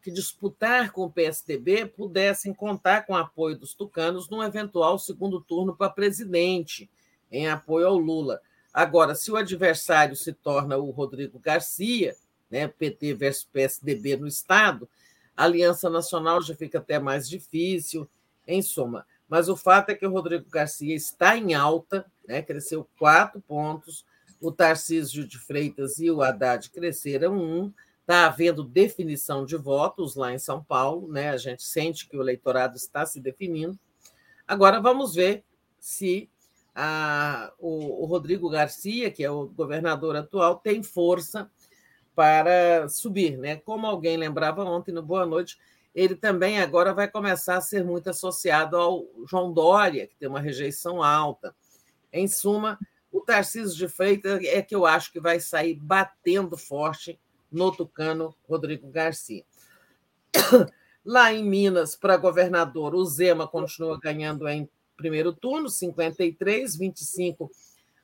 [0.00, 5.40] que disputar com o PSDB pudessem contar com o apoio dos tucanos num eventual segundo
[5.40, 6.88] turno para presidente,
[7.30, 8.40] em apoio ao Lula.
[8.72, 12.16] Agora, se o adversário se torna o Rodrigo Garcia,
[12.50, 14.88] né, PT versus PSDB no Estado,
[15.36, 18.08] a Aliança Nacional já fica até mais difícil,
[18.46, 19.06] em suma.
[19.28, 24.04] Mas o fato é que o Rodrigo Garcia está em alta, né, cresceu quatro pontos,
[24.40, 27.72] o Tarcísio de Freitas e o Haddad cresceram um,
[28.04, 31.30] Está havendo definição de votos lá em São Paulo, né?
[31.30, 33.78] A gente sente que o eleitorado está se definindo.
[34.46, 35.42] Agora vamos ver
[35.80, 36.28] se
[36.74, 41.50] a, o, o Rodrigo Garcia, que é o governador atual, tem força
[42.14, 43.56] para subir, né?
[43.56, 45.58] Como alguém lembrava ontem no Boa Noite,
[45.94, 50.40] ele também agora vai começar a ser muito associado ao João Dória, que tem uma
[50.40, 51.56] rejeição alta.
[52.12, 52.78] Em suma,
[53.10, 57.18] o Tarcísio de Freitas é que eu acho que vai sair batendo forte
[57.54, 59.44] no tucano Rodrigo Garcia.
[61.04, 67.50] Lá em Minas, para governador, o Zema continua ganhando em primeiro turno, 53, 25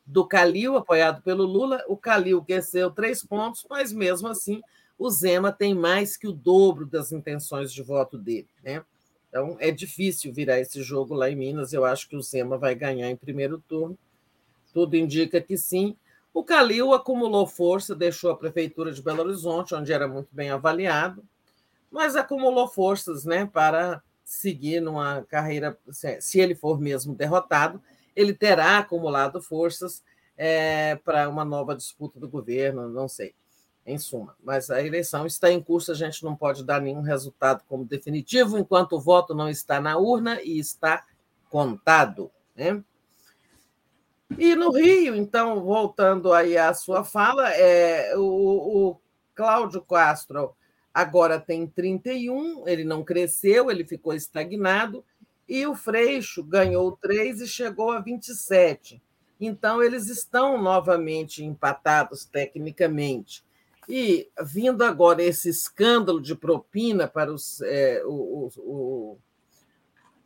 [0.04, 1.84] do Calil, apoiado pelo Lula.
[1.88, 4.60] O Calil cresceu três pontos, mas mesmo assim
[4.98, 8.48] o Zema tem mais que o dobro das intenções de voto dele.
[8.62, 8.84] Né?
[9.28, 11.72] Então é difícil virar esse jogo lá em Minas.
[11.72, 13.98] Eu acho que o Zema vai ganhar em primeiro turno.
[14.74, 15.96] Tudo indica que sim.
[16.32, 21.24] O Calil acumulou força, deixou a prefeitura de Belo Horizonte, onde era muito bem avaliado,
[21.90, 25.76] mas acumulou forças né, para seguir numa carreira.
[26.20, 27.82] Se ele for mesmo derrotado,
[28.14, 30.04] ele terá acumulado forças
[30.36, 33.34] é, para uma nova disputa do governo, não sei.
[33.84, 37.64] Em suma, mas a eleição está em curso, a gente não pode dar nenhum resultado
[37.66, 41.04] como definitivo enquanto o voto não está na urna e está
[41.48, 42.30] contado.
[42.54, 42.84] Né?
[44.38, 48.22] E no Rio, então, voltando aí à sua fala, é, o,
[48.90, 49.00] o
[49.34, 50.54] Cláudio Castro
[50.92, 55.04] agora tem 31, ele não cresceu, ele ficou estagnado,
[55.48, 59.02] e o Freixo ganhou 3 e chegou a 27.
[59.40, 63.42] Então, eles estão novamente empatados tecnicamente.
[63.88, 69.18] E vindo agora esse escândalo de propina para os, é, o, o,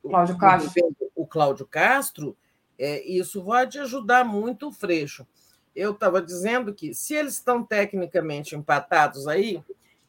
[0.02, 0.72] o, Cláudio Castro.
[1.14, 2.36] o Cláudio Castro,
[2.78, 5.26] é, isso pode ajudar muito o Freixo.
[5.74, 9.62] Eu estava dizendo que, se eles estão tecnicamente empatados aí,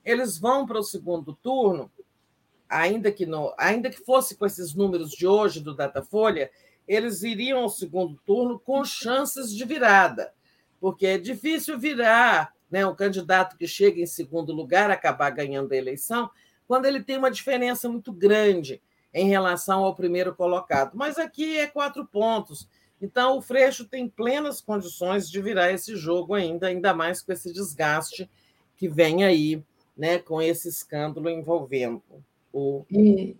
[0.03, 1.91] eles vão para o segundo turno,
[2.69, 6.51] ainda que, no, ainda que fosse com esses números de hoje do Datafolha,
[6.87, 10.33] eles iriam ao segundo turno com chances de virada,
[10.79, 15.77] porque é difícil virar né, um candidato que chega em segundo lugar, acabar ganhando a
[15.77, 16.29] eleição,
[16.67, 18.81] quando ele tem uma diferença muito grande
[19.15, 20.91] em relação ao primeiro colocado.
[20.93, 22.67] Mas aqui é quatro pontos.
[23.01, 27.51] Então, o Freixo tem plenas condições de virar esse jogo ainda, ainda mais com esse
[27.53, 28.29] desgaste
[28.75, 29.63] que vem aí,
[29.97, 32.03] né, com esse escândalo envolvendo
[32.51, 32.83] o.
[32.91, 33.37] E,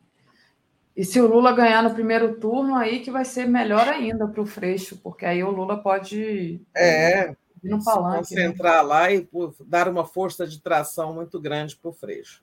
[0.95, 4.41] e se o Lula ganhar no primeiro turno, aí que vai ser melhor ainda para
[4.41, 7.35] o Freixo, porque aí o Lula pode é.
[7.61, 8.33] no se palanque.
[8.33, 8.45] né?
[8.45, 9.27] concentrar lá e
[9.65, 12.41] dar uma força de tração muito grande para o Freixo.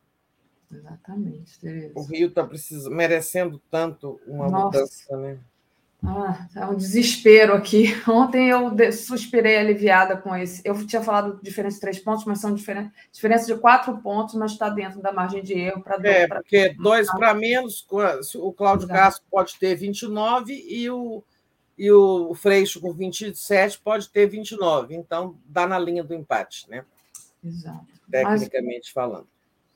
[0.72, 1.92] Exatamente, Tereza.
[1.94, 2.48] O Rio está
[2.90, 4.78] merecendo tanto uma Nossa.
[4.78, 5.38] mudança, né?
[6.04, 7.94] Ah, é um desespero aqui.
[8.08, 10.60] Ontem eu suspirei aliviada com esse.
[10.64, 12.90] Eu tinha falado diferença de três pontos, mas são diferen...
[13.12, 17.06] diferença de quatro pontos, mas está dentro da margem de erro para É, porque dois
[17.06, 17.86] para menos,
[18.34, 19.00] o Cláudio Exato.
[19.00, 21.22] Castro pode ter 29 e o,
[21.78, 24.96] e o Freixo com 27 pode ter 29.
[24.96, 26.84] Então, dá na linha do empate, né?
[27.44, 27.86] Exato.
[28.10, 29.28] Tecnicamente falando.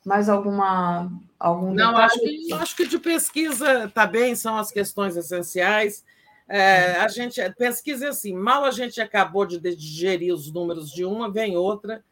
[0.07, 2.05] Mais alguma algum Não, detalhe?
[2.05, 6.05] acho que, acho que de pesquisa está bem, são as questões essenciais.
[6.49, 11.05] É, a gente pesquisa é assim, mal a gente acabou de digerir os números de
[11.05, 12.05] uma, vem outra,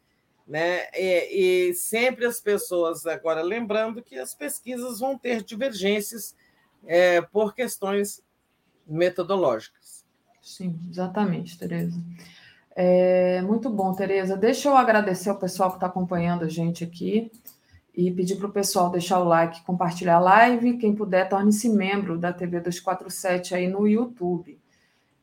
[0.45, 0.89] né?
[0.93, 6.35] E, e sempre as pessoas agora lembrando que as pesquisas vão ter divergências
[6.85, 8.21] é, por questões
[8.85, 10.03] metodológicas.
[10.41, 11.97] Sim, exatamente, Tereza.
[12.75, 14.35] É, muito bom, Tereza.
[14.35, 17.31] Deixa eu agradecer ao pessoal que está acompanhando a gente aqui
[17.95, 20.77] e pedir para o pessoal deixar o like, compartilhar a live.
[20.77, 24.59] Quem puder, torne-se membro da TV 247 aí no YouTube.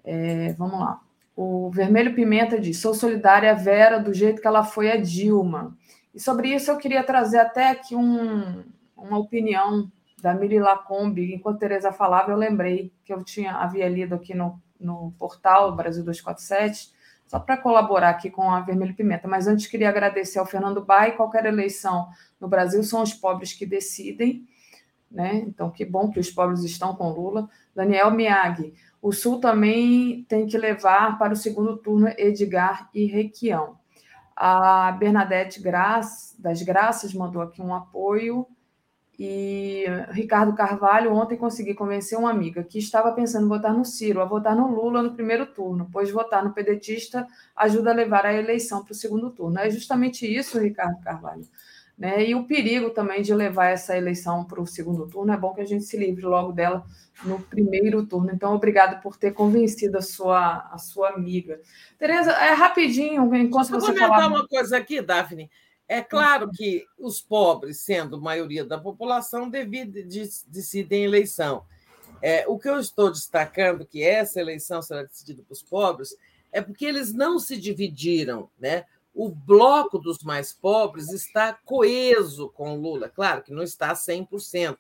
[0.03, 1.01] É, vamos lá.
[1.37, 5.77] O Vermelho Pimenta diz: sou solidária à Vera do jeito que ela foi a Dilma.
[6.15, 8.63] E sobre isso eu queria trazer até aqui um,
[8.97, 11.35] uma opinião da Miri Lacombe.
[11.35, 16.05] Enquanto Tereza falava, eu lembrei que eu tinha havia lido aqui no, no portal Brasil
[16.05, 16.91] 247,
[17.33, 19.27] só para colaborar aqui com a Vermelho Pimenta.
[19.27, 21.17] Mas antes queria agradecer ao Fernando Bai.
[21.17, 24.47] Qualquer eleição no Brasil são os pobres que decidem.
[25.11, 25.37] Né?
[25.37, 27.49] Então, que bom que os pobres estão com Lula.
[27.75, 33.79] Daniel Miag, o Sul também tem que levar para o segundo turno Edgar e Requião.
[34.37, 38.47] A Bernadette Graça, das Graças mandou aqui um apoio.
[39.19, 44.23] E Ricardo Carvalho, ontem consegui convencer uma amiga que estava pensando em votar no Ciro,
[44.23, 48.33] a votar no Lula no primeiro turno, pois votar no pedetista ajuda a levar a
[48.33, 49.59] eleição para o segundo turno.
[49.59, 51.47] É justamente isso, Ricardo Carvalho.
[51.97, 52.27] Né?
[52.27, 55.61] E o perigo também de levar essa eleição para o segundo turno, é bom que
[55.61, 56.85] a gente se livre logo dela
[57.23, 58.31] no primeiro turno.
[58.33, 61.61] Então, obrigado por ter convencido a sua, a sua amiga.
[61.99, 65.51] Tereza, é rapidinho, enquanto Deixa você comentar uma coisa aqui, Daphne.
[65.93, 71.67] É claro que os pobres, sendo maioria da população, decidem eleição.
[72.23, 76.17] É, o que eu estou destacando que essa eleição será decidida para os pobres
[76.51, 78.87] é porque eles não se dividiram, né?
[79.15, 83.11] O bloco dos mais pobres está coeso com Lula.
[83.11, 84.79] Claro que não está 100%,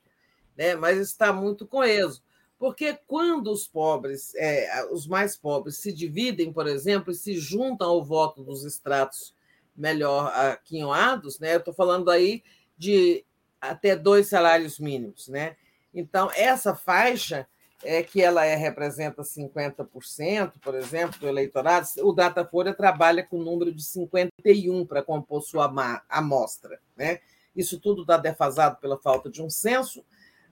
[0.57, 0.77] né?
[0.77, 2.23] mas está muito coeso.
[2.59, 7.91] Porque quando os pobres, é, os mais pobres, se dividem, por exemplo, e se juntam
[7.91, 9.35] ao voto dos estratos
[9.75, 11.55] melhor aquinhoados, né?
[11.55, 12.43] Eu estou falando aí
[12.77, 13.25] de
[13.61, 15.57] até dois salários mínimos, né?
[15.95, 17.47] Então, essa faixa
[17.85, 23.45] é que ela é, representa 50%, por exemplo, do eleitorado, o Datafolha trabalha com o
[23.45, 25.73] número de 51 para compor sua
[26.09, 26.81] amostra.
[26.97, 27.19] Né?
[27.55, 30.05] Isso tudo está defasado pela falta de um censo,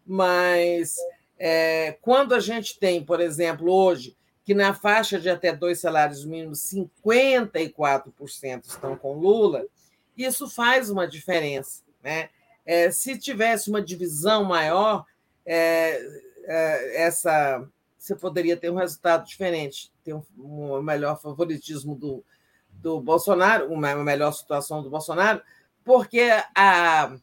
[0.05, 0.97] mas
[1.39, 6.25] é, quando a gente tem, por exemplo, hoje, que na faixa de até dois salários
[6.25, 9.65] mínimos, 54% estão com Lula,
[10.17, 11.83] isso faz uma diferença.
[12.03, 12.31] Né?
[12.65, 15.05] É, se tivesse uma divisão maior,
[15.45, 16.01] é,
[16.45, 17.67] é, essa
[18.01, 22.25] você poderia ter um resultado diferente, ter um, um melhor favoritismo do,
[22.71, 25.43] do Bolsonaro, uma melhor situação do Bolsonaro,
[25.85, 27.15] porque a,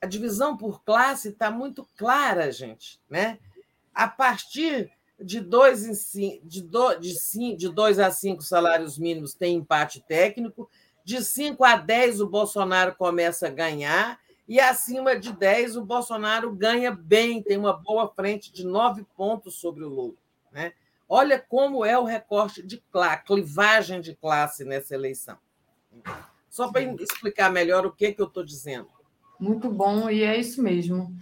[0.00, 3.00] a divisão por classe está muito clara, gente.
[3.10, 3.40] Né?
[3.92, 8.98] A partir de dois, em cinco, de, do, de, cinco, de dois a cinco salários
[8.98, 10.68] mínimos tem empate técnico,
[11.06, 16.52] de 5 a 10 o Bolsonaro começa a ganhar, e acima de 10 o Bolsonaro
[16.52, 20.16] ganha bem, tem uma boa frente de 9 pontos sobre o Lula.
[20.50, 20.72] Né?
[21.08, 25.38] Olha como é o recorte de classe, clivagem de classe nessa eleição.
[26.50, 28.88] Só para explicar melhor o que, que eu estou dizendo.
[29.38, 31.16] Muito bom, e é isso mesmo.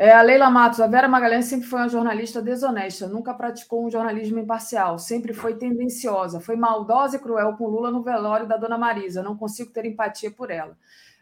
[0.00, 3.90] É, a Leila Matos, a Vera Magalhães sempre foi uma jornalista desonesta, nunca praticou um
[3.90, 8.78] jornalismo imparcial, sempre foi tendenciosa, foi maldosa e cruel com Lula no velório da Dona
[8.78, 10.74] Marisa, não consigo ter empatia por ela.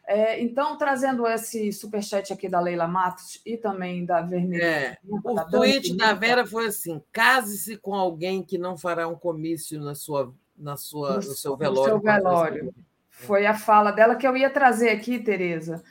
[0.07, 4.63] É, então, trazendo esse superchat aqui da Leila Matos e também da Vermelha.
[4.63, 9.17] É, o da tweet da Vera foi assim: case-se com alguém que não fará um
[9.17, 11.95] comício na sua, na sua, no, no seu velório.
[11.97, 12.75] No seu velório.
[13.11, 15.83] Foi a fala dela que eu ia trazer aqui, Tereza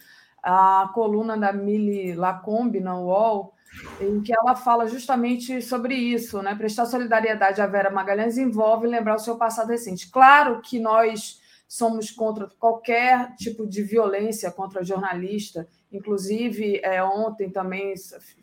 [0.50, 3.54] a coluna da Mili Lacombe na UOL,
[4.00, 6.56] em que ela fala justamente sobre isso, né?
[6.56, 10.10] Prestar solidariedade à Vera Magalhães envolve lembrar o seu passado recente.
[10.10, 17.94] Claro que nós somos contra qualquer tipo de violência contra jornalista, inclusive é, ontem também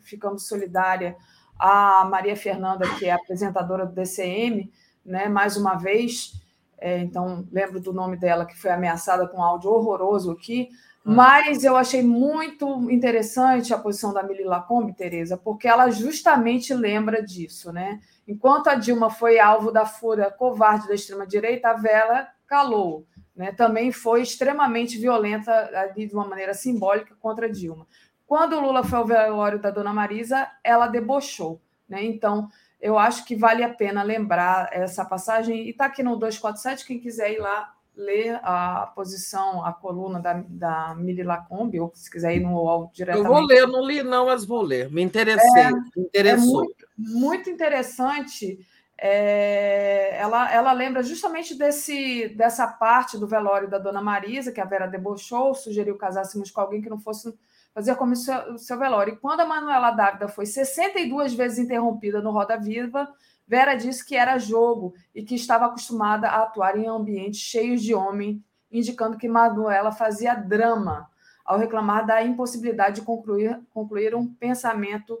[0.03, 1.17] ficamos solidária
[1.57, 4.71] a Maria Fernanda, que é apresentadora do DCM,
[5.03, 5.27] né?
[5.27, 6.33] Mais uma vez.
[6.77, 10.69] é, então lembro do nome dela, que foi ameaçada com um áudio horroroso aqui,
[11.07, 17.21] mas eu achei muito interessante a posição da Mili Lacombe, Tereza, porque ela justamente lembra
[17.21, 17.99] disso, né?
[18.27, 23.05] Enquanto a Dilma foi alvo da fúria covarde da extrema-direita, a Vela calou.
[23.35, 23.51] Né?
[23.51, 27.85] Também foi extremamente violenta de uma maneira simbólica contra a Dilma.
[28.25, 31.61] Quando o Lula foi ao velório da dona Marisa, ela debochou.
[31.87, 32.03] Né?
[32.03, 32.49] Então,
[32.81, 35.67] eu acho que vale a pena lembrar essa passagem.
[35.67, 40.43] E está aqui no 247, quem quiser ir lá ler a posição, a coluna da,
[40.47, 43.27] da Mili Lacombe, ou se quiser ir no UOL diretamente.
[43.27, 44.91] Eu vou ler, não li não, mas vou ler.
[44.91, 46.63] Me interessei, é, me interessou.
[46.63, 48.59] É muito, muito interessante.
[48.97, 54.65] É, ela, ela lembra justamente desse, dessa parte do velório da Dona Marisa, que a
[54.65, 57.33] Vera debochou, sugeriu casássemos com alguém que não fosse
[57.73, 59.13] fazer como o seu, seu velório.
[59.13, 63.13] E quando a Manuela Dávida foi 62 vezes interrompida no Roda Viva,
[63.47, 67.93] Vera disse que era jogo e que estava acostumada a atuar em ambientes cheios de
[67.93, 71.09] homem, indicando que Manuela fazia drama
[71.45, 75.17] ao reclamar da impossibilidade de concluir, concluir um pensamento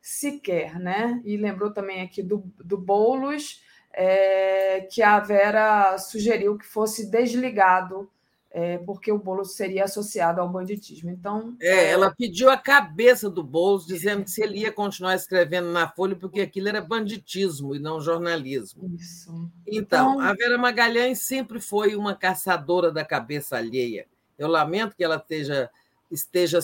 [0.00, 1.22] sequer, né?
[1.24, 8.10] E lembrou também aqui do, do Boulos, é, que a Vera sugeriu que fosse desligado
[8.50, 11.10] é, porque o Boulos seria associado ao banditismo.
[11.10, 15.70] Então, é, ela pediu a cabeça do Boulos, dizendo que se ele ia continuar escrevendo
[15.70, 18.90] na Folha, porque aquilo era banditismo e não jornalismo.
[18.94, 19.50] Isso.
[19.66, 24.06] Então, então, a Vera Magalhães sempre foi uma caçadora da cabeça alheia.
[24.38, 25.70] Eu lamento que ela esteja,
[26.10, 26.60] esteja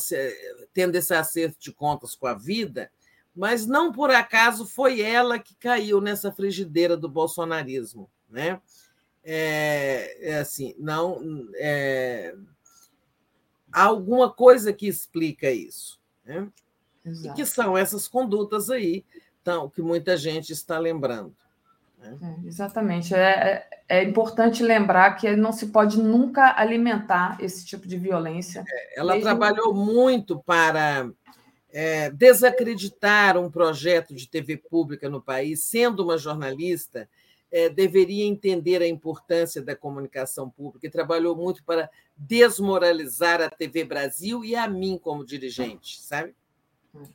[0.72, 2.90] tendo esse acerto de contas com a vida,
[3.34, 8.60] mas não por acaso foi ela que caiu nessa frigideira do bolsonarismo, né?
[9.24, 12.34] É, é assim, não é,
[13.72, 16.48] há alguma coisa que explica isso, né?
[17.22, 19.04] E que são essas condutas aí,
[19.42, 21.34] então, que muita gente está lembrando.
[21.98, 22.18] Né?
[22.22, 23.14] É, exatamente.
[23.14, 28.64] É, é, é, importante lembrar que não se pode nunca alimentar esse tipo de violência.
[28.66, 31.10] É, ela trabalhou muito para
[31.70, 37.08] é, desacreditar um projeto de TV pública no país, sendo uma jornalista
[37.54, 43.84] é, deveria entender a importância da comunicação pública e trabalhou muito para desmoralizar a TV
[43.84, 46.34] Brasil e a mim como dirigente, sabe?
[46.92, 47.14] Muito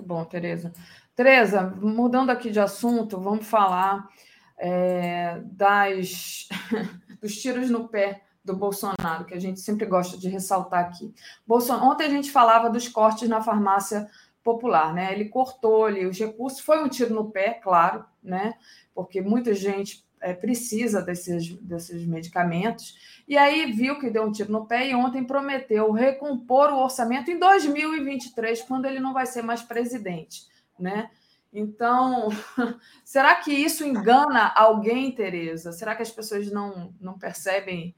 [0.00, 0.72] bom, Tereza.
[1.16, 4.08] Tereza, mudando aqui de assunto, vamos falar
[4.56, 6.48] é, das,
[7.20, 11.12] dos tiros no pé do Bolsonaro, que a gente sempre gosta de ressaltar aqui.
[11.44, 11.74] Bolson...
[11.82, 14.08] Ontem a gente falava dos cortes na farmácia
[14.40, 15.12] popular, né?
[15.12, 18.54] Ele cortou ali os recursos, foi um tiro no pé, claro, né?
[18.94, 24.52] porque muita gente é, precisa desses, desses medicamentos, e aí viu que deu um tiro
[24.52, 29.42] no pé e ontem prometeu recompor o orçamento em 2023, quando ele não vai ser
[29.42, 30.42] mais presidente,
[30.78, 31.10] né?
[31.52, 32.28] Então,
[33.04, 35.72] será que isso engana alguém, Tereza?
[35.72, 37.94] Será que as pessoas não, não percebem?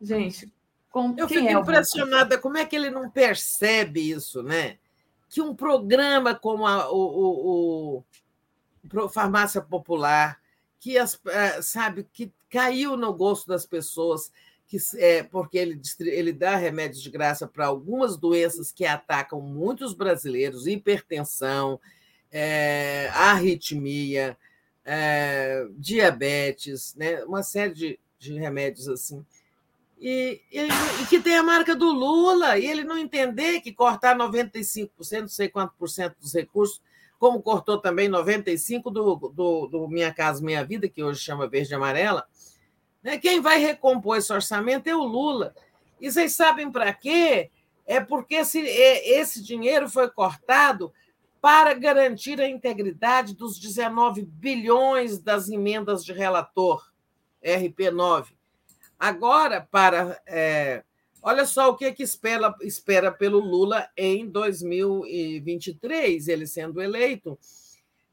[0.00, 0.52] Gente,
[0.88, 4.78] com, eu fico é impressionada como é que ele não percebe isso, né?
[5.28, 8.04] Que um programa como a, o, o,
[9.10, 10.40] farmácia popular,
[10.80, 14.32] que as, eh, sabe que caiu no gosto das pessoas,
[14.66, 19.94] que é porque ele, ele dá remédios de graça para algumas doenças que atacam muitos
[19.94, 21.78] brasileiros, hipertensão,
[22.30, 24.36] é, arritmia,
[24.84, 27.22] é, diabetes, né?
[27.24, 29.24] uma série de, de remédios assim.
[30.00, 30.60] E, e,
[31.02, 35.28] e, que tem a marca do Lula, e ele não entender que cortar 95%, não
[35.28, 36.80] sei quanto por cento dos recursos,
[37.22, 41.70] como cortou também 95% do, do, do Minha Casa Minha Vida, que hoje chama Verde
[41.70, 42.26] e Amarela,
[43.00, 43.16] né?
[43.16, 45.54] quem vai recompor esse orçamento é o Lula.
[46.00, 47.48] E vocês sabem para quê?
[47.86, 50.92] É porque esse, é, esse dinheiro foi cortado
[51.40, 56.90] para garantir a integridade dos 19 bilhões das emendas de relator,
[57.40, 58.32] RP9.
[58.98, 60.84] Agora, para para
[61.22, 67.38] Olha só o que, é que espera, espera pelo Lula em 2023, ele sendo eleito,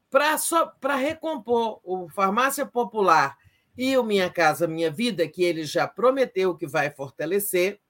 [0.08, 3.36] para recompor o Farmácia Popular
[3.76, 7.80] e o Minha Casa Minha Vida, que ele já prometeu que vai fortalecer,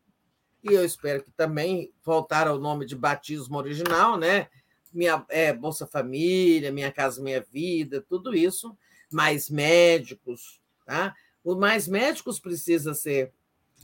[0.64, 4.48] e eu espero que também voltar ao nome de batismo original, né?
[4.92, 8.74] Minha é, Bolsa Família, Minha Casa Minha Vida, tudo isso,
[9.12, 11.14] mais médicos, tá?
[11.44, 13.32] O mais médicos precisa ser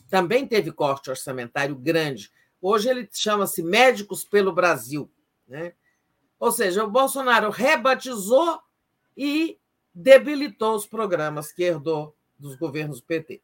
[0.08, 2.30] também teve corte orçamentário grande.
[2.60, 5.10] Hoje ele chama-se Médicos pelo Brasil.
[5.46, 5.72] Né?
[6.38, 8.60] Ou seja, o Bolsonaro rebatizou
[9.16, 9.58] e
[9.94, 13.40] debilitou os programas que herdou dos governos PT.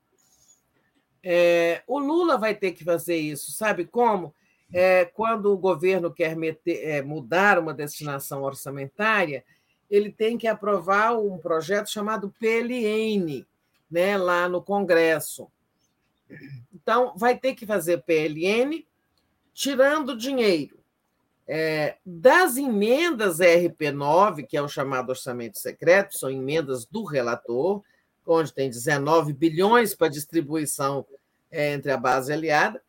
[1.22, 4.34] É, o Lula vai ter que fazer isso, sabe como?
[4.72, 9.44] É, quando o governo quer meter, é, mudar uma destinação orçamentária,
[9.88, 13.46] ele tem que aprovar um projeto chamado PLN,
[13.90, 15.48] né, lá no Congresso.
[16.74, 18.84] Então, vai ter que fazer PLN
[19.52, 20.78] tirando dinheiro.
[21.46, 27.82] É, das emendas RP9, que é o chamado orçamento secreto, são emendas do relator,
[28.26, 31.04] onde tem 19 bilhões para distribuição
[31.50, 32.80] é, entre a base aliada,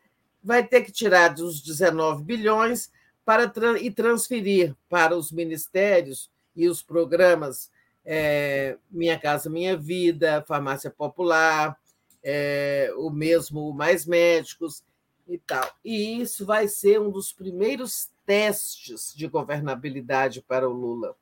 [0.43, 2.91] vai ter que tirar dos 19 bilhões
[3.25, 7.72] para e transferir para os ministérios e os programas
[8.05, 11.77] é, Minha Casa Minha Vida, Farmácia Popular,
[12.24, 14.84] é, o mesmo Mais Médicos
[15.27, 15.69] e tal.
[15.84, 21.16] E isso vai ser um dos primeiros testes de governabilidade para o Lula,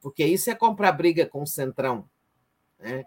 [0.00, 2.08] porque isso é comprar briga com o Centrão.
[2.78, 3.04] Né?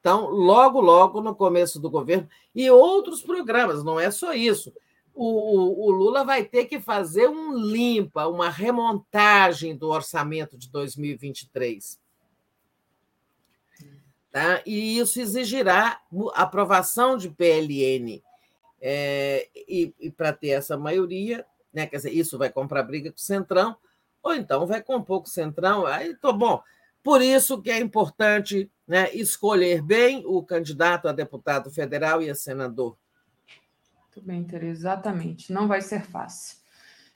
[0.00, 4.72] Então, logo, logo no começo do governo, e outros programas, não é só isso.
[5.14, 10.68] O, o, o, Lula vai ter que fazer um limpa, uma remontagem do orçamento de
[10.68, 11.98] 2023.
[14.34, 14.60] Tá?
[14.66, 16.00] E isso exigirá
[16.34, 18.20] aprovação de PLN.
[18.82, 21.86] É, e, e para ter essa maioria, né?
[21.86, 23.76] Quer dizer, isso vai comprar briga com o Centrão,
[24.20, 25.86] ou então vai com o Centrão.
[25.86, 26.60] Aí, tô bom.
[27.00, 32.34] Por isso que é importante né, escolher bem o candidato a deputado federal e a
[32.34, 32.98] senador.
[34.00, 35.52] Muito bem, Tereza, exatamente.
[35.52, 36.56] Não vai ser fácil.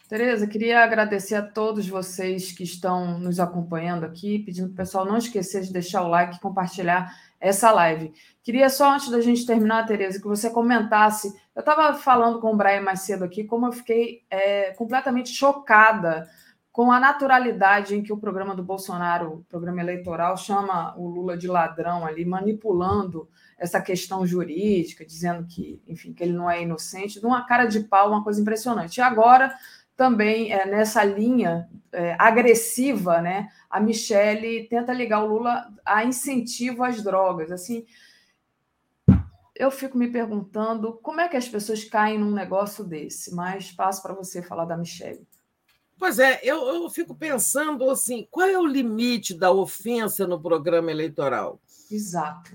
[0.09, 5.05] Tereza, queria agradecer a todos vocês que estão nos acompanhando aqui, pedindo para o pessoal
[5.05, 8.15] não esquecer de deixar o like e compartilhar essa live.
[8.43, 11.28] Queria só, antes da gente terminar, Tereza, que você comentasse.
[11.55, 16.27] Eu estava falando com o Brian mais cedo aqui, como eu fiquei é, completamente chocada
[16.73, 21.37] com a naturalidade em que o programa do Bolsonaro, o programa eleitoral, chama o Lula
[21.37, 23.28] de ladrão ali, manipulando
[23.59, 27.81] essa questão jurídica, dizendo que, enfim, que ele não é inocente, de uma cara de
[27.81, 28.97] pau, uma coisa impressionante.
[28.97, 29.55] E agora
[29.99, 33.49] também é, nessa linha é, agressiva, né?
[33.68, 37.51] A Michelle tenta ligar o Lula a incentivo às drogas.
[37.51, 37.85] Assim,
[39.57, 43.35] eu fico me perguntando como é que as pessoas caem num negócio desse.
[43.35, 45.27] Mas passo para você falar da Michelle.
[45.99, 50.93] Pois é, eu, eu fico pensando assim, qual é o limite da ofensa no programa
[50.93, 51.60] eleitoral?
[51.91, 52.52] Exato.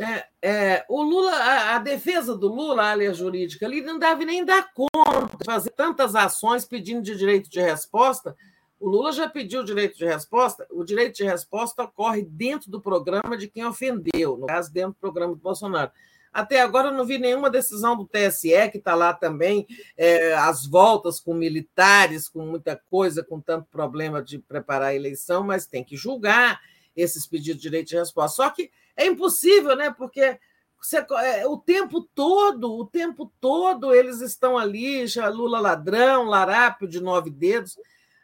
[0.00, 4.24] É, é, o Lula, a, a, defesa do Lula, a área jurídica, ele não deve
[4.24, 8.36] nem dar conta de fazer tantas ações pedindo de direito de resposta.
[8.78, 10.66] O Lula já pediu direito de resposta.
[10.70, 15.00] O direito de resposta ocorre dentro do programa de quem ofendeu, no caso, dentro do
[15.00, 15.90] programa do Bolsonaro.
[16.32, 20.64] Até agora eu não vi nenhuma decisão do TSE, que está lá também, é, as
[20.64, 25.82] voltas com militares, com muita coisa, com tanto problema de preparar a eleição, mas tem
[25.82, 26.60] que julgar
[26.94, 28.36] esses pedidos de direito de resposta.
[28.36, 29.90] Só que é impossível, né?
[29.90, 30.38] Porque
[30.80, 36.88] você, é, o tempo todo, o tempo todo eles estão ali, já Lula ladrão, larápio
[36.88, 37.78] de nove dedos.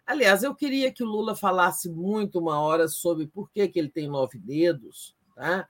[0.05, 3.89] Aliás, eu queria que o Lula falasse muito uma hora sobre por que, que ele
[3.89, 5.67] tem nove dedos, tá?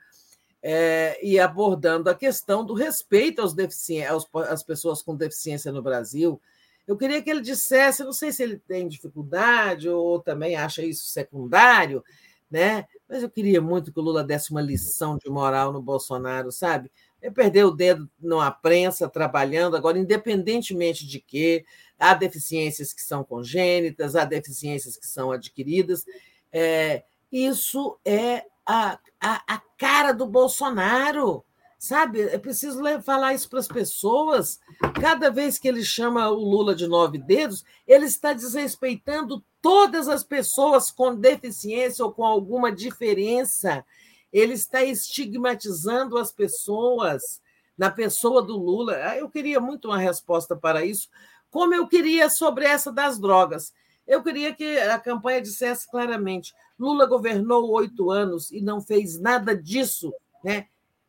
[0.63, 6.41] É, e abordando a questão do respeito aos deficientes, às pessoas com deficiência no Brasil.
[6.87, 11.07] Eu queria que ele dissesse, não sei se ele tem dificuldade ou também acha isso
[11.07, 12.03] secundário,
[12.51, 12.87] né?
[13.15, 16.91] Mas eu queria muito que o Lula desse uma lição de moral no Bolsonaro, sabe?
[17.23, 21.65] Ele perdeu o dedo na prensa, trabalhando, agora, independentemente de que
[21.97, 26.05] há deficiências que são congênitas, há deficiências que são adquiridas,
[26.53, 31.45] é, isso é a, a, a cara do Bolsonaro
[31.79, 32.23] sabe?
[32.23, 34.59] É preciso falar isso para as pessoas.
[35.01, 40.23] Cada vez que ele chama o Lula de nove dedos, ele está desrespeitando todas as
[40.23, 43.83] pessoas com deficiência ou com alguma diferença.
[44.31, 47.41] Ele está estigmatizando as pessoas
[47.79, 48.95] na pessoa do Lula.
[49.03, 51.09] Ah, eu queria muito uma resposta para isso,
[51.51, 53.73] como eu queria sobre essa das drogas.
[54.07, 59.57] Eu queria que a campanha dissesse claramente: Lula governou oito anos e não fez nada
[59.57, 60.13] disso,
[60.45, 60.67] né?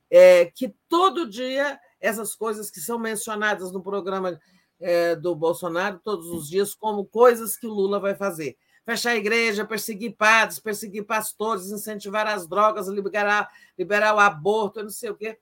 [0.09, 4.39] é, que todo dia essas coisas que são mencionadas no programa
[4.85, 8.55] é, do Bolsonaro, todos os dias, como coisas que o Lula vai fazer.
[8.85, 14.91] Fechar a igreja, perseguir padres, perseguir pastores, incentivar as drogas, liberar, liberar o aborto, não
[14.91, 15.39] sei o quê.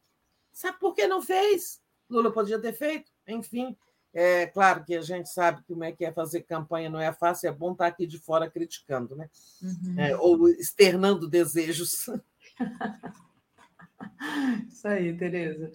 [0.54, 1.82] Sabe por que não fez?
[2.10, 3.76] Lula podia ter feito, enfim.
[4.14, 7.50] É claro que a gente sabe como é que é fazer campanha, não é fácil,
[7.50, 9.30] é bom estar aqui de fora criticando, né?
[9.62, 10.00] Uhum.
[10.00, 12.10] É, ou externando desejos.
[14.70, 15.70] Isso aí, Tereza.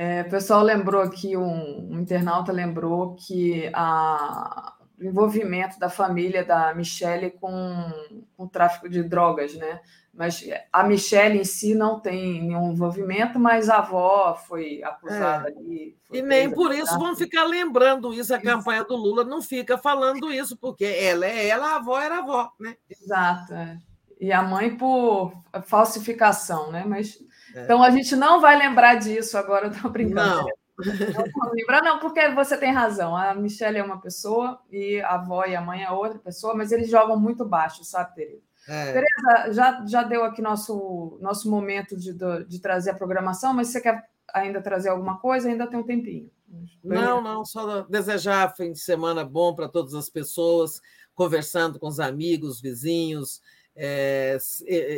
[0.00, 6.44] É, o pessoal lembrou aqui, um, um internauta lembrou que a, o envolvimento da família
[6.44, 7.90] da Michelle com,
[8.36, 9.80] com o tráfico de drogas, né?
[10.14, 15.52] Mas a Michelle em si não tem nenhum envolvimento, mas a avó foi acusada é.
[15.52, 15.96] ali.
[16.06, 18.32] Foi e nem por isso vão ficar lembrando isso.
[18.32, 22.18] A campanha do Lula não fica falando isso, porque ela é ela, a avó era
[22.18, 22.76] a avó, né?
[22.88, 23.52] Exato.
[23.52, 23.76] É.
[24.20, 25.32] e a mãe por
[25.64, 26.84] falsificação, né?
[26.86, 27.18] Mas
[27.54, 27.64] é.
[27.64, 30.42] então a gente não vai lembrar disso agora, eu tô brincando.
[30.42, 30.46] Não.
[30.78, 33.16] Não lembrar, não, porque você tem razão.
[33.16, 36.70] A Michelle é uma pessoa e a avó e a mãe é outra pessoa, mas
[36.70, 38.42] eles jogam muito baixo, sabe, Tereza?
[38.68, 38.92] É.
[38.92, 43.80] Tereza, já, já deu aqui nosso, nosso momento de, de trazer a programação, mas você
[43.80, 45.48] quer ainda trazer alguma coisa?
[45.48, 46.30] Ainda tem um tempinho.
[46.82, 50.80] Não, não, só desejar fim de semana bom para todas as pessoas,
[51.14, 53.42] conversando com os amigos, vizinhos,
[53.80, 54.36] é,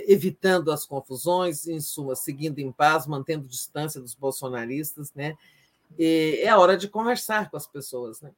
[0.08, 5.36] evitando as confusões, em suma, seguindo em paz, mantendo distância dos bolsonaristas, né?
[5.98, 8.30] E é hora de conversar com as pessoas, né?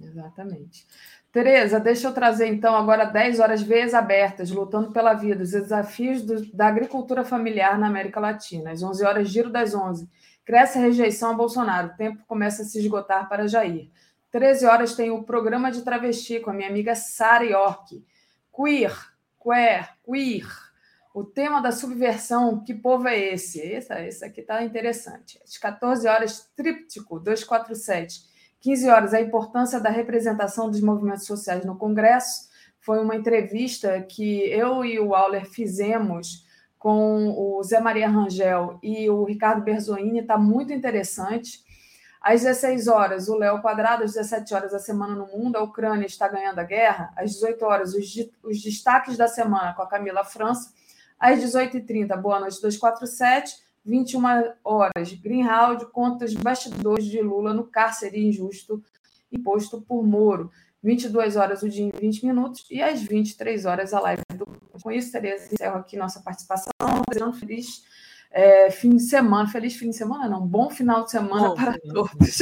[0.00, 0.86] Exatamente.
[1.32, 6.22] Tereza, deixa eu trazer então agora 10 horas veias abertas, lutando pela vida, os desafios
[6.22, 8.72] do, da agricultura familiar na América Latina.
[8.72, 10.08] Às 11 horas, giro das 11.
[10.44, 13.88] Cresce a rejeição a Bolsonaro, o tempo começa a se esgotar para Jair.
[14.32, 18.04] 13 horas tem o programa de travesti com a minha amiga Sara York.
[18.54, 18.92] Queer,
[19.42, 20.46] queer, queer.
[21.12, 23.60] O tema da subversão, que povo é esse?
[23.60, 25.40] Esse, esse aqui está interessante.
[25.42, 31.76] Às 14 horas, tríptico 247 15 horas, a importância da representação dos movimentos sociais no
[31.76, 32.50] Congresso.
[32.78, 36.46] Foi uma entrevista que eu e o Auler fizemos
[36.78, 41.62] com o Zé Maria Rangel e o Ricardo Berzoini, está muito interessante.
[42.20, 46.06] Às 16 horas, o Léo Quadrado, às 17 horas, a semana no mundo, a Ucrânia
[46.06, 47.12] está ganhando a guerra.
[47.16, 50.72] Às 18 horas, os, os destaques da semana com a Camila França.
[51.18, 53.70] Às 18h30, Boa Noite 247.
[53.82, 54.22] 21
[54.62, 58.82] horas, Greenhalgh conta os bastidores de Lula no cárcere injusto
[59.32, 60.50] imposto por Moro.
[60.82, 64.46] 22 horas o dia em 20 minutos e às 23 horas a live do.
[64.82, 66.70] Com isso, Tereza, encerro aqui nossa participação.
[67.08, 67.84] Desejando feliz
[68.30, 69.48] é, fim de semana.
[69.48, 70.46] Feliz fim de semana, não.
[70.46, 71.88] Bom final de semana Bom, para sim.
[71.92, 72.38] todos.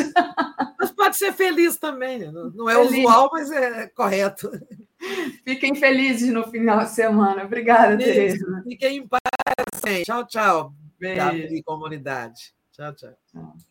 [0.78, 2.18] Mas pode ser feliz também.
[2.18, 2.30] Né?
[2.54, 2.98] Não é feliz.
[2.98, 4.50] usual, mas é correto.
[5.44, 7.44] Fiquem felizes no final de semana.
[7.44, 8.62] Obrigada, Tereza.
[8.64, 10.04] Fiquem em paz.
[10.04, 10.74] Tchau, tchau.
[10.98, 11.20] Beijo.
[11.20, 12.54] Da comunidade.
[12.72, 13.14] Tchau, tchau.
[13.32, 13.67] tchau.